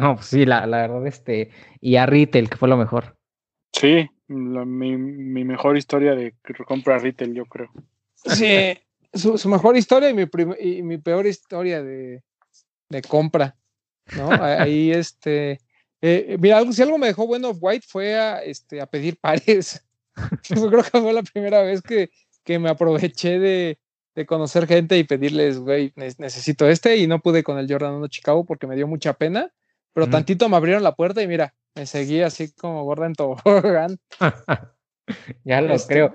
No, 0.00 0.14
pues 0.14 0.28
sí, 0.28 0.46
la, 0.46 0.66
la 0.66 0.78
verdad, 0.78 1.06
este, 1.06 1.50
y 1.78 1.96
a 1.96 2.06
retail, 2.06 2.48
que 2.48 2.56
fue 2.56 2.70
lo 2.70 2.78
mejor. 2.78 3.18
Sí, 3.70 4.08
mi, 4.28 4.96
mi, 4.96 5.44
mejor 5.44 5.76
historia 5.76 6.14
de 6.14 6.34
compra 6.66 6.98
retail, 6.98 7.34
yo 7.34 7.44
creo. 7.44 7.70
Sí, 8.14 8.78
su, 9.12 9.36
su 9.36 9.50
mejor 9.50 9.76
historia 9.76 10.08
y 10.08 10.14
mi, 10.14 10.24
y 10.58 10.82
mi 10.82 10.96
peor 10.96 11.26
historia 11.26 11.82
de, 11.82 12.22
de 12.88 13.02
compra, 13.02 13.58
¿no? 14.16 14.30
Ahí, 14.42 14.90
este, 14.92 15.60
eh, 16.00 16.38
mira, 16.40 16.56
algo, 16.56 16.72
si 16.72 16.80
algo 16.80 16.96
me 16.96 17.08
dejó 17.08 17.26
bueno 17.26 17.50
White 17.50 17.84
fue 17.86 18.18
a, 18.18 18.42
este, 18.42 18.80
a 18.80 18.86
pedir 18.86 19.18
pares. 19.18 19.86
Yo 20.48 20.66
creo 20.70 20.82
que 20.82 20.98
fue 20.98 21.12
la 21.12 21.22
primera 21.22 21.60
vez 21.60 21.82
que, 21.82 22.08
que 22.42 22.58
me 22.58 22.70
aproveché 22.70 23.38
de, 23.38 23.78
de 24.14 24.24
conocer 24.24 24.66
gente 24.66 24.96
y 24.96 25.04
pedirles, 25.04 25.58
güey, 25.58 25.92
necesito 25.94 26.66
este 26.66 26.96
y 26.96 27.06
no 27.06 27.20
pude 27.20 27.42
con 27.42 27.58
el 27.58 27.70
Jordan 27.70 27.96
1 27.96 28.08
Chicago 28.08 28.46
porque 28.46 28.66
me 28.66 28.76
dio 28.76 28.86
mucha 28.86 29.12
pena 29.12 29.52
pero 29.92 30.08
tantito 30.08 30.48
me 30.48 30.56
abrieron 30.56 30.82
la 30.82 30.94
puerta 30.94 31.22
y 31.22 31.28
mira, 31.28 31.54
me 31.74 31.86
seguí 31.86 32.20
así 32.22 32.52
como 32.52 32.84
gorda 32.84 33.06
en 33.06 33.14
tobogán. 33.14 33.98
ya 35.44 35.60
lo 35.60 35.74
este 35.74 35.94
creo. 35.94 36.14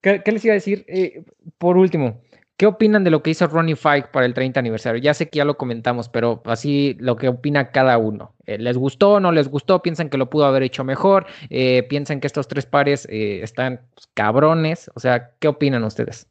¿Qué, 0.00 0.32
les 0.32 0.44
iba 0.44 0.52
a 0.52 0.54
decir? 0.54 0.84
Eh, 0.86 1.24
por 1.56 1.78
último, 1.78 2.20
¿qué 2.58 2.66
opinan 2.66 3.04
de 3.04 3.10
lo 3.10 3.22
que 3.22 3.30
hizo 3.30 3.46
Ronnie 3.46 3.74
Fike 3.74 4.08
para 4.12 4.26
el 4.26 4.34
30 4.34 4.60
aniversario? 4.60 5.00
Ya 5.00 5.14
sé 5.14 5.30
que 5.30 5.38
ya 5.38 5.46
lo 5.46 5.56
comentamos, 5.56 6.10
pero 6.10 6.42
así 6.44 6.94
lo 7.00 7.16
que 7.16 7.28
opina 7.28 7.70
cada 7.70 7.96
uno. 7.96 8.34
Eh, 8.44 8.58
¿Les 8.58 8.76
gustó? 8.76 9.18
¿No 9.18 9.32
les 9.32 9.48
gustó? 9.48 9.80
¿Piensan 9.80 10.10
que 10.10 10.18
lo 10.18 10.28
pudo 10.28 10.44
haber 10.44 10.62
hecho 10.62 10.84
mejor? 10.84 11.26
Eh, 11.48 11.84
¿Piensan 11.84 12.20
que 12.20 12.26
estos 12.26 12.48
tres 12.48 12.66
pares 12.66 13.06
están 13.10 13.80
pues, 13.94 14.06
cabrones? 14.12 14.90
O 14.94 15.00
sea, 15.00 15.30
¿qué 15.38 15.48
opinan 15.48 15.84
ustedes? 15.84 16.28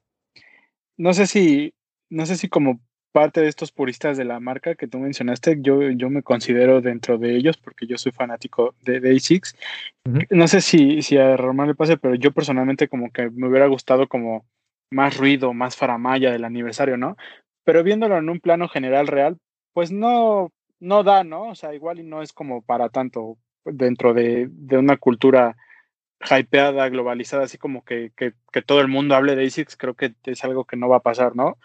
No 0.96 1.16
sé 1.16 1.26
si, 1.26 1.74
no 2.12 2.28
sé 2.28 2.38
si 2.38 2.50
como 2.50 2.80
parte 3.14 3.42
de 3.42 3.48
estos 3.48 3.72
puristas 3.72 4.18
de 4.18 4.26
la 4.26 4.40
marca 4.42 4.76
que 4.76 4.88
tú 4.88 5.00
mencionaste, 5.00 5.58
yo, 5.62 5.90
yo 5.92 6.10
me 6.10 6.24
considero 6.24 6.82
dentro 6.82 7.18
de 7.18 7.38
ellos 7.38 7.58
porque 7.58 7.88
yo 7.88 7.98
soy 7.98 8.12
fanático 8.12 8.76
de, 8.82 9.00
de 9.00 9.16
ASICS. 9.16 9.56
No 10.32 10.48
sé 10.48 10.60
si, 10.60 11.02
si 11.04 11.18
a 11.18 11.38
Román 11.38 11.68
le 11.68 11.76
pase, 11.76 11.96
pero 11.98 12.16
yo 12.16 12.32
personalmente 12.34 12.90
como 12.90 13.12
que 13.12 13.30
me 13.30 13.48
hubiera 13.48 13.68
gustado 13.68 14.08
como 14.08 14.46
más 14.90 15.16
ruido, 15.16 15.54
más 15.54 15.78
faramaya 15.78 16.32
del 16.32 16.44
aniversario, 16.44 16.98
¿no? 16.98 17.16
Pero 17.64 17.84
viéndolo 17.84 18.18
en 18.18 18.30
un 18.30 18.40
plano 18.40 18.68
general 18.68 19.08
real, 19.08 19.38
pues 19.74 19.92
no, 19.92 20.52
no 20.80 21.04
da, 21.04 21.24
¿no? 21.24 21.50
O 21.50 21.56
sea, 21.56 21.74
igual 21.74 22.00
y 22.00 22.04
no 22.04 22.22
es 22.24 22.34
como 22.34 22.64
para 22.64 22.90
tanto 22.90 23.38
dentro 23.64 24.14
de, 24.14 24.48
de 24.50 24.78
una 24.78 24.98
cultura 24.98 25.56
hypeada, 26.32 26.90
globalizada, 26.90 27.44
así 27.44 27.58
como 27.58 27.84
que, 27.84 28.12
que, 28.16 28.34
que, 28.52 28.62
todo 28.62 28.82
el 28.82 28.88
mundo 28.88 29.16
hable 29.16 29.36
de 29.36 29.46
ASICS, 29.46 29.78
creo 29.78 29.94
que 29.94 30.14
es 30.24 30.44
algo 30.44 30.66
que 30.66 30.78
no 30.78 30.90
va 30.90 30.98
a 30.98 31.04
pasar, 31.04 31.36
¿no? 31.36 31.58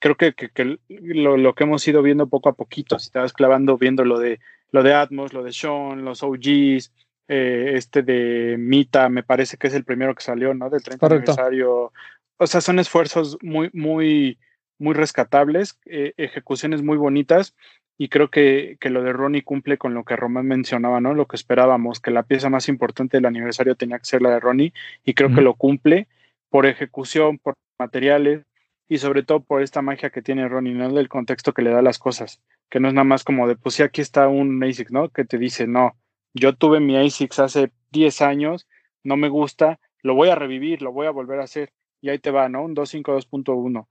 Creo 0.00 0.16
que, 0.16 0.32
que 0.34 0.78
lo, 0.88 1.36
lo, 1.36 1.54
que 1.54 1.64
hemos 1.64 1.86
ido 1.86 2.02
viendo 2.02 2.26
poco 2.26 2.48
a 2.48 2.54
poquito, 2.54 2.98
si 2.98 3.10
te 3.10 3.18
vas 3.18 3.32
clavando 3.32 3.76
viendo 3.78 4.04
lo 4.04 4.18
de, 4.18 4.40
lo 4.72 4.82
de 4.82 4.94
Atmos, 4.94 5.32
lo 5.32 5.42
de 5.42 5.52
Sean, 5.52 6.04
los 6.04 6.22
OGs, 6.22 6.92
eh, 7.28 7.72
este 7.76 8.02
de 8.02 8.56
Mita, 8.58 9.08
me 9.08 9.22
parece 9.22 9.56
que 9.56 9.68
es 9.68 9.74
el 9.74 9.84
primero 9.84 10.14
que 10.14 10.22
salió, 10.22 10.52
¿no? 10.54 10.68
Del 10.68 10.82
30 10.82 10.98
Correcto. 11.06 11.32
aniversario. 11.32 11.92
O 12.38 12.46
sea, 12.46 12.60
son 12.60 12.78
esfuerzos 12.78 13.38
muy, 13.42 13.70
muy, 13.72 14.38
muy 14.78 14.94
rescatables, 14.94 15.78
eh, 15.84 16.12
ejecuciones 16.16 16.82
muy 16.82 16.96
bonitas 16.96 17.54
y 17.98 18.08
creo 18.08 18.30
que, 18.30 18.78
que, 18.80 18.88
lo 18.88 19.02
de 19.02 19.12
Ronnie 19.12 19.42
cumple 19.42 19.76
con 19.76 19.92
lo 19.92 20.04
que 20.04 20.16
Román 20.16 20.46
mencionaba, 20.46 21.00
¿no? 21.00 21.14
Lo 21.14 21.26
que 21.26 21.36
esperábamos, 21.36 22.00
que 22.00 22.10
la 22.10 22.22
pieza 22.22 22.48
más 22.48 22.68
importante 22.68 23.18
del 23.18 23.26
aniversario 23.26 23.76
tenía 23.76 23.98
que 23.98 24.06
ser 24.06 24.22
la 24.22 24.30
de 24.30 24.40
Ronnie 24.40 24.72
y 25.04 25.14
creo 25.14 25.32
que 25.34 25.42
lo 25.42 25.54
cumple 25.54 26.08
por 26.48 26.64
ejecución, 26.66 27.38
por 27.38 27.54
materiales 27.78 28.42
y 28.90 28.98
sobre 28.98 29.22
todo 29.22 29.38
por 29.38 29.62
esta 29.62 29.82
magia 29.82 30.10
que 30.10 30.20
tiene 30.20 30.48
Ronnie, 30.48 30.74
¿no? 30.74 30.92
Del 30.92 31.08
contexto 31.08 31.54
que 31.54 31.62
le 31.62 31.70
da 31.70 31.80
las 31.80 32.00
cosas, 32.00 32.42
que 32.68 32.80
no 32.80 32.88
es 32.88 32.94
nada 32.94 33.04
más 33.04 33.22
como 33.22 33.46
de, 33.46 33.54
pues 33.54 33.76
sí, 33.76 33.84
aquí 33.84 34.00
está 34.00 34.26
un 34.26 34.62
ASIC, 34.64 34.90
¿no? 34.90 35.10
Que 35.10 35.24
te 35.24 35.38
dice, 35.38 35.68
no, 35.68 35.96
yo 36.34 36.56
tuve 36.56 36.80
mi 36.80 36.96
ASICS 36.96 37.38
hace 37.38 37.70
10 37.92 38.20
años, 38.20 38.66
no 39.04 39.16
me 39.16 39.28
gusta, 39.28 39.78
lo 40.02 40.16
voy 40.16 40.30
a 40.30 40.34
revivir, 40.34 40.82
lo 40.82 40.90
voy 40.90 41.06
a 41.06 41.12
volver 41.12 41.38
a 41.38 41.44
hacer 41.44 41.72
y 42.00 42.08
ahí 42.08 42.18
te 42.18 42.32
va, 42.32 42.48
¿no? 42.48 42.64
Un 42.64 42.74
252.1 42.74 43.86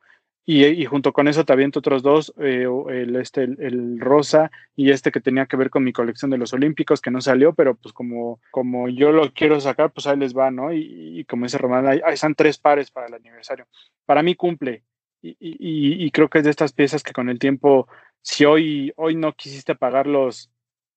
y, 0.51 0.65
y, 0.65 0.85
junto 0.85 1.13
con 1.13 1.27
eso 1.27 1.45
te 1.45 1.53
aviento 1.53 1.77
otros 1.77 2.01
dos, 2.01 2.33
eh, 2.39 2.65
el, 2.89 3.15
este, 3.17 3.43
el, 3.43 3.99
rosa 3.99 4.49
y 4.75 4.89
este 4.89 5.11
que 5.11 5.21
tenía 5.21 5.45
que 5.45 5.57
ver 5.57 5.69
con 5.69 5.83
mi 5.83 5.93
colección 5.93 6.31
de 6.31 6.39
los 6.39 6.53
olímpicos, 6.53 7.01
que 7.01 7.11
no 7.11 7.21
salió, 7.21 7.53
pero 7.53 7.75
pues 7.75 7.93
como, 7.93 8.41
como 8.49 8.89
yo 8.89 9.11
lo 9.11 9.31
quiero 9.31 9.59
sacar, 9.61 9.91
pues 9.91 10.07
ahí 10.07 10.17
les 10.17 10.35
va, 10.35 10.49
¿no? 10.49 10.73
Y, 10.73 11.19
y 11.19 11.25
como 11.25 11.45
dice 11.45 11.59
Román, 11.59 11.87
ahí, 11.87 12.01
ahí, 12.03 12.15
están 12.15 12.33
tres 12.33 12.57
pares 12.57 12.89
para 12.89 13.05
el 13.05 13.13
aniversario. 13.13 13.67
Para 14.07 14.23
mí 14.23 14.33
cumple, 14.33 14.81
y, 15.21 16.11
creo 16.11 16.29
que 16.29 16.39
es 16.39 16.43
de 16.43 16.49
estas 16.49 16.73
piezas 16.73 17.03
que 17.03 17.13
con 17.13 17.29
el 17.29 17.39
tiempo, 17.39 17.87
si 18.21 18.45
hoy, 18.45 18.93
hoy 18.95 19.15
no 19.15 19.33
quisiste 19.33 19.75
pagar 19.75 20.07
los 20.07 20.49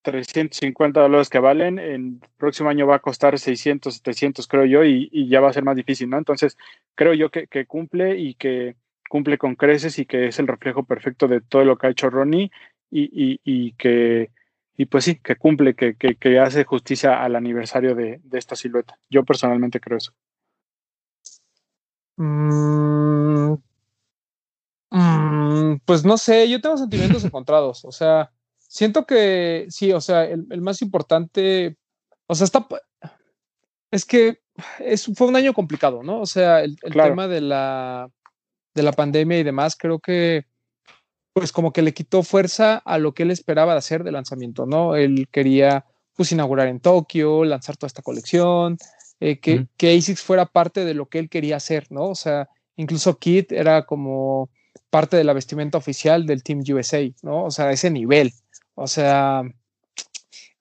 350 0.02 1.00
dólares 1.00 1.28
que 1.28 1.38
valen, 1.38 1.78
el 1.78 2.20
próximo 2.36 2.68
año 2.68 2.86
va 2.86 2.96
a 2.96 3.00
costar 3.00 3.38
600, 3.38 3.94
700, 3.94 4.46
creo 4.48 4.64
yo, 4.64 4.84
y, 4.84 5.28
ya 5.28 5.40
va 5.40 5.50
a 5.50 5.52
ser 5.52 5.64
más 5.64 5.76
difícil, 5.76 6.10
¿no? 6.10 6.18
Entonces, 6.18 6.56
creo 6.94 7.14
yo 7.14 7.30
que, 7.30 7.66
cumple 7.66 8.18
y 8.18 8.34
que 8.34 8.76
cumple 9.08 9.38
con 9.38 9.56
creces 9.56 9.98
y 9.98 10.06
que 10.06 10.28
es 10.28 10.38
el 10.38 10.46
reflejo 10.46 10.84
perfecto 10.84 11.28
de 11.28 11.40
todo 11.40 11.64
lo 11.64 11.76
que 11.76 11.86
ha 11.86 11.90
hecho 11.90 12.10
Ronnie 12.10 12.50
y 12.90 13.72
que 13.72 14.30
y 14.76 14.86
pues 14.86 15.04
sí, 15.04 15.16
que 15.16 15.36
cumple, 15.36 15.74
que, 15.74 15.94
que, 15.94 16.16
que 16.16 16.38
hace 16.38 16.64
justicia 16.64 17.22
al 17.22 17.36
aniversario 17.36 17.94
de, 17.94 18.20
de, 18.24 18.38
esta 18.38 18.56
silueta. 18.56 18.98
Yo 19.10 19.24
personalmente 19.24 19.80
creo 19.80 19.98
eso. 19.98 20.12
Mm, 22.16 23.54
mm, 24.92 25.80
pues 25.84 26.04
no 26.04 26.16
sé, 26.16 26.48
yo 26.48 26.60
tengo 26.60 26.76
sentimientos 26.76 27.24
encontrados. 27.24 27.84
O 27.84 27.92
sea, 27.92 28.30
siento 28.58 29.06
que 29.06 29.66
sí, 29.68 29.92
o 29.92 30.00
sea, 30.00 30.24
el, 30.24 30.46
el 30.50 30.60
más 30.60 30.82
importante, 30.82 31.76
o 32.26 32.34
sea, 32.34 32.44
está, 32.44 32.66
es 33.90 34.04
que 34.04 34.40
es, 34.78 35.10
fue 35.14 35.26
un 35.26 35.36
año 35.36 35.52
complicado, 35.54 36.02
¿no? 36.02 36.20
O 36.20 36.26
sea, 36.26 36.60
el, 36.60 36.76
el 36.82 36.92
claro. 36.92 37.10
tema 37.10 37.28
de 37.28 37.40
la 37.40 38.08
de 38.74 38.82
la 38.82 38.92
pandemia 38.92 39.38
y 39.38 39.42
demás, 39.42 39.76
creo 39.76 39.98
que 39.98 40.46
pues 41.34 41.52
como 41.52 41.72
que 41.72 41.82
le 41.82 41.94
quitó 41.94 42.22
fuerza 42.22 42.76
a 42.84 42.98
lo 42.98 43.12
que 43.14 43.22
él 43.22 43.30
esperaba 43.30 43.72
de 43.72 43.78
hacer 43.78 44.04
de 44.04 44.12
lanzamiento, 44.12 44.66
¿no? 44.66 44.96
Él 44.96 45.28
quería 45.30 45.86
pues 46.14 46.32
inaugurar 46.32 46.68
en 46.68 46.80
Tokio, 46.80 47.44
lanzar 47.44 47.76
toda 47.76 47.88
esta 47.88 48.02
colección, 48.02 48.76
eh, 49.20 49.40
que, 49.40 49.66
que 49.76 49.96
ASICS 49.96 50.22
fuera 50.22 50.46
parte 50.46 50.84
de 50.84 50.94
lo 50.94 51.06
que 51.06 51.18
él 51.18 51.30
quería 51.30 51.56
hacer, 51.56 51.86
¿no? 51.90 52.04
O 52.04 52.14
sea, 52.14 52.48
incluso 52.76 53.18
Kit 53.18 53.52
era 53.52 53.86
como 53.86 54.50
parte 54.90 55.16
de 55.16 55.24
la 55.24 55.32
vestimenta 55.32 55.78
oficial 55.78 56.26
del 56.26 56.42
Team 56.42 56.62
USA, 56.68 57.00
¿no? 57.22 57.44
O 57.44 57.50
sea, 57.50 57.70
ese 57.72 57.90
nivel, 57.90 58.32
o 58.74 58.86
sea, 58.86 59.42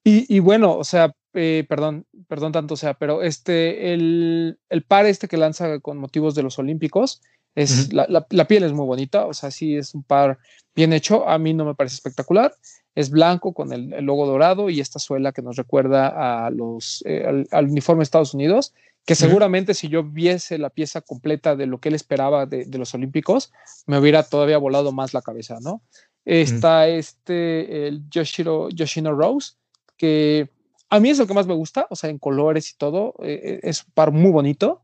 y, 0.03 0.33
y 0.33 0.39
bueno, 0.39 0.77
o 0.77 0.83
sea, 0.83 1.13
eh, 1.33 1.65
perdón, 1.69 2.05
perdón 2.27 2.51
tanto, 2.51 2.73
o 2.73 2.77
sea, 2.77 2.93
pero 2.95 3.21
este, 3.23 3.93
el, 3.93 4.59
el 4.69 4.83
par 4.83 5.05
este 5.05 5.27
que 5.27 5.37
lanza 5.37 5.79
con 5.79 5.97
motivos 5.97 6.35
de 6.35 6.43
los 6.43 6.59
Olímpicos, 6.59 7.21
es, 7.55 7.71
uh 7.71 7.89
-huh. 7.89 7.93
la, 7.93 8.05
la, 8.09 8.27
la, 8.29 8.47
piel 8.47 8.63
es 8.63 8.73
muy 8.73 8.85
bonita, 8.85 9.25
o 9.25 9.33
sea, 9.33 9.51
sí 9.51 9.75
es 9.75 9.93
un 9.93 10.03
par 10.03 10.39
bien 10.75 10.93
hecho. 10.93 11.27
A 11.27 11.37
mí 11.37 11.53
no 11.53 11.65
me 11.65 11.75
parece 11.75 11.95
espectacular. 11.95 12.53
Es 12.95 13.09
blanco 13.09 13.53
con 13.53 13.71
el, 13.73 13.93
el 13.93 14.05
logo 14.05 14.25
dorado 14.25 14.69
y 14.69 14.79
esta 14.79 14.99
suela 14.99 15.31
que 15.31 15.41
nos 15.41 15.55
recuerda 15.55 16.45
a 16.45 16.49
los, 16.49 17.03
eh, 17.05 17.25
al, 17.25 17.47
al, 17.51 17.65
uniforme 17.67 18.01
de 18.01 18.03
Estados 18.03 18.33
Unidos, 18.33 18.73
que 19.05 19.15
seguramente 19.15 19.71
uh 19.71 19.75
-huh. 19.75 19.77
si 19.77 19.89
yo 19.89 20.03
viese 20.03 20.57
la 20.57 20.69
pieza 20.69 21.01
completa 21.01 21.55
de 21.55 21.65
lo 21.65 21.79
que 21.79 21.89
él 21.89 21.95
esperaba 21.95 22.45
de, 22.45 22.65
de, 22.65 22.77
los 22.77 22.93
Olímpicos, 22.93 23.51
me 23.87 23.97
hubiera 23.97 24.23
todavía 24.23 24.57
volado 24.57 24.91
más 24.91 25.13
la 25.13 25.21
cabeza, 25.21 25.57
¿no? 25.61 25.81
Está 26.25 26.81
uh 26.81 26.89
-huh. 26.89 26.97
este, 26.99 27.87
el 27.87 28.07
Yoshiro, 28.09 28.69
Yoshino 28.69 29.13
Rose, 29.13 29.53
que 29.97 30.49
a 30.89 30.99
mí 30.99 31.09
es 31.09 31.17
lo 31.17 31.25
que 31.25 31.33
más 31.33 31.47
me 31.47 31.55
gusta, 31.55 31.87
o 31.89 31.95
sea, 31.95 32.09
en 32.09 32.19
colores 32.19 32.69
y 32.71 32.77
todo, 32.77 33.15
eh, 33.23 33.61
es 33.63 33.85
un 33.85 33.91
par 33.93 34.11
muy 34.11 34.29
bonito, 34.29 34.83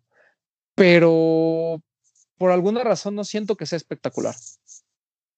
pero 0.74 1.82
por 2.38 2.52
alguna 2.52 2.84
razón 2.84 3.16
no 3.16 3.24
siento 3.24 3.56
que 3.56 3.66
sea 3.66 3.78
espectacular. 3.78 4.36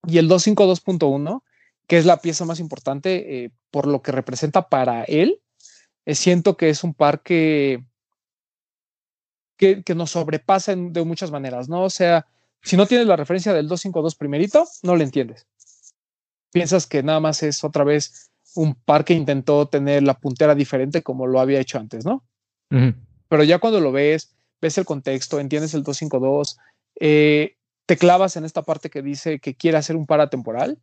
Y 0.08 0.18
el 0.20 0.30
252.1, 0.30 1.44
que 1.88 1.98
es 1.98 2.06
la 2.06 2.22
pieza 2.22 2.46
más 2.46 2.60
importante 2.60 3.46
eh, 3.46 3.52
por 3.72 3.88
lo 3.88 4.02
que 4.02 4.12
representa 4.12 4.70
para 4.70 5.04
él, 5.04 5.42
eh, 6.06 6.16
siento 6.16 6.56
que 6.56 6.70
es 6.70 6.84
un 6.84 6.94
par 6.94 7.24
que, 7.24 7.84
que, 9.60 9.84
que, 9.84 9.94
nos 9.94 10.12
sobrepasa 10.12 10.72
en, 10.72 10.94
de 10.94 11.04
muchas 11.04 11.32
maneras, 11.32 11.68
¿no? 11.68 11.84
O 11.84 11.90
sea, 11.90 12.26
si 12.64 12.78
no 12.78 12.88
tienes 12.88 13.06
la 13.06 13.18
referencia 13.18 13.54
del 13.54 13.68
252 13.68 14.16
primerito, 14.16 14.66
no 14.84 14.96
le 14.96 15.04
entiendes. 15.04 15.46
Piensas 16.52 16.88
que 16.88 17.04
nada 17.04 17.20
más 17.20 17.44
es 17.44 17.64
otra 17.64 17.84
vez 17.84 18.32
un 18.56 18.74
par 18.74 19.04
que 19.04 19.14
intentó 19.14 19.68
tener 19.68 20.04
la 20.04 20.16
puntera 20.16 20.56
diferente 20.56 21.04
como 21.04 21.28
lo 21.28 21.42
había 21.42 21.60
hecho 21.60 21.78
antes, 21.78 22.06
¿no? 22.06 22.24
Uh 22.72 22.78
-huh. 22.78 22.96
Pero 23.28 23.44
ya 23.44 23.60
cuando 23.60 23.82
lo 23.82 23.92
ves, 23.92 24.34
ves 24.62 24.78
el 24.78 24.86
contexto, 24.86 25.40
entiendes 25.40 25.74
el 25.74 25.84
252, 25.84 26.58
eh, 27.02 27.58
te 27.86 27.98
clavas 27.98 28.38
en 28.38 28.46
esta 28.46 28.64
parte 28.64 28.90
que 28.90 29.02
dice 29.02 29.40
que 29.40 29.56
quiere 29.56 29.78
hacer 29.78 29.96
un 29.98 30.06
paratemporal, 30.06 30.80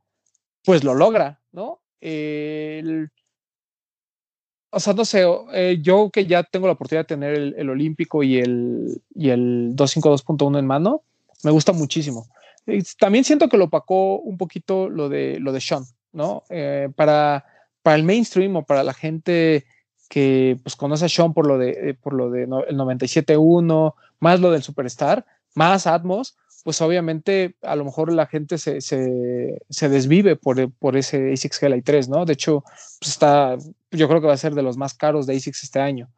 pues 0.65 0.85
lo 0.85 0.95
logra, 0.95 1.41
¿no? 1.51 1.81
El, 2.01 3.11
o 4.77 4.81
sea, 4.81 4.93
no 4.93 5.07
sé, 5.07 5.25
eh, 5.55 5.79
yo 5.81 6.11
que 6.11 6.27
ya 6.27 6.43
tengo 6.43 6.67
la 6.67 6.75
oportunidad 6.75 7.05
de 7.05 7.15
tener 7.15 7.35
el, 7.35 7.55
el 7.57 7.71
Olímpico 7.71 8.23
y 8.23 8.37
el, 8.37 9.01
y 9.15 9.31
el 9.31 9.75
252.1 9.75 10.59
en 10.59 10.67
mano, 10.67 11.01
me 11.45 11.51
gusta 11.51 11.73
muchísimo. 11.73 12.27
También 12.99 13.25
siento 13.25 13.49
que 13.49 13.57
lo 13.57 13.65
opacó 13.65 14.19
un 14.19 14.37
poquito 14.37 14.91
lo 14.91 15.09
de, 15.09 15.41
lo 15.41 15.53
de 15.53 15.63
Sean, 15.63 15.85
¿no? 16.13 16.43
Eh, 16.51 16.91
para, 16.95 17.47
para 17.83 17.97
el 17.97 18.03
mainstream 18.03 18.55
o 18.57 18.67
para 18.67 18.85
la 18.85 18.93
gente 18.93 19.65
que 20.11 20.59
pues, 20.63 20.77
conoce 20.77 21.07
a 21.07 21.09
Sean 21.09 21.33
por 21.33 21.47
lo 21.47 21.57
de, 21.57 21.97
por 22.03 22.13
lo 22.13 22.29
de 22.29 22.47
no, 22.47 22.63
el 22.63 22.77
97.1, 22.77 23.95
más 24.21 24.41
lo 24.41 24.51
del 24.51 24.63
Superstar, 24.63 25.25
más 25.55 25.87
Atmos, 25.87 26.37
pues 26.67 26.83
obviamente 26.83 27.55
a 27.63 27.77
lo 27.77 27.85
mejor 27.85 28.13
la 28.13 28.27
gente 28.27 28.59
se, 28.59 28.81
se, 28.81 29.57
se 29.71 29.89
desvive 29.89 30.35
por, 30.35 30.69
por 30.73 30.97
ese 30.97 31.33
ASICS 31.33 31.61
GLI 31.61 31.81
3, 31.81 32.09
¿no? 32.09 32.25
De 32.25 32.33
hecho, 32.33 32.65
pues 32.99 33.13
está, 33.13 33.57
yo 33.93 34.09
creo 34.09 34.21
que 34.21 34.27
va 34.27 34.33
a 34.33 34.37
ser 34.37 34.53
de 34.53 34.65
los 34.65 34.77
más 34.77 34.93
caros 34.93 35.29
de 35.29 35.37
ASICS 35.37 35.63
este 35.63 35.79
año. 35.79 36.09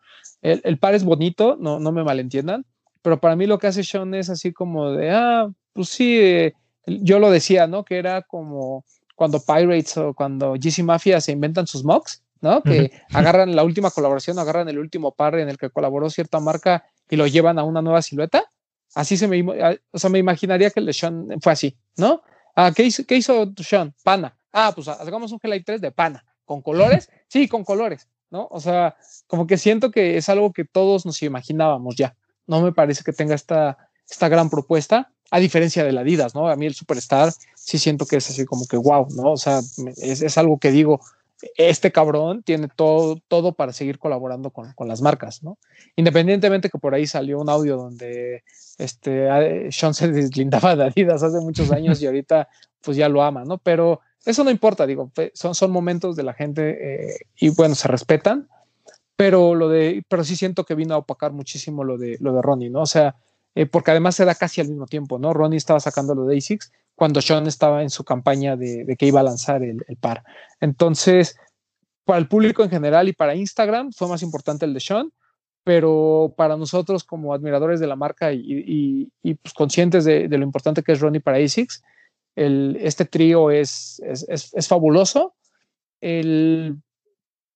El, 0.40 0.62
el 0.64 0.78
par 0.78 0.94
es 0.94 1.04
bonito, 1.04 1.58
no, 1.60 1.78
no 1.80 1.92
me 1.92 2.02
malentiendan, 2.02 2.64
pero 3.02 3.20
para 3.20 3.36
mí 3.36 3.46
lo 3.46 3.58
que 3.58 3.66
hace 3.66 3.84
Sean 3.84 4.14
es 4.14 4.30
así 4.30 4.54
como 4.54 4.92
de, 4.92 5.10
ah, 5.10 5.50
pues 5.74 5.90
sí, 5.90 6.18
eh, 6.18 6.54
yo 6.86 7.18
lo 7.18 7.30
decía, 7.30 7.66
¿no? 7.66 7.84
Que 7.84 7.98
era 7.98 8.22
como 8.22 8.86
cuando 9.16 9.40
Pirates 9.40 9.98
o 9.98 10.14
cuando 10.14 10.54
GC 10.54 10.82
Mafia 10.82 11.20
se 11.20 11.32
inventan 11.32 11.66
sus 11.66 11.84
mocks, 11.84 12.22
¿no? 12.40 12.62
Que 12.62 12.70
uh 12.70 12.84
-huh. 12.84 13.18
agarran 13.18 13.54
la 13.54 13.64
última 13.64 13.90
colaboración, 13.90 14.38
agarran 14.38 14.70
el 14.70 14.78
último 14.78 15.12
par 15.12 15.38
en 15.38 15.50
el 15.50 15.58
que 15.58 15.68
colaboró 15.68 16.08
cierta 16.08 16.40
marca 16.40 16.86
y 17.10 17.16
lo 17.16 17.26
llevan 17.26 17.58
a 17.58 17.64
una 17.64 17.82
nueva 17.82 18.00
silueta 18.00 18.50
Así 18.94 19.16
se 19.16 19.28
me, 19.28 19.44
o 19.90 19.98
sea, 19.98 20.10
me 20.10 20.18
imaginaría 20.18 20.70
que 20.70 20.80
el 20.80 20.86
de 20.86 20.92
Sean 20.92 21.28
fue 21.40 21.52
así, 21.52 21.76
¿no? 21.96 22.22
Ah, 22.56 22.72
¿qué 22.74 22.84
hizo, 22.84 23.04
¿qué 23.06 23.16
hizo 23.16 23.52
Sean? 23.58 23.94
Pana. 24.02 24.36
Ah, 24.52 24.72
pues 24.74 24.88
hagamos 24.88 25.30
un 25.32 25.38
Hellite 25.42 25.64
3 25.64 25.80
de 25.80 25.92
pana. 25.92 26.24
¿Con 26.44 26.62
colores? 26.62 27.10
Sí, 27.28 27.46
con 27.46 27.62
colores, 27.62 28.08
¿no? 28.30 28.48
O 28.50 28.58
sea, 28.58 28.96
como 29.26 29.46
que 29.46 29.58
siento 29.58 29.90
que 29.90 30.16
es 30.16 30.30
algo 30.30 30.52
que 30.54 30.64
todos 30.64 31.04
nos 31.04 31.22
imaginábamos 31.22 31.94
ya. 31.94 32.16
No 32.46 32.62
me 32.62 32.72
parece 32.72 33.04
que 33.04 33.12
tenga 33.12 33.34
esta, 33.34 33.76
esta 34.08 34.28
gran 34.28 34.48
propuesta, 34.48 35.12
a 35.30 35.40
diferencia 35.40 35.84
de 35.84 35.92
la 35.92 36.00
Adidas, 36.00 36.34
¿no? 36.34 36.48
A 36.48 36.56
mí 36.56 36.64
el 36.64 36.74
Superstar 36.74 37.30
sí 37.54 37.78
siento 37.78 38.06
que 38.06 38.16
es 38.16 38.30
así 38.30 38.46
como 38.46 38.66
que 38.66 38.78
wow, 38.78 39.08
¿no? 39.14 39.32
O 39.32 39.36
sea, 39.36 39.60
es, 39.98 40.22
es 40.22 40.38
algo 40.38 40.58
que 40.58 40.70
digo, 40.70 41.00
este 41.56 41.92
cabrón 41.92 42.42
tiene 42.42 42.68
todo, 42.74 43.20
todo 43.28 43.52
para 43.52 43.72
seguir 43.72 43.98
colaborando 43.98 44.50
con, 44.50 44.72
con, 44.72 44.88
las 44.88 45.00
marcas, 45.00 45.42
¿no? 45.42 45.58
Independientemente 45.96 46.68
que 46.68 46.78
por 46.78 46.94
ahí 46.94 47.06
salió 47.06 47.38
un 47.38 47.48
audio 47.48 47.76
donde 47.76 48.42
este, 48.78 49.70
Sean 49.70 49.94
se 49.94 50.08
deslindaba 50.08 50.74
de 50.74 50.84
Adidas 50.84 51.22
hace 51.22 51.40
muchos 51.40 51.70
años 51.70 52.02
y 52.02 52.06
ahorita 52.06 52.48
pues 52.82 52.96
ya 52.96 53.08
lo 53.08 53.22
ama, 53.22 53.44
¿no? 53.44 53.58
Pero 53.58 54.00
eso 54.24 54.42
no 54.44 54.50
importa, 54.50 54.86
digo, 54.86 55.12
son, 55.34 55.54
son 55.54 55.70
momentos 55.70 56.16
de 56.16 56.22
la 56.22 56.34
gente 56.34 57.12
eh, 57.12 57.18
y 57.36 57.50
bueno, 57.50 57.74
se 57.74 57.88
respetan, 57.88 58.48
pero 59.16 59.54
lo 59.54 59.68
de, 59.68 60.04
pero 60.08 60.24
sí 60.24 60.36
siento 60.36 60.64
que 60.64 60.74
vino 60.74 60.94
a 60.94 60.98
opacar 60.98 61.32
muchísimo 61.32 61.84
lo 61.84 61.98
de, 61.98 62.16
lo 62.20 62.32
de 62.32 62.42
Ronnie, 62.42 62.70
¿no? 62.70 62.82
O 62.82 62.86
sea, 62.86 63.16
eh, 63.54 63.66
porque 63.66 63.90
además 63.90 64.16
se 64.16 64.24
da 64.24 64.34
casi 64.34 64.60
al 64.60 64.68
mismo 64.68 64.86
tiempo, 64.86 65.18
¿no? 65.18 65.32
Ronnie 65.32 65.56
estaba 65.56 65.80
sacando 65.80 66.14
lo 66.14 66.24
de 66.24 66.36
ASICS 66.36 66.72
cuando 66.98 67.22
Sean 67.22 67.46
estaba 67.46 67.82
en 67.82 67.90
su 67.90 68.02
campaña 68.02 68.56
de, 68.56 68.96
que 68.98 69.06
iba 69.06 69.20
a 69.20 69.22
lanzar 69.22 69.62
el, 69.62 69.84
par. 70.00 70.24
Entonces, 70.60 71.36
para 72.04 72.18
el 72.18 72.26
público 72.26 72.64
en 72.64 72.70
general 72.70 73.08
y 73.08 73.12
para 73.12 73.36
Instagram 73.36 73.92
fue 73.92 74.08
más 74.08 74.20
importante 74.20 74.66
el 74.66 74.74
de 74.74 74.80
Sean, 74.80 75.12
pero 75.62 76.34
para 76.36 76.56
nosotros 76.56 77.04
como 77.04 77.32
admiradores 77.32 77.78
de 77.78 77.86
la 77.86 77.94
marca 77.94 78.32
y, 78.32 79.12
pues 79.22 79.54
conscientes 79.54 80.04
de, 80.04 80.26
lo 80.26 80.42
importante 80.42 80.82
que 80.82 80.90
es 80.90 80.98
Ronnie 80.98 81.20
para 81.20 81.38
ASICS, 81.38 81.84
el, 82.34 82.76
este 82.80 83.04
trío 83.04 83.52
es, 83.52 84.02
es, 84.04 84.50
es, 84.52 84.66
fabuloso. 84.66 85.36
El, 86.00 86.78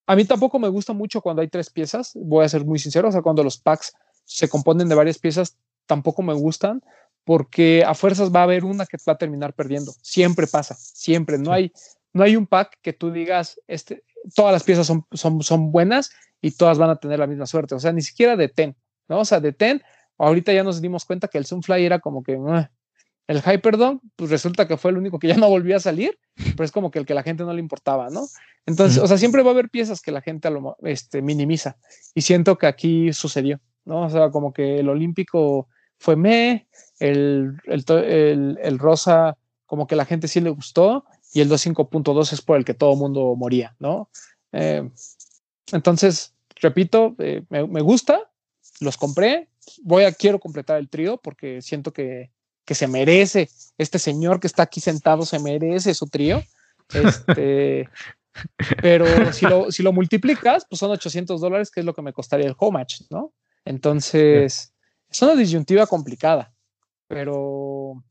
a 0.07 0.15
mí 0.15 0.25
tampoco 0.25 0.61
me 0.61 0.69
gusta 0.69 0.93
mucho 0.93 1.21
cuando 1.21 1.43
hay 1.43 1.49
tres 1.49 1.69
piezas, 1.69 2.13
voy 2.15 2.45
a 2.45 2.49
ser 2.49 2.65
muy 2.65 2.79
sincero, 2.79 3.09
o 3.09 3.13
sea, 3.13 3.23
cuando 3.23 3.43
los 3.43 3.59
packs 3.59 3.93
se 4.25 4.49
componen 4.49 4.89
de 4.89 4.95
varias 4.95 5.19
piezas, 5.19 5.59
tampoco 5.87 6.23
me 6.23 6.33
gustan, 6.33 6.81
porque 7.25 7.85
a 7.87 7.95
fuerzas 7.95 8.35
va 8.35 8.41
a 8.41 8.45
haber 8.45 8.65
una 8.65 8.87
que 8.87 8.97
va 9.07 9.15
a 9.15 9.19
terminar 9.19 9.55
perdiendo. 9.55 9.93
Siempre 10.03 10.47
pasa, 10.47 10.75
siempre. 10.77 11.39
No, 11.39 11.53
hay, 11.53 11.73
no 12.13 12.25
hay 12.25 12.37
un 12.37 12.47
pack 12.47 12.79
que 12.83 12.93
tú 12.93 13.13
digas, 13.13 13.61
este, 13.67 14.05
todas 14.35 14.53
las 14.53 14.65
piezas 14.65 14.87
son, 14.87 15.07
son, 15.13 15.43
son 15.43 15.71
buenas 15.71 16.11
y 16.41 16.53
todas 16.53 16.79
van 16.79 16.91
a 16.91 16.97
tener 16.97 17.19
la 17.19 17.27
misma 17.27 17.47
suerte. 17.47 17.75
O 17.75 17.81
sea, 17.81 17.93
ni 17.93 18.03
siquiera 18.03 18.37
de 18.37 18.49
Ten, 18.49 18.77
¿no? 19.09 19.21
O 19.21 19.25
sea, 19.25 19.41
de 19.41 19.53
Ten, 19.53 19.83
ahorita 20.19 20.53
ya 20.53 20.65
nos 20.65 20.81
dimos 20.81 21.05
cuenta 21.05 21.29
que 21.29 21.39
el 21.39 21.47
Sunfly 21.47 21.85
era 21.85 22.01
como 22.01 22.23
que... 22.23 22.39
el 23.29 23.41
Hyperdome, 23.41 24.01
pues 24.17 24.31
resulta 24.31 24.67
que 24.67 24.77
fue 24.77 24.91
el 24.91 24.99
único 24.99 25.19
que 25.19 25.29
ya 25.29 25.37
no 25.37 25.49
volvió 25.49 25.77
a 25.77 25.81
salir, 25.81 26.19
pero 26.35 26.65
es 26.65 26.73
como 26.73 26.91
que 26.91 26.99
el 26.99 27.07
que 27.07 27.15
la 27.15 27.23
gente 27.23 27.45
no 27.45 27.53
le 27.53 27.61
importaba, 27.61 28.11
¿no? 28.11 28.27
Entonces, 28.67 28.99
o 28.99 29.07
sea, 29.07 29.17
siempre 29.19 29.43
va 29.43 29.51
a 29.51 29.53
haber 29.55 29.71
piezas 29.71 30.01
que 30.01 30.13
la 30.13 30.21
gente 30.21 30.51
lo, 30.51 30.77
este, 30.83 31.23
minimiza. 31.23 31.77
Y 32.15 32.23
siento 32.23 32.59
que 32.59 32.67
aquí 32.67 33.13
sucedió, 33.13 33.61
¿no? 33.85 34.03
O 34.03 34.11
sea, 34.11 34.31
como 34.31 34.53
que 34.53 34.81
el 34.81 34.89
Olímpico 34.89 35.69
fue 35.99 36.17
me, 36.17 36.67
el, 37.03 37.61
el, 37.65 38.59
el, 38.63 38.79
rosa 38.79 39.37
como 39.67 39.89
que 39.89 39.97
la 39.97 40.05
gente 40.05 40.29
sí 40.29 40.41
le 40.41 40.51
gustó 40.51 41.05
y 41.33 41.41
el 41.41 41.51
2.5.2 41.51 42.33
es 42.33 42.41
por 42.43 42.57
el 42.57 42.65
que 42.65 42.75
todo 42.75 42.95
mundo 42.95 43.35
moría, 43.35 43.75
¿no? 43.81 44.09
Eh, 44.53 44.89
entonces, 45.73 46.35
repito, 46.61 47.17
eh, 47.19 47.43
me, 47.49 47.67
me, 47.67 47.81
gusta, 47.81 48.31
los 48.81 48.97
compré, 48.97 49.49
voy 49.83 50.05
a, 50.05 50.13
quiero 50.13 50.39
completar 50.39 50.79
el 50.79 50.89
trío 50.89 51.17
porque 51.17 51.61
siento 51.61 51.93
que, 51.93 52.31
que, 52.65 52.77
se 52.77 52.87
merece, 52.87 53.49
este 53.79 53.99
señor 53.99 54.39
que 54.39 54.47
está 54.47 54.63
aquí 54.63 54.81
sentado 54.81 55.27
se 55.27 55.41
merece 55.41 55.95
su 55.95 56.07
trío, 56.07 56.41
este, 56.95 57.89
pero 58.81 59.33
si 59.33 59.47
lo, 59.47 59.73
si 59.73 59.83
lo 59.83 59.93
multiplicas, 59.93 60.67
pues 60.69 60.79
son 60.79 60.93
800 60.93 61.41
dólares, 61.41 61.71
que 61.73 61.81
es 61.81 61.87
lo 61.87 61.95
que 61.95 62.03
me 62.03 62.13
costaría 62.13 62.47
el 62.47 62.55
home 62.57 62.79
match, 62.79 63.01
¿no? 63.11 63.33
Entonces, 63.65 64.73
es 65.11 65.23
una 65.23 65.35
disyuntiva 65.35 65.87
complicada, 65.89 66.53
pero, 67.13 68.03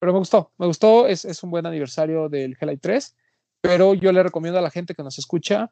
pero 0.00 0.12
me 0.12 0.18
gustó, 0.18 0.50
me 0.58 0.66
gustó, 0.66 1.06
es, 1.06 1.24
es 1.24 1.44
un 1.44 1.50
buen 1.52 1.64
aniversario 1.64 2.28
del 2.28 2.56
Hellite 2.60 2.80
3, 2.80 3.14
pero 3.60 3.94
yo 3.94 4.10
le 4.10 4.20
recomiendo 4.20 4.58
a 4.58 4.62
la 4.62 4.70
gente 4.70 4.96
que 4.96 5.04
nos 5.04 5.16
escucha 5.18 5.70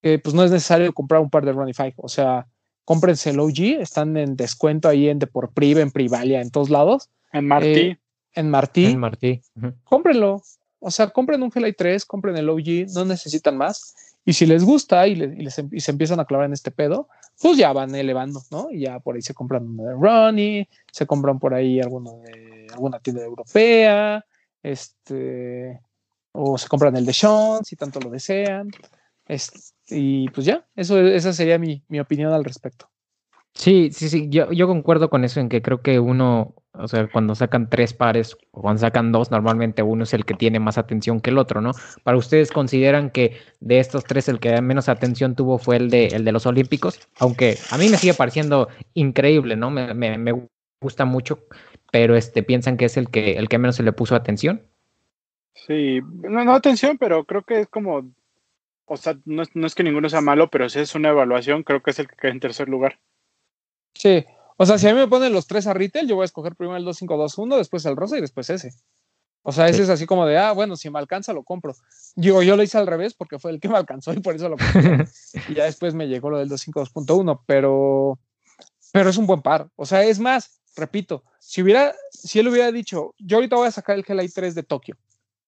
que 0.00 0.20
pues 0.20 0.32
no 0.32 0.44
es 0.44 0.52
necesario 0.52 0.92
comprar 0.92 1.20
un 1.20 1.28
par 1.28 1.44
de 1.44 1.52
5, 1.52 1.94
o 1.96 2.08
sea, 2.08 2.46
cómprense 2.84 3.30
el 3.30 3.40
OG, 3.40 3.80
están 3.80 4.16
en 4.16 4.36
descuento 4.36 4.88
ahí 4.88 5.08
en 5.08 5.18
Prive, 5.54 5.80
en 5.80 5.90
Privalia, 5.90 6.40
en 6.40 6.50
todos 6.52 6.70
lados. 6.70 7.10
En 7.32 7.48
Martí. 7.48 7.80
Eh, 7.80 7.98
en 8.34 8.50
Martí. 8.50 8.86
En 8.86 9.00
Martí. 9.00 9.42
Cómprenlo. 9.82 10.40
O 10.78 10.90
sea, 10.92 11.08
compren 11.08 11.42
un 11.42 11.50
Hellite 11.52 11.76
3, 11.76 12.04
compren 12.04 12.36
el 12.36 12.48
OG, 12.48 12.92
no 12.94 13.04
necesitan 13.06 13.56
más. 13.56 13.96
Y 14.24 14.32
si 14.32 14.46
les 14.46 14.64
gusta 14.64 15.06
y, 15.06 15.16
les, 15.16 15.58
y, 15.70 15.80
se 15.80 15.90
empiezan 15.90 16.18
a 16.20 16.24
clavar 16.24 16.46
en 16.46 16.54
este 16.54 16.70
pedo, 16.70 17.08
pues 17.40 17.58
ya 17.58 17.72
van 17.72 17.94
elevando, 17.94 18.40
¿no? 18.50 18.70
Y 18.70 18.80
ya 18.80 19.00
por 19.00 19.16
ahí 19.16 19.22
se 19.22 19.34
compran 19.34 19.68
uno 19.68 19.84
de 19.84 19.92
Ronnie, 19.92 20.68
se 20.90 21.06
compran 21.06 21.38
por 21.38 21.52
ahí 21.52 21.80
alguno 21.80 22.18
de 22.20 22.66
alguna 22.72 23.00
tienda 23.00 23.22
europea, 23.22 24.24
este, 24.62 25.80
o 26.32 26.56
se 26.56 26.68
compran 26.68 26.96
el 26.96 27.04
de 27.04 27.12
Sean, 27.12 27.64
si 27.64 27.76
tanto 27.76 28.00
lo 28.00 28.10
desean. 28.10 28.70
Este, 29.26 29.58
y 29.88 30.28
pues 30.30 30.46
ya, 30.46 30.66
eso, 30.74 30.98
esa 30.98 31.32
sería 31.32 31.58
mi, 31.58 31.82
mi 31.88 32.00
opinión 32.00 32.32
al 32.32 32.44
respecto. 32.44 32.90
Sí, 33.54 33.90
sí, 33.92 34.08
sí, 34.08 34.28
yo, 34.30 34.50
yo 34.52 34.66
concuerdo 34.66 35.10
con 35.10 35.24
eso 35.24 35.40
en 35.40 35.48
que 35.48 35.62
creo 35.62 35.80
que 35.80 36.00
uno, 36.00 36.54
o 36.76 36.88
sea, 36.88 37.06
cuando 37.08 37.34
sacan 37.34 37.70
tres 37.70 37.94
pares 37.94 38.36
o 38.50 38.62
cuando 38.62 38.80
sacan 38.80 39.12
dos, 39.12 39.30
normalmente 39.30 39.82
uno 39.82 40.04
es 40.04 40.14
el 40.14 40.24
que 40.24 40.34
tiene 40.34 40.58
más 40.58 40.76
atención 40.76 41.20
que 41.20 41.30
el 41.30 41.38
otro, 41.38 41.60
¿no? 41.60 41.72
Para 42.02 42.16
ustedes 42.16 42.50
consideran 42.50 43.10
que 43.10 43.36
de 43.60 43.78
estos 43.78 44.04
tres 44.04 44.28
el 44.28 44.40
que 44.40 44.60
menos 44.60 44.88
atención 44.88 45.36
tuvo 45.36 45.58
fue 45.58 45.76
el 45.76 45.90
de, 45.90 46.08
el 46.08 46.24
de 46.24 46.32
los 46.32 46.46
Olímpicos, 46.46 47.00
aunque 47.18 47.58
a 47.70 47.78
mí 47.78 47.88
me 47.88 47.96
sigue 47.96 48.14
pareciendo 48.14 48.68
increíble, 48.94 49.56
¿no? 49.56 49.70
Me, 49.70 49.94
me, 49.94 50.18
me 50.18 50.48
gusta 50.80 51.04
mucho, 51.04 51.38
pero 51.92 52.16
este, 52.16 52.42
piensan 52.42 52.76
que 52.76 52.86
es 52.86 52.96
el 52.96 53.08
que, 53.08 53.38
el 53.38 53.48
que 53.48 53.58
menos 53.58 53.76
se 53.76 53.82
le 53.82 53.92
puso 53.92 54.16
atención. 54.16 54.62
Sí, 55.54 56.00
no, 56.22 56.44
no 56.44 56.54
atención, 56.54 56.98
pero 56.98 57.24
creo 57.24 57.42
que 57.42 57.60
es 57.60 57.68
como, 57.68 58.12
o 58.86 58.96
sea, 58.96 59.16
no 59.24 59.42
es, 59.42 59.54
no 59.54 59.66
es 59.66 59.74
que 59.74 59.84
ninguno 59.84 60.08
sea 60.08 60.20
malo, 60.20 60.50
pero 60.50 60.68
si 60.68 60.80
es 60.80 60.94
una 60.94 61.10
evaluación, 61.10 61.62
creo 61.62 61.82
que 61.82 61.92
es 61.92 61.98
el 62.00 62.08
que 62.08 62.16
queda 62.16 62.32
en 62.32 62.40
tercer 62.40 62.68
lugar. 62.68 62.98
Sí, 63.94 64.24
o 64.56 64.66
sea, 64.66 64.78
si 64.78 64.88
a 64.88 64.94
mí 64.94 65.00
me 65.00 65.08
ponen 65.08 65.32
los 65.32 65.46
tres 65.46 65.66
a 65.66 65.74
retail, 65.74 66.08
yo 66.08 66.16
voy 66.16 66.22
a 66.22 66.26
escoger 66.26 66.54
primero 66.54 66.76
el 66.76 66.84
2521, 66.84 67.56
después 67.56 67.84
el 67.86 67.96
rosa 67.96 68.18
y 68.18 68.20
después 68.20 68.48
ese. 68.50 68.72
O 69.46 69.52
sea, 69.52 69.68
ese 69.68 69.82
es 69.82 69.90
así 69.90 70.06
como 70.06 70.24
de, 70.24 70.38
ah, 70.38 70.52
bueno, 70.52 70.74
si 70.74 70.88
me 70.88 70.98
alcanza, 70.98 71.34
lo 71.34 71.42
compro. 71.42 71.74
Digo, 72.16 72.42
yo 72.42 72.56
lo 72.56 72.62
hice 72.62 72.78
al 72.78 72.86
revés 72.86 73.12
porque 73.12 73.38
fue 73.38 73.50
el 73.50 73.60
que 73.60 73.68
me 73.68 73.76
alcanzó 73.76 74.14
y 74.14 74.20
por 74.20 74.34
eso 74.34 74.48
lo 74.48 74.56
compré. 74.56 75.06
y 75.48 75.54
ya 75.54 75.64
después 75.64 75.92
me 75.92 76.08
llegó 76.08 76.30
lo 76.30 76.38
del 76.38 76.48
252.1, 76.48 77.42
pero, 77.44 78.18
pero 78.90 79.10
es 79.10 79.18
un 79.18 79.26
buen 79.26 79.42
par. 79.42 79.68
O 79.76 79.84
sea, 79.84 80.02
es 80.02 80.18
más, 80.18 80.62
repito, 80.76 81.24
si 81.38 81.62
hubiera, 81.62 81.94
si 82.10 82.38
él 82.38 82.48
hubiera 82.48 82.72
dicho, 82.72 83.14
yo 83.18 83.36
ahorita 83.36 83.56
voy 83.56 83.68
a 83.68 83.72
sacar 83.72 83.96
el 83.96 84.02
GLI 84.02 84.30
3 84.30 84.54
de 84.54 84.62
Tokio, 84.62 84.96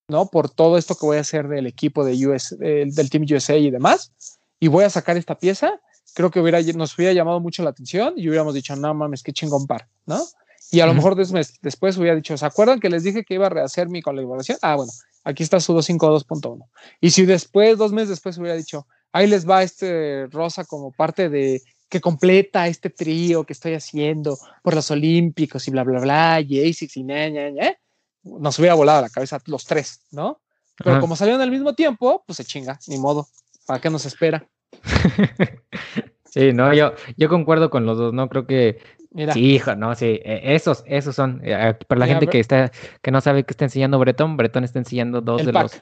¿no? 0.08 0.26
Por 0.26 0.50
todo 0.50 0.76
esto 0.76 0.94
que 0.94 1.06
voy 1.06 1.16
a 1.16 1.20
hacer 1.20 1.48
del 1.48 1.66
equipo 1.66 2.04
de 2.04 2.26
US, 2.26 2.54
del 2.58 3.10
Team 3.10 3.24
USA 3.30 3.56
y 3.56 3.70
demás, 3.70 4.12
y 4.60 4.68
voy 4.68 4.84
a 4.84 4.90
sacar 4.90 5.16
esta 5.16 5.38
pieza, 5.38 5.80
creo 6.16 6.30
que 6.30 6.40
hubiera, 6.40 6.62
nos 6.74 6.96
hubiera 6.96 7.12
llamado 7.12 7.40
mucho 7.40 7.62
la 7.62 7.68
atención 7.68 8.14
y 8.16 8.26
hubiéramos 8.26 8.54
dicho, 8.54 8.74
no 8.74 8.94
mames, 8.94 9.22
qué 9.22 9.34
chingón 9.34 9.66
par, 9.66 9.86
¿no? 10.06 10.24
Y 10.70 10.80
a 10.80 10.86
lo 10.86 10.94
mejor 10.94 11.14
después 11.14 11.98
hubiera 11.98 12.16
dicho, 12.16 12.38
¿se 12.38 12.46
acuerdan 12.46 12.80
que 12.80 12.88
les 12.88 13.04
dije 13.04 13.22
que 13.22 13.34
iba 13.34 13.46
a 13.46 13.50
rehacer 13.50 13.90
mi 13.90 14.00
colaboración? 14.00 14.56
Ah, 14.62 14.76
bueno, 14.76 14.90
aquí 15.24 15.42
está 15.42 15.60
su 15.60 15.74
252.1. 15.74 16.64
Y 17.02 17.10
si 17.10 17.26
después, 17.26 17.76
dos 17.76 17.92
meses 17.92 18.08
después 18.08 18.38
hubiera 18.38 18.56
dicho, 18.56 18.86
ahí 19.12 19.26
les 19.26 19.46
va 19.46 19.62
este 19.62 20.26
rosa 20.28 20.64
como 20.64 20.90
parte 20.90 21.28
de 21.28 21.60
que 21.90 22.00
completa 22.00 22.66
este 22.66 22.88
trío 22.88 23.44
que 23.44 23.52
estoy 23.52 23.74
haciendo 23.74 24.38
por 24.62 24.74
los 24.74 24.90
Olímpicos 24.90 25.68
y 25.68 25.70
bla, 25.70 25.84
bla, 25.84 26.00
bla, 26.00 26.40
y 26.40 26.66
ASICS 26.66 26.96
y 26.96 27.04
ña, 27.04 27.28
ña, 27.28 27.50
ña, 27.50 27.76
nos 28.22 28.58
hubiera 28.58 28.74
volado 28.74 29.02
la 29.02 29.10
cabeza 29.10 29.38
los 29.44 29.66
tres, 29.66 30.00
¿no? 30.12 30.40
Pero 30.82 30.98
como 30.98 31.14
salieron 31.14 31.42
al 31.42 31.50
mismo 31.50 31.74
tiempo, 31.74 32.24
pues 32.26 32.38
se 32.38 32.44
chinga, 32.44 32.78
ni 32.86 32.96
modo. 32.96 33.28
¿Para 33.66 33.80
qué 33.82 33.90
nos 33.90 34.06
espera? 34.06 34.48
sí, 36.24 36.52
no, 36.52 36.72
yo, 36.74 36.92
yo 37.16 37.28
concuerdo 37.28 37.70
con 37.70 37.86
los 37.86 37.98
dos, 37.98 38.12
¿no? 38.12 38.28
Creo 38.28 38.46
que 38.46 38.78
Sí, 39.32 39.54
hijo, 39.54 39.74
no, 39.76 39.94
sí, 39.94 40.20
e, 40.24 40.54
esos, 40.54 40.84
esos 40.86 41.16
son. 41.16 41.40
Eh, 41.42 41.74
para 41.88 42.00
la 42.00 42.06
gente 42.06 42.26
que 42.26 42.38
está, 42.38 42.70
que 43.00 43.10
no 43.10 43.20
sabe 43.22 43.44
qué 43.44 43.52
está 43.52 43.64
enseñando 43.64 43.98
Bretón, 43.98 44.36
Bretón 44.36 44.64
está 44.64 44.78
enseñando 44.78 45.22
dos 45.22 45.46
de 45.46 45.52
los, 45.52 45.76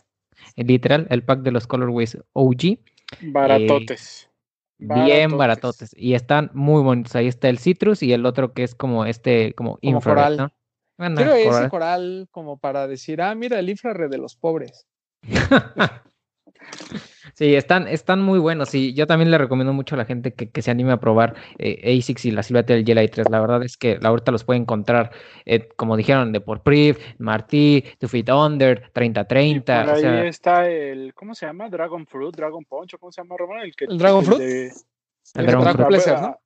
eh, 0.56 0.64
literal, 0.64 1.08
el 1.10 1.24
pack 1.24 1.40
de 1.40 1.50
los 1.50 1.66
Colorways 1.66 2.16
OG. 2.32 2.78
Baratotes. 3.22 4.30
Bien 4.78 5.36
baratotes. 5.36 5.94
Y 5.96 6.14
están 6.14 6.50
muy 6.54 6.82
bonitos. 6.82 7.16
Ahí 7.16 7.26
está 7.26 7.48
el 7.48 7.58
Citrus 7.58 8.02
y 8.02 8.12
el 8.12 8.26
otro 8.26 8.52
que 8.52 8.62
es 8.62 8.74
como 8.74 9.04
este, 9.04 9.52
como, 9.54 9.78
como 9.78 9.96
infrared, 9.96 10.36
coral. 10.36 10.52
¿no? 10.98 11.14
Creo 11.16 11.34
ese 11.34 11.68
coral 11.70 12.28
como 12.30 12.58
para 12.58 12.86
decir, 12.86 13.20
ah, 13.20 13.34
mira, 13.34 13.58
el 13.58 13.68
infrared 13.68 14.10
de 14.10 14.18
los 14.18 14.36
pobres. 14.36 14.86
Sí, 17.34 17.56
están, 17.56 17.88
están 17.88 18.22
muy 18.22 18.38
buenos 18.38 18.74
y 18.76 18.94
yo 18.94 19.08
también 19.08 19.30
le 19.30 19.38
recomiendo 19.38 19.72
mucho 19.72 19.96
a 19.96 19.98
la 19.98 20.04
gente 20.04 20.32
que, 20.32 20.62
se 20.62 20.70
anime 20.70 20.92
a 20.92 20.98
probar 20.98 21.34
eh, 21.58 21.98
ASICS 21.98 22.26
y 22.26 22.30
la 22.30 22.44
silueta 22.44 22.74
del 22.74 22.84
Jelly 22.84 23.08
3. 23.08 23.28
La 23.28 23.40
verdad 23.40 23.64
es 23.64 23.76
que 23.76 23.98
ahorita 24.00 24.30
los 24.30 24.44
puede 24.44 24.60
encontrar, 24.60 25.10
eh, 25.44 25.68
como 25.76 25.96
dijeron, 25.96 26.32
de 26.32 26.40
por 26.40 26.62
Priv, 26.62 26.98
Martí, 27.18 27.84
To 27.98 28.06
Fit 28.06 28.30
Under, 28.30 28.88
3030. 28.92 29.84
Por 29.84 29.94
ahí 29.94 30.28
está 30.28 30.68
el, 30.68 31.12
¿cómo 31.12 31.34
se 31.34 31.46
llama? 31.46 31.68
Dragon 31.68 32.06
Fruit, 32.06 32.36
Dragon 32.36 32.64
Punch, 32.64 32.96
¿cómo 33.00 33.10
se 33.10 33.20
llama, 33.20 33.34
Román? 33.36 33.62
El, 33.62 33.74
que, 33.74 33.86
Dragon 33.86 34.24
Fruit. 34.24 34.40
el 34.40 35.46
Dragon 35.46 35.74
Fruit. 35.74 36.06
¿no? 36.20 36.38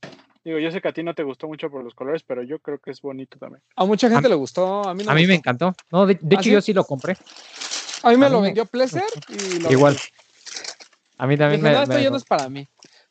Digo, 0.43 0.59
yo 0.59 0.71
sé 0.71 0.81
que 0.81 0.89
a 0.89 0.93
ti 0.93 1.03
no 1.03 1.15
te 1.15 1.23
gustó 1.23 1.47
mucho 1.49 1.71
por 1.71 1.85
los 1.85 1.95
colores, 1.95 2.23
pero 2.23 2.43
yo 2.43 2.61
creo 2.61 2.79
que 2.79 2.91
es 2.91 3.03
bonito 3.03 3.37
también. 3.39 3.63
A 3.77 3.85
mucha 3.85 4.09
gente 4.09 4.31
le 4.31 4.35
gustó, 4.35 4.89
a 4.89 4.95
mí 4.95 5.05
no 5.05 5.11
A 5.11 5.15
mí 5.15 5.27
me 5.27 5.35
encantó. 5.35 5.75
No, 5.93 6.07
de, 6.07 6.15
¿Ah, 6.15 6.27
hecho 6.31 6.49
yo 6.49 6.63
sí 6.63 6.73
lo 6.73 6.85
compré. 6.85 7.19
A 8.03 8.11
mí 8.11 8.17
me 8.17 8.31
lo 8.31 8.41
vendió 8.41 8.65
Pleasure 8.65 9.05
y 9.29 9.59
lo 9.59 9.71
Igual. 9.71 9.99
A 11.19 11.27
mí 11.27 11.37
también 11.37 11.61
me, 11.61 11.73
no, 11.73 11.83
esto 11.83 11.99
ya 11.99 12.11
no 12.11 12.17
es 12.17 12.25
para 12.25 12.49
mí. 12.49 12.67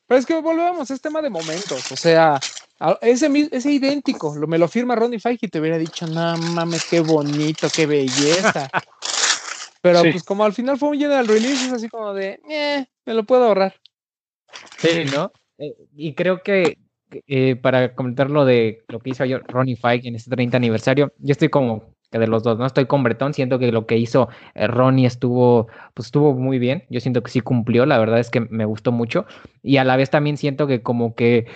Pero 0.08 0.20
es 0.20 0.26
que 0.26 0.40
volvemos, 0.40 0.90
es 0.90 1.02
tema 1.02 1.22
de 1.22 1.30
momentos. 1.30 1.92
O 1.92 1.98
sea, 1.98 2.40
ese, 3.02 3.50
ese 3.52 3.72
idéntico, 3.72 4.34
lo, 4.36 4.48
me 4.48 4.58
lo 4.58 4.68
firma 4.70 4.96
Ronnie 4.96 5.20
Feige 5.20 5.48
y 5.48 5.50
te 5.50 5.60
hubiera 5.60 5.78
dicho, 5.78 6.08
no 6.08 6.38
mames, 6.38 6.86
qué 6.90 7.02
bonito, 7.02 7.68
qué 7.76 7.86
belleza. 7.86 8.70
Pero 9.82 10.02
pues 10.02 10.24
como 10.24 10.44
al 10.44 10.54
final 10.54 10.78
fue 10.78 10.90
un 10.90 10.98
general 10.98 11.28
release, 11.28 11.66
es 11.66 11.72
así 11.72 11.90
como 11.90 12.14
de, 12.14 12.40
eh, 12.50 12.86
me 13.06 13.14
lo 13.14 13.26
puedo 13.26 13.46
ahorrar. 13.46 13.76
Sí, 14.78 15.06
¿no? 15.14 15.32
Eh, 15.58 15.76
y 15.96 16.14
creo 16.14 16.42
que 16.42 16.78
eh, 17.28 17.56
para 17.56 17.94
comentar 17.96 18.30
lo 18.30 18.46
de 18.46 18.84
lo 18.88 19.00
que 19.00 19.12
hizo 19.12 19.24
Ronnie 19.48 19.76
Fike 19.76 20.08
en 20.08 20.16
este 20.16 20.30
30 20.30 20.58
aniversario, 20.58 21.14
yo 21.20 21.32
estoy 21.32 21.50
como 21.50 21.94
que 22.12 22.20
de 22.20 22.28
los 22.28 22.44
dos, 22.44 22.58
¿no? 22.58 22.66
Estoy 22.66 22.86
con 22.86 23.04
Bretón, 23.04 23.34
siento 23.34 23.60
que 23.60 23.72
lo 23.72 23.86
que 23.86 23.98
hizo 23.98 24.30
eh, 24.56 24.68
Ronnie 24.68 25.06
estuvo, 25.06 25.68
pues 25.94 26.08
estuvo 26.08 26.34
muy 26.34 26.60
bien, 26.60 26.86
yo 26.90 27.00
siento 27.00 27.24
que 27.24 27.32
sí 27.32 27.42
cumplió, 27.42 27.86
la 27.86 28.00
verdad 28.00 28.20
es 28.20 28.30
que 28.30 28.42
me 28.42 28.66
gustó 28.66 28.92
mucho, 28.92 29.26
y 29.62 29.78
a 29.78 29.84
la 29.84 29.98
vez 29.98 30.10
también 30.10 30.38
siento 30.38 30.68
que 30.68 30.82
como 30.82 31.16
que, 31.16 31.48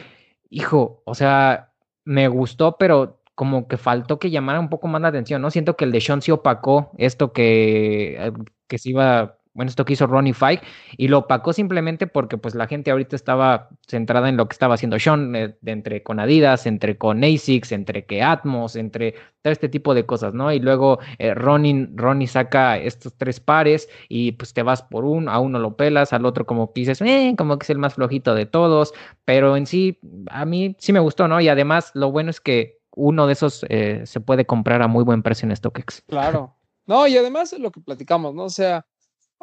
hijo, 0.50 1.02
o 1.06 1.16
sea, 1.16 1.72
me 2.06 2.28
gustó, 2.28 2.78
pero 2.78 3.22
como 3.36 3.68
que 3.68 3.78
faltó 3.78 4.20
que 4.20 4.30
llamara 4.30 4.60
un 4.60 4.70
poco 4.70 4.88
más 4.88 5.02
la 5.02 5.08
atención, 5.10 5.42
¿no? 5.42 5.52
Siento 5.52 5.76
que 5.78 5.86
el 5.86 5.92
de 5.92 6.02
Sean 6.02 6.22
sí 6.22 6.32
opacó 6.32 6.92
esto 6.98 7.34
que, 7.34 8.16
eh, 8.20 8.32
que 8.68 8.78
se 8.78 8.90
iba 8.90 9.38
bueno, 9.54 9.70
esto 9.70 9.84
que 9.86 9.94
hizo 9.94 10.08
Ronnie 10.08 10.34
Fike, 10.34 10.64
y 10.98 11.08
lo 11.08 11.20
opacó 11.20 11.54
simplemente 11.54 12.08
porque 12.08 12.38
pues 12.38 12.56
la 12.56 12.68
gente 12.68 12.92
ahorita 12.92 13.16
estaba 13.16 13.70
centrada 13.88 14.30
en 14.30 14.38
lo 14.38 14.48
que 14.48 14.54
estaba 14.54 14.76
haciendo 14.76 14.98
Sean, 15.00 15.36
eh, 15.36 15.56
entre 15.66 16.04
con 16.04 16.20
Adidas, 16.20 16.66
entre 16.66 16.98
con 16.98 17.24
ASICS, 17.24 17.74
entre 17.74 18.06
que 18.06 18.24
Atmos, 18.24 18.76
entre 18.76 19.16
todo 19.42 19.52
este 19.52 19.70
tipo 19.70 19.94
de 19.94 20.06
cosas, 20.06 20.34
¿no? 20.34 20.52
Y 20.52 20.60
luego 20.60 21.00
eh, 21.18 21.34
Ronnie, 21.34 21.90
Ronnie 21.96 22.28
saca 22.28 22.78
estos 22.78 23.14
tres 23.18 23.40
pares 23.40 23.90
y 24.08 24.34
pues 24.34 24.54
te 24.54 24.64
vas 24.64 24.84
por 24.84 25.04
uno, 25.04 25.32
a 25.32 25.40
uno 25.40 25.60
lo 25.60 25.76
pelas, 25.76 26.14
al 26.14 26.26
otro 26.26 26.46
como 26.46 26.72
que 26.72 26.82
dices, 26.82 27.02
eh, 27.02 27.36
como 27.38 27.58
que 27.58 27.66
es 27.66 27.70
el 27.70 27.78
más 27.78 27.96
flojito 27.96 28.36
de 28.36 28.46
todos, 28.46 28.94
pero 29.26 29.58
en 29.58 29.66
sí, 29.66 30.00
a 30.30 30.46
mí 30.46 30.76
sí 30.80 30.94
me 30.94 31.00
gustó, 31.00 31.28
¿no? 31.28 31.42
Y 31.42 31.50
además 31.50 31.92
lo 31.94 32.12
bueno 32.12 32.30
es 32.30 32.40
que 32.40 32.82
uno 32.96 33.28
de 33.28 33.34
esos 33.34 33.66
eh, 33.70 34.02
se 34.06 34.20
puede 34.20 34.46
comprar 34.46 34.82
a 34.82 34.88
muy 34.88 35.04
buen 35.04 35.24
precio 35.24 35.48
en 35.48 35.56
StockX. 35.56 36.04
Claro. 36.08 36.56
No, 36.86 37.08
y 37.08 37.18
además 37.18 37.58
lo 37.58 37.72
que 37.72 37.80
platicamos, 37.80 38.34
¿no? 38.34 38.44
O 38.44 38.50
sea, 38.50 38.86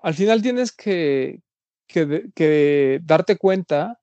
al 0.03 0.15
final 0.15 0.43
tienes 0.43 0.73
que, 0.73 1.41
que, 1.87 3.01
darte 3.05 3.37
cuenta 3.37 4.01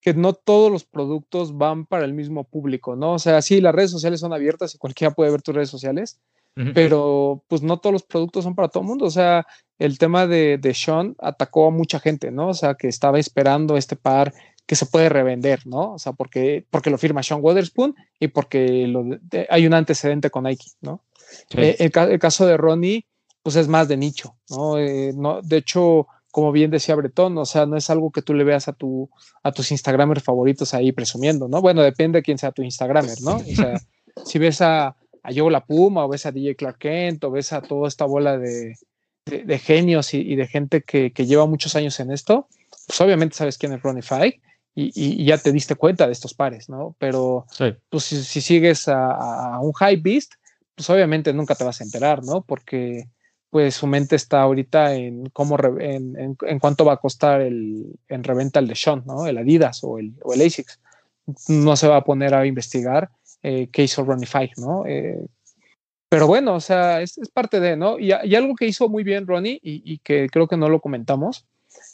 que 0.00 0.14
no 0.14 0.32
todos 0.32 0.70
los 0.70 0.84
productos 0.84 1.56
van 1.56 1.86
para 1.86 2.04
el 2.04 2.14
mismo 2.14 2.44
público, 2.44 2.96
¿no? 2.96 3.14
O 3.14 3.18
sea, 3.18 3.42
sí, 3.42 3.60
las 3.60 3.74
redes 3.74 3.90
sociales 3.90 4.20
son 4.20 4.32
abiertas 4.32 4.74
y 4.74 4.78
cualquiera 4.78 5.14
puede 5.14 5.30
ver 5.30 5.42
tus 5.42 5.54
redes 5.54 5.70
sociales, 5.70 6.20
pero 6.74 7.44
pues 7.46 7.62
no 7.62 7.78
todos 7.78 7.92
los 7.92 8.02
productos 8.02 8.42
son 8.42 8.56
para 8.56 8.66
todo 8.66 8.82
el 8.82 8.88
mundo. 8.88 9.04
O 9.04 9.10
sea, 9.10 9.46
el 9.78 9.96
tema 9.96 10.26
de, 10.26 10.58
de, 10.58 10.74
Sean 10.74 11.14
atacó 11.20 11.68
a 11.68 11.70
mucha 11.70 12.00
gente, 12.00 12.32
¿no? 12.32 12.48
O 12.48 12.54
sea, 12.54 12.74
que 12.74 12.88
estaba 12.88 13.20
esperando 13.20 13.76
este 13.76 13.94
par 13.94 14.34
que 14.66 14.74
se 14.74 14.86
puede 14.86 15.08
revender, 15.08 15.66
¿no? 15.66 15.94
O 15.94 15.98
sea, 15.98 16.12
porque, 16.12 16.66
porque 16.68 16.90
lo 16.90 16.98
firma 16.98 17.22
Sean 17.22 17.40
Weatherspoon 17.42 17.94
y 18.18 18.28
porque 18.28 18.90
hay 19.48 19.66
un 19.66 19.74
antecedente 19.74 20.30
con 20.30 20.44
Nike, 20.44 20.66
¿no? 20.80 21.02
Eh, 21.56 21.76
el, 21.78 21.92
el, 22.10 22.18
caso 22.18 22.44
de 22.44 22.56
Ronnie, 22.56 23.06
pues 23.42 23.56
es 23.56 23.68
más 23.68 23.88
de 23.88 23.96
nicho, 23.96 24.36
¿no? 24.50 24.78
Eh, 24.78 25.12
no 25.16 25.40
de 25.42 25.58
hecho, 25.58 26.06
como 26.30 26.52
bien 26.52 26.70
decía 26.70 26.94
Bretón, 26.94 27.36
o 27.38 27.44
sea, 27.44 27.66
no 27.66 27.76
es 27.76 27.90
algo 27.90 28.10
que 28.10 28.22
tú 28.22 28.34
le 28.34 28.44
veas 28.44 28.68
a, 28.68 28.72
tu, 28.72 29.10
a 29.42 29.52
tus 29.52 29.70
Instagramers 29.70 30.22
favoritos 30.22 30.74
ahí 30.74 30.92
presumiendo, 30.92 31.48
¿no? 31.48 31.60
Bueno, 31.60 31.82
depende 31.82 32.18
de 32.18 32.22
quién 32.22 32.38
sea 32.38 32.52
tu 32.52 32.62
Instagramer, 32.62 33.20
¿no? 33.22 33.36
O 33.36 33.54
sea, 33.54 33.80
si 34.24 34.38
ves 34.38 34.60
a, 34.60 34.88
a 34.88 35.32
Joe 35.34 35.50
La 35.50 35.64
Puma, 35.64 36.04
o 36.04 36.08
ves 36.08 36.26
a 36.26 36.32
DJ 36.32 36.56
Clark 36.56 36.78
Kent, 36.78 37.24
o 37.24 37.30
ves 37.30 37.52
a 37.52 37.62
toda 37.62 37.88
esta 37.88 38.04
bola 38.04 38.38
de, 38.38 38.76
de, 39.26 39.58
genios 39.58 40.14
y, 40.14 40.36
de 40.36 40.46
gente 40.46 40.82
que, 40.82 41.12
que, 41.12 41.26
lleva 41.26 41.46
muchos 41.46 41.76
años 41.76 41.98
en 42.00 42.10
esto, 42.10 42.48
pues 42.86 43.00
obviamente 43.00 43.36
sabes 43.36 43.58
quién 43.58 43.72
es 43.72 43.82
Ronnie 43.82 44.02
Fike 44.02 44.40
y, 44.74 44.92
y, 44.94 45.24
ya 45.24 45.38
te 45.38 45.52
diste 45.52 45.74
cuenta 45.74 46.06
de 46.06 46.12
estos 46.12 46.34
pares, 46.34 46.68
¿no? 46.68 46.94
Pero 46.98 47.46
pues, 47.88 48.04
si, 48.04 48.22
si 48.22 48.40
sigues 48.40 48.88
a, 48.88 49.54
a, 49.54 49.60
un 49.60 49.72
high 49.72 49.96
beast, 49.96 50.34
pues 50.74 50.88
obviamente 50.90 51.32
nunca 51.32 51.54
te 51.54 51.64
vas 51.64 51.80
a 51.80 51.84
enterar, 51.84 52.24
¿no? 52.24 52.42
Porque 52.42 53.08
pues 53.50 53.74
su 53.74 53.86
mente 53.86 54.16
está 54.16 54.42
ahorita 54.42 54.94
en 54.94 55.30
cómo 55.30 55.56
en, 55.80 56.36
en, 56.40 56.58
cuánto 56.58 56.84
va 56.84 56.94
a 56.94 56.98
costar 56.98 57.40
el 57.40 57.98
en 58.08 58.24
reventa 58.24 58.60
el 58.60 58.68
de 58.68 58.74
Sean, 58.74 59.02
¿no? 59.06 59.26
El 59.26 59.38
Adidas 59.38 59.82
o 59.82 59.98
el, 59.98 60.14
o 60.22 60.34
el 60.34 60.42
ASICS. 60.42 60.80
No 61.48 61.76
se 61.76 61.88
va 61.88 61.96
a 61.96 62.04
poner 62.04 62.34
a 62.34 62.46
investigar 62.46 63.10
eh, 63.42 63.68
qué 63.72 63.82
hizo 63.84 64.04
Ronnie 64.04 64.28
¿no? 64.56 64.84
Eh, 64.86 65.26
pero 66.08 66.26
bueno, 66.26 66.54
o 66.54 66.60
sea, 66.60 67.02
es, 67.02 67.18
es 67.18 67.28
parte 67.28 67.60
de, 67.60 67.76
¿no? 67.76 67.98
Y, 67.98 68.12
y, 68.24 68.34
algo 68.34 68.54
que 68.54 68.66
hizo 68.66 68.88
muy 68.88 69.04
bien 69.04 69.26
Ronnie 69.26 69.60
y, 69.62 69.82
y, 69.84 69.98
que 69.98 70.28
creo 70.30 70.48
que 70.48 70.56
no 70.56 70.68
lo 70.68 70.80
comentamos 70.80 71.46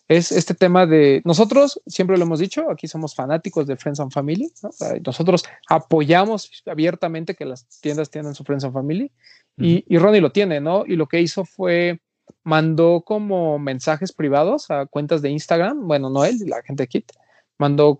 es 0.08 0.32
este 0.32 0.54
tema 0.54 0.86
de 0.86 1.22
nosotros, 1.24 1.80
siempre 1.86 2.16
lo 2.18 2.24
hemos 2.24 2.38
dicho, 2.38 2.70
aquí 2.70 2.86
somos 2.88 3.14
fanáticos 3.14 3.66
de 3.66 3.76
Friends 3.76 4.00
and 4.00 4.12
Family, 4.12 4.52
¿no? 4.62 4.70
nosotros 5.04 5.44
apoyamos 5.68 6.50
abiertamente 6.66 7.34
que 7.34 7.44
las 7.44 7.66
tiendas 7.80 8.10
tengan 8.10 8.34
su 8.34 8.44
Friends 8.44 8.64
and 8.64 8.74
Family 8.74 9.10
y, 9.56 9.84
y, 9.86 9.98
Ronnie 9.98 10.20
lo 10.20 10.32
tiene, 10.32 10.60
¿no? 10.60 10.84
Y 10.86 10.96
lo 10.96 11.06
que 11.06 11.20
hizo 11.20 11.44
fue 11.44 12.00
mandó 12.42 13.02
como 13.04 13.58
mensajes 13.58 14.12
privados 14.12 14.70
a 14.70 14.86
cuentas 14.86 15.22
de 15.22 15.30
Instagram, 15.30 15.86
bueno, 15.86 16.10
no 16.10 16.24
él, 16.24 16.38
la 16.46 16.62
gente 16.62 16.84
de 16.84 16.88
Kit, 16.88 17.12
mandó 17.58 17.98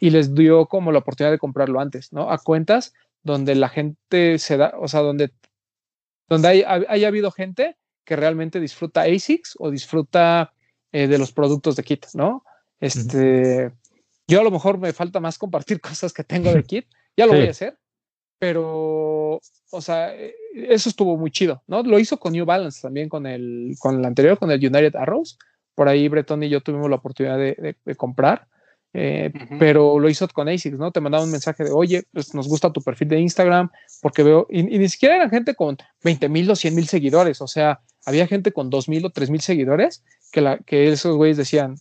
y 0.00 0.10
les 0.10 0.34
dio 0.34 0.66
como 0.66 0.92
la 0.92 1.00
oportunidad 1.00 1.32
de 1.32 1.38
comprarlo 1.38 1.80
antes, 1.80 2.12
¿no? 2.12 2.30
A 2.30 2.38
cuentas 2.38 2.94
donde 3.22 3.54
la 3.54 3.68
gente 3.68 4.38
se 4.38 4.56
da, 4.56 4.74
o 4.78 4.88
sea, 4.88 5.00
donde, 5.00 5.32
donde 6.28 6.48
hay, 6.48 6.64
haya 6.88 7.08
habido 7.08 7.30
gente 7.30 7.76
que 8.04 8.16
realmente 8.16 8.60
disfruta 8.60 9.02
ASICS 9.02 9.56
o 9.58 9.70
disfruta 9.70 10.52
eh, 10.90 11.06
de 11.06 11.18
los 11.18 11.32
productos 11.32 11.76
de 11.76 11.84
Kit, 11.84 12.06
¿no? 12.14 12.44
Este, 12.80 13.72
yo 14.26 14.40
a 14.40 14.44
lo 14.44 14.50
mejor 14.50 14.78
me 14.78 14.92
falta 14.92 15.20
más 15.20 15.38
compartir 15.38 15.80
cosas 15.80 16.12
que 16.12 16.24
tengo 16.24 16.52
de 16.52 16.62
Kit, 16.64 16.86
ya 17.16 17.26
lo 17.26 17.34
voy 17.34 17.46
a 17.46 17.50
hacer, 17.50 17.78
pero, 18.42 19.40
o 19.70 19.80
sea, 19.80 20.12
eh, 20.16 20.34
eso 20.52 20.88
estuvo 20.88 21.16
muy 21.16 21.30
chido, 21.30 21.62
¿no? 21.68 21.84
Lo 21.84 22.00
hizo 22.00 22.18
con 22.18 22.32
New 22.32 22.44
Balance 22.44 22.82
también, 22.82 23.08
con 23.08 23.24
el, 23.24 23.76
con 23.78 24.00
el 24.00 24.04
anterior, 24.04 24.36
con 24.36 24.50
el 24.50 24.58
United 24.58 24.96
Arrows. 24.96 25.38
Por 25.76 25.86
ahí 25.86 26.08
Breton 26.08 26.42
y 26.42 26.48
yo 26.48 26.60
tuvimos 26.60 26.90
la 26.90 26.96
oportunidad 26.96 27.38
de, 27.38 27.76
de, 27.84 27.94
comprar, 27.94 28.48
eh, 28.94 29.30
uh 29.32 29.38
-huh. 29.38 29.58
pero 29.60 29.96
lo 29.96 30.08
hizo 30.10 30.26
con 30.26 30.48
ASICS, 30.48 30.76
¿no? 30.76 30.90
Te 30.90 31.00
mandaba 31.00 31.22
un 31.22 31.30
mensaje 31.30 31.62
de, 31.62 31.70
oye, 31.70 32.02
pues 32.12 32.34
nos 32.34 32.48
gusta 32.48 32.72
tu 32.72 32.82
perfil 32.82 33.10
de 33.10 33.20
Instagram, 33.20 33.70
porque 34.00 34.24
veo, 34.24 34.48
y, 34.50 34.58
y 34.74 34.78
ni 34.80 34.88
siquiera 34.88 35.14
era 35.14 35.30
gente 35.30 35.54
con 35.54 35.76
20 36.02 36.28
mil 36.28 36.50
o 36.50 36.56
100 36.56 36.74
mil 36.74 36.88
seguidores, 36.88 37.40
o 37.40 37.46
sea, 37.46 37.78
había 38.04 38.26
gente 38.26 38.50
con 38.50 38.70
2 38.70 38.88
mil 38.88 39.06
o 39.06 39.10
3 39.10 39.30
mil 39.30 39.40
seguidores 39.40 40.02
que, 40.32 40.40
la, 40.40 40.58
que 40.58 40.90
esos 40.90 41.14
güeyes 41.16 41.36
decían, 41.36 41.76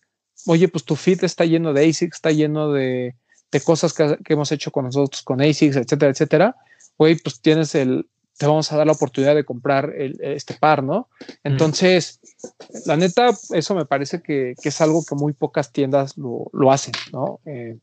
oye, 0.46 0.68
pues 0.68 0.86
tu 0.86 0.96
feed 0.96 1.24
está 1.24 1.44
lleno 1.44 1.74
de 1.74 1.90
ASICS, 1.90 2.18
está 2.18 2.30
lleno 2.30 2.72
de, 2.72 3.16
de 3.52 3.62
cosas 3.62 3.94
que, 3.94 4.18
que, 4.24 4.34
hemos 4.34 4.52
hecho 4.52 4.72
con 4.72 4.86
nosotros, 4.86 5.22
con 5.24 5.42
ASICS, 5.42 5.78
etcétera, 5.78 6.12
etcétera, 6.12 6.56
güey, 6.98 7.16
pues 7.16 7.42
tienes 7.42 7.76
el, 7.76 8.08
te 8.38 8.48
vamos 8.48 8.72
a 8.72 8.78
dar 8.78 8.88
la 8.88 8.94
oportunidad 8.94 9.36
de 9.36 9.46
comprar 9.46 9.94
el, 9.96 10.20
este 10.22 10.56
par, 10.56 10.84
¿no? 10.84 11.10
Entonces, 11.44 12.20
mm. 12.44 12.78
la 12.86 12.98
neta, 12.98 13.30
eso 13.52 13.76
me 13.76 13.86
parece 13.86 14.22
que, 14.22 14.56
que, 14.62 14.70
es 14.70 14.82
algo 14.82 15.04
que 15.08 15.16
muy 15.16 15.34
pocas 15.34 15.72
tiendas 15.72 16.18
lo, 16.18 16.50
lo 16.54 16.72
hacen, 16.72 16.94
¿no? 17.12 17.40
Eh, 17.46 17.78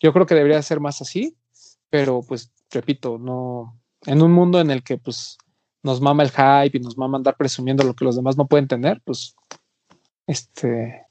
yo 0.00 0.12
creo 0.12 0.26
que 0.26 0.34
debería 0.34 0.62
ser 0.62 0.80
más 0.80 1.02
así, 1.02 1.36
pero 1.90 2.22
pues, 2.22 2.52
repito, 2.70 3.18
no, 3.18 3.78
en 4.06 4.22
un 4.22 4.32
mundo 4.32 4.60
en 4.60 4.70
el 4.70 4.82
que 4.82 4.98
pues 4.98 5.36
nos 5.82 6.00
mama 6.00 6.22
el 6.22 6.30
hype 6.30 6.78
y 6.78 6.80
nos 6.80 6.96
mama 6.96 7.18
andar 7.18 7.36
presumiendo 7.36 7.84
lo 7.84 7.94
que 7.94 8.04
los 8.04 8.16
demás 8.16 8.36
no 8.36 8.46
pueden 8.46 8.68
tener, 8.68 9.02
pues, 9.04 9.36
este, 10.26 11.06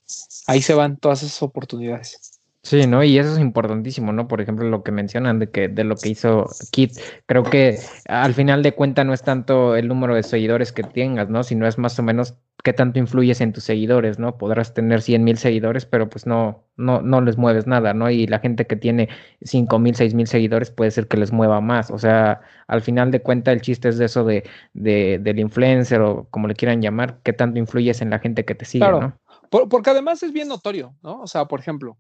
ahí 0.48 0.62
se 0.62 0.74
van 0.74 0.98
todas 0.98 1.24
esas 1.24 1.42
oportunidades. 1.44 2.35
Sí, 2.66 2.88
¿no? 2.88 3.04
Y 3.04 3.20
eso 3.20 3.32
es 3.34 3.38
importantísimo, 3.40 4.12
¿no? 4.12 4.28
Por 4.28 4.42
ejemplo, 4.42 4.68
lo 4.68 4.82
que 4.82 4.92
mencionan 4.92 5.38
de 5.38 5.52
que 5.52 5.68
de 5.68 5.84
lo 5.84 5.96
que 5.96 6.10
hizo 6.10 6.48
Kit, 6.72 6.94
creo 7.28 7.44
que 7.44 7.78
al 8.08 8.34
final 8.34 8.64
de 8.64 8.74
cuentas 8.74 9.06
no 9.06 9.14
es 9.14 9.22
tanto 9.22 9.76
el 9.76 9.88
número 9.88 10.16
de 10.16 10.24
seguidores 10.24 10.72
que 10.72 10.82
tengas, 10.82 11.30
¿no? 11.30 11.44
Sino 11.44 11.68
es 11.68 11.78
más 11.78 12.00
o 12.00 12.02
menos 12.02 12.34
qué 12.64 12.74
tanto 12.74 12.98
influyes 12.98 13.40
en 13.42 13.54
tus 13.54 13.66
seguidores, 13.66 14.18
¿no? 14.18 14.40
Podrás 14.40 14.74
tener 14.74 15.04
100 15.04 15.24
mil 15.24 15.38
seguidores, 15.38 15.86
pero 15.86 16.10
pues 16.10 16.26
no, 16.26 16.64
no, 16.76 17.04
no 17.04 17.22
les 17.22 17.38
mueves 17.38 17.68
nada, 17.68 17.94
¿no? 17.94 18.10
Y 18.10 18.26
la 18.26 18.40
gente 18.40 18.66
que 18.66 18.76
tiene 18.76 19.10
5 19.44 19.78
mil, 19.78 19.96
6 19.96 20.16
mil 20.16 20.26
seguidores 20.26 20.72
puede 20.72 20.90
ser 20.90 21.08
que 21.08 21.18
les 21.18 21.32
mueva 21.32 21.62
más. 21.62 21.92
O 21.92 22.00
sea, 22.00 22.42
al 22.66 22.82
final 22.82 23.12
de 23.12 23.22
cuentas 23.22 23.54
el 23.54 23.62
chiste 23.62 23.90
es 23.90 24.00
de 24.00 24.06
eso 24.06 24.24
de, 24.24 24.44
de, 24.74 25.20
del 25.22 25.38
influencer 25.38 26.02
o 26.02 26.28
como 26.32 26.48
le 26.48 26.56
quieran 26.56 26.82
llamar, 26.82 27.20
qué 27.22 27.32
tanto 27.32 27.60
influyes 27.60 28.02
en 28.02 28.10
la 28.10 28.18
gente 28.18 28.44
que 28.44 28.56
te 28.56 28.66
sigue, 28.66 28.86
claro. 28.86 29.02
¿no? 29.02 29.20
Por, 29.52 29.70
porque 29.70 29.92
además 29.92 30.24
es 30.24 30.34
bien 30.34 30.48
notorio, 30.48 30.96
¿no? 31.04 31.22
O 31.22 31.28
sea, 31.28 31.46
por 31.46 31.60
ejemplo, 31.60 32.00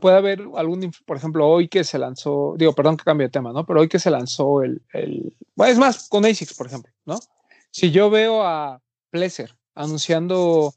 puede 0.00 0.16
haber 0.16 0.42
algún, 0.56 0.92
por 1.04 1.16
ejemplo, 1.16 1.48
hoy 1.48 1.68
que 1.68 1.84
se 1.84 1.98
lanzó, 1.98 2.54
digo, 2.56 2.72
perdón 2.74 2.96
que 2.96 3.04
cambie 3.04 3.26
de 3.26 3.32
tema, 3.32 3.52
¿no? 3.52 3.66
Pero 3.66 3.80
hoy 3.80 3.88
que 3.88 3.98
se 3.98 4.10
lanzó 4.10 4.62
el, 4.62 4.82
el 4.92 5.36
bueno, 5.54 5.72
es 5.72 5.78
más, 5.78 6.08
con 6.08 6.24
ASICS, 6.24 6.54
por 6.54 6.66
ejemplo, 6.66 6.92
¿no? 7.04 7.18
Si 7.70 7.90
yo 7.90 8.10
veo 8.10 8.42
a 8.44 8.80
Pleasure 9.10 9.52
anunciando 9.74 10.74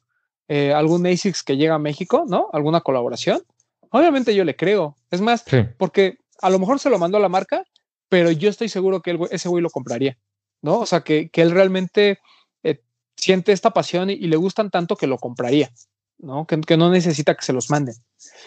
eh, 0.47 0.73
algún 0.73 1.05
ASICS 1.05 1.43
que 1.43 1.57
llega 1.57 1.75
a 1.75 1.79
México, 1.79 2.25
¿no? 2.27 2.49
Alguna 2.53 2.81
colaboración, 2.81 3.43
obviamente 3.91 4.35
yo 4.35 4.43
le 4.43 4.55
creo. 4.55 4.95
Es 5.11 5.21
más, 5.21 5.43
sí. 5.45 5.59
porque 5.77 6.17
a 6.41 6.49
lo 6.49 6.59
mejor 6.59 6.79
se 6.79 6.89
lo 6.89 6.99
mandó 6.99 7.17
a 7.17 7.21
la 7.21 7.29
marca, 7.29 7.63
pero 8.09 8.31
yo 8.31 8.49
estoy 8.49 8.69
seguro 8.69 9.01
que 9.01 9.11
el, 9.11 9.19
ese 9.31 9.49
güey 9.49 9.61
lo 9.61 9.69
compraría, 9.69 10.17
¿no? 10.61 10.79
O 10.79 10.85
sea, 10.85 11.01
que, 11.01 11.29
que 11.29 11.41
él 11.41 11.51
realmente 11.51 12.19
eh, 12.63 12.81
siente 13.15 13.51
esta 13.51 13.71
pasión 13.71 14.09
y, 14.09 14.13
y 14.13 14.27
le 14.27 14.38
gustan 14.38 14.69
tanto 14.69 14.95
que 14.95 15.07
lo 15.07 15.17
compraría, 15.17 15.71
¿no? 16.19 16.45
Que, 16.48 16.60
que, 16.61 16.77
no 16.77 16.89
necesita 16.89 17.35
que 17.35 17.45
se 17.45 17.53
los 17.53 17.69
manden. 17.69 17.95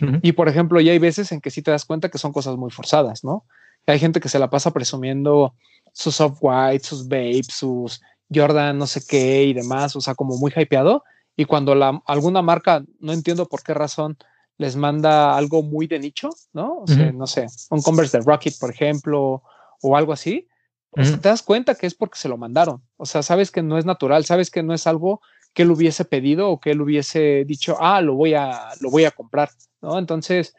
Uh 0.01 0.05
-huh. 0.05 0.21
Y 0.23 0.33
por 0.33 0.49
ejemplo, 0.49 0.81
ya 0.81 0.93
hay 0.93 0.99
veces 0.99 1.33
en 1.33 1.41
que 1.41 1.51
sí 1.51 1.63
te 1.63 1.71
das 1.71 1.85
cuenta 1.85 2.09
que 2.09 2.19
son 2.19 2.33
cosas 2.33 2.57
muy 2.57 2.71
forzadas, 2.71 3.25
¿no? 3.25 3.45
Hay 3.87 3.99
gente 3.99 4.21
que 4.21 4.29
se 4.29 4.39
la 4.39 4.51
pasa 4.51 4.73
presumiendo 4.73 5.55
sus 5.93 6.17
soft 6.17 6.39
white, 6.41 6.85
sus 6.85 7.09
vapes, 7.09 7.49
sus 7.53 8.01
Jordan 8.33 8.79
no 8.79 8.87
sé 8.87 9.03
qué 9.07 9.45
y 9.45 9.53
demás, 9.53 9.97
o 9.97 10.01
sea, 10.01 10.15
como 10.15 10.37
muy 10.39 10.53
hypeado. 10.55 11.05
Y 11.37 11.45
cuando 11.45 11.75
la, 11.75 12.03
alguna 12.07 12.43
marca, 12.43 12.85
no 13.01 13.13
entiendo 13.13 13.47
por 13.47 13.63
qué 13.63 13.75
razón, 13.75 14.17
les 14.59 14.77
manda 14.77 15.37
algo 15.37 15.63
muy 15.63 15.87
de 15.87 15.99
nicho, 15.99 16.31
¿no? 16.53 16.81
O 16.81 16.87
sea, 16.87 17.13
no 17.13 17.27
sé, 17.27 17.47
un 17.71 17.81
Converse 17.81 18.19
de 18.19 18.25
Rocket, 18.25 18.59
por 18.59 18.71
ejemplo, 18.71 19.43
o 19.81 19.97
algo 19.97 20.13
así, 20.13 20.49
te 20.95 21.29
das 21.29 21.43
cuenta 21.43 21.75
que 21.75 21.87
es 21.87 21.95
porque 21.95 22.19
se 22.19 22.29
lo 22.29 22.37
mandaron. 22.37 22.83
O 22.97 23.07
sea, 23.07 23.23
sabes 23.23 23.51
que 23.51 23.63
no 23.63 23.79
es 23.79 23.87
natural, 23.87 24.25
sabes 24.27 24.51
que 24.51 24.63
no 24.63 24.75
es 24.75 24.87
algo 24.87 25.23
que 25.53 25.63
él 25.63 25.71
hubiese 25.71 26.05
pedido 26.05 26.51
o 26.51 26.61
que 26.61 26.71
él 26.71 26.81
hubiese 26.81 27.45
dicho, 27.45 27.77
ah, 27.81 28.01
lo 28.01 28.15
voy 28.15 28.35
a, 28.35 28.71
lo 28.81 28.91
voy 28.91 29.05
a 29.05 29.11
comprar, 29.11 29.51
¿no? 29.81 29.99
Entonces, 29.99 30.55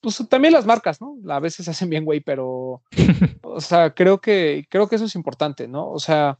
pues 0.00 0.22
también 0.28 0.54
las 0.54 0.66
marcas, 0.66 1.00
¿no? 1.00 1.16
A 1.28 1.40
veces 1.40 1.68
hacen 1.68 1.90
bien, 1.90 2.04
güey, 2.04 2.20
pero, 2.20 2.82
o 3.42 3.60
sea, 3.60 3.94
creo 3.94 4.20
que, 4.20 4.66
creo 4.70 4.88
que 4.88 4.96
eso 4.96 5.04
es 5.04 5.14
importante, 5.14 5.68
¿no? 5.68 5.90
O 5.90 5.98
sea, 5.98 6.38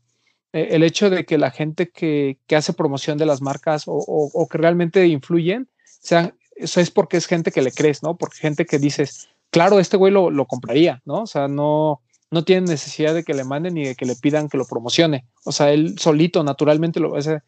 e, 0.52 0.74
el 0.74 0.82
hecho 0.82 1.10
de 1.10 1.24
que 1.24 1.38
la 1.38 1.50
gente 1.50 1.90
que, 1.90 2.38
que 2.46 2.56
hace 2.56 2.72
promoción 2.72 3.18
de 3.18 3.26
las 3.26 3.42
marcas 3.42 3.84
o, 3.86 3.94
o, 3.94 4.48
que 4.48 4.58
realmente 4.58 5.06
influyen, 5.06 5.68
sean, 5.84 6.34
eso 6.56 6.80
es 6.80 6.90
porque 6.90 7.16
es 7.16 7.26
gente 7.26 7.52
que 7.52 7.62
le 7.62 7.72
crees, 7.72 8.02
¿no? 8.02 8.16
Porque 8.16 8.38
gente 8.38 8.66
que 8.66 8.78
dices, 8.78 9.28
claro, 9.50 9.78
este 9.80 9.96
güey 9.96 10.12
lo, 10.12 10.30
lo 10.30 10.46
compraría, 10.46 11.02
¿no? 11.04 11.22
O 11.22 11.26
sea, 11.26 11.48
no, 11.48 12.00
no 12.30 12.44
tiene 12.44 12.68
necesidad 12.68 13.14
de 13.14 13.24
que 13.24 13.34
le 13.34 13.44
manden 13.44 13.74
ni 13.74 13.84
de 13.84 13.96
que 13.96 14.06
le 14.06 14.16
pidan 14.16 14.48
que 14.48 14.56
lo 14.56 14.66
promocione. 14.66 15.26
O 15.44 15.52
sea, 15.52 15.72
él 15.72 15.98
solito, 15.98 16.44
naturalmente, 16.44 17.00
lo, 17.00 17.16
esta, 17.16 17.42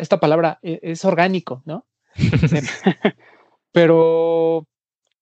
esta 0.00 0.20
palabra 0.20 0.58
e, 0.62 0.80
es, 0.82 1.04
orgánico, 1.04 1.62
¿no? 1.66 1.84
Pero 3.72 4.66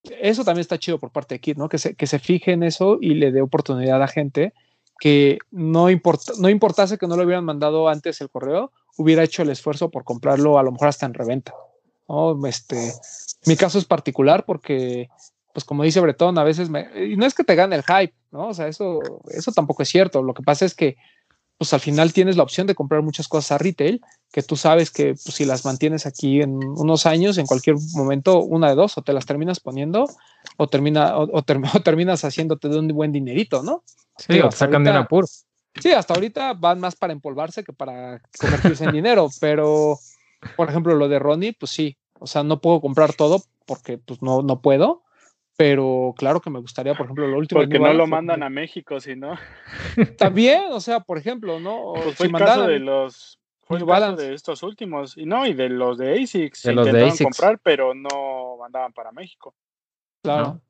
eso 0.03 0.45
también 0.45 0.61
está 0.61 0.79
chido 0.79 0.99
por 0.99 1.11
parte 1.11 1.35
de 1.35 1.41
Kid, 1.41 1.57
¿no? 1.57 1.69
Que 1.69 1.79
se, 1.79 1.95
que 1.95 2.07
se 2.07 2.19
fije 2.19 2.53
en 2.53 2.63
eso 2.63 2.99
y 3.01 3.15
le 3.15 3.33
dé 3.33 3.43
oportunidad 3.43 4.03
a 4.03 4.09
gente 4.09 4.53
que 5.01 5.39
no, 5.51 5.91
importa, 5.91 6.33
no 6.39 6.49
importase 6.49 6.99
que 6.99 7.07
no 7.07 7.17
lo 7.17 7.25
hubieran 7.25 7.45
mandado 7.45 7.89
antes 7.89 8.21
el 8.21 8.31
correo, 8.31 8.71
hubiera 8.97 9.25
hecho 9.25 9.43
el 9.43 9.51
esfuerzo 9.51 9.91
por 9.91 10.05
comprarlo 10.05 10.59
a 10.59 10.63
lo 10.63 10.73
mejor 10.73 10.89
hasta 10.89 11.07
en 11.07 11.15
reventa. 11.15 11.55
¿no? 12.07 12.47
Este, 12.47 12.93
mi 13.47 13.57
caso 13.57 13.79
es 13.79 13.87
particular 13.87 14.45
porque, 14.45 15.09
pues 15.53 15.65
como 15.65 15.83
dice 15.83 16.01
Bretón, 16.01 16.39
a 16.39 16.45
veces 16.45 16.71
me, 16.71 16.89
y 16.97 17.17
no 17.17 17.27
es 17.27 17.35
que 17.35 17.45
te 17.45 17.55
gane 17.55 17.77
el 17.77 17.83
hype, 17.83 18.15
¿no? 18.31 18.49
O 18.49 18.55
sea, 18.55 18.69
eso, 18.69 19.01
eso 19.29 19.53
tampoco 19.53 19.83
es 19.83 19.89
cierto. 19.89 20.23
Lo 20.23 20.35
que 20.35 20.43
pasa 20.43 20.65
es 20.65 20.75
que, 20.75 20.97
pues 21.59 21.75
al 21.75 21.81
final 21.81 22.13
tienes 22.13 22.37
la 22.37 22.43
opción 22.43 22.67
de 22.67 22.75
comprar 22.75 23.03
muchas 23.03 23.29
cosas 23.29 23.53
a 23.53 23.59
retail, 23.59 24.01
que 24.33 24.43
tú 24.43 24.57
sabes 24.57 24.91
que 24.91 25.15
pues, 25.15 25.35
si 25.35 25.45
las 25.45 25.65
mantienes 25.65 26.07
aquí 26.07 26.41
en 26.41 26.55
unos 26.55 27.05
años, 27.07 27.37
en 27.39 27.47
cualquier 27.47 27.77
momento, 27.95 28.41
una 28.41 28.69
de 28.69 28.75
dos, 28.77 28.97
o 28.97 29.03
te 29.03 29.13
las 29.13 29.27
terminas 29.27 29.61
poniendo, 29.61 30.09
o, 30.57 30.69
termina, 30.69 31.17
o, 31.19 31.43
terminas 31.85 32.25
haciéndote 32.25 32.69
de 32.69 32.79
un 32.79 32.89
buen 32.89 33.13
dinerito, 33.13 33.63
¿no? 33.63 33.83
Sí, 34.17 34.39
o 34.41 34.51
sacan 34.51 34.85
de 34.85 34.91
apuro. 34.91 35.27
Sí, 35.81 35.93
hasta 35.93 36.15
ahorita 36.15 36.55
van 36.55 36.81
más 36.81 36.97
para 36.97 37.13
empolvarse 37.13 37.63
que 37.63 37.73
para 37.73 38.21
convertirse 38.39 38.85
en 38.85 38.93
dinero, 38.93 39.29
pero, 39.41 39.99
por 40.57 40.69
ejemplo, 40.69 40.95
lo 40.95 41.09
de 41.09 41.19
Ronnie, 41.19 41.53
pues 41.53 41.73
sí, 41.73 41.97
o 42.19 42.27
sea, 42.27 42.43
no 42.43 42.61
puedo 42.61 42.81
comprar 42.81 43.15
todo 43.15 43.43
porque 43.67 43.99
pues 43.99 44.21
no, 44.23 44.43
no 44.43 44.61
puedo, 44.61 45.03
pero 45.61 46.15
claro 46.17 46.41
que 46.41 46.49
me 46.49 46.59
gustaría, 46.59 46.95
por 46.95 47.05
ejemplo, 47.05 47.27
lo 47.27 47.37
último. 47.37 47.61
Porque 47.61 47.79
no 47.79 47.93
lo 47.93 48.07
mandan 48.07 48.43
a 48.43 48.49
México, 48.49 48.99
si 48.99 49.15
no. 49.15 49.37
También, 50.17 50.63
o 50.71 50.81
sea, 50.81 51.01
por 51.01 51.19
ejemplo, 51.19 51.61
¿no? 51.61 51.93
Pues 52.03 52.17
fue 52.17 52.29
el 52.29 52.33
caso 52.33 52.67
de 52.67 52.79
los. 52.79 53.39
Fue 53.61 53.77
el 53.77 53.85
caso 53.85 54.17
de 54.17 54.33
estos 54.33 54.63
últimos. 54.63 55.19
Y 55.19 55.27
no, 55.27 55.47
y 55.47 55.53
de 55.53 55.69
los 55.69 55.99
de 55.99 56.19
ASICS. 56.19 56.63
De 56.63 56.73
los 56.73 56.91
de 56.91 57.05
ASICS. 57.05 57.25
comprar, 57.25 57.59
pero 57.63 57.93
no 57.93 58.57
mandaban 58.59 58.95
para 58.95 59.13
México. 59.13 59.55
Claro. 60.23 60.63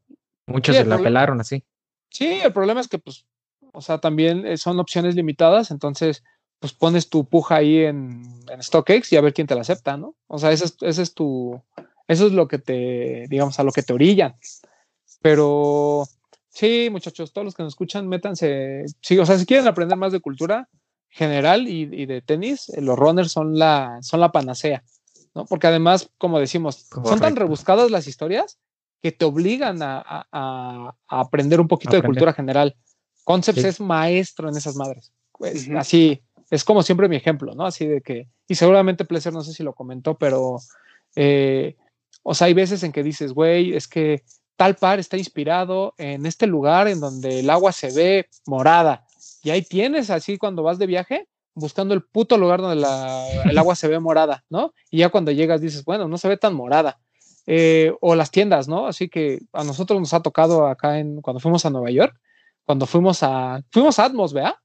Muchos 0.47 0.75
se 0.75 0.85
la 0.85 0.99
pelaron 0.99 1.41
así. 1.41 1.63
Sí, 2.09 2.41
el 2.43 2.53
problema 2.53 2.81
es 2.81 2.89
que, 2.89 2.99
pues, 2.99 3.25
o 3.73 3.81
sea, 3.83 3.99
también 3.99 4.45
eh, 4.45 4.57
son 4.57 4.81
opciones 4.81 5.15
limitadas, 5.15 5.71
entonces, 5.71 6.25
pues 6.59 6.73
pones 6.73 7.09
tu 7.09 7.29
puja 7.29 7.55
ahí 7.55 7.85
en, 7.85 8.25
en 8.49 8.61
StockX 8.61 9.13
y 9.13 9.17
a 9.17 9.21
ver 9.21 9.35
quién 9.35 9.47
te 9.47 9.55
la 9.55 9.61
acepta, 9.61 9.97
¿no? 9.97 10.17
O 10.27 10.39
sea, 10.39 10.51
ese 10.51 10.65
es, 10.65 10.77
ese 10.81 11.03
es 11.03 11.15
tu. 11.15 11.63
Eso 12.09 12.27
es 12.27 12.33
lo 12.33 12.49
que 12.49 12.59
te, 12.59 13.27
digamos, 13.29 13.61
a 13.61 13.63
lo 13.63 13.71
que 13.71 13.85
te 13.85 13.93
orillan. 13.93 14.35
Pero 15.21 16.05
sí, 16.49 16.89
muchachos, 16.91 17.33
todos 17.33 17.45
los 17.45 17.55
que 17.55 17.63
nos 17.63 17.73
escuchan, 17.73 18.09
métanse. 18.09 18.85
Sí, 19.01 19.19
o 19.19 19.27
sea, 19.27 19.39
si 19.39 19.47
quieren 19.47 19.67
aprender 19.67 19.97
más 19.99 20.13
de 20.13 20.21
cultura 20.21 20.69
general 21.09 21.69
y, 21.69 22.07
de 22.07 22.23
tenis, 22.23 22.69
eh, 22.71 22.81
los 22.81 22.99
runners 22.99 23.33
son 23.33 23.59
la, 23.59 23.99
son 24.03 24.21
la 24.21 24.33
panacea, 24.33 24.85
¿no? 25.35 25.45
Porque 25.45 25.67
además, 25.67 26.09
como 26.19 26.39
decimos, 26.39 26.87
son 27.05 27.21
tan 27.21 27.37
rebuscadas 27.37 27.91
las 27.91 28.07
historias 28.07 28.59
que 29.03 29.13
te 29.13 29.25
obligan 29.25 29.79
a, 29.83 30.95
aprender 31.09 31.61
un 31.61 31.69
poquito 31.69 31.97
de 31.97 32.03
cultura 32.03 32.33
general. 32.33 32.77
Concepts 33.25 33.65
es 33.65 33.81
maestro 33.81 34.49
en 34.49 34.57
esas 34.57 34.77
madres. 34.77 35.13
Pues, 35.33 35.69
Así, 35.71 36.23
es 36.51 36.65
como 36.65 36.83
siempre 36.83 37.09
mi 37.09 37.17
ejemplo, 37.17 37.55
¿no? 37.55 37.65
Así 37.65 37.87
de 37.87 38.03
que, 38.03 38.29
y 38.47 38.55
seguramente 38.55 39.05
Pleasure, 39.05 39.35
no 39.35 39.43
sé 39.43 39.53
si 39.53 39.63
lo 39.63 39.73
comentó, 39.73 40.19
pero, 40.19 40.59
eh, 41.17 41.77
o 42.23 42.35
sea, 42.35 42.49
hay 42.49 42.55
veces 42.55 42.83
en 42.83 42.93
que 42.93 43.03
dices, 43.03 43.33
güey, 43.33 43.75
es 43.75 43.89
que 43.89 44.23
tal 44.61 44.77
par 44.77 44.99
está 44.99 45.17
inspirado 45.17 45.95
en 45.97 46.27
este 46.27 46.47
lugar 46.47 46.87
en 46.87 47.01
donde 47.01 47.41
el 47.41 47.49
agua 47.49 47.73
se 47.73 47.91
ve 47.95 48.29
morada. 48.45 49.07
Y 49.43 49.49
ahí 49.49 49.63
tienes, 49.63 50.11
así 50.11 50.37
cuando 50.37 50.63
vas 50.63 50.79
de 50.79 50.87
viaje, 50.87 51.29
buscando 51.55 51.95
el 51.95 52.03
puto 52.03 52.37
lugar 52.37 52.61
donde 52.61 52.87
el 53.47 53.57
agua 53.57 53.75
se 53.75 53.89
ve 53.89 53.99
morada, 54.01 54.45
¿no? 54.51 54.75
Y 54.91 54.99
ya 54.99 55.09
cuando 55.09 55.31
llegas 55.31 55.63
dices, 55.63 55.83
bueno, 55.83 56.09
no 56.09 56.19
se 56.19 56.29
ve 56.29 56.37
tan 56.37 56.53
morada. 56.53 57.01
Eh, 57.47 57.95
o 58.03 58.15
las 58.15 58.31
tiendas, 58.31 58.69
¿no? 58.69 58.87
Así 58.87 59.09
que 59.09 59.39
a 59.55 59.65
nosotros 59.65 59.99
nos 59.99 60.13
ha 60.13 60.21
tocado 60.21 60.67
acá 60.67 60.99
en, 60.99 61.23
cuando 61.23 61.41
fuimos 61.41 61.65
a 61.65 61.71
Nueva 61.71 61.91
York, 61.91 62.15
cuando 62.67 62.85
fuimos 62.85 63.23
a, 63.23 63.63
fuimos 63.71 63.99
a 63.99 64.05
Atmos, 64.05 64.35
¿vea? 64.35 64.61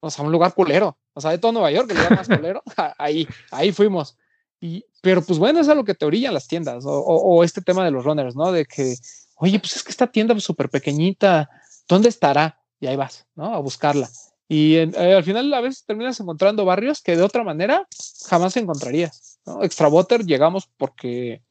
O 0.00 0.10
sea, 0.10 0.24
un 0.24 0.32
lugar 0.32 0.52
culero. 0.54 0.98
O 1.14 1.20
sea, 1.20 1.30
de 1.30 1.38
todo 1.38 1.52
Nueva 1.52 1.70
York, 1.70 1.88
el 1.92 1.96
lugar 1.96 2.16
más 2.16 2.26
culero, 2.26 2.64
ahí, 2.98 3.28
ahí 3.52 3.70
fuimos. 3.70 4.18
Y, 4.60 4.84
pero 5.02 5.22
pues 5.22 5.38
bueno, 5.38 5.60
es 5.60 5.68
a 5.68 5.74
lo 5.74 5.84
que 5.84 5.94
te 5.94 6.04
orillan 6.04 6.34
las 6.34 6.48
tiendas 6.48 6.84
o, 6.86 7.44
este 7.44 7.62
tema 7.62 7.84
de 7.84 7.90
los 7.90 8.04
runners, 8.04 8.34
¿no? 8.34 8.50
De 8.50 8.64
que, 8.64 8.96
oye, 9.36 9.58
pues 9.60 9.76
es 9.76 9.84
que 9.84 9.90
esta 9.90 10.08
tienda 10.08 10.38
súper 10.40 10.68
pequeñita, 10.68 11.48
¿dónde 11.88 12.08
estará? 12.08 12.60
Y 12.80 12.86
ahí 12.86 12.96
vas, 12.96 13.26
¿no? 13.34 13.54
A 13.54 13.60
buscarla. 13.60 14.08
Y 14.48 14.76
eh, 14.76 15.14
al 15.14 15.24
final 15.24 15.52
a 15.52 15.60
veces 15.60 15.84
terminas 15.84 16.18
encontrando 16.20 16.64
barrios 16.64 17.02
que 17.02 17.16
de 17.16 17.22
otra 17.22 17.44
manera 17.44 17.86
jamás 18.28 18.56
encontrarías, 18.56 19.38
¿no? 19.44 19.62
Extra 19.62 19.88
Water 19.88 20.24
llegamos 20.24 20.68
porque, 20.76 21.42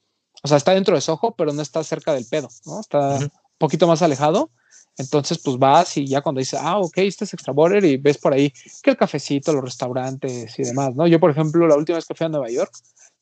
o 0.44 0.48
sea, 0.48 0.58
está 0.58 0.74
dentro 0.74 0.96
de 0.96 1.02
Soho, 1.02 1.36
pero 1.38 1.54
no 1.54 1.62
está 1.62 1.84
cerca 1.84 2.14
del 2.14 2.26
pedo, 2.26 2.50
¿no? 2.66 2.80
Está 2.80 3.20
un 3.20 3.32
poquito 3.58 3.88
más 3.88 4.02
alejado. 4.02 4.50
Entonces, 4.98 5.38
pues 5.38 5.60
vas 5.60 5.96
y 5.98 6.08
ya 6.08 6.22
cuando 6.22 6.40
dices, 6.40 6.60
ah, 6.60 6.80
ok, 6.80 6.98
este 6.98 7.26
es 7.26 7.34
Extra 7.36 7.54
Water 7.54 7.86
y 7.86 7.98
ves 7.98 8.18
por 8.18 8.34
ahí 8.34 8.52
que 8.82 8.90
el 8.90 8.98
cafecito, 8.98 9.54
los 9.54 9.64
restaurantes 9.64 10.58
y 10.58 10.64
demás, 10.64 10.96
¿no? 10.96 11.06
Yo, 11.06 11.20
por 11.20 11.30
ejemplo, 11.30 11.68
la 11.68 11.76
última 11.76 11.98
vez 11.98 12.06
que 12.06 12.16
fui 12.16 12.26
a 12.26 12.30
Nueva 12.30 12.50
York, 12.50 12.72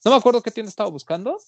no 0.05 0.11
me 0.11 0.17
acuerdo 0.17 0.41
qué 0.41 0.51
tienda 0.51 0.69
estaba 0.69 0.89
buscando 0.89 1.39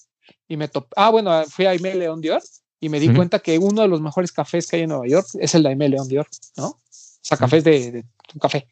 y 0.47 0.57
me 0.57 0.67
topé. 0.67 0.89
Ah, 0.95 1.11
bueno, 1.11 1.43
fui 1.45 1.65
a 1.65 1.69
Aimé 1.69 1.93
León 1.93 2.19
Dior 2.19 2.41
y 2.79 2.89
me 2.89 2.99
di 2.99 3.13
cuenta 3.13 3.39
que 3.39 3.59
uno 3.59 3.83
de 3.83 3.87
los 3.87 4.01
mejores 4.01 4.31
cafés 4.31 4.67
que 4.67 4.77
hay 4.77 4.81
en 4.83 4.89
Nueva 4.89 5.07
York 5.07 5.27
es 5.39 5.53
el 5.55 5.63
de 5.63 5.69
Aimé 5.69 5.89
León 5.89 6.07
Dior, 6.07 6.27
¿no? 6.57 6.67
O 6.67 6.79
sea, 7.21 7.37
cafés 7.37 7.63
de, 7.63 8.03
un 8.33 8.39
café. 8.39 8.67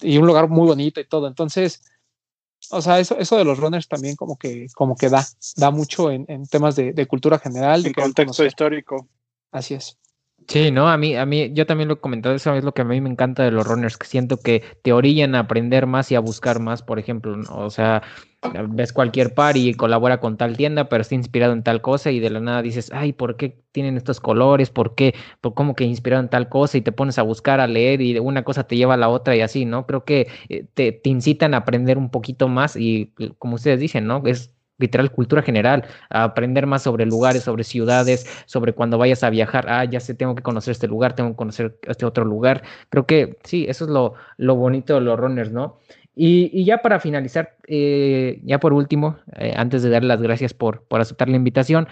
Y 0.00 0.18
un 0.18 0.26
lugar 0.26 0.48
muy 0.48 0.66
bonito 0.66 1.00
y 1.00 1.04
todo. 1.06 1.26
Entonces, 1.26 1.82
o 2.70 2.80
sea, 2.80 3.00
eso, 3.00 3.18
eso 3.18 3.36
de 3.36 3.44
los 3.44 3.58
runners 3.58 3.88
también 3.88 4.14
como 4.14 4.38
que, 4.38 4.66
como 4.74 4.96
que 4.96 5.08
da, 5.08 5.26
da 5.56 5.70
mucho 5.70 6.10
en, 6.10 6.26
temas 6.46 6.76
de, 6.76 7.06
cultura 7.06 7.38
general. 7.38 7.84
En 7.84 7.92
contexto 7.92 8.44
histórico. 8.44 9.08
Así 9.50 9.74
es. 9.74 9.98
Sí, 10.46 10.70
no, 10.70 10.88
a 10.88 10.96
mí, 10.96 11.16
a 11.16 11.26
mí, 11.26 11.52
yo 11.52 11.66
también 11.66 11.88
lo 11.88 11.94
he 11.94 12.00
comentado, 12.00 12.34
eso 12.34 12.54
es 12.54 12.64
lo 12.64 12.72
que 12.72 12.82
a 12.82 12.84
mí 12.84 13.00
me 13.00 13.10
encanta 13.10 13.42
de 13.42 13.50
los 13.50 13.66
runners, 13.66 13.98
que 13.98 14.06
siento 14.06 14.38
que 14.38 14.62
te 14.82 14.94
orillan 14.94 15.34
a 15.34 15.40
aprender 15.40 15.86
más 15.86 16.10
y 16.10 16.14
a 16.14 16.20
buscar 16.20 16.58
más, 16.58 16.82
por 16.82 16.98
ejemplo, 16.98 17.38
o 17.50 17.68
sea, 17.68 18.02
ves 18.68 18.92
cualquier 18.92 19.34
par 19.34 19.56
y 19.56 19.74
colabora 19.74 20.20
con 20.20 20.36
tal 20.36 20.56
tienda, 20.56 20.88
pero 20.88 21.02
está 21.02 21.14
inspirado 21.14 21.52
en 21.52 21.62
tal 21.62 21.80
cosa 21.80 22.10
y 22.10 22.20
de 22.20 22.30
la 22.30 22.40
nada 22.40 22.62
dices, 22.62 22.90
ay, 22.92 23.12
¿por 23.12 23.36
qué 23.36 23.60
tienen 23.72 23.96
estos 23.96 24.20
colores? 24.20 24.70
¿Por 24.70 24.94
qué? 24.94 25.14
¿Por 25.40 25.54
cómo 25.54 25.74
que 25.74 25.84
inspirado 25.84 26.22
en 26.22 26.28
tal 26.28 26.48
cosa? 26.48 26.78
Y 26.78 26.82
te 26.82 26.92
pones 26.92 27.18
a 27.18 27.22
buscar, 27.22 27.60
a 27.60 27.66
leer 27.66 28.00
y 28.00 28.18
una 28.18 28.44
cosa 28.44 28.64
te 28.64 28.76
lleva 28.76 28.94
a 28.94 28.96
la 28.96 29.08
otra 29.08 29.34
y 29.36 29.40
así, 29.40 29.64
¿no? 29.64 29.86
Creo 29.86 30.04
que 30.04 30.28
eh, 30.48 30.66
te, 30.74 31.00
incitan 31.04 31.54
a 31.54 31.58
aprender 31.58 31.98
un 31.98 32.10
poquito 32.10 32.48
más 32.48 32.76
y 32.76 33.12
como 33.38 33.56
ustedes 33.56 33.80
dicen, 33.80 34.06
¿no? 34.06 34.22
Es 34.24 34.54
literal 34.78 35.10
cultura 35.10 35.42
general, 35.42 35.84
aprender 36.08 36.66
más 36.66 36.82
sobre 36.82 37.04
lugares, 37.04 37.42
sobre 37.42 37.64
ciudades, 37.64 38.26
sobre 38.46 38.72
cuando 38.72 38.96
vayas 38.96 39.24
a 39.24 39.30
viajar, 39.30 39.66
ah, 39.68 39.84
ya 39.84 40.00
sé, 40.00 40.14
tengo 40.14 40.34
que 40.34 40.42
conocer 40.42 40.72
este 40.72 40.86
lugar, 40.86 41.14
tengo 41.14 41.30
que 41.30 41.36
conocer 41.36 41.78
este 41.82 42.06
otro 42.06 42.24
lugar. 42.24 42.62
Creo 42.88 43.04
que 43.04 43.38
sí, 43.42 43.66
eso 43.68 43.84
es 43.84 43.90
lo, 43.90 44.14
lo 44.36 44.54
bonito 44.54 44.94
de 44.94 45.00
los 45.00 45.18
runners, 45.18 45.50
¿no? 45.50 45.78
Y, 46.20 46.64
ya 46.64 46.78
para 46.78 46.98
finalizar, 46.98 47.56
eh, 47.68 48.40
ya 48.42 48.58
por 48.58 48.72
último, 48.72 49.18
eh, 49.36 49.54
antes 49.56 49.84
de 49.84 49.90
dar 49.90 50.02
las 50.02 50.20
gracias 50.20 50.52
por, 50.52 50.82
por 50.88 51.00
aceptar 51.00 51.28
la 51.28 51.36
invitación, 51.36 51.86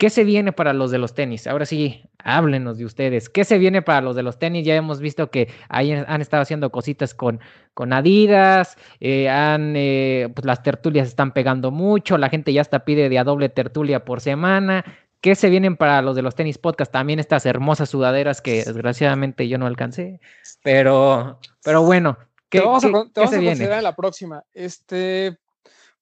¿Qué 0.00 0.08
se 0.08 0.24
viene 0.24 0.50
para 0.52 0.72
los 0.72 0.90
de 0.90 0.96
los 0.96 1.12
tenis? 1.12 1.46
Ahora 1.46 1.66
sí, 1.66 2.08
háblenos 2.16 2.78
de 2.78 2.86
ustedes. 2.86 3.28
¿Qué 3.28 3.44
se 3.44 3.58
viene 3.58 3.82
para 3.82 4.00
los 4.00 4.16
de 4.16 4.22
los 4.22 4.38
tenis? 4.38 4.64
Ya 4.64 4.74
hemos 4.74 4.98
visto 4.98 5.30
que 5.30 5.50
ahí 5.68 5.92
han 5.92 6.22
estado 6.22 6.42
haciendo 6.42 6.72
cositas 6.72 7.12
con, 7.12 7.38
con 7.74 7.92
Adidas, 7.92 8.78
eh, 9.00 9.26
eh, 9.28 10.28
pues 10.34 10.46
las 10.46 10.62
tertulias 10.62 11.06
están 11.06 11.32
pegando 11.34 11.70
mucho, 11.70 12.16
la 12.16 12.30
gente 12.30 12.54
ya 12.54 12.62
hasta 12.62 12.86
pide 12.86 13.10
de 13.10 13.18
a 13.18 13.24
doble 13.24 13.50
tertulia 13.50 14.06
por 14.06 14.22
semana. 14.22 14.86
¿Qué 15.20 15.34
se 15.34 15.50
vienen 15.50 15.76
para 15.76 16.00
los 16.00 16.16
de 16.16 16.22
los 16.22 16.34
tenis 16.34 16.56
podcast? 16.56 16.90
También 16.90 17.18
estas 17.18 17.44
hermosas 17.44 17.90
sudaderas 17.90 18.40
que 18.40 18.64
desgraciadamente 18.64 19.48
yo 19.48 19.58
no 19.58 19.66
alcancé. 19.66 20.18
Pero, 20.62 21.40
pero 21.62 21.82
bueno, 21.82 22.16
¿qué, 22.29 22.29
te 22.50 22.60
vamos, 22.60 22.84
a, 22.84 22.88
te 22.88 23.20
vamos 23.20 23.34
a 23.34 23.42
considerar 23.42 23.78
en 23.78 23.84
la 23.84 23.94
próxima. 23.94 24.44
Este, 24.52 25.36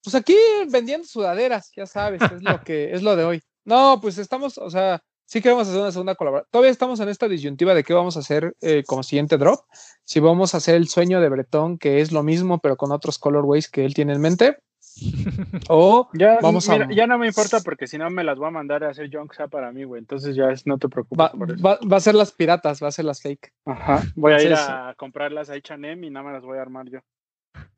pues 0.03 0.15
aquí 0.15 0.37
vendiendo 0.69 1.07
sudaderas, 1.07 1.71
ya 1.77 1.87
sabes, 1.87 2.23
es 2.23 2.43
lo 2.43 2.63
que 2.63 2.93
es 2.93 3.03
lo 3.03 3.17
de 3.17 3.25
hoy. 3.25 3.43
No, 3.65 4.01
pues 4.01 4.19
estamos, 4.19 4.57
o 4.59 4.71
sea, 4.71 5.03
sí 5.27 5.43
queremos 5.43 5.69
hacer 5.69 5.81
una 5.81 5.93
segunda 5.93 6.15
colaboración. 6.15 6.49
Todavía 6.51 6.71
estamos 6.71 7.01
en 7.01 7.11
esta 7.11 7.29
disyuntiva 7.29 7.75
de 7.75 7.85
qué 7.85 7.93
vamos 7.93 8.17
a 8.17 8.21
hacer 8.21 8.57
eh, 8.63 8.83
como 8.87 9.03
siguiente 9.03 9.37
drop. 9.37 9.61
Si 10.05 10.21
vamos 10.21 10.55
a 10.55 10.57
hacer 10.57 10.75
el 10.75 10.89
sueño 10.89 11.21
de 11.21 11.29
Bretón, 11.29 11.79
que 11.79 12.01
es 12.01 12.13
lo 12.13 12.23
mismo, 12.23 12.59
pero 12.59 12.77
con 12.77 12.93
otros 12.93 13.19
colorways 13.19 13.69
que 13.69 13.85
él 13.85 13.95
tiene 13.95 14.15
en 14.15 14.21
mente. 14.21 14.57
o 15.69 16.09
ya, 16.15 16.39
vamos 16.41 16.69
a... 16.69 16.89
ya 16.91 17.07
no 17.07 17.19
me 17.19 17.27
importa 17.27 17.61
porque 17.61 17.87
si 17.87 17.99
no 17.99 18.11
me 18.11 18.25
las 18.25 18.39
voy 18.39 18.49
a 18.49 18.51
mandar 18.51 18.85
a 18.85 18.91
hacer 18.91 19.11
Yonksa 19.11 19.49
para 19.49 19.73
mí, 19.73 19.85
güey. 19.85 20.01
Entonces 20.01 20.35
ya 20.37 20.51
es, 20.51 20.67
no 20.67 20.79
te 20.79 20.89
preocupes. 20.89 21.19
Va, 21.19 21.33
por 21.33 21.53
eso. 21.53 21.63
Va, 21.63 21.97
a 21.97 22.01
ser 22.01 22.15
las 22.15 22.33
piratas, 22.33 22.83
va 22.83 22.89
a 22.89 22.93
ser 22.93 23.05
las 23.05 23.23
fake. 23.23 23.53
Ajá. 23.67 24.03
Voy 24.17 24.33
a 24.33 24.43
ir 24.43 24.53
a 24.55 24.95
comprarlas 24.97 25.51
a 25.51 25.55
H&M 25.55 26.07
y 26.07 26.11
nada 26.11 26.25
más 26.25 26.35
las 26.35 26.45
voy 26.45 26.59
a 26.59 26.63
armar 26.63 26.89
yo. 26.89 27.01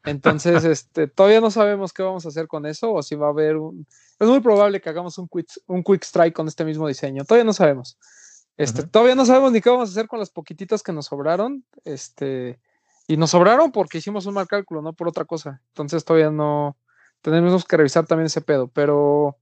Entonces, 0.05 0.65
este, 0.65 1.07
todavía 1.07 1.41
no 1.41 1.51
sabemos 1.51 1.93
qué 1.93 2.03
vamos 2.03 2.25
a 2.25 2.29
hacer 2.29 2.47
con 2.47 2.67
eso 2.67 2.93
o 2.93 3.03
si 3.03 3.15
va 3.15 3.27
a 3.27 3.31
haber 3.31 3.57
un... 3.57 3.87
Es 4.19 4.29
muy 4.29 4.41
probable 4.41 4.81
que 4.81 4.89
hagamos 4.89 5.19
un 5.19 5.29
quick, 5.29 5.49
un 5.67 5.83
quick 5.83 6.03
strike 6.05 6.35
con 6.35 6.49
este 6.49 6.65
mismo 6.65 6.89
diseño. 6.89 7.25
Todavía 7.25 7.45
no 7.45 7.53
sabemos. 7.53 7.99
Este, 8.57 8.83
Todavía 8.83 9.15
no 9.15 9.25
sabemos 9.25 9.53
ni 9.53 9.61
qué 9.61 9.71
vamos 9.71 9.89
a 9.89 9.93
hacer 9.93 10.07
con 10.07 10.19
las 10.19 10.31
poquititas 10.31 10.83
que 10.83 10.93
nos 10.93 11.07
sobraron. 11.07 11.65
Este, 11.85 12.61
y 13.07 13.17
nos 13.17 13.31
sobraron 13.31 13.73
porque 13.73 13.99
hicimos 13.99 14.27
un 14.27 14.35
mal 14.35 14.47
cálculo, 14.47 14.83
no 14.83 14.93
por 14.93 15.09
otra 15.09 15.25
cosa. 15.25 15.61
Entonces 15.69 16.05
todavía 16.05 16.31
no 16.31 16.77
tenemos 17.23 17.65
que 17.65 17.77
revisar 17.77 18.07
también 18.07 18.27
ese 18.27 18.41
pedo. 18.41 18.69
Pero 18.69 19.37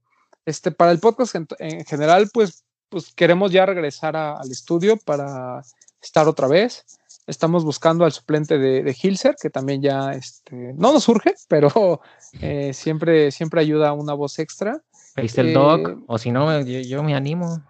este, 0.45 0.71
para 0.71 0.91
el 0.91 0.99
podcast 0.99 1.35
en, 1.35 1.85
general, 1.85 2.29
pues, 2.33 2.63
pues 2.89 3.13
queremos 3.13 3.51
ya 3.51 3.65
regresar 3.65 4.15
al 4.15 4.49
estudio 4.51 4.97
para 4.97 5.61
estar 6.01 6.27
otra 6.27 6.47
vez. 6.47 6.85
Estamos 7.27 7.63
buscando 7.63 8.05
al 8.05 8.11
suplente 8.11 8.57
de, 8.57 8.81
de 8.81 8.97
Hilser, 8.99 9.35
que 9.39 9.51
también 9.51 9.81
ya 9.81 10.13
este, 10.13 10.73
no 10.75 10.91
nos 10.93 11.03
surge, 11.03 11.35
pero 11.47 12.01
eh, 12.41 12.73
siempre, 12.73 13.31
siempre 13.31 13.61
ayuda 13.61 13.93
una 13.93 14.13
voz 14.13 14.39
extra. 14.39 14.81
Ahí 15.15 15.29
el 15.35 15.53
doc, 15.53 15.89
eh, 15.89 15.95
o 16.07 16.17
si 16.17 16.31
no, 16.31 16.61
yo, 16.61 17.03
me 17.03 17.15
animo. 17.15 17.61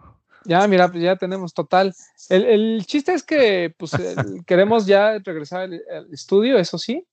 Ya, 0.45 0.65
mira, 0.67 0.89
pues 0.89 1.03
ya 1.03 1.17
tenemos 1.17 1.53
total. 1.53 1.93
El, 2.29 2.45
el 2.45 2.85
chiste 2.85 3.13
es 3.13 3.23
que 3.23 3.73
pues, 3.77 3.91
queremos 4.45 4.85
ya 4.85 5.19
regresar 5.19 5.61
al, 5.61 6.07
estudio, 6.13 6.57
eso 6.57 6.77
sí, 6.77 7.05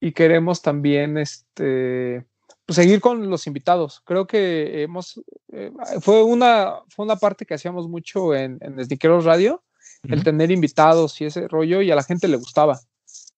y 0.00 0.12
queremos 0.12 0.62
también 0.62 1.18
este, 1.18 2.26
seguir 2.68 3.00
con 3.00 3.28
los 3.28 3.46
invitados. 3.46 4.02
Creo 4.04 4.26
que 4.26 4.82
hemos, 4.82 5.20
eh, 5.52 5.72
fue, 6.00 6.22
una, 6.22 6.80
fue 6.88 7.04
una 7.04 7.16
parte 7.16 7.46
que 7.46 7.54
hacíamos 7.54 7.88
mucho 7.88 8.34
en, 8.34 8.58
en 8.60 9.24
Radio, 9.24 9.62
el 10.04 10.24
tener 10.24 10.50
invitados 10.50 11.20
y 11.20 11.26
ese 11.26 11.46
rollo, 11.48 11.82
y 11.82 11.90
a 11.90 11.96
la 11.96 12.02
gente 12.02 12.28
le 12.28 12.36
gustaba, 12.36 12.80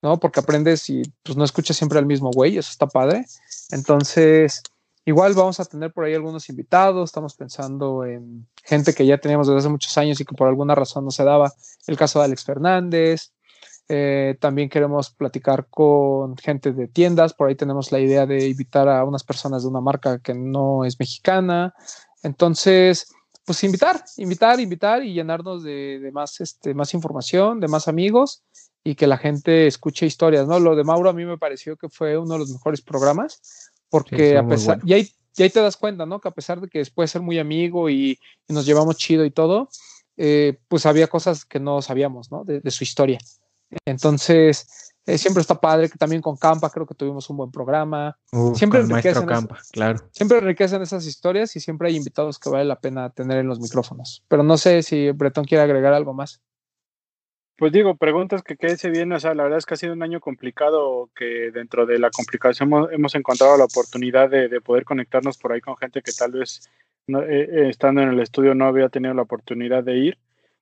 ¿no? 0.02 0.18
Porque 0.18 0.40
aprendes 0.40 0.88
y 0.88 1.02
pues 1.22 1.36
no 1.36 1.44
escuchas 1.44 1.76
siempre 1.76 1.98
al 1.98 2.06
mismo 2.06 2.30
güey, 2.30 2.56
eso 2.56 2.70
está 2.70 2.86
padre. 2.86 3.26
Entonces, 3.70 4.62
igual 5.04 5.34
vamos 5.34 5.60
a 5.60 5.64
tener 5.64 5.92
por 5.92 6.04
ahí 6.04 6.14
algunos 6.14 6.48
invitados, 6.48 7.10
estamos 7.10 7.34
pensando 7.34 8.04
en 8.04 8.46
gente 8.62 8.94
que 8.94 9.04
ya 9.04 9.18
teníamos 9.18 9.46
desde 9.46 9.58
hace 9.58 9.68
muchos 9.68 9.96
años 9.98 10.20
y 10.20 10.24
que 10.24 10.34
por 10.34 10.48
alguna 10.48 10.74
razón 10.74 11.04
no 11.04 11.10
se 11.10 11.24
daba, 11.24 11.52
el 11.86 11.96
caso 11.96 12.18
de 12.18 12.26
Alex 12.26 12.44
Fernández. 12.44 13.33
Eh, 13.88 14.36
también 14.40 14.70
queremos 14.70 15.10
platicar 15.10 15.66
con 15.68 16.36
gente 16.38 16.72
de 16.72 16.88
tiendas, 16.88 17.34
por 17.34 17.48
ahí 17.48 17.54
tenemos 17.54 17.92
la 17.92 18.00
idea 18.00 18.24
de 18.24 18.48
invitar 18.48 18.88
a 18.88 19.04
unas 19.04 19.24
personas 19.24 19.62
de 19.62 19.68
una 19.68 19.80
marca 19.80 20.18
que 20.18 20.34
no 20.34 20.84
es 20.84 20.98
mexicana. 20.98 21.74
Entonces, 22.22 23.12
pues 23.44 23.62
invitar, 23.62 24.02
invitar, 24.16 24.58
invitar 24.58 25.04
y 25.04 25.12
llenarnos 25.12 25.62
de, 25.62 26.10
más, 26.14 26.40
este, 26.40 26.72
más 26.72 26.94
información, 26.94 27.60
de 27.60 27.68
más 27.68 27.86
amigos 27.86 28.42
y 28.82 28.94
que 28.94 29.06
la 29.06 29.18
gente 29.18 29.66
escuche 29.66 30.06
historias, 30.06 30.46
¿no? 30.46 30.58
Lo 30.60 30.76
de 30.76 30.84
Mauro 30.84 31.10
a 31.10 31.14
mí 31.14 31.26
me 31.26 31.36
pareció 31.36 31.76
que 31.76 31.90
fue 31.90 32.16
uno 32.16 32.34
de 32.34 32.38
los 32.38 32.50
mejores 32.50 32.80
programas 32.80 33.70
porque 33.90 34.36
a 34.36 34.46
pesar, 34.46 34.80
y, 34.84 34.94
ahí, 34.94 35.08
ahí, 35.38 35.50
te 35.50 35.60
das 35.60 35.76
cuenta, 35.76 36.04
¿no? 36.06 36.20
Que 36.20 36.28
a 36.28 36.32
pesar 36.32 36.60
de 36.60 36.68
que 36.68 36.78
después 36.78 37.10
ser 37.10 37.22
muy 37.22 37.38
amigo 37.38 37.88
y, 37.90 38.18
nos 38.48 38.66
llevamos 38.66 38.96
chido 38.96 39.24
y 39.24 39.30
todo, 39.30 39.68
eh, 40.16 40.58
pues 40.68 40.86
había 40.86 41.06
cosas 41.06 41.44
que 41.44 41.60
no 41.60 41.80
sabíamos, 41.82 42.32
¿no? 42.32 42.44
de 42.44 42.70
su 42.70 42.82
historia. 42.82 43.18
Entonces, 43.84 44.92
eh, 45.06 45.18
siempre 45.18 45.42
está 45.42 45.60
padre, 45.60 45.90
que 45.90 45.98
también 45.98 46.22
con 46.22 46.36
Campa 46.36 46.70
creo 46.70 46.86
que 46.86 46.94
tuvimos 46.94 47.28
un 47.28 47.36
buen 47.36 47.50
programa. 47.50 48.16
siempre 48.54 48.80
enriquecen 48.80 49.26
Campa, 49.26 49.58
claro. 49.70 49.98
Siempre 50.12 50.38
enriquecen 50.38 50.80
esas 50.80 51.06
historias 51.06 51.54
y 51.56 51.60
siempre 51.60 51.88
hay 51.88 51.96
invitados 51.96 52.38
que 52.38 52.48
vale 52.48 52.64
la 52.64 52.80
pena 52.80 53.10
tener 53.10 53.38
en 53.38 53.46
los 53.46 53.60
micrófonos. 53.60 54.24
Pero 54.28 54.42
no 54.42 54.56
sé 54.56 54.82
si 54.82 55.10
Bretón 55.10 55.44
quiere 55.44 55.62
agregar 55.62 55.92
algo 55.92 56.14
más. 56.14 56.40
Pues 57.56 57.70
digo, 57.70 57.94
preguntas 57.96 58.42
que 58.42 58.56
quede 58.56 58.90
bien, 58.90 59.12
o 59.12 59.20
sea, 59.20 59.32
la 59.34 59.44
verdad 59.44 59.58
es 59.58 59.66
que 59.66 59.74
ha 59.74 59.76
sido 59.76 59.92
un 59.92 60.02
año 60.02 60.18
complicado, 60.18 61.08
que 61.14 61.52
dentro 61.52 61.86
de 61.86 62.00
la 62.00 62.10
complicación 62.10 62.68
hemos, 62.90 63.14
encontrado 63.14 63.56
la 63.56 63.64
oportunidad 63.64 64.28
de, 64.28 64.60
poder 64.60 64.84
conectarnos 64.84 65.38
por 65.38 65.52
ahí 65.52 65.60
con 65.60 65.76
gente 65.76 66.02
que 66.02 66.10
tal 66.12 66.32
vez 66.32 66.68
no, 67.06 67.22
eh, 67.22 67.42
eh, 67.42 67.68
estando 67.68 68.00
en 68.00 68.08
el 68.08 68.18
estudio 68.18 68.54
no 68.54 68.66
había 68.66 68.88
tenido 68.88 69.14
la 69.14 69.22
oportunidad 69.22 69.84
de 69.84 69.98
ir. 69.98 70.18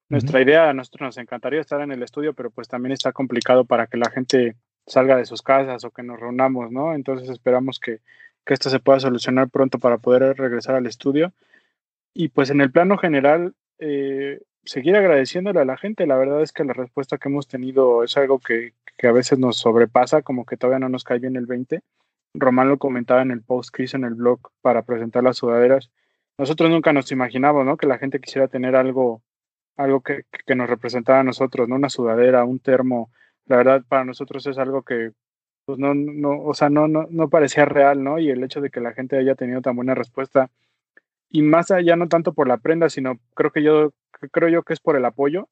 Nuestra 0.09 0.43
idea, 0.43 0.69
a 0.69 0.75
nosotros 0.75 1.07
nos 1.07 1.19
encantaría 1.19 1.61
estar 1.61 1.81
en 1.81 1.93
el 1.93 2.03
estudio, 2.03 2.35
pero 2.35 2.51
pues 2.51 2.69
también 2.69 2.93
está 2.93 3.13
complicado 3.13 3.65
para 3.65 3.87
que 3.87 3.97
la 3.97 4.11
gente 4.11 4.57
salga 4.87 5.17
de 5.17 5.25
sus 5.25 5.43
casas 5.43 5.85
o 5.85 5.91
que 5.91 6.03
nos 6.03 6.21
reunamos, 6.21 6.71
¿no? 6.71 6.95
Entonces 6.95 7.29
esperamos 7.29 7.81
que, 7.81 8.01
esto 8.47 8.71
se 8.71 8.81
pueda 8.81 9.01
solucionar 9.01 9.49
pronto 9.49 9.79
para 9.79 9.99
poder 9.99 10.37
regresar 10.37 10.75
al 10.75 10.87
estudio. 10.87 11.33
Y 12.13 12.29
pues 12.29 12.51
en 12.51 12.61
el 12.61 12.73
plano 12.73 12.99
general, 12.99 13.55
eh, 13.79 14.41
seguir 14.65 14.97
agradeciéndole 14.97 15.61
a 15.61 15.65
la 15.65 15.77
gente. 15.77 16.07
La 16.07 16.17
verdad 16.17 16.43
es 16.43 16.53
que 16.53 16.65
la 16.65 16.73
respuesta 16.73 17.19
que 17.19 17.29
hemos 17.29 17.49
tenido 17.49 18.05
es 18.05 18.17
algo 18.17 18.39
que, 18.39 18.75
que, 18.97 19.07
a 19.07 19.13
veces 19.13 19.39
nos 19.39 19.59
sobrepasa, 19.59 20.23
como 20.23 20.45
que 20.45 20.57
todavía 20.57 20.81
no 20.81 20.89
nos 20.89 21.05
cae 21.05 21.19
bien 21.19 21.37
el 21.37 21.47
20. 21.47 21.81
Román 22.35 22.69
lo 22.69 22.79
comentaba 22.79 23.23
en 23.23 23.31
el 23.31 23.43
post 23.43 23.75
que 23.75 23.85
hizo 23.85 23.97
en 23.97 24.05
el 24.05 24.15
blog 24.15 24.41
para 24.61 24.83
presentar 24.83 25.23
las 25.23 25.37
sudaderas. 25.37 25.91
Nosotros 26.39 26.71
nunca 26.71 26.93
nos 26.93 27.13
imaginamos, 27.13 27.65
¿no? 27.65 27.77
Que 27.77 27.87
la 27.87 27.99
gente 27.99 28.21
quisiera 28.21 28.49
tener 28.49 28.75
algo 28.77 29.23
algo 29.77 30.01
que, 30.03 30.23
que, 30.47 30.55
nos 30.55 30.69
representaba 30.69 31.21
a 31.21 31.25
nosotros, 31.25 31.69
¿no? 31.69 31.77
Una 31.77 31.91
sudadera, 31.91 32.45
un 32.45 32.59
termo. 32.59 33.11
La 33.47 33.57
verdad, 33.57 33.83
para 33.89 34.05
nosotros 34.05 34.47
es 34.47 34.59
algo 34.59 34.83
que, 34.83 35.13
pues 35.65 35.79
no, 35.79 35.95
no, 35.95 36.43
o 36.43 36.55
sea, 36.55 36.71
no, 36.71 36.89
no, 36.89 37.07
no 37.11 37.29
parecía 37.29 37.65
real, 37.65 38.03
¿no? 38.05 38.19
Y 38.19 38.31
el 38.31 38.43
hecho 38.45 38.61
de 38.61 38.71
que 38.71 38.81
la 38.81 38.93
gente 38.93 39.19
haya 39.19 39.35
tenido 39.35 39.63
tan 39.63 39.77
buena 39.77 39.95
respuesta, 39.95 40.51
y 41.31 41.43
más 41.43 41.71
allá 41.71 41.97
no 41.97 42.09
tanto 42.09 42.35
por 42.35 42.49
la 42.49 42.59
prenda, 42.59 42.91
sino 42.91 43.19
creo 43.35 43.51
que 43.53 43.63
yo, 43.63 43.93
creo 44.33 44.49
yo 44.49 44.63
que 44.63 44.75
es 44.75 44.81
por 44.81 44.97
el 44.97 45.05
apoyo 45.05 45.49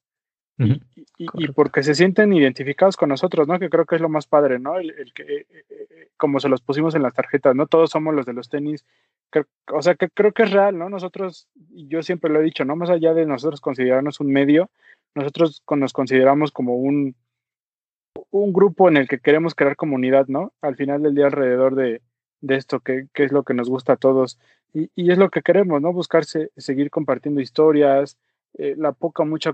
y, 1.17 1.47
porque 1.49 1.83
se 1.83 1.95
sienten 1.95 2.33
identificados 2.33 2.97
con 2.97 3.09
nosotros, 3.09 3.47
¿no? 3.47 3.59
Que 3.59 3.69
creo 3.69 3.85
que 3.85 3.95
es 3.95 4.01
lo 4.01 4.09
más 4.09 4.27
padre, 4.27 4.59
¿no? 4.59 4.77
El, 4.77 5.13
que, 5.13 5.23
eh, 5.23 5.45
eh, 5.69 6.09
como 6.17 6.39
se 6.39 6.49
los 6.49 6.61
pusimos 6.61 6.95
en 6.95 7.03
las 7.03 7.13
tarjetas, 7.13 7.55
¿no? 7.55 7.67
Todos 7.67 7.91
somos 7.91 8.13
los 8.13 8.25
de 8.25 8.33
los 8.33 8.49
tenis. 8.49 8.85
o 9.71 9.81
sea, 9.81 9.95
que 9.95 10.09
creo 10.09 10.31
que 10.31 10.43
es 10.43 10.51
real, 10.51 10.77
¿no? 10.77 10.89
Nosotros, 10.89 11.47
yo 11.69 12.01
siempre 12.03 12.31
lo 12.31 12.39
he 12.39 12.43
dicho, 12.43 12.65
¿no? 12.65 12.75
Más 12.75 12.89
allá 12.89 13.13
de 13.13 13.25
nosotros 13.25 13.61
considerarnos 13.61 14.19
un 14.19 14.31
medio, 14.31 14.69
nosotros 15.15 15.63
nos 15.69 15.93
consideramos 15.93 16.51
como 16.51 16.75
un, 16.75 17.15
un 18.29 18.53
grupo 18.53 18.89
en 18.89 18.97
el 18.97 19.07
que 19.07 19.19
queremos 19.19 19.55
crear 19.55 19.75
comunidad, 19.75 20.27
¿no? 20.27 20.53
Al 20.61 20.75
final 20.75 21.03
del 21.03 21.15
día 21.15 21.25
alrededor 21.25 21.75
de, 21.75 22.01
de 22.41 22.55
esto, 22.55 22.79
que, 22.79 23.07
que, 23.13 23.23
es 23.23 23.31
lo 23.31 23.43
que 23.43 23.53
nos 23.53 23.69
gusta 23.69 23.93
a 23.93 23.97
todos. 23.97 24.39
Y, 24.73 24.89
y 24.95 25.11
es 25.11 25.17
lo 25.17 25.29
que 25.29 25.41
queremos, 25.41 25.81
¿no? 25.81 25.93
Buscarse, 25.93 26.51
seguir 26.57 26.89
compartiendo 26.89 27.41
historias, 27.41 28.17
eh, 28.57 28.75
la 28.77 28.91
poca, 28.91 29.23
mucha 29.23 29.53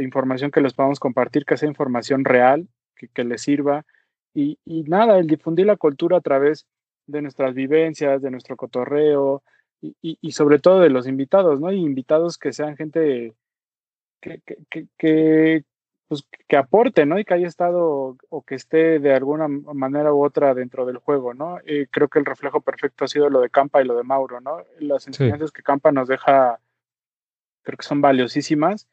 información 0.00 0.50
que 0.50 0.60
les 0.60 0.72
podamos 0.72 1.00
compartir, 1.00 1.44
que 1.44 1.56
sea 1.56 1.68
información 1.68 2.24
real, 2.24 2.68
que, 2.94 3.08
que 3.08 3.24
les 3.24 3.42
sirva. 3.42 3.84
Y, 4.34 4.58
y, 4.64 4.82
nada, 4.84 5.18
el 5.18 5.26
difundir 5.26 5.66
la 5.66 5.76
cultura 5.76 6.18
a 6.18 6.20
través 6.20 6.66
de 7.06 7.22
nuestras 7.22 7.54
vivencias, 7.54 8.22
de 8.22 8.30
nuestro 8.30 8.56
cotorreo 8.56 9.42
y, 9.80 10.18
y, 10.20 10.32
sobre 10.32 10.58
todo 10.58 10.80
de 10.80 10.90
los 10.90 11.06
invitados, 11.06 11.60
¿no? 11.60 11.72
Y 11.72 11.80
invitados 11.80 12.38
que 12.38 12.52
sean 12.52 12.76
gente 12.76 13.34
que, 14.20 14.40
que, 14.70 14.86
que, 14.96 15.64
pues, 16.08 16.24
que 16.48 16.56
aporte, 16.56 17.06
¿no? 17.06 17.18
Y 17.18 17.24
que 17.24 17.34
haya 17.34 17.46
estado 17.46 18.16
o 18.28 18.42
que 18.42 18.54
esté 18.54 18.98
de 18.98 19.14
alguna 19.14 19.48
manera 19.48 20.12
u 20.12 20.24
otra 20.24 20.54
dentro 20.54 20.86
del 20.86 20.98
juego, 20.98 21.34
¿no? 21.34 21.58
Eh, 21.64 21.88
creo 21.90 22.08
que 22.08 22.18
el 22.18 22.24
reflejo 22.24 22.60
perfecto 22.60 23.04
ha 23.04 23.08
sido 23.08 23.28
lo 23.30 23.40
de 23.40 23.50
Campa 23.50 23.82
y 23.82 23.86
lo 23.86 23.96
de 23.96 24.04
Mauro, 24.04 24.40
¿no? 24.40 24.62
Las 24.78 25.06
enseñanzas 25.06 25.52
que 25.52 25.62
Campa 25.62 25.92
nos 25.92 26.08
deja 26.08 26.60
creo 27.66 27.76
que 27.76 27.84
son 27.84 28.00
valiosísimas. 28.00 28.88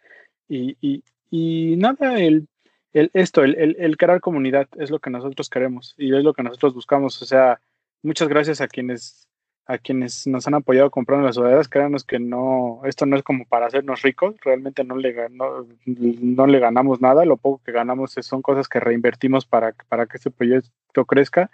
Y, 0.49 0.75
y, 0.81 1.03
y 1.29 1.77
nada, 1.77 2.19
el, 2.19 2.47
el, 2.91 3.11
esto, 3.13 3.43
el, 3.43 3.77
el, 3.79 3.97
crear 3.97 4.19
comunidad 4.19 4.67
es 4.77 4.89
lo 4.91 4.99
que 4.99 5.09
nosotros 5.09 5.49
queremos 5.49 5.95
y 5.97 6.15
es 6.15 6.23
lo 6.23 6.33
que 6.33 6.43
nosotros 6.43 6.73
buscamos. 6.73 7.21
O 7.21 7.25
sea, 7.25 7.61
muchas 8.01 8.27
gracias 8.27 8.59
a 8.59 8.67
quienes 8.67 9.27
a 9.65 9.77
quienes 9.77 10.27
nos 10.27 10.45
han 10.45 10.55
apoyado 10.55 10.91
comprando 10.91 11.25
las 11.25 11.35
sudaderas, 11.35 11.69
créanos 11.69 12.03
que 12.03 12.19
no, 12.19 12.81
esto 12.83 13.05
no 13.05 13.15
es 13.15 13.23
como 13.23 13.45
para 13.45 13.67
hacernos 13.67 14.01
ricos, 14.01 14.35
realmente 14.43 14.83
no 14.83 14.97
le, 14.97 15.29
no, 15.29 15.65
no 15.85 16.47
le 16.47 16.59
ganamos 16.59 16.99
nada, 16.99 17.23
lo 17.23 17.37
poco 17.37 17.61
que 17.63 17.71
ganamos 17.71 18.11
son 18.11 18.41
cosas 18.41 18.67
que 18.67 18.81
reinvertimos 18.81 19.45
para, 19.45 19.73
para 19.87 20.05
que 20.05 20.17
este 20.17 20.31
proyecto 20.31 21.05
crezca. 21.05 21.49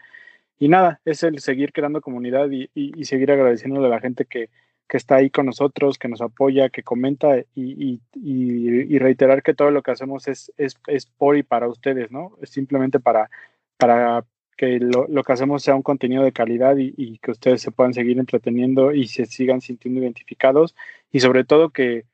Y 0.58 0.70
nada, 0.70 1.00
es 1.06 1.22
el 1.22 1.38
seguir 1.40 1.72
creando 1.72 2.02
comunidad 2.02 2.50
y, 2.50 2.72
y, 2.74 3.00
y 3.00 3.06
seguir 3.06 3.32
agradeciendo 3.32 3.86
a 3.86 3.90
la 3.90 4.00
gente 4.00 4.26
que, 4.26 4.50
que 4.90 4.98
está 4.98 5.18
ahí 5.18 5.30
con 5.30 5.46
nosotros, 5.46 6.00
que 6.00 6.08
nos 6.08 6.20
apoya, 6.20 6.70
que 6.70 6.82
comenta 6.82 7.38
y, 7.56 8.02
y, 8.16 8.98
reiterar 8.98 9.44
que 9.44 9.54
todo 9.54 9.70
lo 9.70 9.84
que 9.84 9.92
hacemos 9.92 10.28
es, 10.28 10.52
es, 10.58 10.80
es, 10.88 11.06
por 11.06 11.38
y 11.38 11.44
para 11.44 11.68
ustedes, 11.70 12.12
¿no? 12.12 12.36
Es 12.42 12.50
simplemente 12.50 13.00
para, 13.00 13.30
para 13.78 14.26
que 14.58 14.80
lo, 14.80 15.08
lo 15.08 15.24
que 15.24 15.32
hacemos 15.32 15.62
sea 15.62 15.76
un 15.76 15.84
contenido 15.84 16.24
de 16.24 16.32
calidad 16.32 16.76
y, 16.78 17.20
que 17.20 17.32
ustedes 17.32 17.62
se 17.62 17.72
puedan 17.72 17.94
seguir 17.94 18.18
entreteniendo 18.18 18.92
y 18.92 19.08
se 19.08 19.28
sigan 19.28 19.62
sintiendo 19.62 20.02
identificados 20.02 20.76
y 21.12 21.20
sobre 21.20 21.44
todo 21.44 21.70
que, 21.70 22.06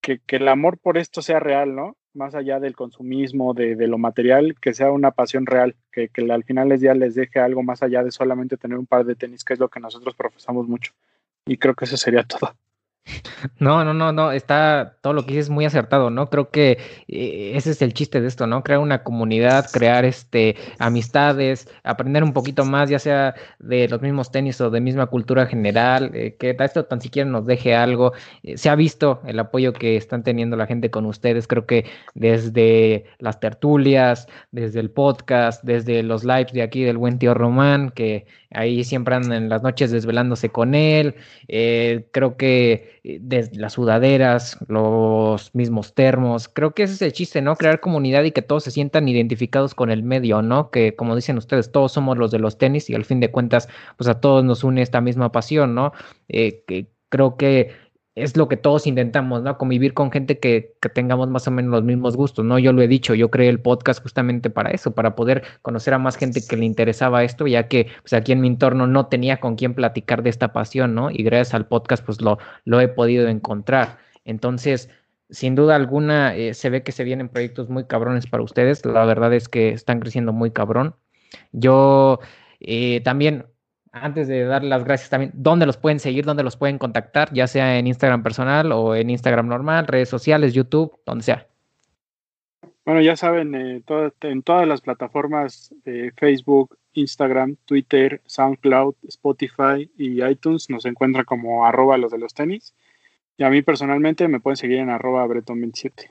que, 0.00 0.18
que 0.18 0.36
el 0.36 0.48
amor 0.48 0.78
por 0.78 0.98
esto 0.98 1.22
sea 1.22 1.38
real, 1.38 1.76
¿no? 1.76 1.96
Más 2.12 2.34
allá 2.34 2.58
del 2.58 2.74
consumismo, 2.74 3.54
de, 3.54 3.76
de 3.76 3.86
lo 3.86 3.98
material, 3.98 4.56
que 4.60 4.74
sea 4.74 4.90
una 4.90 5.12
pasión 5.12 5.46
real, 5.46 5.76
que, 5.92 6.08
que 6.08 6.22
al 6.32 6.42
final 6.42 6.70
les 6.70 7.14
deje 7.14 7.38
algo 7.38 7.62
más 7.62 7.84
allá 7.84 8.02
de 8.02 8.10
solamente 8.10 8.56
tener 8.56 8.78
un 8.78 8.86
par 8.86 9.04
de 9.04 9.14
tenis, 9.14 9.44
que 9.44 9.52
es 9.52 9.60
lo 9.60 9.68
que 9.68 9.78
nosotros 9.78 10.16
profesamos 10.16 10.66
mucho. 10.66 10.92
Y 11.46 11.56
creo 11.58 11.74
que 11.74 11.84
eso 11.84 11.96
sería 11.96 12.24
todo. 12.24 12.54
No, 13.60 13.84
no, 13.84 13.94
no, 13.94 14.12
no, 14.12 14.32
está 14.32 14.98
todo 15.00 15.12
lo 15.12 15.24
que 15.24 15.34
dices 15.34 15.50
muy 15.50 15.64
acertado, 15.64 16.10
¿no? 16.10 16.28
Creo 16.28 16.50
que 16.50 16.78
eh, 17.08 17.52
ese 17.54 17.70
es 17.70 17.80
el 17.82 17.94
chiste 17.94 18.20
de 18.20 18.28
esto, 18.28 18.46
¿no? 18.46 18.62
Crear 18.62 18.80
una 18.80 19.02
comunidad, 19.04 19.66
crear 19.72 20.04
este 20.04 20.56
amistades, 20.78 21.68
aprender 21.84 22.24
un 22.24 22.32
poquito 22.32 22.64
más, 22.64 22.90
ya 22.90 22.98
sea 22.98 23.34
de 23.58 23.88
los 23.88 24.02
mismos 24.02 24.30
tenis 24.30 24.60
o 24.60 24.70
de 24.70 24.80
misma 24.80 25.06
cultura 25.06 25.46
general, 25.46 26.10
eh, 26.14 26.36
que 26.38 26.56
esto 26.58 26.84
tan 26.84 27.00
siquiera 27.00 27.28
nos 27.30 27.46
deje 27.46 27.74
algo. 27.74 28.12
Eh, 28.42 28.58
se 28.58 28.68
ha 28.68 28.74
visto 28.74 29.20
el 29.26 29.38
apoyo 29.38 29.72
que 29.72 29.96
están 29.96 30.22
teniendo 30.24 30.56
la 30.56 30.66
gente 30.66 30.90
con 30.90 31.06
ustedes, 31.06 31.46
creo 31.46 31.66
que 31.66 31.86
desde 32.14 33.04
las 33.18 33.40
tertulias, 33.40 34.26
desde 34.50 34.80
el 34.80 34.90
podcast, 34.90 35.62
desde 35.62 36.02
los 36.02 36.24
lives 36.24 36.52
de 36.52 36.62
aquí 36.62 36.82
del 36.82 36.98
buen 36.98 37.18
tío 37.18 37.34
Román, 37.34 37.90
que 37.90 38.26
ahí 38.56 38.84
siempre 38.84 39.14
andan 39.14 39.44
en 39.44 39.48
las 39.48 39.62
noches 39.62 39.90
desvelándose 39.90 40.48
con 40.50 40.74
él. 40.74 41.14
Eh, 41.48 42.08
creo 42.12 42.36
que 42.36 42.98
eh, 43.04 43.20
las 43.52 43.74
sudaderas, 43.74 44.58
los 44.68 45.54
mismos 45.54 45.94
termos, 45.94 46.48
creo 46.48 46.74
que 46.74 46.84
ese 46.84 46.94
es 46.94 47.02
el 47.02 47.12
chiste, 47.12 47.42
¿no? 47.42 47.56
Crear 47.56 47.80
comunidad 47.80 48.24
y 48.24 48.32
que 48.32 48.42
todos 48.42 48.64
se 48.64 48.70
sientan 48.70 49.08
identificados 49.08 49.74
con 49.74 49.90
el 49.90 50.02
medio, 50.02 50.42
¿no? 50.42 50.70
Que 50.70 50.96
como 50.96 51.14
dicen 51.14 51.38
ustedes, 51.38 51.70
todos 51.70 51.92
somos 51.92 52.18
los 52.18 52.30
de 52.30 52.38
los 52.38 52.58
tenis 52.58 52.90
y 52.90 52.94
al 52.94 53.04
fin 53.04 53.20
de 53.20 53.30
cuentas, 53.30 53.68
pues 53.96 54.08
a 54.08 54.20
todos 54.20 54.44
nos 54.44 54.64
une 54.64 54.82
esta 54.82 55.00
misma 55.00 55.32
pasión, 55.32 55.74
¿no? 55.74 55.92
Eh, 56.28 56.64
que 56.66 56.88
creo 57.08 57.36
que 57.36 57.70
es 58.16 58.36
lo 58.36 58.48
que 58.48 58.56
todos 58.56 58.86
intentamos, 58.86 59.42
¿no? 59.42 59.58
Convivir 59.58 59.92
con 59.94 60.10
gente 60.10 60.38
que, 60.38 60.74
que, 60.80 60.88
tengamos 60.88 61.28
más 61.28 61.46
o 61.46 61.50
menos 61.50 61.70
los 61.70 61.84
mismos 61.84 62.16
gustos, 62.16 62.44
¿no? 62.44 62.58
Yo 62.58 62.72
lo 62.72 62.80
he 62.82 62.88
dicho, 62.88 63.14
yo 63.14 63.30
creé 63.30 63.50
el 63.50 63.60
podcast 63.60 64.02
justamente 64.02 64.48
para 64.50 64.70
eso, 64.70 64.92
para 64.92 65.14
poder 65.14 65.44
conocer 65.62 65.92
a 65.94 65.98
más 65.98 66.16
gente 66.16 66.40
que 66.48 66.56
le 66.56 66.64
interesaba 66.64 67.24
esto, 67.24 67.46
ya 67.46 67.68
que 67.68 67.88
pues 68.02 68.14
aquí 68.14 68.32
en 68.32 68.40
mi 68.40 68.48
entorno 68.48 68.86
no 68.86 69.06
tenía 69.06 69.38
con 69.38 69.54
quién 69.56 69.74
platicar 69.74 70.22
de 70.22 70.30
esta 70.30 70.52
pasión, 70.54 70.94
¿no? 70.94 71.10
Y 71.10 71.22
gracias 71.24 71.54
al 71.54 71.66
podcast 71.66 72.04
pues 72.04 72.22
lo, 72.22 72.38
lo 72.64 72.80
he 72.80 72.88
podido 72.88 73.28
encontrar. 73.28 73.98
Entonces, 74.24 74.88
sin 75.30 75.54
duda 75.54 75.76
alguna, 75.76 76.34
eh, 76.34 76.54
se 76.54 76.70
ve 76.70 76.82
que 76.82 76.92
se 76.92 77.04
vienen 77.04 77.28
proyectos 77.28 77.68
muy 77.68 77.84
cabrones 77.84 78.26
para 78.26 78.42
ustedes. 78.42 78.84
La 78.86 79.04
verdad 79.04 79.34
es 79.34 79.48
que 79.48 79.70
están 79.70 80.00
creciendo 80.00 80.32
muy 80.32 80.52
cabrón. 80.52 80.96
Yo 81.52 82.20
eh, 82.60 83.00
también 83.02 83.46
antes 84.02 84.28
de 84.28 84.44
dar 84.44 84.62
las 84.62 84.84
gracias 84.84 85.10
también, 85.10 85.32
¿dónde 85.34 85.66
los 85.66 85.76
pueden 85.76 86.00
seguir? 86.00 86.24
¿Dónde 86.24 86.42
los 86.42 86.56
pueden 86.56 86.78
contactar? 86.78 87.32
Ya 87.32 87.46
sea 87.46 87.78
en 87.78 87.86
Instagram 87.86 88.22
personal 88.22 88.72
o 88.72 88.94
en 88.94 89.10
Instagram 89.10 89.48
normal, 89.48 89.86
redes 89.86 90.08
sociales, 90.08 90.54
YouTube, 90.54 90.98
donde 91.04 91.24
sea. 91.24 91.46
Bueno, 92.84 93.00
ya 93.00 93.16
saben, 93.16 93.54
eh, 93.54 93.82
en 94.20 94.42
todas 94.42 94.68
las 94.68 94.80
plataformas 94.80 95.74
Facebook, 96.16 96.78
Instagram, 96.92 97.56
Twitter, 97.64 98.22
SoundCloud, 98.26 98.94
Spotify 99.08 99.90
y 99.96 100.24
iTunes 100.24 100.70
nos 100.70 100.84
encuentran 100.86 101.24
como 101.24 101.66
arroba 101.66 101.98
los 101.98 102.12
de 102.12 102.18
los 102.18 102.32
tenis. 102.32 102.74
Y 103.36 103.44
a 103.44 103.50
mí 103.50 103.62
personalmente 103.62 104.28
me 104.28 104.40
pueden 104.40 104.56
seguir 104.56 104.78
en 104.78 104.90
arroba 104.90 105.26
Bretón27. 105.26 106.10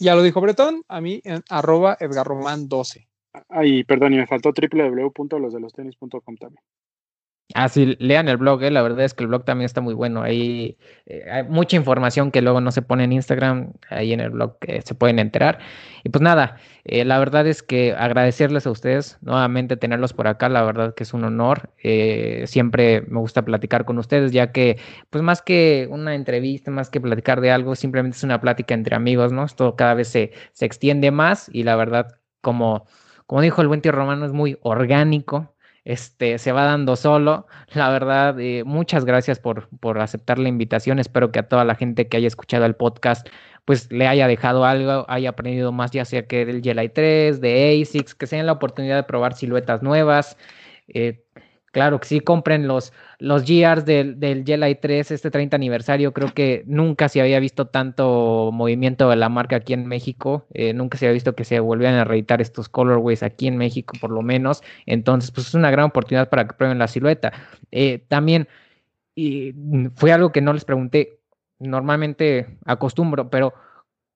Ya 0.00 0.16
lo 0.16 0.22
dijo 0.22 0.40
Bretón, 0.40 0.82
a 0.88 1.00
mí 1.00 1.20
en 1.24 1.44
arroba 1.48 1.96
Edgarroman12. 1.98 3.06
Ay, 3.48 3.84
perdón, 3.84 4.14
y 4.14 4.16
me 4.16 4.26
faltó 4.26 4.52
www.losdelostenis.com 4.52 6.36
también. 6.36 6.62
Ah, 7.54 7.68
sí, 7.68 7.96
lean 7.98 8.28
el 8.28 8.38
blog, 8.38 8.62
eh, 8.62 8.70
la 8.70 8.80
verdad 8.80 9.04
es 9.04 9.12
que 9.12 9.24
el 9.24 9.28
blog 9.28 9.44
también 9.44 9.66
está 9.66 9.82
muy 9.82 9.92
bueno. 9.92 10.22
Ahí 10.22 10.78
eh, 11.04 11.24
hay 11.30 11.42
mucha 11.44 11.76
información 11.76 12.30
que 12.30 12.40
luego 12.40 12.62
no 12.62 12.70
se 12.72 12.80
pone 12.80 13.04
en 13.04 13.12
Instagram, 13.12 13.74
ahí 13.90 14.12
en 14.14 14.20
el 14.20 14.30
blog 14.30 14.56
eh, 14.62 14.80
se 14.82 14.94
pueden 14.94 15.18
enterar. 15.18 15.58
Y 16.02 16.08
pues 16.08 16.22
nada, 16.22 16.56
eh, 16.84 17.04
la 17.04 17.18
verdad 17.18 17.46
es 17.46 17.62
que 17.62 17.92
agradecerles 17.92 18.66
a 18.66 18.70
ustedes 18.70 19.18
nuevamente 19.20 19.76
tenerlos 19.76 20.14
por 20.14 20.28
acá, 20.28 20.48
la 20.48 20.62
verdad 20.62 20.94
que 20.94 21.02
es 21.02 21.12
un 21.12 21.24
honor. 21.24 21.70
Eh, 21.82 22.44
siempre 22.46 23.02
me 23.02 23.20
gusta 23.20 23.44
platicar 23.44 23.84
con 23.84 23.98
ustedes, 23.98 24.32
ya 24.32 24.50
que 24.52 24.78
pues 25.10 25.22
más 25.22 25.42
que 25.42 25.88
una 25.90 26.14
entrevista, 26.14 26.70
más 26.70 26.88
que 26.90 27.00
platicar 27.02 27.40
de 27.42 27.50
algo, 27.50 27.74
simplemente 27.74 28.16
es 28.16 28.24
una 28.24 28.40
plática 28.40 28.74
entre 28.74 28.96
amigos, 28.96 29.32
¿no? 29.32 29.44
Esto 29.44 29.76
cada 29.76 29.94
vez 29.94 30.08
se, 30.08 30.32
se 30.52 30.64
extiende 30.64 31.10
más 31.10 31.50
y 31.52 31.64
la 31.64 31.76
verdad 31.76 32.18
como 32.40 32.86
como 33.32 33.40
dijo 33.40 33.62
el 33.62 33.68
buen 33.68 33.80
tío 33.80 33.92
Romano, 33.92 34.26
es 34.26 34.32
muy 34.32 34.58
orgánico, 34.60 35.54
este, 35.86 36.36
se 36.36 36.52
va 36.52 36.66
dando 36.66 36.96
solo. 36.96 37.46
La 37.72 37.88
verdad, 37.88 38.38
eh, 38.38 38.62
muchas 38.62 39.06
gracias 39.06 39.38
por, 39.38 39.70
por 39.78 40.00
aceptar 40.00 40.38
la 40.38 40.50
invitación. 40.50 40.98
Espero 40.98 41.32
que 41.32 41.38
a 41.38 41.48
toda 41.48 41.64
la 41.64 41.74
gente 41.74 42.08
que 42.08 42.18
haya 42.18 42.26
escuchado 42.26 42.66
el 42.66 42.76
podcast, 42.76 43.26
pues 43.64 43.90
le 43.90 44.06
haya 44.06 44.28
dejado 44.28 44.66
algo, 44.66 45.06
haya 45.08 45.30
aprendido 45.30 45.72
más, 45.72 45.92
ya 45.92 46.04
sea 46.04 46.26
que 46.26 46.44
del 46.44 46.60
Jelly 46.60 46.90
3, 46.90 47.40
de 47.40 47.80
ASICS, 47.80 48.14
que 48.14 48.26
se 48.26 48.36
den 48.36 48.44
la 48.44 48.52
oportunidad 48.52 48.96
de 48.96 49.04
probar 49.04 49.32
siluetas 49.32 49.82
nuevas. 49.82 50.36
Eh, 50.88 51.24
Claro 51.72 52.00
que 52.00 52.06
sí, 52.06 52.20
compren 52.20 52.68
los, 52.68 52.92
los 53.18 53.44
GRs 53.46 53.86
del, 53.86 54.20
del 54.20 54.44
Jelly 54.44 54.74
3, 54.74 55.10
este 55.10 55.30
30 55.30 55.56
aniversario. 55.56 56.12
Creo 56.12 56.34
que 56.34 56.64
nunca 56.66 57.08
se 57.08 57.22
había 57.22 57.40
visto 57.40 57.66
tanto 57.66 58.50
movimiento 58.52 59.08
de 59.08 59.16
la 59.16 59.30
marca 59.30 59.56
aquí 59.56 59.72
en 59.72 59.86
México. 59.86 60.46
Eh, 60.52 60.74
nunca 60.74 60.98
se 60.98 61.06
había 61.06 61.14
visto 61.14 61.34
que 61.34 61.44
se 61.44 61.60
volvieran 61.60 61.98
a 61.98 62.04
reeditar 62.04 62.42
estos 62.42 62.68
colorways 62.68 63.22
aquí 63.22 63.48
en 63.48 63.56
México, 63.56 63.94
por 63.98 64.10
lo 64.10 64.20
menos. 64.20 64.62
Entonces, 64.84 65.30
pues 65.30 65.48
es 65.48 65.54
una 65.54 65.70
gran 65.70 65.86
oportunidad 65.86 66.28
para 66.28 66.46
que 66.46 66.52
prueben 66.52 66.78
la 66.78 66.88
silueta. 66.88 67.32
Eh, 67.70 68.04
también, 68.06 68.48
y 69.14 69.54
fue 69.96 70.12
algo 70.12 70.30
que 70.30 70.42
no 70.42 70.52
les 70.52 70.66
pregunté. 70.66 71.20
Normalmente 71.58 72.58
acostumbro, 72.66 73.30
pero 73.30 73.54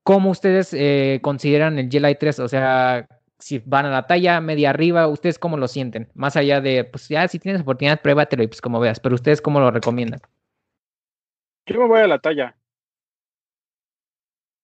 ¿cómo 0.03 0.31
ustedes 0.31 0.74
eh, 0.74 1.20
consideran 1.23 1.78
el 1.78 1.89
Jelly 1.91 2.16
3? 2.16 2.41
O 2.41 2.49
sea, 2.49 3.09
si 3.39 3.63
van 3.65 3.87
a 3.87 3.91
la 3.91 4.07
talla 4.07 4.41
media 4.41 4.71
arriba, 4.71 5.09
¿ustedes 5.09 5.39
cómo 5.39 5.57
lo 5.57 5.69
sienten? 5.69 6.11
Más 6.15 6.37
allá 6.37 6.61
de, 6.61 6.85
pues 6.85 7.09
ya 7.09 7.29
si 7.29 7.39
tienes 7.39 7.63
oportunidad, 7.63 8.01
pruébatelo 8.01 8.43
y 8.43 8.47
pues 8.47 8.61
como 8.61 8.81
veas, 8.81 9.01
pero 9.01 9.15
¿ustedes 9.15 9.41
cómo 9.41 9.61
lo 9.61 9.71
recomiendan? 9.71 10.21
Yo 11.67 11.81
me 11.81 11.89
voy 11.89 12.01
a 12.01 12.07
la 12.07 12.19
talla. 12.19 12.57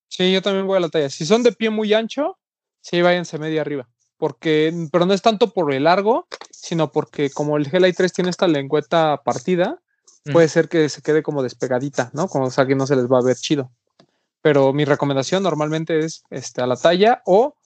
Sí, 0.08 0.32
yo 0.32 0.42
también 0.42 0.66
voy 0.66 0.76
a 0.76 0.80
la 0.80 0.88
talla. 0.88 1.10
Si 1.10 1.26
son 1.26 1.42
de 1.42 1.52
pie 1.52 1.70
muy 1.70 1.92
ancho, 1.92 2.38
sí, 2.80 3.02
váyanse 3.02 3.38
media 3.38 3.62
arriba. 3.62 3.88
Porque, 4.16 4.72
pero 4.92 5.04
no 5.04 5.14
es 5.14 5.22
tanto 5.22 5.52
por 5.52 5.72
el 5.72 5.84
largo, 5.84 6.28
sino 6.50 6.92
porque 6.92 7.30
como 7.30 7.56
el 7.56 7.68
Gel 7.68 7.92
3 7.94 8.12
tiene 8.12 8.30
esta 8.30 8.46
lengüeta 8.46 9.22
partida, 9.24 9.80
mm. 10.24 10.32
puede 10.32 10.48
ser 10.48 10.68
que 10.68 10.88
se 10.88 11.02
quede 11.02 11.22
como 11.22 11.42
despegadita, 11.42 12.10
¿no? 12.14 12.28
Como 12.28 12.46
o 12.46 12.50
sea 12.50 12.66
que 12.66 12.76
no 12.76 12.86
se 12.86 12.94
les 12.94 13.10
va 13.10 13.18
a 13.18 13.22
ver 13.22 13.36
chido. 13.36 13.72
Pero 14.42 14.72
mi 14.72 14.84
recomendación 14.84 15.42
normalmente 15.42 15.98
es 16.00 16.24
este, 16.30 16.62
a 16.62 16.66
la 16.66 16.76
talla 16.76 17.22
o 17.26 17.56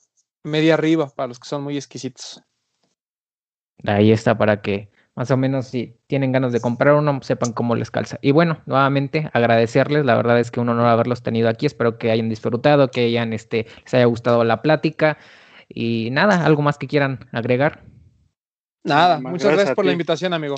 media 0.43 0.75
arriba 0.75 1.09
para 1.09 1.27
los 1.27 1.39
que 1.39 1.47
son 1.47 1.63
muy 1.63 1.75
exquisitos. 1.75 2.41
Ahí 3.85 4.11
está 4.11 4.37
para 4.37 4.61
que 4.61 4.89
más 5.17 5.31
o 5.31 5.37
menos 5.37 5.67
si 5.67 5.95
tienen 6.05 6.31
ganas 6.31 6.51
de 6.51 6.61
comprar 6.61 6.93
uno, 6.93 7.19
sepan 7.23 7.51
cómo 7.51 7.75
les 7.75 7.89
calza. 7.89 8.19
Y 8.21 8.31
bueno, 8.31 8.61
nuevamente 8.67 9.31
agradecerles, 9.33 10.05
la 10.05 10.15
verdad 10.15 10.39
es 10.39 10.51
que 10.51 10.59
un 10.59 10.69
honor 10.69 10.85
haberlos 10.85 11.23
tenido 11.23 11.49
aquí, 11.49 11.65
espero 11.65 11.97
que 11.97 12.11
hayan 12.11 12.29
disfrutado, 12.29 12.91
que 12.91 13.05
hayan, 13.05 13.33
este, 13.33 13.65
les 13.83 13.93
haya 13.95 14.05
gustado 14.05 14.43
la 14.43 14.61
plática 14.61 15.17
y 15.67 16.09
nada, 16.11 16.45
algo 16.45 16.61
más 16.61 16.77
que 16.77 16.87
quieran 16.87 17.27
agregar. 17.31 17.83
Nada, 18.83 19.19
muchas 19.19 19.53
gracias 19.53 19.75
por 19.75 19.85
la 19.85 19.91
invitación, 19.91 20.33
amigo. 20.33 20.55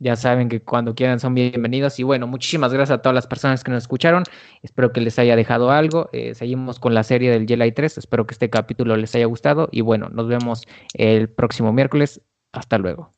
Ya 0.00 0.16
saben 0.16 0.48
que 0.48 0.62
cuando 0.62 0.94
quieran 0.94 1.20
son 1.20 1.34
bienvenidos. 1.34 2.00
Y 2.00 2.04
bueno, 2.04 2.26
muchísimas 2.26 2.72
gracias 2.72 2.98
a 2.98 3.02
todas 3.02 3.14
las 3.14 3.26
personas 3.26 3.62
que 3.62 3.70
nos 3.70 3.84
escucharon. 3.84 4.24
Espero 4.62 4.92
que 4.92 5.02
les 5.02 5.18
haya 5.18 5.36
dejado 5.36 5.70
algo. 5.70 6.08
Eh, 6.12 6.34
seguimos 6.34 6.80
con 6.80 6.94
la 6.94 7.02
serie 7.04 7.30
del 7.30 7.46
Jelly 7.46 7.72
3. 7.72 7.98
Espero 7.98 8.26
que 8.26 8.32
este 8.32 8.48
capítulo 8.48 8.96
les 8.96 9.14
haya 9.14 9.26
gustado. 9.26 9.68
Y 9.70 9.82
bueno, 9.82 10.08
nos 10.08 10.26
vemos 10.26 10.62
el 10.94 11.28
próximo 11.28 11.72
miércoles. 11.74 12.22
Hasta 12.52 12.78
luego. 12.78 13.12